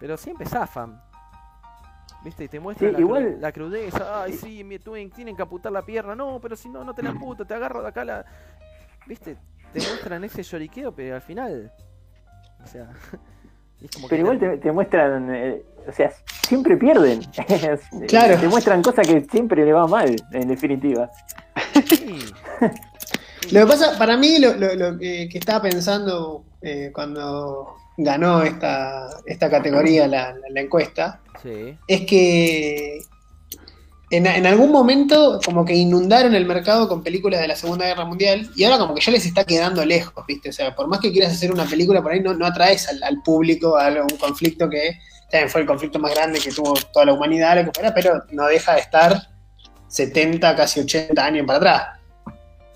pero 0.00 0.16
siempre 0.16 0.46
zafan. 0.46 1.00
¿Viste? 2.24 2.44
Y 2.44 2.48
te 2.48 2.60
muestran 2.60 2.90
Sí, 2.90 2.92
la, 2.92 2.98
cru- 2.98 3.02
igual- 3.02 3.40
la 3.40 3.52
crudeza. 3.52 4.22
Ay, 4.24 4.32
sí, 4.34 4.62
me 4.62 4.78
tuve- 4.78 5.08
tienen 5.14 5.34
que 5.36 5.42
amputar 5.42 5.72
la 5.72 5.82
pierna. 5.82 6.14
No, 6.14 6.38
pero 6.40 6.54
si 6.54 6.68
no, 6.68 6.84
no 6.84 6.92
te 6.92 7.02
la 7.02 7.10
amputo. 7.10 7.46
Te 7.46 7.54
agarro 7.54 7.80
de 7.80 7.88
acá 7.88 8.04
la. 8.04 8.26
¿Viste? 9.06 9.38
Te 9.72 9.78
muestran 9.80 10.24
ese 10.24 10.42
lloriqueo, 10.42 10.92
pero 10.94 11.14
al 11.16 11.22
final. 11.22 11.72
O 12.62 12.66
sea. 12.66 12.88
es 13.82 13.90
como 13.92 14.08
que 14.08 14.16
Pero 14.16 14.22
igual 14.22 14.38
te, 14.38 14.56
te 14.58 14.72
muestran, 14.72 15.34
eh, 15.34 15.62
o 15.88 15.92
sea, 15.92 16.12
siempre 16.46 16.76
pierden. 16.76 17.20
Claro. 18.08 18.36
Te 18.38 18.48
muestran 18.48 18.82
cosas 18.82 19.06
que 19.06 19.26
siempre 19.30 19.64
le 19.64 19.72
va 19.72 19.86
mal, 19.86 20.14
en 20.32 20.48
definitiva. 20.48 21.10
Sí. 21.88 22.18
Lo 23.52 23.60
que 23.62 23.66
pasa, 23.66 23.98
para 23.98 24.16
mí, 24.16 24.38
lo, 24.38 24.54
lo- 24.54 24.74
lo 24.74 24.98
que, 24.98 25.28
que 25.28 25.38
estaba 25.38 25.62
pensando 25.62 26.44
eh, 26.62 26.90
cuando 26.94 27.74
ganó 27.96 28.42
esta, 28.42 29.08
esta 29.26 29.50
categoría 29.50 30.06
la, 30.06 30.32
la- 30.34 30.48
la 30.50 30.60
encuesta, 30.60 31.20
Sí. 31.42 31.76
es 31.88 32.02
que 32.06 33.00
en, 34.10 34.26
en 34.26 34.46
algún 34.46 34.72
momento 34.72 35.40
como 35.44 35.64
que 35.64 35.74
inundaron 35.74 36.34
el 36.34 36.44
mercado 36.44 36.88
con 36.88 37.02
películas 37.02 37.40
de 37.40 37.48
la 37.48 37.56
Segunda 37.56 37.86
Guerra 37.86 38.04
Mundial 38.04 38.50
y 38.56 38.64
ahora 38.64 38.78
como 38.78 38.94
que 38.94 39.00
ya 39.00 39.12
les 39.12 39.24
está 39.24 39.44
quedando 39.44 39.84
lejos, 39.84 40.24
¿viste? 40.26 40.50
O 40.50 40.52
sea, 40.52 40.74
por 40.74 40.88
más 40.88 40.98
que 40.98 41.12
quieras 41.12 41.32
hacer 41.32 41.52
una 41.52 41.64
película 41.64 42.02
por 42.02 42.12
ahí, 42.12 42.20
no, 42.20 42.34
no 42.34 42.44
atraes 42.44 42.88
al, 42.88 43.02
al 43.02 43.22
público 43.22 43.78
a 43.78 43.88
un 43.88 44.16
conflicto 44.18 44.68
que 44.68 44.98
también 45.30 45.48
fue 45.48 45.60
el 45.60 45.66
conflicto 45.66 45.98
más 46.00 46.12
grande 46.12 46.40
que 46.40 46.50
tuvo 46.50 46.74
toda 46.92 47.06
la 47.06 47.12
humanidad, 47.12 47.56
lo 47.56 47.64
que 47.66 47.70
fuera, 47.72 47.94
pero 47.94 48.24
no 48.32 48.46
deja 48.46 48.74
de 48.74 48.80
estar 48.80 49.28
70, 49.86 50.56
casi 50.56 50.80
80 50.80 51.24
años 51.24 51.46
para 51.46 51.56
atrás. 51.58 51.88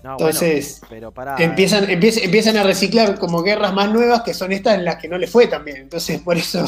No, 0.03 0.11
Entonces, 0.11 0.79
bueno, 0.81 0.89
pero 0.89 1.11
pará. 1.11 1.35
Empiezan, 1.39 1.89
empiezan, 1.89 2.23
empiezan 2.23 2.57
a 2.57 2.63
reciclar 2.63 3.17
como 3.17 3.41
guerras 3.41 3.73
más 3.73 3.91
nuevas 3.91 4.21
que 4.21 4.33
son 4.33 4.51
estas 4.51 4.75
en 4.75 4.85
las 4.85 4.97
que 4.97 5.07
no 5.07 5.17
les 5.17 5.29
fue 5.29 5.47
tan 5.47 5.65
bien. 5.65 5.77
Entonces, 5.77 6.21
por 6.21 6.37
eso. 6.37 6.63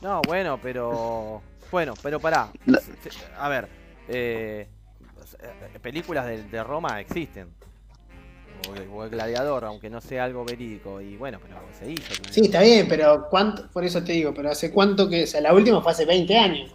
No, 0.00 0.22
bueno, 0.26 0.58
pero. 0.62 1.42
Bueno, 1.70 1.94
pero 2.02 2.20
pará. 2.20 2.48
A 3.38 3.48
ver. 3.48 3.81
Eh, 4.12 4.68
eh, 5.40 5.78
películas 5.80 6.26
de, 6.26 6.42
de 6.44 6.64
Roma 6.64 7.00
existen. 7.00 7.48
O, 8.68 8.96
o 8.96 9.04
el 9.04 9.10
Gladiador, 9.10 9.64
aunque 9.64 9.90
no 9.90 10.00
sea 10.00 10.24
algo 10.24 10.44
verídico. 10.44 11.00
Y 11.00 11.16
bueno, 11.16 11.38
pero 11.42 11.56
se 11.72 11.90
hizo. 11.90 12.12
Sí, 12.30 12.42
está 12.42 12.60
bien, 12.62 12.86
pero 12.88 13.26
¿cuánto? 13.28 13.68
Por 13.70 13.84
eso 13.84 14.02
te 14.04 14.12
digo, 14.12 14.32
pero 14.32 14.50
¿hace 14.50 14.70
cuánto 14.72 15.08
que.? 15.08 15.24
O 15.24 15.26
sea, 15.26 15.40
la 15.40 15.52
última 15.52 15.80
fue 15.80 15.90
hace 15.92 16.04
20 16.06 16.38
años. 16.38 16.74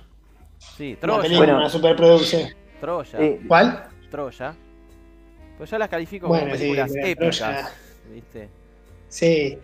Sí, 0.57 0.91
Una 0.91 0.99
Troya. 0.99 1.22
película, 1.22 1.45
Bueno. 1.47 1.59
una 1.59 1.69
superproducción. 1.69 2.49
Troya. 2.81 3.19
Eh, 3.19 3.39
¿Cuál? 3.47 3.88
Troya. 4.11 4.55
Pues 5.57 5.69
ya 5.69 5.77
las 5.80 5.89
califico 5.89 6.27
Bueno, 6.27 6.45
como 6.47 6.57
películas 6.57 6.91
épicas. 6.95 7.39
Troya- 7.39 7.69
¿Viste? 8.14 8.49
Sí. 9.09 9.57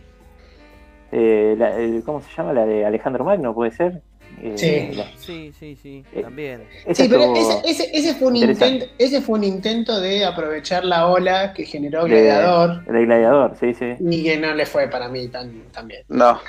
eh, 1.12 1.56
la- 1.58 1.78
el- 1.78 2.04
¿Cómo 2.06 2.22
se 2.22 2.30
llama? 2.36 2.54
La 2.54 2.66
de 2.66 2.86
Alejandro 2.86 3.24
Magno, 3.26 3.54
¿puede 3.54 3.72
ser? 3.72 4.02
Eh, 4.46 4.58
Sí. 4.58 4.96
la- 4.98 5.08
Sí, 5.18 5.54
sí, 5.58 5.78
sí. 5.82 6.04
Eh, 6.14 6.22
También. 6.22 6.68
Sí, 6.94 7.08
pero 7.10 7.34
ese, 7.36 7.62
ese, 7.66 7.90
ese 7.98 8.14
fue 8.16 8.28
un 8.28 8.36
intento, 8.36 8.86
ese 8.98 9.22
fue 9.22 9.38
un 9.38 9.44
intento 9.46 10.00
de 10.02 10.26
aprovechar 10.26 10.84
la 10.84 11.08
ola 11.08 11.54
que 11.54 11.66
generó 11.66 12.04
de- 12.04 12.10
Gladiador 12.10 12.86
de 12.86 13.06
Gladiador, 13.06 13.56
sí, 13.60 13.74
sí. 13.74 13.96
y 14.00 14.24
que 14.24 14.38
no 14.38 14.54
le 14.54 14.66
fue 14.66 14.88
para 14.90 15.08
mí 15.08 15.28
tan, 15.30 15.64
tan 15.72 15.88
bien. 15.88 16.04
No. 16.10 16.40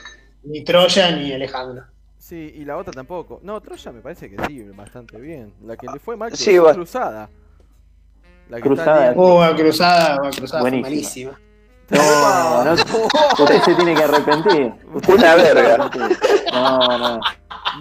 Ni 0.43 0.62
Troya 0.65 1.11
ni 1.12 1.33
Alejandro. 1.33 1.85
Sí, 2.19 2.53
y 2.57 2.65
la 2.65 2.77
otra 2.77 2.93
tampoco. 2.93 3.39
No, 3.43 3.61
Troya 3.61 3.93
me 3.93 4.01
parece 4.01 4.29
que 4.31 4.37
sí, 4.47 4.62
bastante 4.75 5.19
bien. 5.21 5.53
La 5.65 5.77
que 5.77 5.87
le 5.93 5.99
fue 6.01 6.16
mal 6.16 6.35
Sí, 6.37 6.59
fue 6.59 6.73
Cruzada. 6.75 7.29
La 8.49 8.57
que 8.57 8.62
Cruzada. 8.62 9.11
está 9.11 9.21
Oh, 9.21 9.43
a 9.43 9.55
Cruzada, 9.55 10.15
a 10.16 10.31
Cruzada 10.31 10.61
fue 10.62 10.71
Buenísima. 10.71 11.33
malísima. 11.33 11.41
No, 11.91 12.65
no, 12.65 12.73
usted 13.45 13.61
se 13.62 13.75
tiene 13.75 13.95
que 13.95 14.03
arrepentir. 14.03 14.73
Usted 14.95 15.15
Una 15.15 15.35
verga. 15.35 15.91
No, 16.53 16.99
no. 16.99 17.21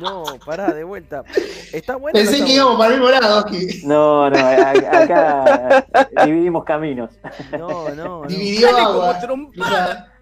No, 0.01 0.23
pará, 0.45 0.73
de 0.73 0.83
vuelta. 0.83 1.23
¿Está 1.71 1.95
buena? 1.95 2.19
o 2.19 2.23
no 2.23 2.29
Pensé 2.29 2.45
que 2.45 2.53
íbamos 2.53 2.77
para 2.77 2.93
el 2.93 2.99
mismo 2.99 3.11
lado, 3.11 3.39
Oski. 3.39 3.81
No, 3.85 4.29
no, 4.29 4.37
acá 4.37 5.85
dividimos 6.25 6.63
caminos. 6.63 7.11
No, 7.57 7.89
no, 7.89 8.21
no. 8.21 8.27
Dividió 8.27 8.71
Dale 8.71 8.85
como 8.85 9.01
agua. 9.01 9.19
trompada. 9.19 10.13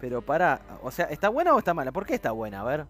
Pero 0.00 0.20
pará, 0.22 0.60
o 0.82 0.90
sea, 0.90 1.04
¿está 1.06 1.28
buena 1.28 1.54
o 1.54 1.58
está 1.58 1.74
mala? 1.74 1.92
¿Por 1.92 2.04
qué 2.06 2.14
está 2.14 2.32
buena? 2.32 2.60
A 2.60 2.64
ver. 2.64 2.84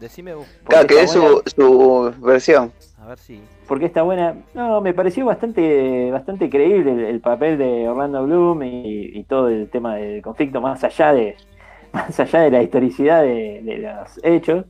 Decime 0.00 0.34
vos. 0.34 0.46
Claro, 0.64 0.86
que 0.86 1.02
es 1.02 1.10
su, 1.10 1.42
su 1.44 2.14
versión. 2.20 2.72
A 2.98 3.08
ver 3.08 3.18
si. 3.18 3.42
Porque 3.66 3.86
está 3.86 4.02
buena. 4.02 4.36
No, 4.54 4.80
me 4.80 4.94
pareció 4.94 5.26
bastante, 5.26 6.10
bastante 6.10 6.48
creíble 6.48 6.92
el, 6.92 7.00
el 7.04 7.20
papel 7.20 7.58
de 7.58 7.88
Orlando 7.88 8.24
Bloom 8.24 8.62
y, 8.62 9.10
y 9.18 9.24
todo 9.24 9.48
el 9.48 9.68
tema 9.68 9.96
del 9.96 10.22
conflicto 10.22 10.60
más 10.60 10.82
allá 10.84 11.12
de, 11.12 11.36
más 11.92 12.18
allá 12.18 12.40
de 12.40 12.50
la 12.50 12.62
historicidad 12.62 13.22
de, 13.22 13.60
de 13.62 13.78
los 13.78 14.20
hechos. 14.22 14.64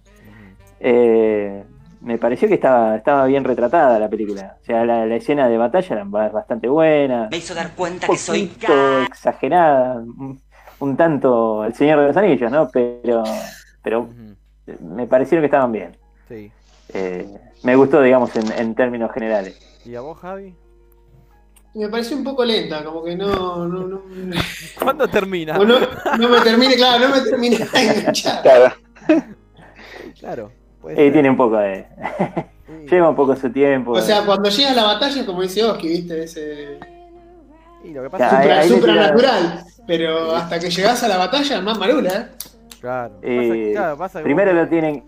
Eh, 0.80 1.64
me 2.00 2.16
pareció 2.18 2.46
que 2.48 2.54
estaba, 2.54 2.96
estaba 2.96 3.26
bien 3.26 3.44
retratada 3.44 3.98
la 3.98 4.08
película. 4.08 4.56
O 4.60 4.64
sea, 4.64 4.84
la, 4.84 5.04
la 5.06 5.16
escena 5.16 5.48
de 5.48 5.58
batalla 5.58 5.96
era 5.96 6.04
ba- 6.04 6.28
bastante 6.28 6.68
buena. 6.68 7.28
Me 7.30 7.38
hizo 7.38 7.54
dar 7.54 7.72
cuenta 7.74 8.06
Un 8.08 8.12
que 8.14 8.18
soy 8.18 8.52
exagerada. 9.08 9.96
Un, 9.96 10.40
un 10.80 10.96
tanto 10.96 11.64
el 11.64 11.74
Señor 11.74 12.00
de 12.00 12.06
los 12.08 12.16
Anillos, 12.16 12.52
¿no? 12.52 12.68
Pero, 12.70 13.24
pero 13.82 14.08
me 14.80 15.06
parecieron 15.06 15.42
que 15.42 15.46
estaban 15.46 15.72
bien. 15.72 15.96
Sí. 16.28 16.52
Eh, 16.94 17.36
me 17.64 17.74
gustó, 17.74 18.00
digamos, 18.00 18.34
en, 18.36 18.52
en 18.52 18.74
términos 18.76 19.10
generales. 19.12 19.58
¿Y 19.84 19.94
a 19.96 20.00
vos, 20.00 20.18
Javi? 20.20 20.54
Me 21.74 21.88
pareció 21.88 22.16
un 22.16 22.24
poco 22.24 22.44
lenta, 22.44 22.82
como 22.84 23.04
que 23.04 23.16
no, 23.16 23.66
no, 23.66 23.86
no, 23.88 24.02
¿Cuándo 24.82 25.06
termina? 25.08 25.58
no, 25.58 25.64
no 26.18 26.28
me 26.28 26.40
termine, 26.40 26.74
claro, 26.76 27.08
no 27.08 27.14
me 27.16 27.20
termine 27.22 27.58
de 27.58 27.64
enganchar. 27.98 28.42
Claro. 28.42 28.74
Claro. 30.18 30.52
Puede 30.80 30.94
Eh, 30.94 31.04
ser. 31.04 31.12
tiene 31.12 31.30
un 31.30 31.36
poco 31.36 31.56
de. 31.58 31.86
Sí. 32.66 32.72
Lleva 32.90 33.10
un 33.10 33.16
poco 33.16 33.34
su 33.36 33.50
tiempo. 33.50 33.92
O 33.92 34.00
sea, 34.00 34.24
cuando 34.24 34.48
llega 34.50 34.70
a 34.70 34.74
la 34.74 34.84
batalla, 34.84 35.24
como 35.26 35.42
dice 35.42 35.64
Oski, 35.64 35.88
viste, 35.88 36.22
ese 36.24 36.78
Y 37.84 37.92
lo 37.92 38.02
que 38.02 38.10
pasa 38.10 38.30
Ya, 38.30 38.40
es 38.40 38.46
que- 38.46 38.52
ahí- 38.52 38.68
supra, 38.68 38.92
ahí 38.92 38.98
le 38.98 39.04
supranatural. 39.06 39.64
Pero 39.86 40.34
hasta 40.36 40.58
que 40.58 40.70
llegás 40.70 41.02
a 41.02 41.08
la 41.08 41.16
batalla, 41.16 41.60
más 41.62 41.78
marula, 41.78 42.10
¿eh? 42.10 42.26
Claro. 42.80 43.14
pasa- 43.14 43.26
Eh, 43.26 43.72
claro, 43.74 43.96
pasa 43.96 44.18
que 44.20 44.24
Primero 44.24 44.52
vos- 44.52 44.60
lo 44.62 44.68
tienen, 44.68 45.04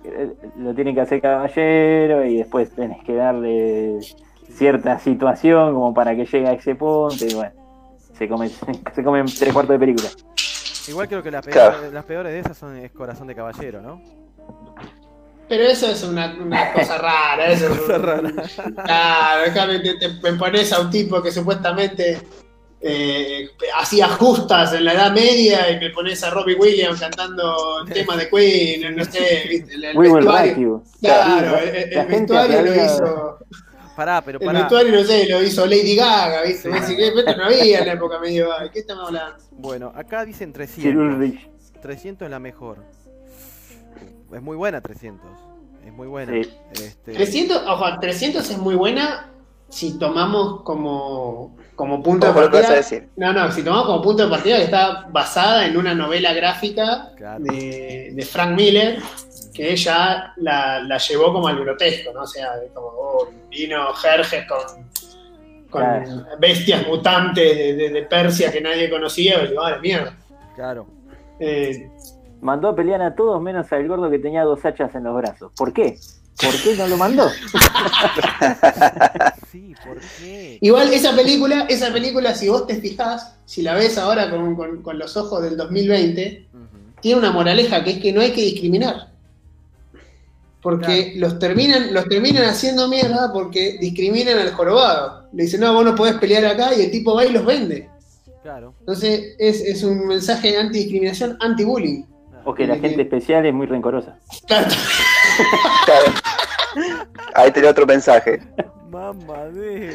lo 0.58 0.74
tienen 0.74 0.94
que 0.94 1.00
hacer 1.02 1.20
caballero 1.20 2.24
y 2.24 2.38
después 2.38 2.70
tenés 2.74 3.02
que 3.04 3.14
darle 3.14 3.98
cierta 4.54 4.98
situación 4.98 5.74
como 5.74 5.92
para 5.94 6.16
que 6.16 6.24
llegue 6.26 6.48
a 6.48 6.52
ese 6.52 6.74
punto 6.74 7.24
y 7.24 7.34
bueno, 7.34 7.52
se 8.14 8.28
comen, 8.28 8.50
se 8.94 9.04
comen 9.04 9.26
tres 9.26 9.52
cuartos 9.52 9.74
de 9.74 9.78
película. 9.78 10.08
Igual 10.88 11.06
creo 11.08 11.22
que 11.22 11.30
la 11.30 11.40
peor- 11.42 11.52
Claro. 11.52 11.90
las 11.92 12.04
peores 12.04 12.32
de 12.32 12.38
esas 12.40 12.56
son 12.56 12.76
es 12.76 12.90
Corazón 12.90 13.26
de 13.28 13.34
Caballero, 13.34 13.80
¿no? 13.82 14.00
Pero 15.50 15.64
eso 15.64 15.90
es 15.90 16.02
una, 16.04 16.32
una 16.40 16.72
cosa 16.72 16.96
rara. 16.96 17.50
Eso 17.50 17.66
es 17.72 17.78
Cosa 17.80 17.96
un- 17.96 18.02
rara. 18.02 18.32
Claro, 18.84 19.50
acá 19.50 19.66
me, 19.66 19.80
te, 19.80 19.94
te- 19.96 20.08
me 20.22 20.32
pones 20.38 20.72
a 20.72 20.80
un 20.80 20.90
tipo 20.90 21.20
que 21.20 21.30
supuestamente 21.32 22.18
eh, 22.80 23.48
hacía 23.78 24.08
justas 24.08 24.72
en 24.74 24.84
la 24.84 24.94
Edad 24.94 25.12
Media 25.12 25.70
y 25.70 25.78
me 25.80 25.90
pones 25.90 26.22
a 26.24 26.30
Robbie 26.30 26.54
Williams 26.54 27.00
cantando 27.00 27.80
el 27.86 27.92
tema 27.92 28.16
de 28.16 28.30
Queen, 28.30 28.96
no 28.96 29.04
sé, 29.04 29.44
¿viste? 29.50 29.74
el, 29.74 29.84
el 29.84 29.98
We 29.98 30.08
will 30.08 30.24
vestuario. 30.24 30.82
Claro, 31.02 31.58
el, 31.58 31.92
el 31.92 32.06
vestuario 32.06 32.62
lo 32.62 32.74
hizo. 32.84 33.38
pará, 33.96 34.22
pero 34.24 34.38
El 34.38 34.46
pará. 34.46 34.60
vestuario, 34.60 34.92
no 34.92 35.04
sé, 35.04 35.26
lo 35.28 35.42
hizo 35.42 35.66
Lady 35.66 35.96
Gaga, 35.96 36.42
¿viste? 36.44 36.62
Sí. 36.62 36.68
Vos 36.78 36.88
decís, 36.88 37.04
"Eh, 37.04 37.12
esto 37.16 37.36
no 37.36 37.44
había 37.44 37.78
en 37.80 37.86
la 37.86 37.92
época 37.94 38.18
medieval. 38.20 38.70
¿Qué 38.72 38.78
estamos 38.78 39.08
hablando? 39.08 39.36
Bueno, 39.50 39.92
acá 39.94 40.24
dicen 40.24 40.50
Sir 40.50 40.54
300. 40.54 41.02
Ulrich. 41.16 41.48
300 41.82 42.26
es 42.26 42.30
la 42.30 42.38
mejor. 42.38 42.78
Es 44.32 44.42
muy 44.42 44.56
buena 44.56 44.80
300. 44.80 45.26
Es 45.86 45.92
muy 45.92 46.06
buena. 46.08 46.32
Sí. 46.32 46.50
Este, 46.72 47.12
300, 47.14 47.62
ojo, 47.66 47.84
300 48.00 48.48
es 48.50 48.58
muy 48.58 48.74
buena 48.74 49.26
si 49.68 49.98
tomamos 49.98 50.62
como, 50.62 51.56
como 51.76 52.02
punto 52.02 52.26
de 52.26 52.32
que 52.32 52.38
vas 52.40 52.48
a 52.48 52.50
partida. 52.52 52.74
decir. 52.74 53.08
No, 53.16 53.32
no, 53.32 53.50
si 53.52 53.62
tomamos 53.62 53.86
como 53.86 54.02
punto 54.02 54.24
de 54.24 54.28
partida 54.30 54.56
que 54.58 54.64
está 54.64 55.06
basada 55.10 55.66
en 55.66 55.76
una 55.76 55.94
novela 55.94 56.32
gráfica 56.32 57.12
Claro. 57.16 57.44
de, 57.44 58.10
de 58.14 58.22
Frank 58.24 58.56
Miller, 58.56 58.98
que 59.54 59.72
ella 59.72 60.32
la, 60.36 60.80
la 60.80 60.98
llevó 60.98 61.32
como 61.32 61.48
al 61.48 61.58
grotesco, 61.60 62.12
¿no? 62.12 62.22
O 62.22 62.26
sea, 62.26 62.56
de 62.56 62.68
como 62.68 62.88
oh, 62.88 63.28
vino 63.48 63.92
Jerjes 63.94 64.44
con, 64.46 64.58
con 65.70 65.82
Claro. 65.82 66.26
bestias 66.40 66.86
mutantes 66.86 67.56
de, 67.56 67.74
de- 67.74 67.90
de 67.90 68.02
Persia 68.02 68.50
que 68.52 68.60
nadie 68.60 68.90
conocía, 68.90 69.42
y 69.44 69.48
digo, 69.48 69.62
ah, 69.62 69.70
la 69.70 69.78
mierda. 69.78 70.16
Claro. 70.56 70.86
Eh, 71.38 71.88
Mandó 72.40 72.68
a 72.68 72.76
pelear 72.76 73.02
a 73.02 73.14
todos 73.14 73.40
menos 73.42 73.70
al 73.72 73.86
gordo 73.86 74.10
que 74.10 74.18
tenía 74.18 74.42
dos 74.44 74.64
hachas 74.64 74.94
en 74.94 75.04
los 75.04 75.14
brazos. 75.16 75.52
¿Por 75.56 75.72
qué? 75.72 75.98
¿Por 76.40 76.54
qué 76.62 76.74
no 76.76 76.86
lo 76.88 76.96
mandó? 76.96 77.28
Sí, 79.50 79.74
¿por 79.84 79.98
qué? 80.18 80.58
Igual 80.60 80.92
esa 80.92 81.14
película, 81.14 81.62
esa 81.68 81.92
película, 81.92 82.34
si 82.34 82.48
vos 82.48 82.66
te 82.68 82.76
fijás, 82.76 83.34
si 83.46 83.62
la 83.62 83.74
ves 83.74 83.98
ahora 83.98 84.30
con, 84.30 84.54
con- 84.54 84.82
con 84.82 84.98
los 84.98 85.16
ojos 85.16 85.42
del 85.42 85.56
2020, 85.56 86.46
Ujú. 86.52 86.62
tiene 87.00 87.18
una 87.18 87.32
moraleja 87.32 87.82
que 87.82 87.90
es 87.92 87.98
que 87.98 88.12
no 88.12 88.20
hay 88.20 88.30
que 88.32 88.42
discriminar. 88.42 89.10
Porque 90.62 91.14
los 91.16 91.38
terminan, 91.38 91.92
los 91.94 92.04
terminan 92.06 92.44
haciendo 92.44 92.86
mierda 92.86 93.32
porque 93.32 93.78
discriminan 93.80 94.38
al 94.38 94.52
jorobado. 94.52 95.26
Le 95.32 95.44
dicen, 95.44 95.60
no, 95.60 95.72
vos 95.72 95.84
no 95.84 95.94
podés 95.94 96.14
pelear 96.16 96.44
acá 96.44 96.74
y 96.76 96.82
el 96.82 96.90
tipo 96.90 97.14
va 97.14 97.24
y 97.24 97.32
los 97.32 97.44
vende. 97.44 97.88
Claro. 98.42 98.74
Entonces 98.80 99.34
es, 99.38 99.60
es 99.62 99.82
un 99.82 100.06
mensaje 100.06 100.52
de 100.52 100.58
antidiscriminación, 100.58 101.36
anti-bullying. 101.40 102.04
O 102.44 102.54
que 102.54 102.66
la 102.66 102.76
gente 102.76 103.02
especial 103.02 103.44
es 103.46 103.52
muy 103.54 103.66
rencorosa. 103.66 104.16
Claro. 104.46 104.66
Ahí 107.34 107.50
tenía 107.50 107.70
otro 107.70 107.86
mensaje. 107.86 108.40
Mamadera. 108.90 109.94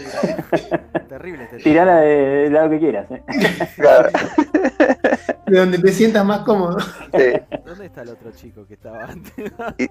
Terrible 1.10 1.44
este 1.46 1.58
Tirala 1.58 1.98
de- 1.98 2.08
del 2.44 2.54
lado 2.54 2.70
que 2.70 2.80
quieras. 2.80 3.08
¿eh? 3.12 3.24
Claro. 3.76 4.10
De 5.46 5.60
donde 5.60 5.78
te 5.80 5.92
sientas 5.92 6.26
más 6.26 6.40
cómodo. 6.42 6.78
Sí. 6.80 7.34
¿Dónde 7.66 7.86
está 7.88 8.02
el 8.02 8.10
otro 8.10 8.32
chico 8.32 8.66
que 8.66 8.74
estaba 8.76 9.04
antes? 9.06 9.34
Y- 9.78 9.90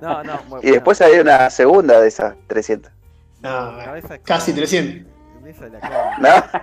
no, 0.00 0.22
no. 0.24 0.38
bueno, 0.48 0.60
Y 0.68 0.70
después 0.72 1.00
hay 1.02 1.18
una 1.20 1.48
segunda 1.50 2.00
de 2.00 2.08
esas 2.08 2.34
300. 2.46 2.90
No, 3.40 3.76
casi 4.24 4.52
como- 4.52 4.56
300. 4.66 5.12
Esa 5.46 5.66
es 5.66 5.72
la 5.72 5.80
cómica. 5.80 6.62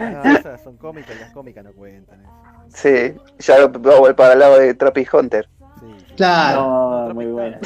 ¿No? 0.00 0.22
No, 0.22 0.38
esas 0.38 0.62
son 0.62 0.76
cómicas 0.78 1.14
y 1.14 1.20
las 1.20 1.30
cómicas 1.32 1.62
no 1.64 1.72
cuentan. 1.72 2.20
eso. 2.22 2.30
Sí. 2.74 3.14
Ya 3.38 3.66
vamos 3.66 4.14
para 4.14 4.32
el 4.34 4.38
lado 4.38 4.58
de 4.58 4.74
Tropic 4.74 5.12
Hunter. 5.14 5.48
Sí. 5.80 6.14
Claro. 6.16 6.60
No, 6.62 7.04
Tropic 7.06 7.14
muy 7.14 7.26
buena. 7.26 7.60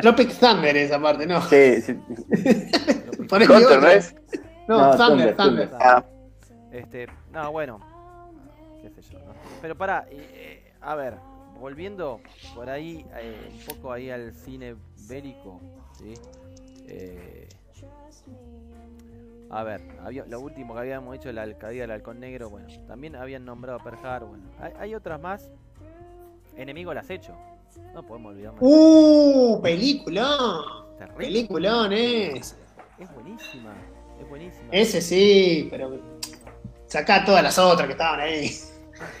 Tropic 0.00 0.38
Thunder 0.38 0.76
esa 0.76 1.00
parte, 1.00 1.26
no. 1.26 1.40
Sí, 1.42 1.80
sí. 1.82 1.92
Hunter. 3.50 3.80
¿no 3.82 3.88
es? 3.88 4.14
No, 4.66 4.78
No, 4.78 4.96
Thunder, 4.96 5.36
Thunder, 5.36 5.36
Thunder. 5.36 5.68
Thunder. 5.70 5.70
Ah, 5.80 6.04
Este, 6.72 7.06
no, 7.32 7.52
bueno, 7.52 7.80
qué 8.82 8.90
sé 8.90 9.02
yo, 9.02 9.18
¿no? 9.18 9.34
Pero 9.60 9.76
para, 9.76 10.06
a 10.80 10.94
ver, 10.94 11.14
volviendo 11.60 12.20
por 12.54 12.68
ahí, 12.68 13.06
eh, 13.16 13.48
un 13.52 13.66
poco 13.66 13.92
ahí 13.92 14.10
al 14.10 14.34
cine 14.34 14.74
bélico, 15.08 15.60
¿sí? 15.98 16.14
Eh, 16.88 17.48
a 19.50 19.62
ver, 19.62 19.82
había, 20.02 20.24
lo 20.26 20.40
último 20.40 20.74
que 20.74 20.80
habíamos 20.80 21.14
hecho, 21.16 21.30
la 21.32 21.42
alcaldía 21.42 21.82
del 21.82 21.90
halcón 21.92 22.20
negro, 22.20 22.50
bueno, 22.50 22.66
también 22.86 23.14
habían 23.16 23.44
nombrado 23.44 23.78
a 23.78 24.14
Harbor, 24.14 24.30
bueno, 24.30 24.44
hay, 24.58 24.72
hay 24.78 24.94
otras 24.94 25.20
más, 25.20 25.50
enemigo 26.56 26.92
las 26.94 27.08
hecho, 27.10 27.34
no 27.92 28.02
podemos 28.04 28.32
olvidarnos, 28.32 28.60
Uh, 28.62 29.60
peliculón. 29.62 30.64
terrible, 30.98 31.26
Peliculón 31.26 31.92
es. 31.92 32.56
es 32.98 33.14
buenísima, 33.14 33.74
es 34.20 34.28
buenísima, 34.28 34.68
Ese 34.70 35.00
sí, 35.00 35.68
pero 35.70 35.98
sacá 36.86 37.24
todas 37.24 37.42
las 37.42 37.58
otras 37.58 37.86
que 37.86 37.92
estaban 37.92 38.20
ahí. 38.20 38.46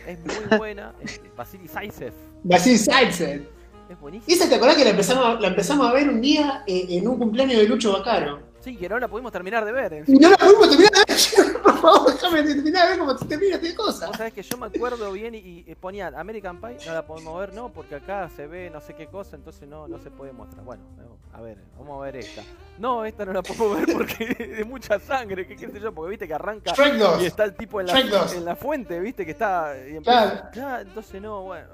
es 0.06 0.18
muy 0.24 0.58
buena, 0.58 0.94
es 1.00 1.20
Vasily 1.36 1.68
Zaitsev, 1.68 2.12
Basil 2.44 2.78
Saitsen. 2.78 3.48
es 3.88 4.00
buenísima. 4.00 4.32
¿Esa 4.34 4.48
te 4.48 4.54
acordás 4.54 4.76
que 4.76 4.84
la 4.84 4.90
empezamos, 4.90 5.40
la 5.40 5.48
empezamos 5.48 5.88
a 5.88 5.92
ver 5.92 6.08
un 6.08 6.20
día 6.20 6.62
eh, 6.66 6.86
en 6.90 7.08
un 7.08 7.18
cumpleaños 7.18 7.58
de 7.58 7.68
Lucho 7.68 7.92
Bacaro? 7.92 8.43
Sí, 8.64 8.76
que 8.76 8.88
no 8.88 8.98
la 8.98 9.08
pudimos 9.08 9.30
terminar 9.30 9.62
de 9.64 9.72
ver. 9.72 10.04
Y 10.06 10.14
no 10.18 10.30
la 10.30 10.36
pudimos 10.38 10.70
terminar 10.70 10.92
de 11.06 11.14
ver. 11.14 11.62
Por 11.62 11.78
favor, 11.80 12.12
déjame 12.14 12.42
terminar 12.42 12.84
de 12.84 12.88
ver 12.90 12.98
cómo 12.98 13.18
se 13.18 13.24
termina 13.26 13.56
esta 13.56 13.76
cosa. 13.76 14.06
Vos 14.06 14.16
sabés 14.16 14.32
que 14.32 14.42
yo 14.42 14.56
me 14.56 14.66
acuerdo 14.66 15.12
bien 15.12 15.34
y, 15.34 15.64
y 15.66 15.74
ponían 15.74 16.14
American 16.14 16.58
Pie, 16.60 16.78
no 16.86 16.94
la 16.94 17.06
podemos 17.06 17.38
ver, 17.38 17.52
no, 17.52 17.70
porque 17.70 17.96
acá 17.96 18.28
se 18.34 18.46
ve 18.46 18.70
no 18.70 18.80
sé 18.80 18.94
qué 18.94 19.06
cosa, 19.06 19.36
entonces 19.36 19.68
no, 19.68 19.86
no 19.86 19.98
se 19.98 20.10
puede 20.10 20.32
mostrar. 20.32 20.64
Bueno, 20.64 20.82
no, 20.96 21.18
a 21.36 21.42
ver, 21.42 21.58
vamos 21.78 22.00
a 22.00 22.04
ver 22.04 22.16
esta. 22.16 22.42
No, 22.78 23.04
esta 23.04 23.24
no 23.26 23.32
la 23.34 23.42
puedo 23.42 23.74
ver 23.74 23.86
porque 23.92 24.34
es 24.38 24.56
de 24.58 24.64
mucha 24.64 24.98
sangre, 24.98 25.46
que 25.46 25.56
qué 25.56 25.68
sé 25.68 25.78
yo, 25.78 25.92
porque 25.92 26.10
viste 26.10 26.26
que 26.26 26.34
arranca 26.34 26.72
Shrek 26.72 26.94
2. 26.94 27.22
y 27.22 27.26
está 27.26 27.44
el 27.44 27.54
tipo 27.54 27.80
en 27.80 27.86
la, 27.88 27.92
Shrek 27.92 28.06
2. 28.10 28.32
en 28.34 28.44
la 28.46 28.56
fuente, 28.56 28.98
viste 29.00 29.24
que 29.26 29.32
está. 29.32 29.74
Y 29.76 29.96
empieza- 29.96 30.30
Claro. 30.30 30.48
Claro, 30.52 30.82
entonces 30.88 31.20
no, 31.20 31.42
bueno. 31.42 31.68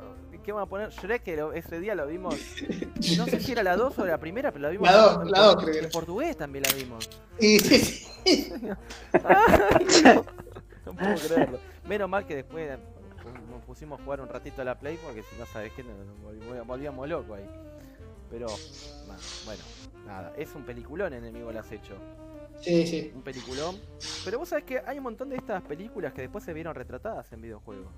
¿Qué 0.50 0.54
van 0.54 0.64
a 0.64 0.66
poner? 0.66 0.90
Shrek, 0.90 1.22
que 1.22 1.36
lo- 1.36 1.52
ese 1.52 1.78
día 1.78 1.94
lo 1.94 2.08
vimos. 2.08 2.34
No 3.16 3.24
sé 3.26 3.38
si 3.38 3.52
era 3.52 3.62
la 3.62 3.76
2 3.76 3.96
o 4.00 4.04
la 4.04 4.18
primera, 4.18 4.50
pero 4.50 4.62
la 4.64 4.68
vimos 4.70 4.90
La 4.90 4.96
dos, 4.96 5.22
en, 5.22 5.30
la 5.30 5.38
dos 5.42 5.54
por- 5.54 5.64
creo 5.64 5.74
que 5.80 5.84
en 5.86 5.90
portugués 5.92 6.36
también 6.36 6.64
la 6.68 6.72
vimos. 6.74 7.08
Y 7.38 7.58
sí, 7.60 7.78
sí. 7.78 8.08
Ay, 9.12 9.86
no, 10.04 10.24
no 10.86 10.92
puedo 10.94 11.14
creerlo. 11.28 11.60
Menos 11.86 12.08
mal 12.08 12.26
que 12.26 12.34
después 12.34 12.78
nos 13.48 13.62
pusimos 13.62 14.00
a 14.00 14.02
jugar 14.02 14.20
un 14.22 14.28
ratito 14.28 14.60
a 14.60 14.64
la 14.64 14.76
Play 14.78 14.98
porque 15.04 15.22
si 15.22 15.36
no 15.38 15.46
sabes 15.46 15.72
que 15.72 15.84
nos 15.84 15.94
volvíamos, 16.20 16.66
volvíamos 16.66 17.08
locos 17.08 17.38
ahí. 17.38 17.48
Pero, 18.28 18.46
bueno, 19.46 19.62
nada, 20.04 20.32
es 20.36 20.52
un 20.56 20.64
peliculón 20.64 21.12
enemigo 21.12 21.52
lo 21.52 21.60
has 21.60 21.70
hecho. 21.70 21.94
sí, 22.60 22.86
sí. 22.88 23.12
Un 23.14 23.22
peliculón. 23.22 23.76
Pero 24.24 24.40
vos 24.40 24.48
sabés 24.48 24.64
que 24.64 24.82
hay 24.84 24.98
un 24.98 25.04
montón 25.04 25.28
de 25.30 25.36
estas 25.36 25.62
películas 25.62 26.12
que 26.12 26.22
después 26.22 26.42
se 26.42 26.52
vieron 26.52 26.74
retratadas 26.74 27.32
en 27.32 27.40
videojuegos. 27.40 27.92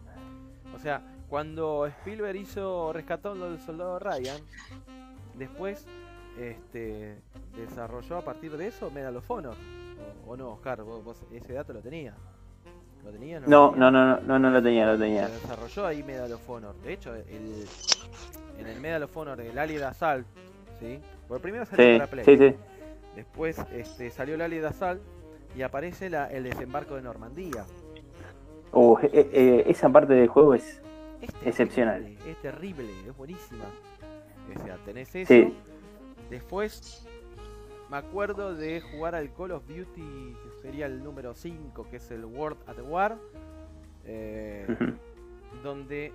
O 0.75 0.79
sea, 0.79 1.03
cuando 1.29 1.87
Spielberg 1.87 2.37
hizo 2.37 2.93
Rescatando 2.93 3.47
al 3.47 3.61
Soldado 3.61 3.99
Ryan, 3.99 4.41
después 5.35 5.87
este, 6.39 7.17
desarrolló 7.57 8.17
a 8.19 8.23
partir 8.23 8.57
de 8.57 8.67
eso 8.69 8.91
Medal 8.91 9.17
of 9.17 9.31
Honor. 9.31 9.57
O, 10.27 10.33
o 10.33 10.37
no, 10.37 10.51
Oscar, 10.53 10.83
vos, 10.83 11.05
vos 11.05 11.23
ese 11.33 11.53
dato 11.53 11.73
lo 11.73 11.81
tenías. 11.81 12.17
¿Lo 13.05 13.11
tenías? 13.11 13.43
No, 13.49 13.73
no, 13.77 13.91
no, 13.91 14.17
no, 14.17 14.21
no, 14.21 14.39
no 14.39 14.51
lo 14.51 14.63
tenía, 14.63 14.87
lo 14.87 14.99
tenía. 14.99 15.27
se 15.27 15.35
desarrolló 15.35 15.87
ahí 15.87 16.03
Medal 16.03 16.33
of 16.33 16.49
Honor. 16.49 16.75
De 16.83 16.93
hecho, 16.93 17.15
el, 17.15 17.67
en 18.59 18.67
el 18.67 18.81
Medal 18.81 19.03
of 19.05 19.17
Honor, 19.17 19.41
el 19.41 19.59
Allied 19.59 19.83
Assault, 19.83 20.27
¿sí? 20.79 21.01
Por 21.27 21.41
primero 21.41 21.65
salió 21.67 21.85
Sí, 21.95 21.99
para 21.99 22.11
Play. 22.11 22.25
sí, 22.25 22.37
sí. 22.37 22.55
Después 23.17 23.59
este, 23.73 24.11
salió 24.11 24.37
el 24.37 24.41
Allied 24.43 24.65
Assault 24.65 25.03
y 25.57 25.63
aparece 25.63 26.09
la- 26.11 26.29
el 26.31 26.45
desembarco 26.45 26.95
de 26.95 27.03
Normandía. 27.03 27.65
Uh, 28.73 28.99
eh, 29.03 29.31
eh, 29.33 29.65
esa 29.67 29.89
parte 29.91 30.15
del 30.15 30.29
juego 30.29 30.55
es. 30.55 30.81
Es 31.21 31.29
terrible, 31.29 31.49
Excepcional. 31.51 32.17
Es 32.27 32.43
terrible, 32.43 32.91
es 33.07 33.17
buenísima. 33.17 33.65
O 34.57 34.65
sea, 34.65 34.77
tenés 34.85 35.15
eso. 35.15 35.33
Sí. 35.33 35.55
Después 36.31 37.07
me 37.91 37.97
acuerdo 37.99 38.55
de 38.55 38.81
jugar 38.81 39.15
al 39.15 39.33
Call 39.35 39.53
of 39.53 39.67
Duty, 39.69 39.85
que 40.43 40.63
sería 40.63 40.87
el 40.87 41.05
número 41.05 41.35
5, 41.35 41.87
que 41.91 41.97
es 41.97 42.11
el 42.11 42.25
World 42.25 42.59
at 42.67 42.79
War. 42.83 43.17
eh, 44.05 44.67
donde 45.63 46.13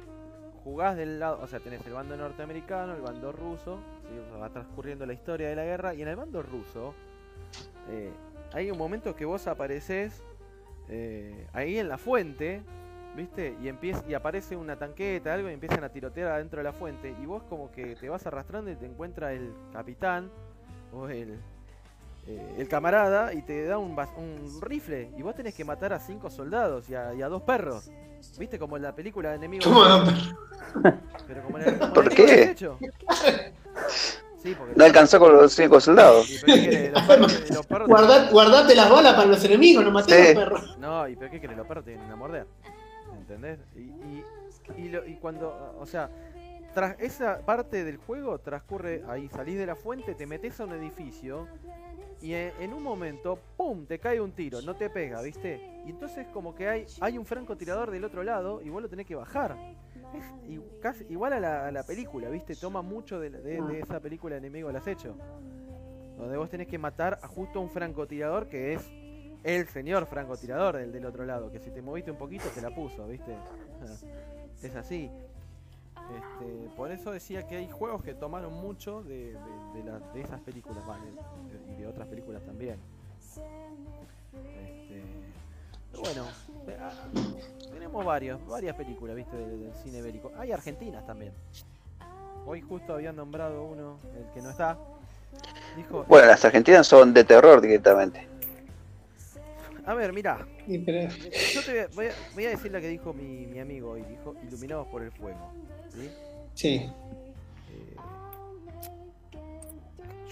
jugás 0.64 0.98
del 0.98 1.20
lado, 1.20 1.40
o 1.42 1.48
sea, 1.48 1.60
tenés 1.60 1.86
el 1.88 1.94
bando 1.94 2.18
norteamericano, 2.18 2.96
el 2.96 3.02
bando 3.02 3.32
ruso, 3.32 3.80
¿sí? 4.02 4.20
O 4.20 4.30
sea, 4.30 4.38
va 4.38 4.50
transcurriendo 4.50 5.06
la 5.06 5.14
historia 5.14 5.48
de 5.48 5.56
la 5.56 5.64
guerra, 5.64 5.94
y 5.94 6.02
en 6.02 6.10
el 6.10 6.16
bando 6.18 6.42
ruso 6.42 6.94
eh, 7.90 8.12
hay 8.52 8.70
un 8.72 8.78
momento 8.78 9.16
que 9.16 9.24
vos 9.24 9.48
apareces 9.48 10.22
eh, 10.90 11.48
ahí 11.54 11.78
en 11.78 11.90
la 11.90 11.98
fuente, 11.98 12.62
¿viste? 13.16 13.56
Y 13.62 13.68
empieza, 13.68 14.04
y 14.08 14.14
aparece 14.14 14.56
una 14.56 14.78
tanqueta, 14.78 15.34
algo, 15.34 15.50
y 15.50 15.54
empiezan 15.54 15.84
a 15.84 15.90
tirotear 15.90 16.32
adentro 16.32 16.60
de 16.60 16.64
la 16.64 16.74
fuente, 16.74 17.16
y 17.22 17.26
vos 17.26 17.44
como 17.44 17.72
que 17.72 17.96
te 17.96 18.10
vas 18.10 18.26
arrastrando 18.26 18.72
y 18.72 18.76
te 18.76 18.86
encuentra 18.86 19.34
el 19.34 19.54
capitán 19.74 20.30
o 20.94 21.10
el, 21.10 21.40
eh, 22.28 22.56
el 22.58 22.68
camarada 22.68 23.34
y 23.34 23.42
te 23.42 23.66
da 23.66 23.78
un, 23.78 23.96
rifle, 24.62 25.12
y 25.18 25.22
vos 25.22 25.36
tenés 25.36 25.56
que 25.56 25.66
matar 25.66 25.94
a 25.94 26.00
cinco 26.00 26.30
soldados 26.30 26.90
y 26.90 26.96
a, 26.96 27.14
y 27.14 27.22
a 27.22 27.28
dos 27.28 27.42
perros. 27.42 27.90
¿Viste? 28.40 28.58
Como 28.58 28.78
en 28.78 28.84
la 28.84 28.96
película 28.96 29.30
de 29.30 29.36
enemigos. 29.36 29.68
¿Cómo 29.68 29.86
no? 29.86 30.04
Pero 31.28 31.44
como 31.44 31.60
en 31.60 31.68
el, 31.68 31.80
como 31.80 31.94
¿Por 31.94 32.06
Enemigo 32.08 32.28
qué? 32.28 32.44
Hecho. 32.52 32.80
Sí, 34.42 34.54
porque 34.58 34.74
no 34.76 34.86
alcanzó 34.86 35.20
con 35.20 35.34
los 35.36 35.52
cinco 35.54 35.80
soldados. 35.80 36.30
¿Y 36.30 36.38
pero 36.46 36.54
qué 36.56 36.70
querés? 36.70 36.92
Los 36.94 37.04
perros, 37.08 37.50
los 37.50 37.66
perros 37.66 37.88
te- 37.88 37.92
Guardad- 37.94 38.32
guardate 38.32 38.76
las 38.76 38.90
balas 38.90 39.14
para 39.16 39.28
los 39.28 39.44
enemigos, 39.44 39.84
no 39.84 39.92
mates 39.92 40.16
Sí. 40.16 40.22
a 40.22 40.26
los 40.26 40.44
perros. 40.44 40.78
No, 40.80 41.08
y 41.08 41.16
pero 41.16 41.32
qué 41.32 41.42
querés, 41.42 41.58
los 41.58 41.68
perros 41.68 41.84
te 41.86 41.92
vienen 41.92 42.12
a 42.12 42.16
morder. 42.16 42.46
¿Entendés? 43.18 43.60
Y, 43.76 43.80
y, 43.80 44.24
y, 44.78 44.90
lo- 44.90 45.06
y 45.06 45.16
cuando, 45.16 45.76
o 45.80 45.86
sea, 45.86 46.10
tras 46.74 46.96
esa 47.00 47.40
parte 47.40 47.84
del 47.84 47.98
juego 47.98 48.38
transcurre 48.40 49.04
ahí, 49.10 49.28
salís 49.30 49.58
de 49.58 49.66
la 49.66 49.76
fuente, 49.76 50.14
te 50.16 50.28
metes 50.28 50.60
a 50.60 50.66
un 50.66 50.74
edificio 50.74 51.48
y 52.22 52.34
en, 52.34 52.52
en 52.60 52.74
un 52.74 52.84
momento, 52.84 53.40
¡pum! 53.58 53.86
te 53.86 54.00
cae 54.00 54.22
un 54.22 54.32
tiro, 54.32 54.62
no 54.62 54.76
te 54.76 54.90
pega, 54.90 55.22
¿viste? 55.22 55.82
Y 55.86 55.90
entonces 55.90 56.28
como 56.34 56.54
que 56.56 56.68
hay, 56.70 56.86
hay 57.02 57.18
un 57.18 57.26
francotirador 57.26 57.90
del 57.92 58.04
otro 58.06 58.24
lado 58.24 58.62
y 58.64 58.70
vos 58.70 58.82
lo 58.82 58.88
tenés 58.90 59.06
que 59.08 59.16
bajar. 59.16 59.56
Es 60.14 60.50
i- 60.50 60.62
casi 60.82 61.06
igual 61.10 61.34
a 61.34 61.40
la, 61.40 61.68
a 61.68 61.72
la 61.72 61.84
película, 61.84 62.30
¿viste? 62.30 62.56
Toma 62.56 62.82
mucho 62.82 63.20
de, 63.20 63.30
de- 63.30 63.62
de 63.62 63.80
esa 63.80 64.00
película 64.00 64.38
Enemigo 64.38 64.70
al 64.70 64.76
Acecho. 64.76 65.16
Donde 66.18 66.38
vos 66.38 66.50
tenés 66.50 66.68
que 66.68 66.78
matar 66.80 67.20
a 67.22 67.28
justo 67.28 67.60
un 67.62 67.70
francotirador 67.70 68.48
que 68.48 68.74
es 68.74 68.90
el 69.44 69.68
señor 69.68 70.08
francotirador 70.08 70.78
del, 70.78 70.92
del 70.92 71.06
otro 71.06 71.26
lado. 71.26 71.52
Que 71.52 71.60
si 71.60 71.70
te 71.72 71.82
moviste 71.82 72.10
un 72.12 72.18
poquito 72.18 72.46
te 72.56 72.62
la 72.62 72.70
puso, 72.74 73.06
¿viste? 73.08 73.36
Es 74.64 74.76
así. 74.76 75.12
Este, 75.96 76.70
por 76.76 76.90
eso 76.92 77.12
decía 77.12 77.46
que 77.48 77.58
hay 77.58 77.70
juegos 77.70 78.02
que 78.02 78.14
tomaron 78.16 78.54
mucho 78.54 79.04
de, 79.04 79.34
de, 79.74 79.84
la- 79.84 80.02
esas 80.16 80.40
películas, 80.42 80.84
vale, 80.88 81.04
y 81.72 81.82
de 81.82 81.86
otras 81.86 82.08
películas 82.08 82.42
también. 82.44 82.78
Este, 84.34 85.04
bueno, 86.02 86.26
ah, 86.80 87.08
tenemos 87.88 88.06
varios, 88.06 88.46
varias 88.48 88.76
películas, 88.76 89.16
viste, 89.16 89.36
del, 89.36 89.60
del 89.62 89.74
cine 89.84 90.02
bélico. 90.02 90.32
Hay 90.38 90.52
argentinas 90.52 91.06
también. 91.06 91.34
Hoy 92.46 92.62
justo 92.62 92.94
habían 92.94 93.16
nombrado 93.16 93.64
uno, 93.64 93.98
el 94.16 94.32
que 94.34 94.42
no 94.42 94.50
está. 94.52 94.78
Dijo, 95.76 96.06
Bueno, 96.08 96.28
las 96.28 96.44
argentinas 96.46 96.88
son 96.88 97.14
de 97.14 97.24
terror 97.24 97.60
directamente. 97.62 98.28
a 99.86 99.94
ver, 99.94 100.14
pero- 100.86 101.10
yo 101.54 101.62
te 101.64 101.72
voy 101.72 101.80
a, 101.80 101.88
voy 101.96 102.06
a- 102.08 102.14
voy 102.34 102.46
a 102.46 102.50
decir 102.50 102.72
la 102.72 102.82
que 102.82 102.88
dijo 102.88 103.14
mi, 103.14 103.46
mi 103.48 103.60
amigo 103.60 103.92
hoy, 103.92 104.04
dijo 104.04 104.36
Iluminados 104.48 104.88
por 104.88 105.02
el 105.04 105.12
Fuego. 105.12 105.52
¿sí? 105.94 106.10
sí. 106.56 106.92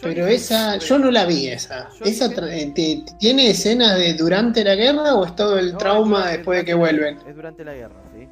Pero 0.02 0.28
esa, 0.28 0.78
yo 0.78 1.00
no 1.00 1.10
la 1.10 1.26
vi 1.26 1.48
esa. 1.48 1.90
¿Esa 2.04 2.26
eh, 2.50 3.04
tiene 3.20 3.50
escenas 3.50 3.98
de 3.98 4.14
durante 4.14 4.64
la 4.64 4.76
guerra 4.76 5.16
o 5.16 5.26
es 5.26 5.36
todo 5.36 5.58
el 5.58 5.72
No, 5.74 5.78
trauma 5.78 6.18
durante- 6.20 6.38
después 6.38 6.60
de 6.60 6.66
que 6.66 6.74
vuelven? 6.74 7.18
Es 7.28 7.36
durante 7.36 7.64
la 7.66 7.74
guerra, 7.74 7.96
¿sí? 8.16 8.28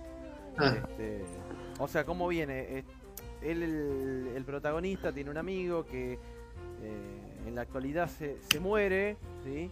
Ah, 0.57 0.75
Este, 0.89 1.23
o 1.79 1.87
sea, 1.87 2.03
¿cómo 2.03 2.27
viene? 2.27 2.59
Eh, 2.79 2.83
Él, 3.41 3.63
el, 3.63 4.27
el 4.35 4.43
protagonista, 4.45 5.11
tiene 5.11 5.29
un 5.29 5.37
amigo 5.37 5.85
que 5.85 6.13
eh, 6.13 6.17
en 7.47 7.55
la 7.55 7.61
actualidad 7.61 8.09
se, 8.09 8.37
se 8.51 8.59
muere, 8.59 9.17
¿sí? 9.43 9.69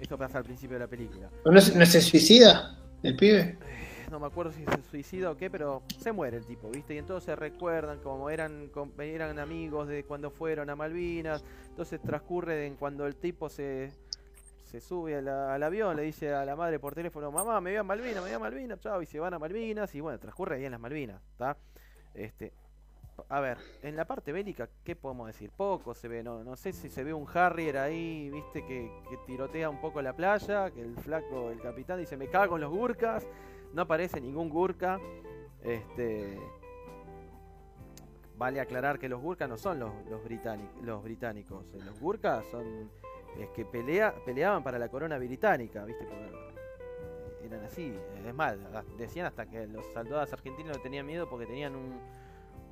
Esto 0.00 0.16
pasa 0.18 0.38
al 0.38 0.44
principio 0.44 0.74
de 0.76 0.80
la 0.84 0.86
película. 0.88 1.28
¿No, 1.44 1.60
se- 1.60 1.76
no 1.76 1.84
se 1.86 2.00
suicida 2.00 2.76
el 3.02 3.16
pibe? 3.16 3.56
No 4.10 4.18
me 4.18 4.26
acuerdo 4.26 4.52
si 4.52 4.64
se 4.64 4.82
suicida 4.90 5.30
o 5.30 5.36
qué, 5.36 5.50
pero 5.50 5.82
se 5.98 6.12
muere 6.12 6.38
el 6.38 6.46
tipo, 6.46 6.70
¿viste? 6.70 6.94
Y 6.94 6.98
entonces 6.98 7.38
recuerdan 7.38 7.98
como 8.00 8.30
eran, 8.30 8.70
eran 8.98 9.38
amigos 9.38 9.88
de 9.88 10.04
cuando 10.04 10.30
fueron 10.30 10.70
a 10.70 10.76
Malvinas. 10.76 11.44
Entonces 11.68 12.00
transcurre 12.00 12.66
en 12.66 12.76
cuando 12.76 13.06
el 13.06 13.16
tipo 13.16 13.48
se, 13.48 13.92
se 14.64 14.80
sube 14.80 15.16
al 15.16 15.62
avión, 15.62 15.96
le 15.96 16.02
dice 16.02 16.34
a 16.34 16.44
la 16.44 16.54
madre 16.54 16.78
por 16.78 16.94
teléfono, 16.94 17.32
mamá, 17.32 17.60
me 17.60 17.70
voy 17.70 17.78
a 17.78 17.82
Malvinas, 17.82 18.16
me 18.16 18.20
voy 18.22 18.32
a 18.32 18.38
Malvinas, 18.38 18.80
chao, 18.80 19.00
y 19.00 19.06
se 19.06 19.18
van 19.18 19.32
a 19.32 19.38
Malvinas, 19.38 19.94
y 19.94 20.00
bueno, 20.00 20.18
transcurre 20.18 20.56
ahí 20.56 20.64
en 20.66 20.72
las 20.72 20.80
Malvinas, 20.80 21.22
¿está? 21.32 21.56
Este, 22.12 22.52
a 23.30 23.40
ver, 23.40 23.56
en 23.82 23.96
la 23.96 24.04
parte 24.04 24.30
bélica, 24.30 24.68
¿qué 24.84 24.94
podemos 24.94 25.26
decir? 25.26 25.50
Poco 25.56 25.94
se 25.94 26.06
ve, 26.08 26.22
no, 26.22 26.44
no 26.44 26.54
sé 26.56 26.72
si 26.72 26.90
se 26.90 27.02
ve 27.02 27.14
un 27.14 27.26
Harrier 27.32 27.78
ahí, 27.78 28.28
viste, 28.28 28.64
que, 28.66 28.90
que 29.08 29.16
tirotea 29.26 29.70
un 29.70 29.80
poco 29.80 30.02
la 30.02 30.12
playa, 30.12 30.70
que 30.70 30.82
el 30.82 30.96
flaco, 30.96 31.50
el 31.50 31.60
capitán 31.60 31.98
dice, 31.98 32.18
me 32.18 32.28
cago 32.28 32.56
en 32.56 32.60
los 32.62 32.70
gurkas, 32.70 33.26
no 33.72 33.82
aparece 33.82 34.20
ningún 34.20 34.48
gurka, 34.48 34.98
este... 35.62 36.38
Vale 38.36 38.60
aclarar 38.60 39.00
que 39.00 39.08
los 39.08 39.20
gurkas 39.20 39.48
no 39.48 39.58
son 39.58 39.80
los, 39.80 39.90
los, 40.08 40.22
británicos, 40.22 40.82
los 40.84 41.02
británicos, 41.02 41.74
eh, 41.74 41.80
los 41.84 41.98
gurkas 41.98 42.46
son 42.52 42.88
es 43.36 43.48
que 43.50 43.64
pelea, 43.64 44.14
peleaban 44.24 44.62
para 44.62 44.78
la 44.78 44.88
corona 44.88 45.18
británica, 45.18 45.84
¿viste? 45.84 46.04
Porque 46.04 47.46
eran 47.46 47.64
así. 47.64 47.94
Es 48.26 48.34
más, 48.34 48.56
a- 48.74 48.84
decían 48.96 49.26
hasta 49.26 49.46
que 49.46 49.66
los 49.66 49.84
soldados 49.92 50.32
argentinos 50.32 50.76
no 50.76 50.82
tenían 50.82 51.06
miedo 51.06 51.28
porque 51.28 51.46
tenían 51.46 51.74
un, 51.76 51.98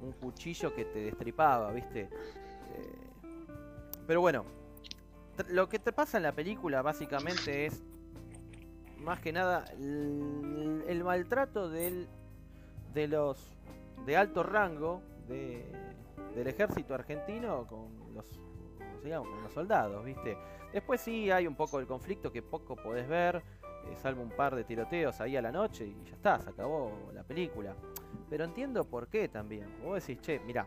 un 0.03 0.13
cuchillo 0.13 0.75
que 0.75 0.85
te 0.85 1.01
destripaba, 1.01 1.73
¿viste? 1.73 2.03
Eh, 2.03 2.09
pero 4.07 4.21
bueno, 4.21 4.45
lo 5.49 5.69
que 5.69 5.79
te 5.79 5.93
pasa 5.93 6.17
en 6.17 6.23
la 6.25 6.33
película 6.33 6.83
básicamente 6.83 7.67
es 7.67 7.83
más 8.99 9.21
que 9.21 9.33
nada 9.33 9.65
el, 9.79 11.03
maltrato 11.05 11.69
del, 11.69 12.09
de 12.95 13.09
los 13.09 13.57
de 14.05 14.17
alto 14.17 14.43
rango 14.43 15.03
de, 15.29 15.65
del 16.35 16.47
ejército 16.47 16.95
argentino 16.95 17.67
con 17.67 18.15
los 18.15 18.41
¿cómo 18.79 19.01
se 19.03 19.09
llama? 19.09 19.31
con 19.31 19.43
los 19.43 19.53
soldados, 19.53 20.05
¿viste? 20.05 20.37
Después 20.73 21.01
sí 21.01 21.31
hay 21.31 21.47
un 21.47 21.55
poco 21.55 21.79
el 21.79 21.87
conflicto 21.87 22.31
que 22.31 22.43
poco 22.43 22.77
podés 22.77 23.09
ver, 23.09 23.37
eh, 23.37 23.97
salvo 23.97 24.23
un 24.23 24.31
par 24.31 24.55
de 24.55 24.65
tiroteos 24.65 25.21
ahí 25.21 25.37
a 25.37 25.43
la 25.43 25.53
noche 25.53 25.87
y 25.87 26.05
ya 26.05 26.15
está, 26.15 26.41
se 26.41 26.51
acabó 26.51 27.11
la 27.15 27.23
película. 27.23 27.75
Pero 28.29 28.45
entiendo 28.45 28.85
por 28.85 29.09
qué 29.09 29.29
también. 29.29 29.67
Vos 29.83 30.05
decís, 30.05 30.21
che, 30.21 30.41
mirá, 30.41 30.67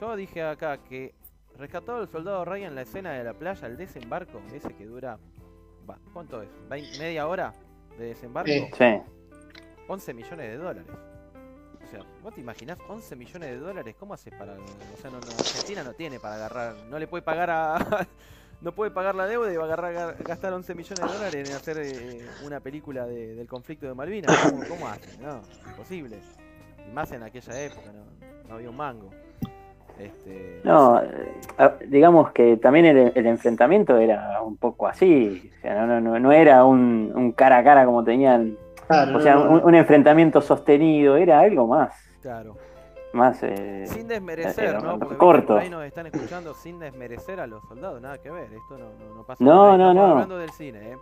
yo 0.00 0.14
dije 0.16 0.42
acá 0.42 0.78
que 0.78 1.14
rescatado 1.56 2.02
el 2.02 2.08
soldado 2.08 2.44
Ryan 2.44 2.68
en 2.68 2.74
la 2.76 2.82
escena 2.82 3.12
de 3.12 3.24
la 3.24 3.34
playa, 3.34 3.66
el 3.66 3.76
desembarco, 3.76 4.40
ese 4.52 4.74
que 4.74 4.86
dura, 4.86 5.18
va, 5.88 5.98
¿cuánto 6.12 6.42
es? 6.42 6.48
¿Vein- 6.68 6.98
¿Media 6.98 7.26
hora 7.28 7.52
de 7.98 8.06
desembarco? 8.06 8.50
Sí. 8.50 8.68
Sí. 8.76 9.00
11 9.88 10.14
millones 10.14 10.38
de 10.50 10.56
dólares. 10.56 10.84
O 11.84 11.88
sea, 11.88 12.00
¿vos 12.22 12.34
te 12.34 12.40
imaginás 12.40 12.78
11 12.88 13.14
millones 13.14 13.50
de 13.50 13.56
dólares? 13.58 13.94
¿Cómo 13.98 14.14
haces 14.14 14.34
para.? 14.34 14.54
O 14.54 14.96
sea, 15.00 15.10
no, 15.10 15.20
no, 15.20 15.26
Argentina 15.38 15.84
no 15.84 15.92
tiene 15.92 16.18
para 16.18 16.34
agarrar. 16.34 16.74
No 16.90 16.98
le 16.98 17.06
puede 17.06 17.22
pagar 17.22 17.48
a. 17.50 18.06
no 18.60 18.74
puede 18.74 18.90
pagar 18.90 19.14
la 19.14 19.26
deuda 19.26 19.52
y 19.52 19.56
va 19.56 19.62
a 19.62 19.66
agarrar, 19.66 19.94
ga- 19.94 20.24
gastar 20.24 20.52
11 20.52 20.74
millones 20.74 20.98
de 21.00 21.06
dólares 21.16 21.48
en 21.48 21.54
hacer 21.54 21.78
eh, 21.78 22.26
una 22.44 22.58
película 22.60 23.06
de- 23.06 23.36
del 23.36 23.46
conflicto 23.46 23.86
de 23.86 23.94
Malvinas. 23.94 24.36
¿Cómo, 24.50 24.64
cómo 24.68 24.88
hace? 24.88 25.16
No, 25.18 25.40
imposible. 25.70 26.18
Y 26.88 26.92
más 26.92 27.12
en 27.12 27.22
aquella 27.22 27.60
época, 27.62 27.92
no, 27.92 28.04
no 28.48 28.54
había 28.56 28.70
un 28.70 28.76
mango. 28.76 29.10
Este, 29.98 30.60
No, 30.64 31.00
eh, 31.02 31.08
digamos 31.88 32.30
que 32.32 32.56
también 32.58 32.86
el, 32.86 33.12
el 33.14 33.26
enfrentamiento 33.26 33.96
era 33.98 34.42
un 34.42 34.56
poco 34.56 34.86
así. 34.86 35.50
O 35.58 35.60
sea, 35.62 35.74
no, 35.74 35.86
no, 35.86 36.00
no, 36.00 36.18
no 36.18 36.32
era 36.32 36.64
un, 36.64 37.12
un 37.14 37.32
cara 37.32 37.58
a 37.58 37.64
cara 37.64 37.84
como 37.86 38.04
tenían. 38.04 38.56
Claro, 38.86 39.16
O 39.16 39.20
sea, 39.20 39.34
no, 39.34 39.44
no. 39.44 39.50
un, 39.52 39.64
un 39.64 39.74
enfrentamiento 39.74 40.40
sostenido. 40.40 41.16
Era 41.16 41.40
algo 41.40 41.66
más. 41.66 41.94
Claro. 42.20 42.56
Más. 43.12 43.38
eh, 43.42 43.84
Sin 43.86 44.06
desmerecer, 44.08 44.64
era 44.64 44.80
¿no? 44.80 44.98
Porque 44.98 45.16
corto. 45.16 45.56
ahí 45.56 45.70
nos 45.70 45.84
están 45.84 46.06
escuchando 46.06 46.52
sin 46.54 46.78
desmerecer 46.78 47.40
a 47.40 47.46
los 47.46 47.64
soldados, 47.66 48.00
nada 48.02 48.18
que 48.18 48.30
ver. 48.30 48.52
Esto 48.52 48.76
no, 48.78 48.92
no, 48.98 49.14
no 49.14 49.24
pasa 49.24 49.42
No, 49.42 49.72
ahí, 49.72 49.78
no, 49.78 49.90
estamos 49.90 49.94
no. 49.94 50.12
hablando 50.12 50.38
del 50.38 50.50
cine, 50.50 50.92
¿eh? 50.92 50.96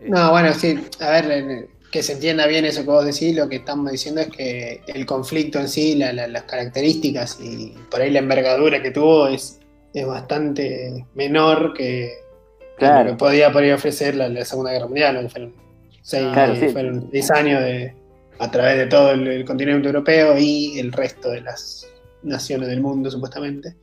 Eh, 0.00 0.08
No, 0.08 0.30
bueno, 0.30 0.52
sí, 0.52 0.82
a 1.00 1.10
ver, 1.10 1.24
eh, 1.30 1.68
que 1.92 2.02
se 2.02 2.14
entienda 2.14 2.46
bien 2.48 2.64
eso 2.64 2.80
que 2.82 2.88
vos 2.90 3.04
decís, 3.04 3.36
lo 3.36 3.48
que 3.48 3.56
estamos 3.56 3.92
diciendo 3.92 4.22
es 4.22 4.28
que 4.28 4.80
el 4.88 5.06
conflicto 5.06 5.60
en 5.60 5.68
sí, 5.68 5.94
la- 5.94 6.12
la- 6.12 6.26
las 6.26 6.42
características 6.44 7.38
y 7.40 7.74
por 7.90 8.00
ahí 8.00 8.10
la 8.10 8.18
envergadura 8.20 8.82
que 8.82 8.90
tuvo 8.90 9.28
es, 9.28 9.60
es 9.94 10.06
bastante 10.06 11.04
menor 11.14 11.74
que, 11.74 12.14
que 12.58 12.86
Claro. 12.86 13.04
lo 13.04 13.10
que 13.12 13.16
podía 13.18 13.52
por 13.52 13.62
ahí 13.62 13.70
ofrecer 13.70 14.14
la, 14.16 14.28
la 14.28 14.44
Segunda 14.44 14.72
Guerra 14.72 14.86
Mundial, 14.86 15.30
fueron 15.30 15.54
seis, 16.00 16.26
Claro, 16.32 16.56
sí. 16.56 16.68
fueron 16.70 17.08
seis 17.12 17.30
años 17.30 17.60
de, 17.62 17.94
a 18.38 18.50
través 18.50 18.78
de 18.78 18.86
todo 18.86 19.12
el, 19.12 19.28
el 19.28 19.44
continente 19.44 19.86
europeo 19.86 20.36
y 20.38 20.78
el 20.80 20.90
resto 20.92 21.30
de 21.30 21.42
las 21.42 21.86
naciones 22.22 22.68
del 22.68 22.80
mundo, 22.80 23.10
supuestamente. 23.10 23.76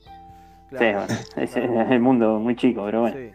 sí, 0.72 0.78
bueno, 0.78 1.06
es, 1.38 1.52
es 1.56 1.92
el 1.92 2.00
mundo 2.00 2.40
muy 2.40 2.56
chico, 2.56 2.84
pero 2.86 3.02
bueno. 3.02 3.16
sí. 3.18 3.30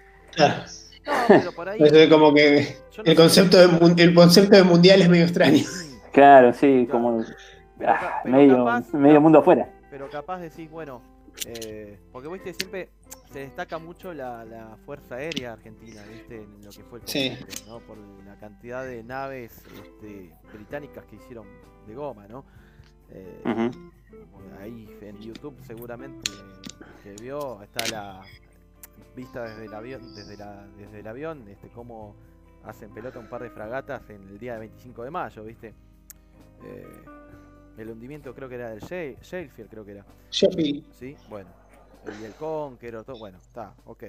No, 1.06 1.12
pero 1.28 1.52
por 1.52 1.68
ahí. 1.68 1.78
Entonces, 1.82 2.08
como 2.08 2.32
que 2.34 2.76
no 2.98 3.04
el 3.04 3.16
concepto 3.16 3.56
de, 3.58 4.02
el 4.02 4.14
concepto 4.14 4.56
de 4.56 4.62
mundial 4.64 5.02
es 5.02 5.08
medio 5.08 5.24
extraño. 5.24 5.64
Claro, 6.12 6.52
sí, 6.52 6.86
Claro. 6.88 6.90
como 6.90 7.24
Pero 7.78 7.90
ah, 7.92 8.20
medio, 8.24 8.56
capaz- 8.64 8.92
medio 8.94 9.20
mundo 9.20 9.38
afuera. 9.40 9.68
Pero 9.90 10.08
capaz 10.10 10.38
decís, 10.40 10.70
bueno, 10.70 11.02
eh, 11.46 11.98
porque 12.12 12.28
viste, 12.28 12.54
siempre 12.54 12.90
se 13.32 13.40
destaca 13.40 13.78
mucho 13.78 14.14
la, 14.14 14.44
la 14.44 14.76
Fuerza 14.86 15.16
Aérea 15.16 15.54
Argentina, 15.54 16.00
viste, 16.10 16.36
en 16.42 16.64
lo 16.64 16.70
que 16.70 16.84
fue 16.84 17.00
el 17.00 17.08
Sí. 17.08 17.36
¿no? 17.66 17.80
Por 17.80 17.98
la 18.24 18.36
cantidad 18.38 18.84
de 18.84 19.02
naves 19.02 19.60
este, 19.82 20.32
británicas 20.52 21.04
que 21.06 21.16
hicieron 21.16 21.46
de 21.86 21.94
goma, 21.94 22.26
¿no? 22.28 22.44
Eh, 23.10 23.70
ahí 24.60 24.88
en 25.02 25.18
YouTube 25.20 25.54
seguramente 25.66 26.30
que 27.02 27.12
vio 27.22 27.62
está 27.62 27.84
la 27.90 28.22
vista 29.14 29.42
desde 29.44 29.66
el 29.66 29.74
avión 29.74 30.14
desde 30.14 30.36
la 30.36 30.66
desde 30.76 31.00
el 31.00 31.06
avión 31.06 31.46
este 31.48 31.68
cómo 31.68 32.14
hacen 32.64 32.90
pelota 32.92 33.18
un 33.18 33.28
par 33.28 33.42
de 33.42 33.50
fragatas 33.50 34.08
en 34.10 34.22
el 34.28 34.38
día 34.38 34.54
de 34.54 34.60
25 34.60 35.04
de 35.04 35.10
mayo 35.10 35.44
viste 35.44 35.74
Eh, 36.64 36.86
el 37.76 37.90
hundimiento 37.90 38.34
creo 38.34 38.48
que 38.48 38.54
era 38.54 38.70
del 38.70 38.80
Shale- 38.80 39.18
Shalefield 39.20 39.68
creo 39.70 39.84
que 39.84 39.90
era 39.92 40.04
Sheffield. 40.30 40.92
sí 40.92 41.16
bueno 41.28 41.50
y 42.20 42.24
el 42.24 42.32
Conqueror 42.34 43.04
todo 43.04 43.18
bueno 43.18 43.38
está 43.38 43.74
ok 43.84 44.04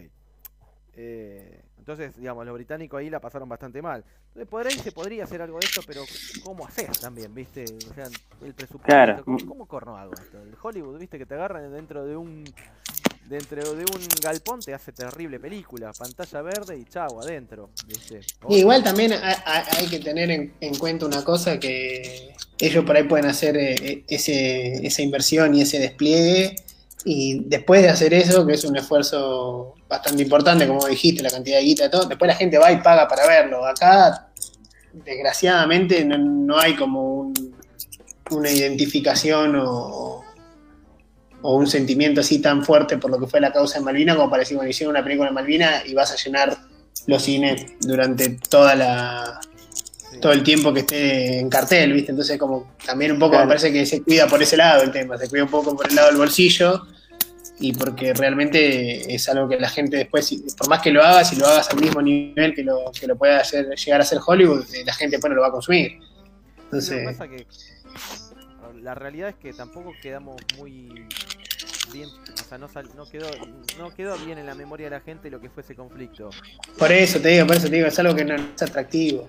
Eh, 0.98 1.62
entonces, 1.78 2.16
digamos, 2.16 2.46
los 2.46 2.56
británicos 2.56 2.98
ahí 3.00 3.10
la 3.10 3.20
pasaron 3.20 3.48
bastante 3.50 3.80
mal. 3.82 4.04
Entonces, 4.30 4.48
por 4.50 4.66
ahí 4.66 4.72
se 4.74 4.92
podría 4.94 5.26
hacer 5.26 5.42
algo 5.42 5.60
de 5.60 5.66
esto, 5.66 5.82
pero 5.86 6.02
¿cómo 6.44 6.66
haces 6.66 6.90
también, 7.00 7.32
viste? 7.36 7.66
O 7.92 7.94
sea, 7.94 8.06
el 8.42 8.54
presupuesto. 8.56 8.86
Claro. 8.88 9.24
¿Cómo, 9.26 9.38
cómo 9.46 9.66
corno 9.68 9.96
hago 9.98 10.14
esto? 10.14 10.42
El 10.42 10.56
Hollywood, 10.60 10.98
viste, 10.98 11.18
que 11.20 11.26
te 11.28 11.34
agarran 11.36 11.70
dentro 11.72 12.06
de 12.06 12.16
un 12.16 12.44
dentro 13.28 13.74
de 13.74 13.84
un 13.86 14.02
galpón 14.22 14.60
te 14.60 14.74
hace 14.74 14.92
terrible 14.92 15.40
película, 15.40 15.92
pantalla 15.94 16.42
verde 16.42 16.78
y 16.78 16.86
chau, 16.86 17.20
adentro, 17.22 17.70
viste. 17.88 18.22
Y 18.50 18.58
igual 18.58 18.84
también 18.84 19.14
hay, 19.14 19.88
que 19.88 20.00
tener 20.00 20.30
en, 20.32 20.54
en 20.60 20.76
cuenta 20.78 21.06
una 21.06 21.24
cosa 21.24 21.60
que 21.60 22.34
ellos 22.60 22.86
por 22.86 22.96
ahí 22.96 23.04
pueden 23.04 23.26
hacer 23.26 23.58
eh, 23.58 24.04
ese, 24.08 24.86
esa 24.86 25.02
inversión 25.02 25.56
y 25.56 25.62
ese 25.62 25.80
despliegue 25.80 26.56
y 27.04 27.42
después 27.46 27.82
de 27.84 27.90
hacer 27.90 28.14
eso, 28.14 28.46
que 28.48 28.54
es 28.54 28.64
un 28.64 28.76
esfuerzo 28.78 29.76
bastante 29.88 30.24
importante, 30.24 30.68
como 30.68 30.86
dijiste, 30.88 31.22
la 31.22 31.30
cantidad 31.30 31.58
de 31.58 31.64
guita 31.64 31.86
y 31.86 31.90
todo, 31.92 32.06
después 32.06 32.28
la 32.28 32.36
gente 32.36 32.58
va 32.58 32.72
y 32.72 32.78
paga 32.82 33.08
para 33.08 33.28
verlo. 33.28 33.64
Acá, 33.66 34.30
desgraciadamente, 34.94 36.04
no, 36.06 36.18
no 36.18 36.58
hay 36.60 36.76
como 36.76 37.14
un- 37.20 37.56
una 38.32 38.50
identificación 38.50 39.56
o, 39.56 40.25
o 41.48 41.56
un 41.58 41.68
sentimiento 41.68 42.22
así 42.22 42.40
tan 42.42 42.64
fuerte 42.66 42.98
por 42.98 43.12
lo 43.12 43.20
que 43.20 43.28
fue 43.28 43.40
la 43.40 43.52
causa 43.54 43.78
de 43.78 43.86
Malvina 43.86 44.16
como 44.16 44.30
para 44.32 44.40
decir, 44.42 44.58
bueno, 44.58 44.70
hicieron 44.70 44.96
una 44.96 45.04
película 45.04 45.30
de 45.30 45.36
Malvina 45.36 45.84
y 45.86 45.94
vas 45.94 46.12
a 46.12 46.16
llenar 46.16 46.58
los 47.08 47.22
cines 47.22 47.66
durante 47.82 48.30
toda 48.50 48.74
la 48.76 49.40
Sí. 50.12 50.20
todo 50.22 50.32
el 50.32 50.44
tiempo 50.44 50.74
que 50.74 50.80
esté 50.80 51.40
en 51.40 51.50
cartel, 51.50 51.92
¿viste? 51.94 52.12
Entonces 52.12 52.38
como 52.40 52.74
también 52.86 53.12
un 53.12 53.20
poco 53.20 53.32
Claro. 53.32 53.46
me 53.46 53.50
parece 53.50 53.72
que 53.74 53.86
se 53.86 54.02
cuida 54.02 54.28
por 54.28 54.42
ese 54.42 54.56
lado 54.56 54.82
el 54.84 54.92
tema, 54.92 55.18
se 55.18 55.28
cuida 55.28 55.44
un 55.44 55.50
poco 55.50 55.76
por 55.76 55.88
el 55.90 55.94
lado 55.96 56.08
del 56.08 56.18
bolsillo 56.18 56.88
y 57.60 57.74
porque 57.74 58.14
realmente 58.14 59.14
es 59.14 59.28
algo 59.30 59.48
que 59.50 59.60
la 59.60 59.68
gente 59.70 59.98
después, 59.98 60.34
por 60.58 60.68
más 60.70 60.82
que 60.82 60.92
lo 60.92 61.04
hagas, 61.04 61.30
si 61.30 61.36
lo 61.36 61.46
hagas 61.46 61.70
al 61.70 61.80
mismo 61.82 62.02
nivel 62.02 62.54
que 62.56 62.64
lo, 62.64 62.92
que 62.98 63.08
lo 63.08 63.18
pueda 63.18 63.40
hacer, 63.42 63.68
llegar 63.76 64.02
a 64.02 64.06
ser 64.06 64.20
Hollywood, 64.26 64.64
eh, 64.74 64.84
la 64.86 64.94
gente 64.94 65.18
después 65.18 65.30
no 65.30 65.36
lo 65.36 65.42
va 65.42 65.50
a 65.50 65.52
consumir. 65.52 65.94
Lo 66.00 66.00
que 66.00 66.64
Entonces, 66.64 67.06
pasa 67.06 67.28
que 67.28 67.46
la 68.82 68.94
realidad 68.96 69.30
es 69.30 69.36
que 69.36 69.52
tampoco 69.52 69.92
quedamos 70.02 70.36
muy 70.58 71.06
bien, 71.96 72.10
o 72.10 72.44
sea, 72.48 72.58
no, 72.58 72.68
sal- 72.68 72.90
no 72.96 73.06
quedó 73.06 73.28
no 73.80 73.90
quedó 73.94 74.16
bien 74.26 74.38
en 74.38 74.46
la 74.46 74.54
memoria 74.56 74.86
de 74.88 74.92
la 74.92 75.02
gente 75.02 75.30
lo 75.30 75.40
que 75.40 75.50
fue 75.50 75.64
ese 75.64 75.76
conflicto. 75.76 76.30
por 76.78 76.92
eso 76.92 77.20
te 77.20 77.30
digo, 77.30 77.48
por 77.48 77.56
eso 77.56 77.70
te 77.70 77.76
digo, 77.76 77.88
es 77.88 77.98
algo 78.00 78.14
que 78.16 78.26
no 78.26 78.36
es 78.36 78.62
atractivo. 78.62 79.28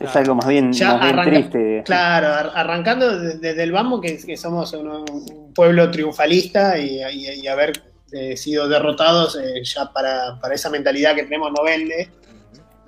Es 0.00 0.16
algo 0.16 0.34
más 0.36 0.46
bien, 0.48 0.72
Ya 0.72 0.92
más 0.94 1.00
bien 1.02 1.18
arranca- 1.18 1.30
triste. 1.50 1.82
Claro, 1.84 2.28
ar- 2.28 2.52
arrancando 2.54 3.18
de- 3.18 3.38
desde 3.38 3.62
el 3.62 3.72
Bambo, 3.72 4.00
que, 4.00 4.16
que 4.16 4.36
somos 4.36 4.72
un, 4.72 4.88
un 4.88 5.52
pueblo 5.52 5.90
triunfalista 5.90 6.78
y, 6.78 7.02
y- 7.12 7.40
y 7.42 7.46
haber 7.48 7.72
eh, 8.12 8.36
sido 8.36 8.68
derrotados 8.68 9.36
eh, 9.36 9.62
ya 9.64 9.92
para, 9.92 10.38
para 10.40 10.54
esa 10.54 10.70
mentalidad 10.70 11.14
que 11.14 11.24
tenemos 11.24 11.50
no 11.52 11.62
vende. 11.64 12.08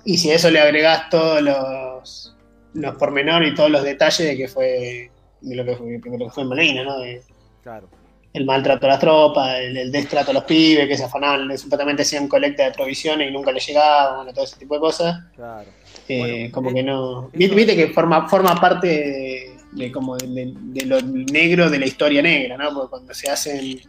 Y 0.05 0.17
si 0.17 0.31
a 0.31 0.35
eso 0.35 0.49
le 0.49 0.59
agregás 0.61 1.09
todos 1.09 1.41
los, 1.41 2.35
los 2.73 2.95
pormenores 2.95 3.51
y 3.51 3.55
todos 3.55 3.69
los 3.69 3.83
detalles 3.83 4.27
de 4.27 4.37
que 4.37 4.47
fue 4.47 5.11
de 5.41 5.55
lo 5.55 5.63
que 5.65 5.75
fue, 5.75 5.87
de 5.99 6.17
lo 6.17 6.25
que 6.25 6.31
fue 6.31 6.43
en 6.43 6.85
¿no? 6.85 6.99
De- 6.99 7.21
claro. 7.61 7.87
El 8.31 8.45
maltrato 8.45 8.85
a 8.85 8.89
las 8.89 8.99
tropas, 8.99 9.59
el, 9.59 9.75
el 9.77 9.91
destrato 9.91 10.31
a 10.31 10.33
los 10.35 10.43
pibes, 10.43 10.87
que 10.87 10.95
se 10.97 11.03
afanaban, 11.03 11.57
supuestamente 11.57 12.03
hacían 12.03 12.27
colecta 12.27 12.65
de 12.65 12.71
provisiones 12.71 13.29
y 13.29 13.33
nunca 13.33 13.51
les 13.51 13.65
llegaban, 13.65 14.17
bueno, 14.17 14.33
todo 14.33 14.45
ese 14.45 14.57
tipo 14.57 14.75
de 14.75 14.79
cosas. 14.79 15.19
Claro. 15.35 15.67
Eh, 16.07 16.19
Bueno, 16.19 16.51
como 16.51 16.69
eh, 16.69 16.73
que 16.75 16.83
no. 16.83 17.29
Viste, 17.33 17.55
viste 17.55 17.75
que 17.75 17.87
forma, 17.89 18.27
forma 18.29 18.55
parte 18.59 18.87
de, 18.87 19.55
de 19.71 19.91
como 19.91 20.15
de, 20.17 20.27
de- 20.27 20.53
de 20.55 20.85
lo 20.85 21.01
negro 21.01 21.69
de 21.69 21.79
la 21.79 21.85
historia 21.85 22.21
negra, 22.21 22.57
¿no? 22.57 22.73
Porque 22.73 22.89
cuando 22.89 23.13
se 23.13 23.29
hacen 23.29 23.79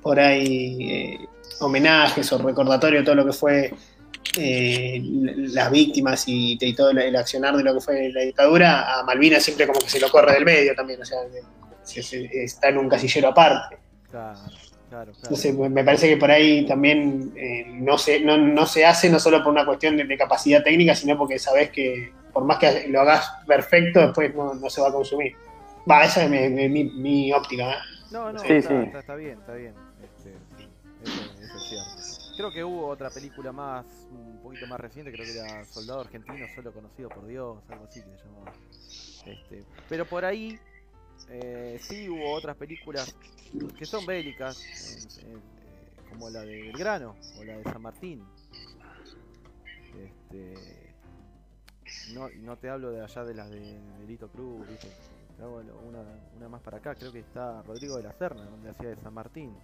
por 0.00 0.18
ahí 0.18 0.78
eh, 0.90 1.18
homenajes 1.60 2.32
o 2.32 2.38
recordatorios 2.38 3.02
de 3.02 3.04
todo 3.04 3.14
lo 3.16 3.26
que 3.26 3.32
fue 3.32 3.72
eh, 4.38 5.00
las 5.02 5.70
víctimas 5.70 6.24
y, 6.26 6.56
y 6.60 6.74
todo 6.74 6.90
el, 6.90 6.98
el 6.98 7.16
accionar 7.16 7.56
de 7.56 7.62
lo 7.62 7.74
que 7.74 7.80
fue 7.80 8.10
la 8.12 8.22
dictadura, 8.22 8.98
a 8.98 9.02
Malvinas 9.04 9.42
siempre 9.42 9.66
como 9.66 9.80
que 9.80 9.88
se 9.90 10.00
lo 10.00 10.08
corre 10.10 10.34
del 10.34 10.44
medio 10.44 10.74
también, 10.74 11.00
o 11.02 11.04
sea, 11.04 11.20
de- 11.22 11.42
se- 11.82 12.02
se- 12.02 12.44
está 12.44 12.68
en 12.68 12.78
un 12.78 12.88
casillero 12.88 13.28
aparte. 13.28 13.78
Claro, 14.10 14.38
claro, 14.88 15.12
claro. 15.12 15.12
Entonces, 15.22 15.54
me 15.56 15.84
parece 15.84 16.08
que 16.08 16.16
por 16.16 16.30
ahí 16.30 16.66
también 16.66 17.32
eh, 17.36 17.64
no, 17.68 17.96
se, 17.98 18.20
no, 18.20 18.36
no 18.36 18.66
se 18.66 18.84
hace 18.84 19.08
no 19.10 19.18
solo 19.18 19.42
por 19.42 19.52
una 19.52 19.64
cuestión 19.64 19.96
de, 19.96 20.04
de 20.04 20.16
capacidad 20.18 20.62
técnica, 20.62 20.94
sino 20.94 21.16
porque 21.16 21.38
sabes 21.38 21.70
que 21.70 22.12
por 22.32 22.44
más 22.44 22.58
que 22.58 22.88
lo 22.88 23.00
hagas 23.00 23.30
perfecto, 23.46 24.00
después 24.00 24.34
no, 24.34 24.54
no 24.54 24.70
se 24.70 24.80
va 24.80 24.88
a 24.88 24.92
consumir. 24.92 25.34
Va, 25.90 26.04
esa 26.04 26.24
es 26.24 26.30
mi, 26.30 26.48
mi- 26.48 26.68
mi- 26.68 26.90
mi 26.94 27.32
óptica. 27.32 27.72
¿eh? 27.72 27.76
No, 28.10 28.32
no, 28.32 28.38
Sí, 28.38 28.52
está, 28.54 28.68
sí. 28.68 28.86
Está, 28.86 28.98
está 29.00 29.14
bien, 29.16 29.38
está 29.40 29.54
bien. 29.54 29.74
Este, 30.02 30.30
eso, 31.02 31.22
eso 31.42 31.56
es 31.56 31.68
cierto. 31.68 32.36
Creo 32.36 32.50
que 32.50 32.64
hubo 32.64 32.86
otra 32.86 33.10
película 33.10 33.52
más, 33.52 33.84
un 34.10 34.38
poquito 34.42 34.66
más 34.66 34.80
reciente, 34.80 35.12
creo 35.12 35.26
que 35.26 35.32
era 35.38 35.64
Soldado 35.66 36.00
Argentino, 36.00 36.46
solo 36.54 36.72
conocido 36.72 37.08
por 37.10 37.26
Dios, 37.26 37.58
algo 37.68 37.84
así 37.84 38.00
que 38.00 38.06
se 38.16 38.24
llamaba. 38.24 38.52
Este, 39.26 39.64
pero 39.88 40.06
por 40.06 40.24
ahí 40.24 40.58
eh, 41.28 41.78
sí 41.80 42.08
hubo 42.08 42.32
otras 42.32 42.56
películas 42.56 43.14
que 43.78 43.84
son 43.84 44.06
bélicas, 44.06 44.60
eh, 45.18 45.22
eh, 45.26 45.38
como 46.10 46.30
la 46.30 46.40
de 46.42 46.62
Belgrano 46.62 47.16
o 47.38 47.44
la 47.44 47.56
de 47.58 47.64
San 47.64 47.82
Martín. 47.82 48.24
Este, 49.98 50.54
no, 52.14 52.28
no 52.40 52.56
te 52.56 52.68
hablo 52.70 52.90
de 52.90 53.02
allá 53.02 53.24
de 53.24 53.34
las 53.34 53.50
de 53.50 53.78
Delito 54.00 54.28
Cruz, 54.28 54.66
una 56.38 56.48
más 56.48 56.60
para 56.62 56.78
acá, 56.78 56.94
creo 56.94 57.12
que 57.12 57.20
está 57.20 57.62
Rodrigo 57.62 57.96
de 57.96 58.02
la 58.04 58.12
Serna, 58.12 58.44
donde 58.44 58.70
hacía 58.70 58.90
de 58.90 58.96
San 58.96 59.14
Martín. 59.14 59.54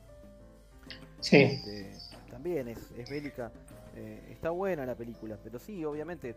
Sí. 1.21 1.37
Este, 1.37 1.93
también 2.31 2.69
es, 2.69 2.79
es 2.97 3.09
bélica. 3.11 3.53
eh, 3.95 4.29
está 4.31 4.51
buena 4.51 4.87
la 4.87 4.95
película, 4.95 5.39
pero 5.43 5.59
sí, 5.59 5.85
obviamente. 5.85 6.35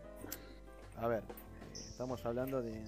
A 0.96 1.06
ver, 1.06 1.20
eh, 1.20 1.72
estamos 1.72 2.24
hablando 2.26 2.60
de. 2.62 2.84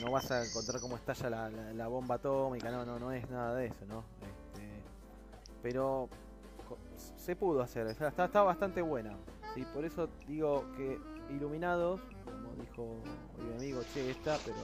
No 0.00 0.10
vas 0.10 0.30
a 0.30 0.44
encontrar 0.44 0.80
cómo 0.80 0.96
estalla 0.96 1.30
la, 1.30 1.50
la- 1.50 1.72
la 1.72 1.88
bomba 1.88 2.16
atómica, 2.16 2.70
no, 2.70 2.84
no, 2.84 2.98
no 2.98 3.12
es 3.12 3.28
nada 3.30 3.54
de 3.54 3.66
eso, 3.66 3.86
¿no? 3.86 4.04
Este, 4.20 4.82
pero 5.62 6.08
se 7.16 7.36
pudo 7.36 7.62
hacer, 7.62 7.86
está, 7.86 8.08
está 8.24 8.42
bastante 8.42 8.82
buena. 8.82 9.16
¿sí? 9.54 9.64
Por 9.72 9.84
eso 9.84 10.08
digo 10.26 10.64
que 10.76 10.98
Iluminados, 11.30 12.00
como 12.24 12.52
dijo 12.60 12.96
mi 13.48 13.54
amigo, 13.56 13.80
che, 13.94 14.10
está, 14.10 14.36
pero 14.44 14.56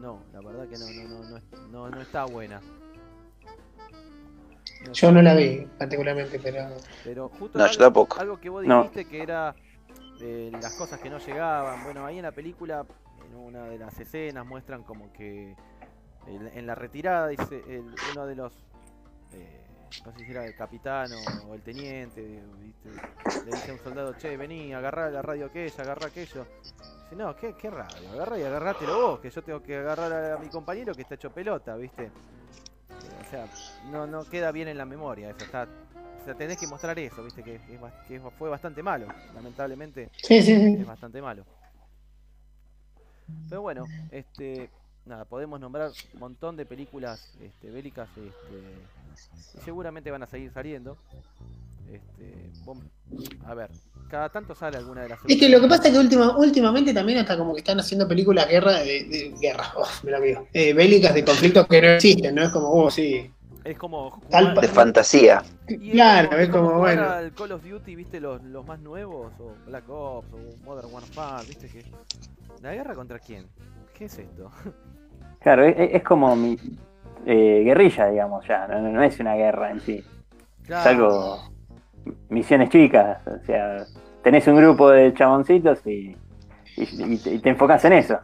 no, 0.00 0.18
la 0.32 0.40
verdad 0.40 0.66
que 0.66 0.78
no, 0.78 0.86
no, 0.86 1.08
no, 1.08 1.28
no, 1.28 1.68
no, 1.70 1.90
no 1.90 2.00
está 2.00 2.24
buena. 2.24 2.60
No 4.86 4.92
Yo 4.92 5.12
no 5.12 5.22
la 5.22 5.34
vi 5.34 5.66
particularmente, 5.78 6.38
pero 6.40 6.68
pero 7.04 7.28
justo 7.28 7.58
No, 7.58 7.64
algo, 7.64 7.74
yo 7.74 7.80
tampoco. 7.80 8.20
algo 8.20 8.40
que 8.40 8.48
vos 8.48 8.64
No. 8.64 8.78
dijiste 8.84 9.04
que 9.06 9.22
era 9.22 9.54
eh, 10.20 10.50
las 10.60 10.72
cosas 10.74 10.98
que 11.00 11.10
no 11.10 11.18
llegaban. 11.18 11.84
Bueno, 11.84 12.04
ahí 12.06 12.16
en 12.16 12.22
la 12.22 12.32
película, 12.32 12.84
en 13.34 13.46
una 13.46 13.64
de 13.64 13.78
las 13.78 13.98
escenas, 13.98 14.46
muestran 14.46 14.82
como 14.82 15.12
que 15.12 15.54
en, 16.26 16.46
en 16.54 16.66
la 16.66 16.74
retirada, 16.74 17.28
dice 17.28 17.62
el- 17.68 17.94
uno 18.12 18.26
de 18.26 18.34
los, 18.34 18.52
eh, 19.32 19.60
no 20.04 20.12
sé 20.12 20.24
si 20.24 20.30
era 20.30 20.44
el 20.46 20.54
capitán 20.54 21.10
o, 21.12 21.50
o 21.50 21.54
el 21.54 21.62
teniente, 21.62 22.42
¿viste? 22.60 22.88
le 23.44 23.50
dice 23.56 23.70
a 23.70 23.74
un 23.74 23.80
soldado, 23.80 24.14
che, 24.14 24.36
vení, 24.36 24.72
agarrá 24.72 25.10
la 25.10 25.20
radio 25.22 25.46
aquella, 25.46 25.82
agarrá 25.82 26.06
aquello. 26.06 26.46
Dice, 27.02 27.16
no, 27.16 27.36
¿qué, 27.36 27.54
qué 27.54 27.70
radio? 27.70 28.10
Agarrá 28.12 28.38
y 28.38 28.42
agarrátelo 28.42 28.96
vos, 28.96 29.20
que 29.20 29.30
yo 29.30 29.42
tengo 29.42 29.62
que 29.62 29.76
agarrar 29.76 30.12
a, 30.32 30.38
mi 30.38 30.48
compañero 30.48 30.94
que 30.94 31.02
está 31.02 31.14
hecho 31.16 31.30
pelota, 31.30 31.76
¿viste? 31.76 32.04
Eh, 32.04 32.10
O 33.20 33.30
sea, 33.30 33.46
no, 33.90 34.06
no 34.06 34.24
queda 34.24 34.50
bien 34.52 34.68
en 34.68 34.78
la 34.78 34.84
memoria, 34.86 35.30
eso 35.30 35.44
está 35.44 35.66
o 36.22 36.24
sea, 36.24 36.34
tenés 36.34 36.56
que 36.56 36.66
mostrar 36.66 36.98
eso, 36.98 37.22
viste, 37.22 37.42
que, 37.42 37.60
bas- 37.78 37.92
que 38.08 38.18
fue 38.38 38.48
bastante 38.48 38.82
malo. 38.82 39.06
Lamentablemente 39.34 40.08
sí, 40.22 40.40
sí, 40.40 40.56
sí. 40.56 40.76
es 40.80 40.86
bastante 40.86 41.20
malo. 41.20 41.44
Pero 43.48 43.62
bueno, 43.62 43.86
este, 44.10 44.70
nada, 45.06 45.24
podemos 45.24 45.60
nombrar 45.60 45.90
un 46.14 46.20
montón 46.20 46.56
de 46.56 46.66
películas 46.66 47.32
este, 47.42 47.70
bélicas, 47.70 48.08
este, 48.16 49.60
y 49.60 49.64
seguramente 49.64 50.10
van 50.10 50.22
a 50.22 50.26
seguir 50.26 50.50
saliendo. 50.52 50.96
Este, 51.92 52.34
a 53.46 53.54
ver, 53.54 53.70
cada 54.08 54.28
tanto 54.30 54.54
sale 54.54 54.78
alguna 54.78 55.02
de 55.02 55.10
las. 55.10 55.18
Es 55.26 55.38
que 55.38 55.48
lo 55.48 55.60
que 55.60 55.68
pasa 55.68 55.88
es 55.88 55.92
que 55.94 55.98
última- 56.00 56.36
últimamente 56.38 56.94
también 56.94 57.18
hasta 57.18 57.36
como 57.36 57.52
que 57.52 57.60
están 57.60 57.78
haciendo 57.78 58.08
películas 58.08 58.48
guerra 58.48 58.72
de, 58.80 59.04
de- 59.04 59.34
guerra, 59.40 59.72
oh, 59.76 59.86
me 60.02 60.46
eh, 60.52 60.72
bélicas 60.72 61.14
de 61.14 61.24
conflictos 61.24 61.66
que 61.68 61.82
no 61.82 61.88
existen, 61.88 62.34
¿no? 62.34 62.42
Es 62.42 62.50
como, 62.50 62.70
oh, 62.70 62.90
sí. 62.90 63.30
Es 63.64 63.78
como 63.78 64.20
Tal 64.30 64.44
jugar- 64.50 64.60
De 64.60 64.68
fantasía. 64.68 65.42
Claro, 65.92 66.38
es 66.38 66.48
como, 66.50 66.64
jugar 66.74 66.78
bueno. 66.96 67.02
al 67.10 67.32
Call 67.32 67.52
of 67.52 67.64
Duty, 67.64 67.94
viste, 67.96 68.20
los, 68.20 68.42
los 68.44 68.66
más 68.66 68.78
nuevos, 68.80 69.32
o 69.40 69.52
Black 69.66 69.88
Ops, 69.88 70.28
o 70.32 70.64
Modern 70.64 70.92
Warfare, 70.92 71.46
viste 71.46 71.68
que. 71.68 71.84
¿La 72.62 72.72
guerra 72.74 72.94
contra 72.94 73.18
quién? 73.18 73.46
¿Qué 73.94 74.04
es 74.06 74.18
esto? 74.18 74.50
Claro, 75.40 75.62
es, 75.64 75.74
es 75.76 76.02
como 76.02 76.34
mi, 76.34 76.56
eh, 77.26 77.62
guerrilla, 77.66 78.06
digamos, 78.06 78.46
ya, 78.48 78.66
no, 78.66 78.80
no- 78.80 78.88
no 78.92 79.02
es 79.02 79.20
una 79.20 79.34
guerra 79.34 79.70
en 79.72 79.80
sí. 79.80 80.02
Es 80.64 80.70
algo. 80.70 81.50
Misiones 82.30 82.70
chicas, 82.70 83.18
o 83.26 83.44
sea, 83.44 83.84
tenés 84.22 84.46
un 84.46 84.56
grupo 84.56 84.88
de 84.88 85.12
chaboncitos 85.12 85.86
y, 85.86 86.16
y, 86.76 86.82
y 87.12 87.18
te, 87.18 87.34
y 87.34 87.38
te 87.40 87.50
enfocás 87.50 87.84
en 87.84 87.92
eso. 87.92 88.18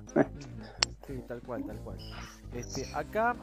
Sí, 1.06 1.22
tal 1.28 1.42
cual, 1.42 1.62
tal 1.66 1.76
cual. 1.80 1.98
Este, 2.54 2.86
acá 2.94 3.36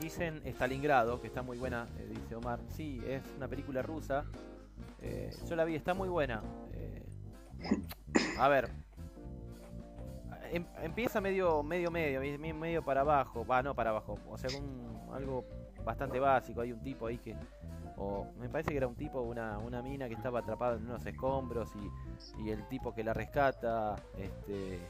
dicen 0.00 0.42
Stalingrado, 0.46 1.20
que 1.20 1.26
está 1.28 1.42
muy 1.42 1.58
buena, 1.58 1.86
eh, 1.98 2.06
dice 2.08 2.34
Omar. 2.36 2.60
Sí, 2.68 3.00
es 3.06 3.22
una 3.36 3.48
película 3.48 3.82
rusa 3.82 4.24
Eh, 5.00 5.30
yo 5.48 5.54
la 5.54 5.64
vi, 5.64 5.74
está 5.76 5.94
muy 5.94 6.08
buena. 6.08 6.42
Eh, 6.72 7.02
a 8.38 8.48
ver. 8.48 8.70
em- 10.50 10.66
empieza 10.82 11.20
medio, 11.20 11.62
medio, 11.62 11.90
medio, 11.90 12.20
me- 12.38 12.54
medio 12.54 12.82
para 12.84 13.02
abajo. 13.02 13.44
Va, 13.46 13.62
no 13.62 13.74
para 13.74 13.90
abajo. 13.90 14.18
O 14.28 14.36
sea, 14.38 14.50
algo 15.12 15.44
bastante 15.84 16.18
básico. 16.20 16.60
Hay 16.62 16.72
un 16.72 16.80
tipo 16.82 17.06
ahí 17.06 17.18
que. 17.18 17.36
O 17.96 18.26
me 18.40 18.48
parece 18.48 18.70
que 18.70 18.76
era 18.78 18.88
un 18.88 18.96
tipo, 18.96 19.20
una, 19.20 19.58
una 19.58 19.80
mina 19.82 20.08
que 20.08 20.14
estaba 20.14 20.40
atrapada 20.40 20.76
en 20.76 20.84
unos 20.84 21.04
escombros 21.06 21.68
y, 21.76 22.42
y 22.42 22.50
el 22.50 22.66
tipo 22.68 22.92
que 22.94 23.04
la 23.04 23.12
rescata, 23.14 23.94
este. 24.18 24.80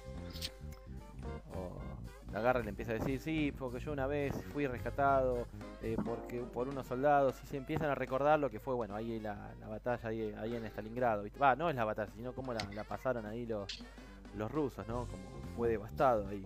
O 1.54 1.76
la 2.34 2.40
agarra 2.40 2.60
y 2.60 2.64
le 2.64 2.70
empieza 2.70 2.90
a 2.90 2.94
decir, 2.96 3.20
sí, 3.20 3.52
porque 3.56 3.78
yo 3.78 3.92
una 3.92 4.08
vez 4.08 4.34
fui 4.52 4.66
rescatado 4.66 5.46
eh, 5.82 5.96
porque 6.04 6.40
por 6.40 6.68
unos 6.68 6.84
soldados 6.86 7.36
y 7.44 7.46
se 7.46 7.56
empiezan 7.56 7.88
a 7.90 7.94
recordar 7.94 8.40
lo 8.40 8.50
que 8.50 8.58
fue, 8.58 8.74
bueno, 8.74 8.96
ahí 8.96 9.20
la, 9.20 9.52
la 9.60 9.68
batalla 9.68 10.08
ahí, 10.08 10.34
ahí 10.40 10.56
en 10.56 10.66
Stalingrado. 10.66 11.24
no 11.56 11.70
es 11.70 11.76
la 11.76 11.84
batalla, 11.84 12.10
sino 12.16 12.32
cómo 12.32 12.52
la, 12.52 12.60
la 12.74 12.82
pasaron 12.82 13.24
ahí 13.24 13.46
los, 13.46 13.84
los 14.36 14.50
rusos, 14.50 14.86
¿no? 14.88 15.06
Como 15.06 15.22
fue 15.56 15.68
devastado 15.68 16.26
ahí. 16.26 16.44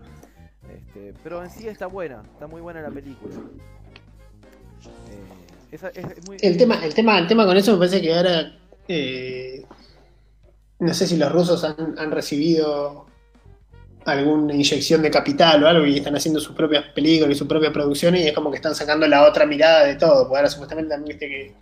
Este, 0.71 1.15
pero 1.23 1.43
en 1.43 1.49
sí 1.51 1.67
está 1.67 1.87
buena, 1.87 2.21
está 2.35 2.47
muy 2.47 2.61
buena 2.61 2.83
la 2.83 2.91
película. 2.91 3.35
Eh, 5.11 5.73
esa- 5.73 5.89
es, 5.89 6.05
es 6.19 6.29
muy... 6.29 6.37
El 6.43 6.59
tema, 6.59 6.85
el 6.85 6.93
tema, 6.93 7.19
el 7.19 7.27
tema 7.27 7.47
con 7.47 7.57
eso 7.57 7.73
me 7.73 7.79
parece 7.79 8.03
que 8.03 8.15
ahora 8.15 8.53
eh, 8.89 9.65
no 10.81 10.93
sé 10.93 11.07
si 11.07 11.17
los 11.17 11.33
rusos 11.33 11.65
han, 11.65 11.99
han 11.99 12.11
recibido 12.11 13.07
alguna 14.09 14.55
inyección 14.55 15.03
de 15.03 15.11
capital 15.11 15.63
o 15.63 15.69
algo 15.69 15.87
y 15.87 15.97
están 15.97 16.17
haciendo 16.17 16.41
sus 16.41 16.55
propias 16.57 16.85
películas 16.95 17.35
y 17.35 17.39
sus 17.39 17.49
propias 17.49 17.73
producciones 17.73 18.23
y 18.23 18.29
es 18.29 18.33
como 18.35 18.51
que 18.51 18.57
están 18.57 18.75
sacando 18.75 19.07
la 19.07 19.27
otra 19.27 19.47
mirada 19.47 19.85
de 19.85 19.97
todo, 19.97 20.25
porque 20.25 20.37
ahora 20.39 20.51
supuestamente 20.51 20.91
también 20.91 21.19
viste 21.19 21.29
que 21.29 21.55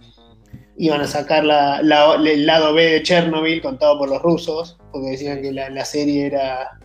iban 0.79 1.01
a 1.01 1.07
sacar 1.07 1.45
la, 1.45 1.81
la- 1.83 2.15
el 2.17 2.45
lado 2.47 2.75
B 2.75 2.85
de 2.85 3.03
Chernobyl 3.03 3.63
contado 3.63 3.99
por 3.99 4.09
los 4.09 4.21
rusos, 4.23 4.79
porque 4.93 5.11
decían 5.11 5.41
que 5.43 5.53
la, 5.53 5.71
la 5.71 5.85
serie 5.85 6.27
era 6.27 6.79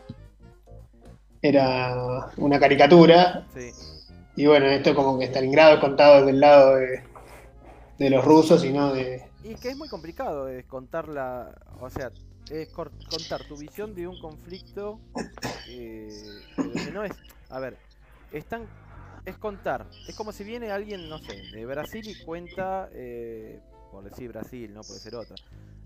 era 1.42 2.28
una 2.38 2.60
caricatura. 2.60 3.46
Sí, 3.54 3.72
y 4.36 4.46
bueno, 4.46 4.68
esto 4.68 4.96
como 4.96 5.18
que 5.20 5.26
Stalingrado 5.26 5.74
es 5.76 5.80
contado 5.80 6.18
desde 6.20 6.30
el 6.32 6.40
lado 6.40 6.76
de, 6.76 7.04
de 7.98 8.10
los 8.10 8.24
rusos 8.24 8.64
y 8.64 8.72
no 8.72 8.94
de... 8.94 9.24
Y 9.44 9.56
que 9.56 9.70
es 9.70 9.78
muy 9.78 9.90
complicado 9.90 10.48
es 10.48 10.66
contar 10.66 11.08
la, 11.08 11.52
o 11.80 11.90
sea, 11.90 12.12
es 12.52 12.68
contar 13.10 13.44
tu 13.46 13.58
visión 13.58 13.96
de 13.96 14.08
un 14.08 14.18
conflicto 14.18 15.00
eh, 15.68 16.44
que 16.84 16.92
no 16.92 17.04
es, 17.04 17.12
a 17.50 17.60
ver, 17.60 17.78
es 18.32 18.46
tan, 18.46 18.68
es 19.26 19.38
contar, 19.38 19.86
es 20.08 20.14
como 20.16 20.32
si 20.34 20.44
viene 20.44 20.70
alguien, 20.72 21.08
no 21.08 21.18
sé, 21.18 21.42
de 21.52 21.66
Brasil 21.66 22.08
y 22.08 22.16
cuenta, 22.16 22.90
eh, 22.94 23.60
por 23.92 24.04
decir 24.04 24.30
Brasil, 24.30 24.74
no 24.74 24.84
puede 24.84 25.00
ser 25.00 25.16
otra, 25.16 25.38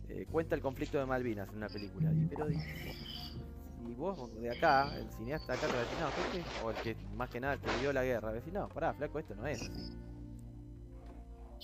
eh, 0.09 0.25
cuenta 0.31 0.55
el 0.55 0.61
conflicto 0.61 0.97
de 0.97 1.05
Malvinas 1.05 1.49
en 1.49 1.57
una 1.57 1.69
película, 1.69 2.11
y 2.11 2.25
pero 2.25 2.49
y, 2.49 3.93
vos 3.93 4.33
de 4.41 4.49
acá, 4.49 4.91
el 4.97 5.09
cineasta 5.11 5.53
acá 5.53 5.67
te 5.67 5.77
decir, 5.77 5.99
no, 5.99 6.11
¿qué- 6.11 6.23
qué? 6.31 6.43
o 6.63 6.71
el 6.71 6.77
que 6.77 6.95
más 7.15 7.29
que 7.29 7.39
nada 7.39 7.57
te 7.57 7.69
vio 7.77 7.93
la 7.93 8.03
guerra, 8.03 8.31
decir, 8.33 8.53
no, 8.53 8.67
pará, 8.69 8.93
flaco, 8.93 9.19
esto 9.19 9.35
no 9.35 9.45
es 9.45 9.61
así. 9.61 9.71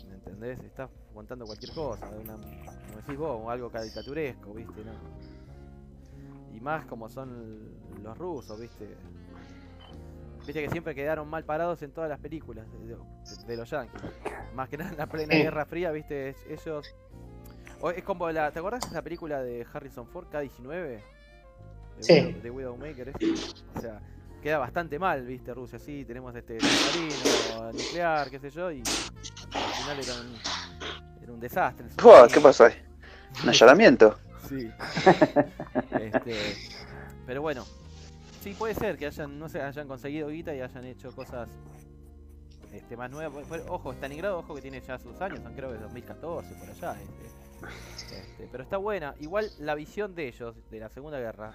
¿Me 0.07 0.15
entendés? 0.15 0.59
Estás 0.59 0.89
contando 1.13 1.45
cualquier 1.45 1.71
cosa, 1.71 2.09
de 2.09 2.19
una, 2.19 2.33
como 2.35 2.97
decís 2.97 3.17
vos, 3.17 3.51
algo 3.51 3.69
caricaturesco, 3.69 4.53
¿viste? 4.53 4.83
¿no? 4.83 4.91
Y 6.55 6.59
más 6.59 6.85
como 6.85 7.09
son 7.09 7.69
los 8.03 8.17
rusos, 8.17 8.59
¿viste? 8.59 8.95
Viste 10.45 10.63
que 10.63 10.69
siempre 10.69 10.95
quedaron 10.95 11.27
mal 11.29 11.43
parados 11.45 11.81
en 11.83 11.91
todas 11.91 12.09
las 12.09 12.19
películas 12.19 12.65
de, 12.71 12.79
de- 12.87 12.97
de 13.47 13.57
los 13.57 13.69
yankees. 13.69 14.01
Más 14.53 14.67
que 14.69 14.77
nada 14.77 14.91
en 14.91 14.97
la 14.97 15.07
plena. 15.07 15.35
Guerra 15.35 15.65
Fría, 15.65 15.91
¿viste? 15.91 16.29
Es- 16.29 16.45
ellos... 16.47 16.93
es 17.95 18.03
como 18.03 18.29
la... 18.31 18.51
¿Te 18.51 18.59
acordás 18.59 18.81
de 18.81 18.87
esa 18.87 19.01
película 19.01 19.41
de 19.41 19.65
Harrison 19.71 20.07
Ford, 20.07 20.27
K-19? 20.29 20.67
De, 20.67 21.03
Sí. 21.99 22.13
Widow- 22.13 22.41
de 22.41 22.49
Widowmaker, 22.51 23.09
ese. 23.09 23.19
O 23.77 23.79
sea, 23.79 24.01
queda 24.41 24.57
bastante 24.57 24.97
mal, 24.97 25.23
¿viste? 25.25 25.53
Rusia, 25.53 25.77
sí, 25.79 26.03
tenemos 26.05 26.35
este 26.35 26.57
submarino 26.57 27.71
nuclear, 27.71 28.29
qué 28.31 28.39
sé 28.39 28.49
yo, 28.49 28.71
y 28.71 28.81
al 28.81 29.73
final 29.73 29.99
era 29.99 30.15
un, 31.33 31.39
desastre. 31.39 31.87
¿Qué 32.33 32.39
pasó 32.39 32.65
ahí? 32.65 32.73
¿Un 33.43 33.49
allanamiento? 33.49 34.17
Sí. 34.47 34.69
Este, 36.01 36.35
pero 37.27 37.41
bueno, 37.43 37.63
sí 38.41 38.53
puede 38.53 38.73
ser 38.73 38.97
que 38.97 39.05
hayan, 39.05 39.37
no 39.37 39.47
sé, 39.47 39.61
hayan 39.61 39.87
conseguido 39.87 40.29
guita 40.29 40.53
y 40.53 40.61
hayan 40.61 40.83
hecho 40.85 41.11
cosas 41.11 41.47
este, 42.73 42.97
más 42.97 43.11
nuevas. 43.11 43.45
Ojo, 43.67 43.93
Stalingrado, 43.93 44.39
ojo 44.39 44.55
que 44.55 44.61
tiene 44.61 44.81
ya 44.81 44.97
sus 44.97 45.19
años, 45.21 45.39
creo 45.55 45.71
que 45.71 45.77
2014 45.77 46.55
por 46.55 46.69
allá. 46.69 46.95
este, 46.99 48.17
este, 48.17 48.49
pero 48.51 48.63
está 48.63 48.77
buena. 48.77 49.13
Igual 49.19 49.49
la 49.59 49.75
visión 49.75 50.15
de 50.15 50.27
ellos 50.27 50.55
de 50.69 50.79
la 50.79 50.89
Segunda 50.89 51.19
Guerra 51.19 51.53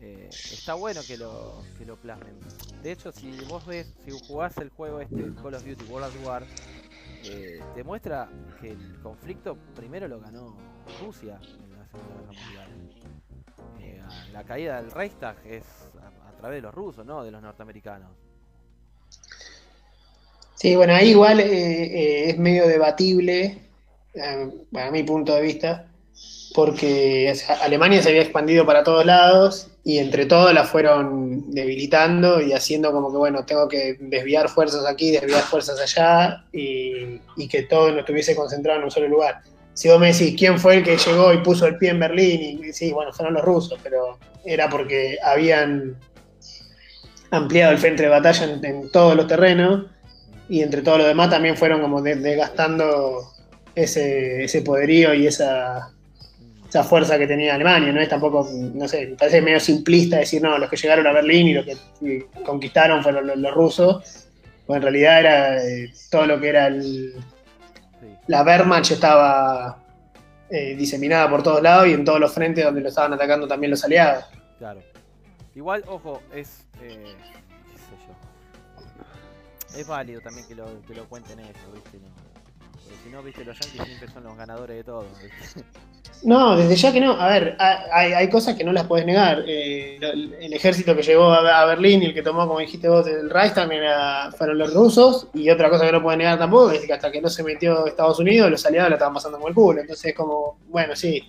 eh, 0.00 0.28
está 0.30 0.74
bueno 0.74 1.00
que 1.06 1.16
lo, 1.16 1.62
que 1.78 1.86
lo 1.86 1.96
plasmen. 1.96 2.38
De 2.82 2.92
hecho, 2.92 3.12
si 3.12 3.38
vos 3.44 3.64
ves, 3.66 3.92
si 4.04 4.10
jugás 4.26 4.56
el 4.58 4.70
juego 4.70 5.00
este, 5.00 5.34
Call 5.42 5.54
of 5.54 5.64
Duty 5.64 5.84
World 5.84 6.06
at 6.06 6.26
War, 6.26 6.46
eh, 7.30 7.60
te 7.74 7.84
muestra 7.84 8.28
que 8.60 8.70
el 8.70 8.98
conflicto 9.02 9.56
primero 9.74 10.08
lo 10.08 10.20
ganó 10.20 10.56
Rusia 11.00 11.38
en 11.42 11.78
la 11.78 11.86
Segunda 11.88 12.20
Guerra 12.20 12.32
Mundial. 12.32 12.68
Eh, 13.80 14.00
a- 14.04 14.32
la 14.32 14.44
caída 14.44 14.80
del 14.80 14.90
Reichstag 14.90 15.36
es 15.46 15.64
a, 16.02 16.28
a 16.28 16.32
través 16.38 16.58
de 16.58 16.62
los 16.62 16.74
rusos, 16.74 17.04
no 17.06 17.22
de 17.24 17.30
los 17.30 17.42
norteamericanos. 17.42 18.10
Sí, 20.54 20.74
bueno, 20.74 20.94
ahí 20.94 21.10
igual 21.10 21.40
eh, 21.40 22.30
es 22.30 22.38
medio 22.38 22.66
debatible, 22.66 23.58
eh, 24.14 24.50
a 24.74 24.90
mi 24.90 25.02
punto 25.02 25.34
de 25.34 25.42
vista, 25.42 25.86
porque 26.54 27.34
Alemania 27.62 28.02
se 28.02 28.08
había 28.08 28.22
expandido 28.22 28.64
para 28.64 28.82
todos 28.82 29.04
lados 29.04 29.68
y 29.86 29.98
entre 29.98 30.26
todos 30.26 30.52
la 30.52 30.64
fueron 30.64 31.48
debilitando 31.52 32.40
y 32.40 32.52
haciendo 32.52 32.90
como 32.90 33.12
que, 33.12 33.18
bueno, 33.18 33.44
tengo 33.46 33.68
que 33.68 33.96
desviar 34.00 34.48
fuerzas 34.48 34.84
aquí, 34.84 35.12
desviar 35.12 35.44
fuerzas 35.44 35.78
allá 35.80 36.44
y, 36.52 37.20
que 37.48 37.62
todo 37.62 37.92
no 37.92 38.00
estuviese 38.00 38.34
concentrado 38.34 38.80
en 38.80 38.86
un 38.86 38.90
solo 38.90 39.06
lugar. 39.06 39.42
Si 39.74 39.88
vos 39.88 40.00
me 40.00 40.12
decís 40.12 40.34
quién 40.36 40.58
fue 40.58 40.78
el 40.78 40.82
que 40.82 40.96
llegó 40.96 41.32
y 41.32 41.38
puso 41.38 41.68
el 41.68 41.78
pie 41.78 41.90
en 41.90 42.00
Berlín, 42.00 42.64
y 42.64 42.72
sí, 42.72 42.90
bueno, 42.90 43.12
fueron 43.12 43.34
los 43.34 43.44
rusos, 43.44 43.78
pero 43.80 44.18
era 44.44 44.68
porque 44.68 45.18
habían 45.22 45.96
ampliado 47.30 47.70
el 47.70 47.78
frente 47.78 48.02
de 48.02 48.08
batalla 48.08 48.58
en, 48.60 48.90
todos 48.90 49.14
los 49.14 49.28
terrenos 49.28 49.86
y 50.48 50.62
entre 50.62 50.82
todo 50.82 50.98
lo 50.98 51.04
demás 51.04 51.30
también 51.30 51.56
fueron 51.56 51.80
como 51.80 52.02
de- 52.02 52.16
desgastando 52.16 53.22
ese 53.76 54.62
poderío 54.64 55.14
y 55.14 55.28
esa, 55.28 55.92
esa 56.68 56.84
fuerza 56.84 57.18
que 57.18 57.26
tenía 57.26 57.54
Alemania, 57.54 57.92
¿no? 57.92 58.00
Es 58.00 58.08
tampoco, 58.08 58.48
no 58.52 58.88
sé, 58.88 59.06
me 59.08 59.16
parece 59.16 59.40
medio 59.40 59.60
simplista 59.60 60.18
decir, 60.18 60.42
no, 60.42 60.58
los 60.58 60.68
que 60.68 60.76
llegaron 60.76 61.06
a 61.06 61.12
Berlín 61.12 61.48
y 61.48 61.54
los 61.54 61.64
que 61.64 61.76
y 62.00 62.20
conquistaron 62.42 63.02
fueron 63.02 63.26
los, 63.26 63.36
los 63.36 63.54
rusos, 63.54 64.28
pues 64.66 64.76
en 64.76 64.82
realidad 64.82 65.20
era 65.20 65.64
eh, 65.64 65.92
todo 66.10 66.26
lo 66.26 66.40
que 66.40 66.48
era 66.48 66.66
el, 66.66 67.14
la 68.26 68.42
Wehrmacht 68.42 68.90
estaba 68.90 69.78
eh, 70.50 70.74
diseminada 70.76 71.30
por 71.30 71.42
todos 71.42 71.62
lados 71.62 71.88
y 71.88 71.92
en 71.92 72.04
todos 72.04 72.20
los 72.20 72.32
frentes 72.32 72.64
donde 72.64 72.80
lo 72.80 72.88
estaban 72.88 73.12
atacando 73.12 73.46
también 73.46 73.70
los 73.70 73.84
aliados. 73.84 74.24
Claro. 74.58 74.80
Igual, 75.54 75.84
ojo, 75.86 76.20
es. 76.34 76.66
Eh, 76.82 77.14
qué 77.72 77.78
sé 77.78 77.94
yo. 79.74 79.78
Es 79.78 79.86
válido 79.86 80.20
también 80.20 80.46
que 80.46 80.54
lo, 80.54 80.82
que 80.82 80.94
lo 80.94 81.08
cuenten 81.08 81.40
ellos, 81.40 81.54
¿viste? 81.72 81.98
No, 81.98 82.25
porque 82.86 83.02
si 83.04 83.10
no, 83.10 83.22
¿viste? 83.22 83.44
Los 83.44 83.58
yankees 83.60 83.82
siempre 83.86 84.08
son 84.10 84.24
los 84.24 84.36
ganadores 84.36 84.76
de 84.76 84.84
todo. 84.84 85.04
¿viste? 85.22 85.64
No, 86.22 86.56
desde 86.56 86.76
ya 86.76 86.92
que 86.92 87.00
no. 87.00 87.12
A 87.20 87.28
ver, 87.28 87.56
ha- 87.58 87.84
hay, 87.92 88.12
hay 88.12 88.30
cosas 88.30 88.56
que 88.56 88.64
no 88.64 88.72
las 88.72 88.86
puedes 88.86 89.04
negar. 89.06 89.42
Eh, 89.46 89.98
el 90.40 90.52
ejército 90.52 90.96
que 90.96 91.02
llegó 91.02 91.30
a, 91.32 91.60
a 91.62 91.66
Berlín 91.66 92.02
y 92.02 92.06
el 92.06 92.14
que 92.14 92.22
tomó, 92.22 92.46
como 92.46 92.58
dijiste 92.60 92.88
vos, 92.88 93.06
el 93.06 93.28
Reichstag 93.28 93.70
era- 93.72 94.30
fueron 94.32 94.58
los 94.58 94.72
rusos. 94.72 95.28
Y 95.34 95.50
otra 95.50 95.68
cosa 95.68 95.84
que 95.86 95.92
no 95.92 96.02
puedes 96.02 96.18
negar 96.18 96.38
tampoco 96.38 96.70
es 96.70 96.86
que 96.86 96.92
hasta 96.92 97.10
que 97.12 97.20
no 97.20 97.28
se 97.28 97.42
metió 97.42 97.86
Estados 97.86 98.18
Unidos, 98.18 98.50
los 98.50 98.64
aliados 98.64 98.90
la 98.90 98.96
estaban 98.96 99.14
pasando 99.14 99.36
como 99.38 99.48
el 99.48 99.54
culo. 99.54 99.80
Entonces, 99.82 100.14
como, 100.14 100.58
bueno, 100.68 100.96
sí, 100.96 101.22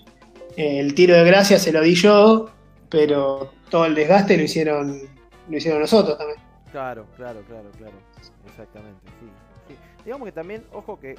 eh, 0.55 0.79
el 0.79 0.93
tiro 0.95 1.15
de 1.15 1.23
gracia 1.25 1.59
se 1.59 1.71
lo 1.71 1.81
di 1.81 1.95
yo, 1.95 2.49
pero 2.89 3.51
todo 3.69 3.85
el 3.85 3.93
desgaste 3.95 4.37
lo 4.37 4.43
hicieron, 4.43 5.01
lo 5.49 5.57
hicieron 5.57 5.81
nosotros 5.81 6.17
también. 6.17 6.39
Claro, 6.71 7.05
claro, 7.17 7.41
claro, 7.47 7.69
claro. 7.77 7.93
Exactamente, 8.47 8.99
sí. 9.19 9.27
Digamos 10.07 10.25
que 10.25 10.31
también, 10.31 10.63
ojo 10.71 10.97
que. 10.97 11.15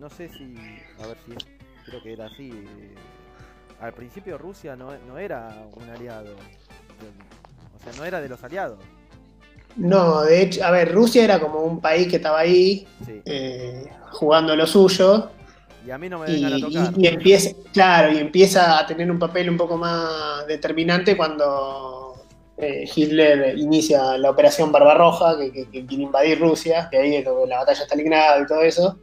No 0.00 0.10
sé 0.10 0.28
si. 0.30 0.52
A 1.00 1.06
ver 1.06 1.16
si. 1.24 1.32
Creo 1.86 2.02
que 2.02 2.12
era 2.12 2.26
así. 2.26 2.50
eh, 2.50 2.94
al 3.80 3.92
principio 3.92 4.36
Rusia 4.36 4.74
no, 4.74 4.88
no 5.06 5.16
era 5.16 5.56
un 5.76 5.88
aliado. 5.88 6.34
O 6.34 7.82
sea, 7.84 7.92
no 7.96 8.04
era 8.04 8.20
de 8.20 8.28
los 8.28 8.42
aliados. 8.42 8.80
No, 9.76 10.22
de 10.22 10.42
hecho, 10.42 10.64
a 10.64 10.72
ver, 10.72 10.92
Rusia 10.92 11.22
era 11.22 11.38
como 11.38 11.60
un 11.60 11.80
país 11.80 12.08
que 12.08 12.16
estaba 12.16 12.40
ahí 12.40 12.84
Sí. 13.06 13.22
eh, 13.24 13.88
jugando 14.10 14.56
lo 14.56 14.66
suyo. 14.66 15.30
Y 15.86 15.92
a 15.92 15.96
mí 15.98 16.08
no 16.08 16.18
me 16.18 16.32
y, 16.32 16.44
a 16.44 16.58
tocar. 16.60 16.92
y- 16.96 17.04
y 17.04 17.06
empieza, 17.06 17.50
claro, 17.72 18.12
y 18.12 18.18
empieza 18.18 18.76
a 18.80 18.86
tener 18.86 19.08
un 19.08 19.20
papel 19.20 19.48
un 19.48 19.56
poco 19.56 19.76
más 19.76 20.46
determinante 20.48 21.16
cuando 21.16 21.99
eh, 22.60 22.84
Hitler 22.94 23.58
inicia 23.58 24.16
la 24.18 24.30
operación 24.30 24.70
Barbarroja, 24.72 25.36
que, 25.38 25.50
que- 25.52 25.66
que 25.70 25.86
quiere 25.86 26.04
invadir 26.04 26.38
Rusia, 26.40 26.88
que 26.90 26.98
ahí 26.98 27.16
es 27.16 27.24
donde 27.24 27.46
la 27.48 27.58
batalla 27.58 27.78
de 27.80 27.84
Stalingrado 27.86 28.42
y 28.42 28.46
todo 28.46 28.62
eso. 28.62 28.98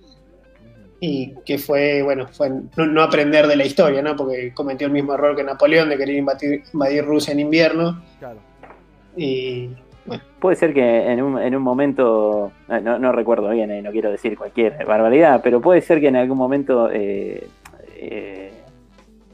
Y 0.99 1.33
que 1.45 1.57
fue, 1.59 2.01
bueno, 2.01 2.27
fue 2.27 2.49
no, 2.49 2.85
no 2.87 3.03
aprender 3.03 3.45
de 3.47 3.55
la 3.55 3.65
historia, 3.65 4.01
¿no? 4.01 4.15
Porque 4.15 4.51
cometió 4.53 4.87
el 4.87 4.93
mismo 4.93 5.13
error 5.13 5.35
que 5.35 5.43
Napoleón 5.43 5.89
de 5.89 5.97
querer 5.97 6.15
invadir, 6.15 6.63
invadir 6.73 7.05
Rusia 7.05 7.33
en 7.33 7.39
invierno. 7.41 8.01
Claro. 8.17 8.39
Y 9.15 9.69
bueno, 10.07 10.23
Puede 10.39 10.55
ser 10.55 10.73
que 10.73 11.11
en 11.11 11.21
un, 11.21 11.39
en 11.39 11.55
un 11.55 11.61
momento, 11.61 12.51
no, 12.67 12.79
no- 12.81 12.97
no 12.99 13.11
recuerdo 13.11 13.49
bien, 13.49 13.69
eh, 13.69 13.81
no 13.83 13.91
quiero 13.91 14.09
decir 14.09 14.35
cualquier 14.37 14.85
barbaridad, 14.85 15.41
pero 15.43 15.61
puede 15.61 15.81
ser 15.81 15.99
que 15.99 16.07
en 16.07 16.15
algún 16.15 16.37
momento 16.37 16.89
eh, 16.91 17.47
eh, 17.95 18.51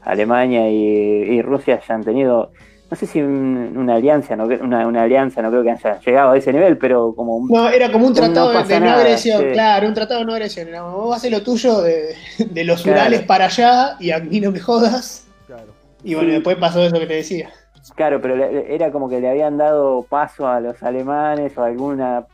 Alemania 0.02 0.68
y, 0.68 0.74
y 0.84 1.40
Rusia 1.42 1.80
hayan 1.82 2.04
tenido, 2.04 2.52
no 2.94 2.98
sé 3.00 3.06
si 3.08 3.20
un- 3.20 3.72
una 3.76 3.96
alianza, 3.96 4.36
no, 4.36 4.44
una, 4.44 4.86
una 4.86 5.02
alianza, 5.02 5.42
no 5.42 5.50
creo 5.50 5.64
que 5.64 5.72
hayan 5.72 5.98
llegado 6.00 6.30
a 6.30 6.36
ese 6.38 6.52
nivel, 6.52 6.78
pero 6.78 7.12
como 7.16 7.38
un- 7.38 7.48
no, 7.48 7.68
era 7.68 7.90
como 7.90 8.06
un 8.06 8.12
No 8.12 8.20
tratado 8.20 8.50
de- 8.50 8.54
pasa 8.54 8.74
de 8.74 8.80
no 8.80 8.86
nada, 8.86 9.00
agresión, 9.02 9.40
sí. 9.42 9.46
claro, 9.52 9.88
un 9.88 9.94
tratado 9.94 10.20
de 10.20 10.26
no 10.26 10.32
agresión. 10.32 10.68
Era, 10.68 10.82
vos 10.82 11.16
haces 11.16 11.32
lo 11.32 11.42
tuyo 11.42 11.80
de, 11.82 12.14
de 12.38 12.64
los 12.64 12.82
Claro. 12.82 13.00
Urales 13.00 13.22
para 13.22 13.46
allá 13.46 13.96
y 13.98 14.12
a 14.12 14.20
mí 14.20 14.38
no 14.40 14.52
me 14.52 14.60
jodas. 14.60 15.26
Claro. 15.48 15.72
Y 16.04 16.14
bueno, 16.14 16.28
Sí. 16.28 16.34
después 16.36 16.56
pasó 16.56 16.84
eso 16.84 16.96
que 17.00 17.06
te 17.06 17.14
decía. 17.14 17.50
Claro, 17.96 18.20
pero 18.20 18.36
le- 18.36 18.72
era 18.72 18.92
como 18.92 19.08
que 19.08 19.20
le 19.20 19.28
habían 19.28 19.58
dado 19.58 20.02
paso 20.08 20.46
a 20.46 20.60
los 20.60 20.80
alemanes 20.84 21.58
o 21.58 21.64
alguna, 21.64 22.26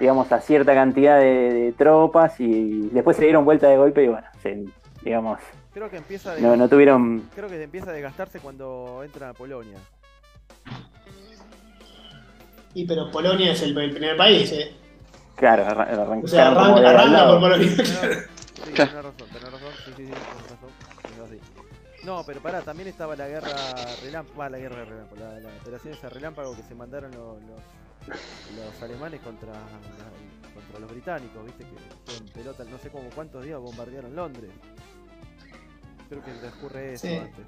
digamos, 0.00 0.32
a 0.32 0.40
cierta 0.40 0.72
cantidad 0.72 1.18
de, 1.18 1.52
de 1.52 1.72
tropas 1.72 2.40
y 2.40 2.88
después 2.92 3.18
se 3.18 3.24
dieron 3.24 3.44
vuelta 3.44 3.68
de 3.68 3.76
golpe 3.76 4.04
y 4.04 4.08
bueno, 4.08 4.26
se- 4.42 4.64
digamos, 5.04 5.38
Creo 5.72 5.88
que 5.90 5.96
empieza 5.96 6.32
a 6.34 6.38
no, 6.38 6.56
no 6.56 6.68
tuvieron... 6.68 7.30
creo 7.34 7.48
que 7.48 7.62
empieza 7.62 7.90
a 7.90 7.92
desgastarse 7.94 8.40
cuando 8.40 9.02
entra 9.04 9.30
a 9.30 9.32
Polonia. 9.34 9.78
Y 12.74 12.86
pero 12.86 13.10
Polonia 13.10 13.52
es 13.52 13.62
el, 13.62 13.76
el 13.76 13.90
primer 13.92 14.16
país, 14.16 14.50
¿eh? 14.52 14.72
Claro, 15.36 15.64
arran- 15.64 15.88
arrancaron 15.88 16.24
O 16.24 16.28
sea, 16.28 16.48
arranca, 16.50 16.80
de 16.80 16.86
arranca 16.86 17.26
por 17.26 17.40
Polonia. 17.40 17.68
Sí, 17.70 17.84
tenés 18.74 18.92
razón, 18.92 19.14
tenés 19.32 19.42
razón, 19.52 19.72
sí, 19.84 19.92
sí, 19.96 20.06
sí, 20.06 20.12
tenés 20.12 20.50
razón. 20.50 21.40
No, 22.04 22.24
pero 22.26 22.40
pará, 22.40 22.62
también 22.62 22.88
estaba 22.88 23.14
la 23.14 23.28
guerra 23.28 23.54
relámpago, 24.02 24.48
la 24.48 24.58
guerra 24.58 24.84
relámpago, 24.84 25.20
la, 25.20 25.38
la 25.40 25.48
operación 25.62 25.94
esa 25.94 26.08
relámpago 26.08 26.56
que 26.56 26.62
se 26.62 26.74
mandaron 26.74 27.10
los, 27.12 27.38
los, 27.42 27.60
los 28.56 28.82
alemanes 28.82 29.20
contra, 29.20 29.52
la- 29.52 30.52
contra 30.54 30.80
los 30.80 30.90
británicos, 30.90 31.44
viste 31.44 31.64
que 31.64 32.16
en 32.16 32.24
pelota, 32.30 32.64
no 32.64 32.78
sé 32.78 32.90
cómo 32.90 33.08
cuántos 33.14 33.44
días 33.44 33.58
bombardearon 33.60 34.14
Londres. 34.16 34.50
Creo 36.12 36.22
que 36.24 36.32
transcurre 36.32 36.92
eso 36.92 37.06
Sí. 37.06 37.16
antes. 37.16 37.46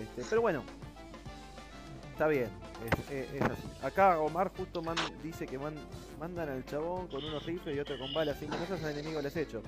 Este, 0.00 0.22
pero 0.30 0.40
bueno, 0.40 0.62
está 2.12 2.28
bien, 2.28 2.48
es, 3.08 3.10
es- 3.12 3.32
es 3.34 3.42
así. 3.42 3.62
Acá 3.82 4.20
Omar 4.20 4.52
justo 4.56 4.82
man- 4.82 4.94
dice 5.20 5.46
que 5.48 5.58
man- 5.58 5.74
mandan 6.20 6.48
al 6.48 6.64
chabón 6.64 7.08
con 7.08 7.24
unos 7.24 7.44
rifles 7.44 7.74
y 7.74 7.80
otro 7.80 7.98
con 7.98 8.14
balas, 8.14 8.36
cinco 8.38 8.56
cosas 8.56 8.84
al 8.84 8.92
enemigo 8.96 9.20
les 9.20 9.36
hecho. 9.36 9.62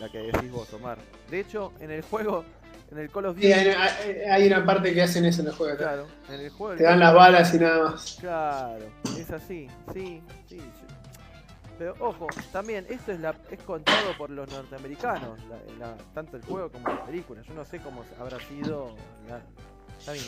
La 0.00 0.08
que 0.08 0.18
decís 0.18 0.50
vos, 0.50 0.72
Omar. 0.74 0.98
De 1.30 1.38
hecho, 1.38 1.72
en 1.78 1.92
el 1.92 2.02
juego, 2.02 2.44
en 2.90 2.98
el 2.98 3.08
Call 3.10 3.26
of 3.26 3.36
Sí, 3.38 3.42
Duty, 3.46 3.52
hay, 3.52 3.68
hay- 3.68 4.20
hay 4.28 4.46
una 4.48 4.66
parte 4.66 4.92
que 4.92 5.02
hacen 5.02 5.24
eso 5.26 5.42
en 5.42 5.48
el 5.48 5.54
juego. 5.54 5.76
claro, 5.76 6.08
en 6.28 6.40
el 6.40 6.50
juego 6.50 6.74
Te 6.74 6.82
dan 6.82 6.98
las 6.98 7.14
balas 7.14 7.54
y 7.54 7.58
nada 7.60 7.90
más. 7.90 8.16
Claro, 8.18 8.84
es 9.16 9.30
así, 9.30 9.68
sí, 9.92 10.20
sí. 10.48 10.58
sí. 10.58 10.60
Pero 11.78 11.94
ojo, 12.00 12.26
también 12.52 12.86
esto 12.88 13.12
es 13.12 13.20
la 13.20 13.36
es 13.50 13.62
contado 13.62 14.12
por 14.18 14.30
los 14.30 14.50
norteamericanos, 14.50 15.38
tanto 16.12 16.36
el 16.36 16.42
juego 16.44 16.70
como 16.72 16.88
la 16.88 17.04
película. 17.06 17.40
Yo 17.42 17.54
no 17.54 17.64
sé 17.64 17.78
cómo 17.80 18.04
habrá 18.18 18.40
sido. 18.40 18.96
la- 19.28 19.40
está 19.98 20.12
bien. 20.12 20.24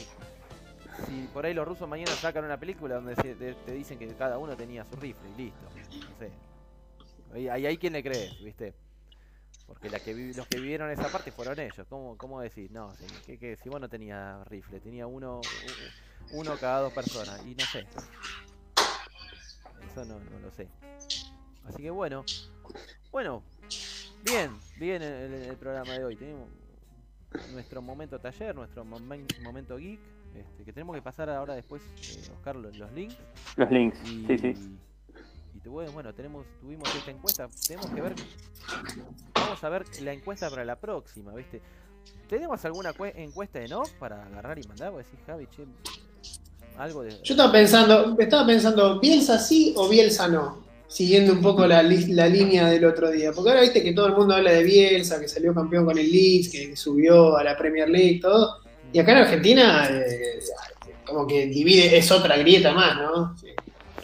Si 1.06 1.28
por 1.32 1.44
ahí 1.46 1.54
los 1.54 1.66
rusos 1.66 1.88
mañana 1.88 2.12
sacan 2.12 2.44
una 2.44 2.58
película 2.58 2.96
donde 2.96 3.16
se- 3.16 3.34
te, 3.34 3.72
dicen 3.72 3.98
que 3.98 4.06
cada 4.14 4.38
uno 4.38 4.56
tenía 4.56 4.84
su 4.84 4.94
rifle 4.96 5.28
y 5.36 5.42
listo. 5.42 5.66
No 6.08 6.18
sé. 6.18 6.30
Ahí, 7.32 7.66
hay 7.66 7.76
quien 7.78 7.92
le 7.94 8.02
cree, 8.02 8.30
¿viste? 8.42 8.74
Porque 9.66 9.88
los 9.88 10.02
que 10.02 10.12
vivieron 10.56 10.90
esa 10.90 11.08
parte 11.08 11.30
fueron 11.32 11.58
ellos. 11.58 11.86
¿Cómo, 11.88 12.16
cómo 12.18 12.40
decís? 12.40 12.70
No, 12.70 12.92
si, 12.96 13.06
que, 13.24 13.38
que 13.38 13.56
si 13.56 13.68
vos 13.68 13.80
no 13.80 13.88
tenías 13.88 14.46
rifle, 14.48 14.80
tenía 14.80 15.06
uno, 15.06 15.40
uno 16.32 16.56
cada 16.58 16.80
dos 16.80 16.92
personas. 16.92 17.40
Y 17.46 17.54
no 17.54 17.64
sé. 17.66 17.86
Eso 19.90 20.04
no, 20.04 20.18
no 20.18 20.38
lo 20.40 20.50
sé. 20.50 20.68
Así 21.66 21.82
que 21.82 21.90
bueno. 21.90 22.24
Bueno. 23.10 23.42
Bien, 24.24 24.50
bien 24.78 25.02
el, 25.02 25.32
el- 25.32 25.56
programa 25.56 25.92
de 25.92 26.04
hoy. 26.04 26.16
Tenemos 26.16 26.48
nuestro 27.52 27.80
momento 27.80 28.18
taller, 28.18 28.54
nuestro 28.54 28.84
momen- 28.84 29.26
momento 29.42 29.76
geek. 29.76 30.00
Este, 30.34 30.64
que 30.64 30.72
tenemos 30.72 30.94
que 30.94 31.02
pasar 31.02 31.28
ahora 31.30 31.54
después, 31.54 31.82
eh, 31.82 32.30
Oscar, 32.36 32.54
los, 32.56 32.76
los 32.76 32.92
links. 32.92 33.16
Los 33.56 33.70
links, 33.70 33.98
Y, 34.08 34.26
sí, 34.26 34.38
sí. 34.38 34.78
y 35.64 35.68
bueno, 35.68 36.14
tenemos, 36.14 36.46
tuvimos 36.60 36.94
esta 36.94 37.10
encuesta. 37.10 37.48
Tenemos 37.66 37.90
que 37.90 38.00
ver. 38.00 38.14
Vamos 39.34 39.64
a 39.64 39.68
ver 39.68 39.84
la 40.02 40.12
encuesta 40.12 40.48
para 40.50 40.64
la 40.64 40.76
próxima, 40.76 41.34
¿viste? 41.34 41.60
¿Tenemos 42.28 42.64
alguna 42.64 42.92
cue- 42.94 43.12
encuesta 43.16 43.58
de 43.58 43.68
no 43.68 43.82
para 43.98 44.24
agarrar 44.24 44.58
y 44.58 44.62
mandar? 44.68 44.92
Vos 44.92 45.04
decís, 45.04 45.18
Javi, 45.26 45.46
che, 45.48 45.64
algo 46.78 47.02
de. 47.02 47.10
Yo 47.22 47.34
estaba 47.34 47.50
pensando, 47.50 48.16
estaba 48.18 48.46
pensando, 48.46 49.00
¿Bielsa 49.00 49.38
sí 49.38 49.74
o 49.76 49.88
Bielsa 49.88 50.28
no? 50.28 50.69
Siguiendo 50.90 51.32
un 51.32 51.40
poco 51.40 51.66
la, 51.68 51.82
la 51.84 52.26
línea 52.28 52.68
del 52.68 52.84
otro 52.84 53.10
día. 53.12 53.30
Porque 53.32 53.50
ahora 53.50 53.62
viste 53.62 53.80
que 53.82 53.92
todo 53.92 54.08
el 54.08 54.14
mundo 54.14 54.34
habla 54.34 54.50
de 54.50 54.64
Bielsa, 54.64 55.20
que 55.20 55.28
salió 55.28 55.54
campeón 55.54 55.84
con 55.84 55.96
el 55.96 56.10
Leeds, 56.10 56.48
que 56.50 56.76
subió 56.76 57.36
a 57.36 57.44
la 57.44 57.56
Premier 57.56 57.88
League, 57.88 58.18
todo. 58.20 58.58
Y 58.92 58.98
acá 58.98 59.12
en 59.12 59.18
Argentina, 59.18 59.88
eh, 59.88 60.40
como 61.06 61.28
que 61.28 61.46
divide, 61.46 61.96
es 61.96 62.10
otra 62.10 62.36
grieta 62.38 62.72
más, 62.72 62.96
¿no? 62.96 63.36
Sí. 63.38 63.46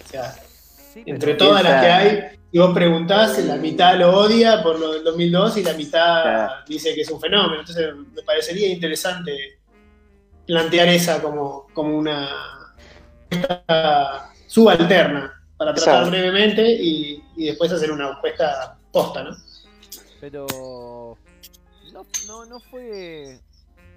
O 0.05 0.09
sea, 0.09 0.33
Sí, 0.95 1.03
entre 1.07 1.35
todas 1.35 1.63
las 1.65 1.83
que 1.83 1.91
hay, 1.91 2.21
si 2.53 2.59
vos 2.59 2.73
preguntás, 2.73 3.37
la 3.45 3.57
mitad 3.57 3.99
lo 3.99 4.17
odia 4.17 4.63
por 4.63 4.79
lo 4.79 4.93
del 4.93 5.05
2002 5.05 5.57
y 5.59 5.63
la 5.65 5.75
mitad 5.75 6.23
Claro. 6.23 6.53
dice 6.69 6.95
que 6.95 7.01
es 7.03 7.11
un 7.11 7.21
fenómeno. 7.21 7.61
Entonces 7.61 7.89
me 8.15 8.23
parecería 8.23 8.69
interesante 8.69 9.59
plantear 10.47 10.89
esa 10.89 11.21
como, 11.21 11.67
como 11.75 11.99
una 11.99 12.31
subalterna 14.47 15.36
para 15.57 15.75
tratar 15.75 15.95
Exacto. 15.95 16.11
brevemente 16.11 16.73
y, 16.73 17.23
y 17.37 17.47
después 17.47 17.73
hacer 17.73 17.91
una 17.91 18.11
encuesta 18.11 18.79
posta, 18.93 19.25
¿no? 19.25 19.37
Pero 20.21 21.17
no, 21.93 22.07
no, 22.27 22.47
no 22.47 22.61
fue 22.61 23.41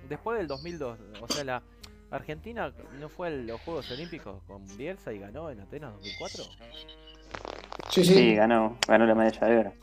después 0.07 0.37
del 0.37 0.47
2002, 0.47 0.99
o 1.21 1.27
sea, 1.33 1.43
la 1.43 1.63
Argentina 2.11 2.73
no 2.99 3.09
fue 3.09 3.27
a 3.27 3.31
los 3.31 3.61
Juegos 3.61 3.91
Olímpicos 3.91 4.41
con 4.47 4.65
Bielsa 4.77 5.13
y 5.13 5.19
ganó 5.19 5.49
en 5.49 5.59
Atenas 5.61 5.93
2004. 5.93 6.43
Sí, 7.89 8.03
sí. 8.03 8.13
Sí, 8.13 8.35
ganó, 8.35 8.77
ganó 8.87 9.05
la 9.05 9.15
medalla 9.15 9.47
de 9.47 9.57
oro. 9.57 9.73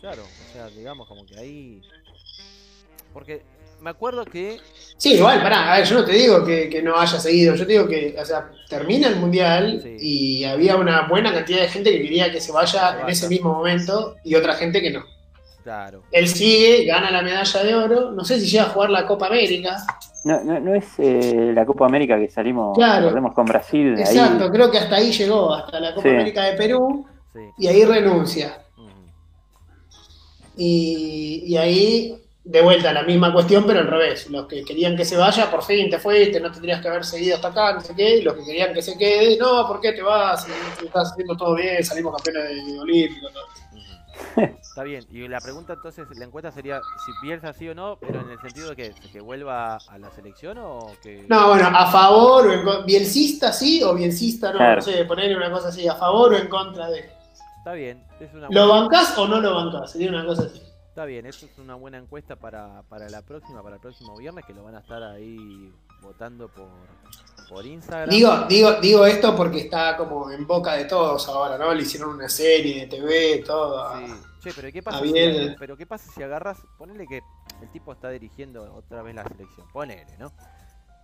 Claro, 0.00 0.22
o 0.22 0.52
sea, 0.52 0.68
digamos 0.68 1.08
como 1.08 1.24
que 1.26 1.38
ahí 1.38 1.82
porque 3.14 3.44
me 3.84 3.90
acuerdo 3.90 4.24
que 4.24 4.58
Sí, 4.96 5.14
igual, 5.14 5.42
pará, 5.42 5.72
a 5.72 5.76
ver, 5.78 5.86
yo 5.86 5.96
no 5.98 6.04
te 6.04 6.12
digo 6.12 6.44
que, 6.44 6.68
que 6.70 6.82
no 6.82 6.96
haya 6.98 7.20
seguido, 7.20 7.54
yo 7.54 7.66
te 7.66 7.72
digo 7.72 7.86
que, 7.86 8.16
o 8.18 8.24
sea, 8.24 8.50
termina 8.68 9.08
el 9.08 9.16
mundial 9.16 9.80
Sí. 9.82 9.96
y 10.00 10.44
había 10.44 10.76
una 10.76 11.06
buena 11.08 11.32
cantidad 11.32 11.60
de 11.60 11.68
gente 11.68 11.90
que 11.92 12.00
quería 12.02 12.32
que 12.32 12.40
se 12.40 12.50
vaya 12.52 12.92
Se 12.96 13.00
en 13.02 13.08
ese 13.10 13.28
mismo 13.28 13.52
momento 13.52 14.16
y 14.24 14.34
otra 14.34 14.54
gente 14.54 14.80
que 14.80 14.90
no. 14.90 15.04
claro, 15.62 16.02
Él 16.10 16.26
sigue, 16.28 16.84
gana 16.86 17.10
la 17.10 17.22
medalla 17.22 17.62
de 17.62 17.74
oro, 17.74 18.10
no 18.12 18.24
sé 18.24 18.40
si 18.40 18.46
llega 18.46 18.64
a 18.64 18.68
jugar 18.70 18.90
la 18.90 19.06
Copa 19.06 19.26
América. 19.26 19.76
No, 20.24 20.42
no, 20.42 20.58
no 20.58 20.74
es 20.74 20.86
eh, 20.98 21.52
la 21.54 21.66
Copa 21.66 21.84
América 21.84 22.18
que 22.18 22.30
salimos, 22.30 22.74
Claro. 22.78 23.12
con 23.34 23.44
Brasil. 23.44 23.94
Exacto, 23.98 24.44
Ahí, 24.44 24.50
creo 24.50 24.70
que 24.70 24.78
hasta 24.78 24.96
ahí 24.96 25.12
llegó, 25.12 25.52
hasta 25.52 25.78
la 25.80 25.94
Copa 25.94 26.08
Sí. 26.08 26.14
América 26.14 26.44
de 26.44 26.52
Perú, 26.54 27.06
sí. 27.34 27.40
y 27.58 27.66
ahí 27.66 27.84
renuncia. 27.84 28.60
Y, 30.56 31.42
y 31.46 31.56
ahí, 31.56 32.23
de 32.44 32.60
vuelta, 32.60 32.92
la 32.92 33.02
misma 33.04 33.32
cuestión, 33.32 33.64
pero 33.66 33.80
al 33.80 33.86
revés. 33.88 34.28
Los 34.30 34.46
que 34.46 34.62
querían 34.64 34.96
que 34.96 35.04
se 35.04 35.16
vaya, 35.16 35.50
por 35.50 35.62
fin 35.62 35.88
te 35.88 35.98
fuiste, 35.98 36.40
no 36.40 36.52
tendrías 36.52 36.80
que 36.82 36.88
haber 36.88 37.04
seguido 37.04 37.36
hasta 37.36 37.48
acá, 37.48 37.72
no 37.72 37.80
sé 37.80 37.94
qué. 37.94 38.18
Y 38.18 38.22
los 38.22 38.34
que 38.34 38.44
querían 38.44 38.74
que 38.74 38.82
se 38.82 38.98
quede, 38.98 39.38
no, 39.38 39.66
¿por 39.66 39.80
qué 39.80 39.92
te 39.92 40.02
vas? 40.02 40.46
Estás 40.82 41.12
haciendo 41.12 41.36
todo 41.36 41.54
bien, 41.54 41.82
salimos 41.82 42.14
campeones 42.22 42.66
de 42.66 42.78
Olímpico. 42.78 43.28
todo. 43.30 43.44
Está 44.36 44.82
bien, 44.82 45.04
y 45.10 45.26
la 45.28 45.40
pregunta 45.40 45.72
entonces, 45.74 46.06
la 46.16 46.24
encuesta 46.24 46.50
sería 46.50 46.80
si 47.04 47.12
Bielsa 47.26 47.52
sí 47.52 47.68
o 47.68 47.74
no, 47.74 47.96
pero 48.00 48.20
en 48.20 48.30
el 48.30 48.40
sentido 48.40 48.70
de 48.70 48.76
que, 48.76 48.94
que 49.12 49.20
vuelva 49.20 49.76
a 49.76 49.98
la 49.98 50.10
selección 50.10 50.58
o 50.58 50.92
que... 51.02 51.24
No, 51.28 51.48
bueno, 51.48 51.68
a 51.72 51.86
favor 51.90 52.46
o 52.48 52.52
en 52.52 52.64
contra. 52.64 52.84
Bielcista 52.84 53.52
sí 53.52 53.82
o 53.82 53.94
bielcista 53.94 54.50
no, 54.52 54.58
Claro. 54.58 54.76
no 54.76 54.82
sé, 54.82 55.04
ponerle 55.04 55.36
una 55.36 55.50
cosa 55.50 55.68
así, 55.68 55.86
a 55.88 55.94
favor 55.94 56.32
o 56.34 56.36
en 56.36 56.48
contra 56.48 56.90
de. 56.90 57.08
Está 57.58 57.72
bien, 57.72 58.04
es 58.20 58.32
una 58.34 58.48
¿Lo 58.50 58.68
bancás 58.68 59.16
o 59.16 59.26
no 59.28 59.40
lo 59.40 59.54
bancás? 59.54 59.92
Sería 59.92 60.10
una 60.10 60.26
cosa 60.26 60.42
así. 60.42 60.60
Está 60.94 61.06
bien, 61.06 61.26
eso 61.26 61.46
es 61.46 61.58
una 61.58 61.74
buena 61.74 61.98
encuesta 61.98 62.36
para, 62.36 62.82
para 62.82 63.08
la 63.10 63.20
próxima, 63.20 63.60
para 63.64 63.74
el 63.74 63.80
próximo 63.80 64.16
viernes, 64.16 64.44
que 64.44 64.54
lo 64.54 64.62
van 64.62 64.76
a 64.76 64.78
estar 64.78 65.02
ahí 65.02 65.74
votando 66.00 66.46
por, 66.46 66.68
por 67.48 67.66
Instagram. 67.66 68.10
Digo, 68.10 68.44
digo, 68.48 68.74
digo 68.74 69.04
esto 69.04 69.34
porque 69.34 69.62
está 69.62 69.96
como 69.96 70.30
en 70.30 70.46
boca 70.46 70.74
de 70.74 70.84
todos 70.84 71.28
ahora, 71.28 71.58
¿no? 71.58 71.74
Le 71.74 71.82
hicieron 71.82 72.10
una 72.10 72.28
serie 72.28 72.82
de 72.82 72.86
TV, 72.86 73.42
todo. 73.44 73.92
Sí. 73.98 74.14
Che, 74.44 74.52
pero 74.54 74.70
¿qué 74.70 74.84
pasa 74.84 75.00
si, 75.00 75.56
pero 75.58 75.76
qué 75.76 75.84
pasa 75.84 76.12
si 76.12 76.22
agarras, 76.22 76.58
ponele 76.78 77.08
que 77.08 77.20
el 77.60 77.72
tipo 77.72 77.92
está 77.92 78.10
dirigiendo 78.10 78.72
otra 78.72 79.02
vez 79.02 79.16
la 79.16 79.24
selección, 79.24 79.66
ponele, 79.72 80.16
¿no? 80.16 80.30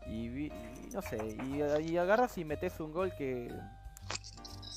Y, 0.07 0.47
y 0.47 0.53
no 0.93 1.03
sé, 1.03 1.19
y, 1.49 1.91
y 1.91 1.97
agarras 1.99 2.39
y 2.39 2.45
metes 2.45 2.79
un 2.79 2.93
gol 2.93 3.13
que 3.19 3.53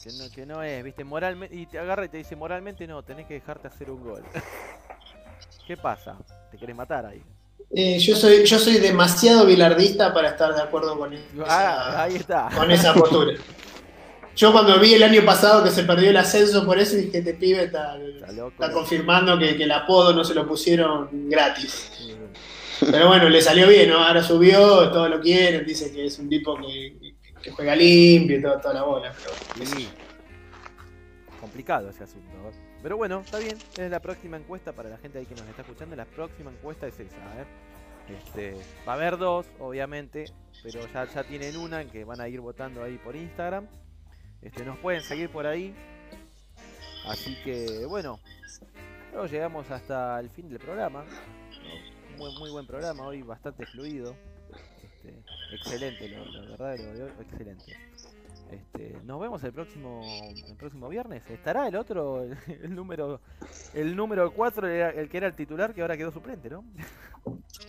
que 0.03 0.11
no, 0.11 0.30
que 0.30 0.45
no 0.45 0.64
es, 0.64 0.84
viste, 0.84 1.03
moralmente 1.03 1.56
y 1.56 1.65
te 1.65 1.80
agarra 1.80 2.03
y 2.06 2.10
te 2.10 2.18
dice 2.18 2.35
moralmente 2.35 2.85
no, 2.88 3.03
tenés 3.03 3.26
que 3.26 3.35
dejarte 3.35 3.68
hacer 3.68 3.91
un 3.91 4.03
gol. 4.03 4.23
¿Qué 5.68 5.77
pasa? 5.77 6.18
¿Te 6.52 6.57
querés 6.57 6.76
matar 6.76 7.06
ahí? 7.06 7.22
Eh, 7.76 7.98
yo 7.99 8.15
soy 8.15 8.45
yo 8.45 8.60
soy 8.60 8.77
demasiado 8.77 9.45
bilardista 9.45 10.14
para 10.14 10.30
estar 10.30 10.53
de 10.53 10.61
acuerdo 10.61 10.98
con 10.98 11.14
esa, 11.14 11.23
Ah, 11.48 12.03
ahí 12.03 12.15
está. 12.18 12.49
con 12.56 12.69
esa 12.69 12.94
postura. 12.94 13.34
Yo 14.35 14.52
cuando 14.52 14.80
vi 14.80 14.94
el 14.95 15.03
año 15.03 15.23
pasado 15.26 15.64
que 15.64 15.69
se 15.72 15.84
perdió 15.84 16.10
el 16.10 16.18
ascenso 16.18 16.65
por 16.65 16.77
eso 16.80 16.95
dije, 16.95 17.19
este 17.19 17.34
pibe 17.35 17.64
está, 17.65 17.98
está 17.98 18.72
confirmando 18.72 19.38
que, 19.38 19.56
que 19.56 19.64
el 19.64 19.72
apodo 19.72 20.14
no 20.14 20.23
se 20.23 20.34
lo 20.34 20.48
pusieron 20.48 21.10
gratis. 21.30 21.91
Pero 22.80 23.07
bueno, 23.07 23.30
le 23.30 23.41
salió 23.41 23.68
bien, 23.68 23.90
¿no? 23.90 24.03
Ahora 24.03 24.22
subió, 24.23 24.90
todos 24.91 25.10
lo 25.10 25.19
quieren, 25.22 25.65
dice 25.65 25.91
que 25.91 26.06
es 26.06 26.18
un 26.19 26.27
tipo 26.30 26.56
que, 26.57 27.14
que 27.41 27.52
juega 27.52 27.76
limpio 27.76 28.38
y 28.40 28.41
toda 28.41 28.73
la 28.73 28.84
bola. 28.84 29.14
Pero, 29.56 29.65
Sí. 29.68 29.88
Complicado 31.40 31.90
ese 31.90 32.03
asunto. 32.03 32.27
¿eh? 32.49 32.73
Pero 32.84 32.98
bueno, 32.98 33.22
está 33.22 33.40
bien. 33.40 33.58
Es 33.78 33.90
la 33.90 34.02
próxima 34.02 34.36
encuesta 34.36 34.74
para 34.74 34.90
la 34.90 34.98
gente 34.98 35.18
ahí 35.18 35.26
que 35.26 35.36
nos 35.36 35.48
está 35.48 35.62
escuchando. 35.62 35.96
La 35.96 36.06
próxima 36.06 36.52
encuesta 36.52 36.86
es 36.86 37.00
esa. 37.00 37.16
¿eh? 37.16 37.46
Este, 38.10 38.54
va 38.86 38.92
a 38.92 38.96
haber 38.96 39.18
dos, 39.18 39.46
obviamente. 39.60 40.26
Pero 40.62 40.86
ya, 40.94 41.06
ya 41.06 41.24
tienen 41.24 41.56
una 41.56 41.82
en 41.82 41.90
que 41.90 42.04
van 42.04 42.20
a 42.20 42.28
ir 42.28 42.42
votando 42.42 42.84
ahí 42.84 42.98
por 42.98 43.16
Instagram. 43.16 43.68
Este, 44.42 44.66
nos 44.66 44.78
pueden 44.80 45.02
seguir 45.02 45.30
por 45.30 45.48
ahí. 45.48 45.74
Así 47.06 47.36
que 47.44 47.86
bueno. 47.86 48.20
Luego 49.14 49.28
llegamos 49.28 49.70
hasta 49.72 50.20
el 50.20 50.30
fin 50.32 50.50
del 50.50 50.60
programa. 50.60 51.06
Muy, 52.18 52.36
muy 52.38 52.50
buen 52.52 52.68
programa 52.68 53.06
hoy, 53.06 53.22
bastante 53.22 53.66
fluido. 53.66 54.16
Este, 54.84 55.24
excelente, 55.54 56.10
lo, 56.10 56.26
la 56.26 56.42
verdad, 56.50 56.78
lo 56.80 57.06
hoy, 57.06 57.12
excelente. 57.22 57.93
Este, 58.54 58.98
nos 59.04 59.20
vemos 59.20 59.44
el 59.44 59.52
próximo 59.54 60.02
el 60.48 60.56
próximo 60.56 60.90
viernes. 60.90 61.24
¿Estará 61.30 61.68
el 61.68 61.76
otro, 61.76 62.24
el, 62.24 62.38
el 62.48 62.76
número 62.76 63.20
el 63.74 63.96
número 63.96 64.32
4, 64.32 64.68
el, 64.68 65.00
el 65.00 65.10
que 65.10 65.18
era 65.18 65.28
el 65.28 65.34
titular, 65.36 65.74
que 65.74 65.82
ahora 65.82 65.98
quedó 65.98 66.12
suplente, 66.12 66.50
¿no? 66.50 66.64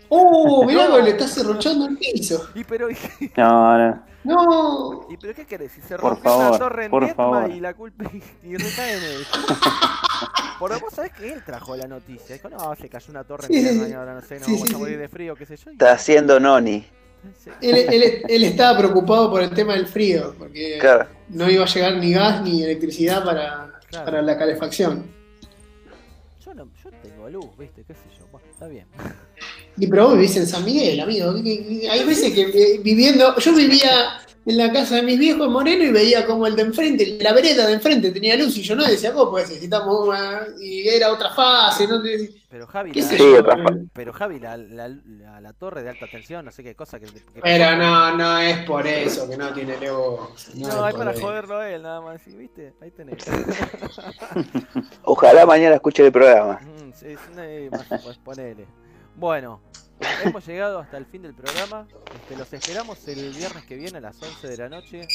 ¡Uh! 0.08 0.64
Mirá 0.66 0.86
cómo 0.86 0.98
le 0.98 1.10
está 1.10 1.26
cerruchando 1.28 1.86
el 1.86 1.96
piso. 1.98 2.48
Y 2.54 2.64
pero, 2.64 2.90
y, 2.90 2.96
No, 3.36 3.78
no. 3.78 4.02
¡No! 4.24 5.06
y 5.10 5.16
pero 5.18 5.34
¿qué 5.34 5.44
querés? 5.46 5.72
Si 5.72 5.80
se 5.82 5.96
Por 5.98 6.12
rompió 6.12 6.30
favor, 6.30 6.58
torre 6.58 6.84
en 6.86 6.90
por 6.90 7.04
Vietma 7.04 7.24
favor. 7.30 7.50
y 7.50 7.60
la 7.60 7.74
culpa 7.74 8.04
y, 8.12 8.48
y 8.48 8.56
recae 8.56 8.96
en 8.96 9.02
él. 9.04 9.26
Por 10.58 10.80
vos 10.80 10.94
sabés 10.94 11.12
que 11.12 11.32
él 11.32 11.42
trajo 11.44 11.76
la 11.76 11.86
noticia. 11.88 12.36
Dijo, 12.36 12.48
no, 12.48 12.74
se 12.76 12.88
cayó 12.88 13.10
una 13.10 13.24
torre 13.24 13.46
en 13.46 13.52
Vietma 13.52 13.84
sí. 13.86 13.90
y 13.90 13.94
ahora 13.94 14.14
no 14.14 14.22
sé, 14.22 14.36
nos 14.38 14.46
Sí, 14.46 14.52
vamos 14.52 14.68
sí, 14.68 14.74
a 14.74 14.78
morir 14.78 14.94
sí. 14.94 15.00
de 15.00 15.08
frío, 15.08 15.34
qué 15.34 15.44
sé 15.46 15.56
yo. 15.56 15.70
y- 15.70 15.74
Está 15.74 15.92
haciendo 15.92 16.38
noni. 16.38 16.86
Él, 17.60 17.74
él- 17.76 18.22
él 18.28 18.44
estaba 18.44 18.78
preocupado 18.78 19.30
por 19.30 19.42
el 19.42 19.50
tema 19.50 19.74
del 19.74 19.86
frío, 19.86 20.34
porque 20.38 20.78
Claro. 20.80 21.06
no 21.30 21.50
iba 21.50 21.64
a 21.64 21.66
llegar 21.68 21.96
ni 21.96 22.12
gas 22.12 22.42
ni 22.42 22.62
electricidad 22.62 23.24
para, 23.24 23.72
Claro. 23.88 24.04
para 24.04 24.22
la 24.22 24.36
calefacción. 24.38 25.06
Yo, 26.44 26.54
no, 26.54 26.68
yo 26.82 26.90
tengo 27.02 27.28
luz, 27.30 27.46
viste, 27.58 27.84
qué 27.86 27.94
sé 27.94 28.00
yo. 28.18 28.26
Bueno, 28.32 28.46
está 28.50 28.66
bien. 28.66 28.86
Y 29.76 29.86
pero 29.86 30.04
vos 30.08 30.14
vivís 30.14 30.36
en 30.36 30.46
San 30.46 30.64
Miguel, 30.64 31.00
amigo. 31.00 31.30
Hay 31.90 32.04
veces 32.04 32.32
que 32.32 32.42
eh, 32.42 32.80
viviendo. 32.82 33.36
Yo 33.38 33.54
vivía 33.54 34.20
en 34.46 34.56
la 34.58 34.72
casa 34.72 34.96
de 34.96 35.02
mis 35.02 35.18
viejos 35.18 35.46
en 35.46 35.52
Moreno 35.52 35.84
y 35.84 35.90
veía 35.92 36.26
como 36.26 36.46
el 36.46 36.54
de 36.56 36.62
enfrente, 36.62 37.18
la 37.20 37.32
vereda 37.32 37.66
de 37.66 37.72
enfrente 37.74 38.10
tenía 38.10 38.36
luz 38.36 38.56
y 38.58 38.62
yo 38.62 38.76
no 38.76 38.84
decía, 38.84 39.12
¿cómo 39.12 39.30
pues 39.30 39.48
necesitamos 39.48 40.06
una? 40.08 40.46
Y 40.60 40.86
era 40.88 41.10
otra 41.12 41.30
fase, 41.30 41.86
¿no? 41.86 42.02
Pero 42.50 42.66
Javi, 42.68 42.92
¿Qué 42.92 43.00
la, 43.02 43.08
Sí, 43.08 43.24
pero 43.92 44.12
Javi, 44.12 44.38
la, 44.38 44.56
la, 44.56 44.88
la, 44.88 45.40
la 45.40 45.52
torre 45.54 45.82
de 45.82 45.90
alta 45.90 46.06
tensión, 46.06 46.44
no 46.44 46.52
sé 46.52 46.62
qué 46.62 46.76
cosa 46.76 47.00
que. 47.00 47.06
que- 47.06 47.22
Pero 47.42 47.76
no, 47.76 48.16
no 48.16 48.38
es 48.38 48.58
por 48.64 48.86
eso 48.86 49.28
que 49.28 49.36
no 49.36 49.52
tiene 49.52 49.74
luz. 49.80 50.54
No, 50.54 50.68
es 50.68 50.74
es 50.74 50.74
por 50.74 50.98
para 50.98 51.10
eso. 51.12 51.20
joderlo 51.20 51.58
a 51.58 51.70
él, 51.70 51.82
nada 51.82 52.00
más. 52.00 52.22
¿sí? 52.22 52.30
¿Viste? 52.36 52.74
Ahí 52.80 52.92
tenés. 52.92 53.24
Ojalá 55.02 55.46
mañana 55.46 55.74
escuche 55.76 56.04
el 56.06 56.12
programa. 56.12 56.60
Mm, 56.62 56.92
sí, 56.92 57.06
sí, 57.16 57.30
no, 57.34 57.70
más, 57.76 57.86
pues 58.04 58.18
ponele. 58.18 58.66
Bueno, 59.16 59.60
hemos 60.24 60.46
llegado 60.46 60.78
hasta 60.78 60.96
el 60.96 61.06
fin 61.06 61.22
del 61.22 61.34
programa. 61.34 61.86
Este, 62.14 62.36
los 62.36 62.52
esperamos 62.52 63.06
el 63.08 63.30
viernes 63.32 63.64
que 63.64 63.76
viene 63.76 63.98
a 63.98 64.00
las 64.00 64.20
11 64.22 64.48
de 64.48 64.56
la 64.56 64.68
noche. 64.68 65.06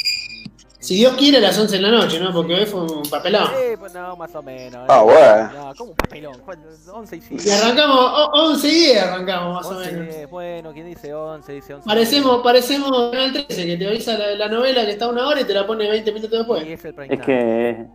Si 0.80 0.96
Dios 0.96 1.14
quiere, 1.18 1.38
a 1.38 1.42
las 1.42 1.58
11 1.60 1.76
de 1.76 1.82
la 1.82 1.92
noche, 1.92 2.20
¿no? 2.20 2.32
Porque 2.32 2.54
hoy 2.56 2.66
fue 2.66 2.82
un 2.84 3.04
papelón. 3.10 3.50
Eh, 3.58 3.76
pues 3.78 3.94
no, 3.94 4.16
más 4.16 4.34
o 4.34 4.42
menos. 4.42 4.86
Ah, 4.88 5.02
eh. 5.02 5.04
bueno. 5.04 5.68
No, 5.68 5.76
como 5.76 5.92
un 5.92 5.98
papelón. 5.98 6.40
¿Cuál? 6.46 6.60
11 6.94 7.16
y 7.18 7.22
5. 7.22 7.44
Y 7.46 7.50
arrancamos, 7.52 7.98
o- 8.00 8.32
11 8.34 8.68
y 8.68 8.72
10 8.72 9.04
arrancamos 9.04 9.54
más 9.56 9.66
o 9.66 9.78
11 9.78 9.90
y 9.90 9.94
menos. 9.94 10.16
10, 10.16 10.30
bueno, 10.30 10.74
quien 10.74 10.86
dice 10.88 11.14
11, 11.14 11.52
dice 11.54 11.74
11. 11.74 11.86
Parecemos, 11.88 12.42
parecemos 12.42 13.12
Canal 13.12 13.34
13, 13.34 13.66
que 13.66 13.78
te 13.78 13.88
avisa 13.88 14.18
la, 14.18 14.36
la 14.36 14.48
novela 14.48 14.86
que 14.86 14.92
está 14.92 15.06
a 15.06 15.10
una 15.10 15.28
hora 15.28 15.42
y 15.42 15.44
te 15.44 15.54
la 15.54 15.68
pone 15.68 15.90
20 15.90 16.12
minutos 16.14 16.34
Y 16.34 16.38
después. 16.38 16.64
es 16.68 16.86
el 16.86 17.12
Es 17.12 17.20
que 17.26 17.86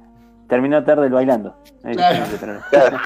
terminó 0.48 0.84
tarde 0.84 1.06
el 1.06 1.12
bailando. 1.12 1.56
Claro. 1.82 2.24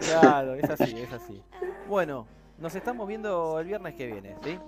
Claro, 0.00 0.54
es 0.54 0.70
así, 0.70 0.96
es 1.00 1.12
así. 1.12 1.42
Bueno, 1.88 2.26
nos 2.58 2.74
estamos 2.74 3.06
viendo 3.06 3.60
el 3.60 3.66
viernes 3.66 3.94
que 3.94 4.06
viene, 4.06 4.34
¿sí? 4.42 4.58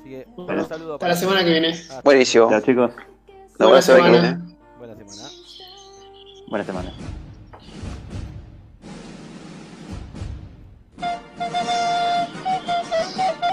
Así 0.00 0.08
que 0.08 0.26
un 0.36 0.46
bueno, 0.46 0.64
saludo. 0.64 0.94
Hasta 0.94 1.06
ah, 1.06 1.08
la 1.10 1.16
semana 1.16 1.44
que 1.44 1.50
viene. 1.50 1.68
Hasta 1.68 2.00
Buenísimo. 2.02 2.50
Chao, 2.50 2.60
chicos. 2.60 2.90
No, 3.58 3.68
buena, 3.68 3.68
buena, 3.68 3.82
semana. 3.82 4.12
Semana 4.12 4.56
buena 4.78 4.94
semana. 4.94 5.28
Buena 6.48 6.64
semana. 6.64 6.92
Buena 11.38 11.84
semana. 13.14 13.49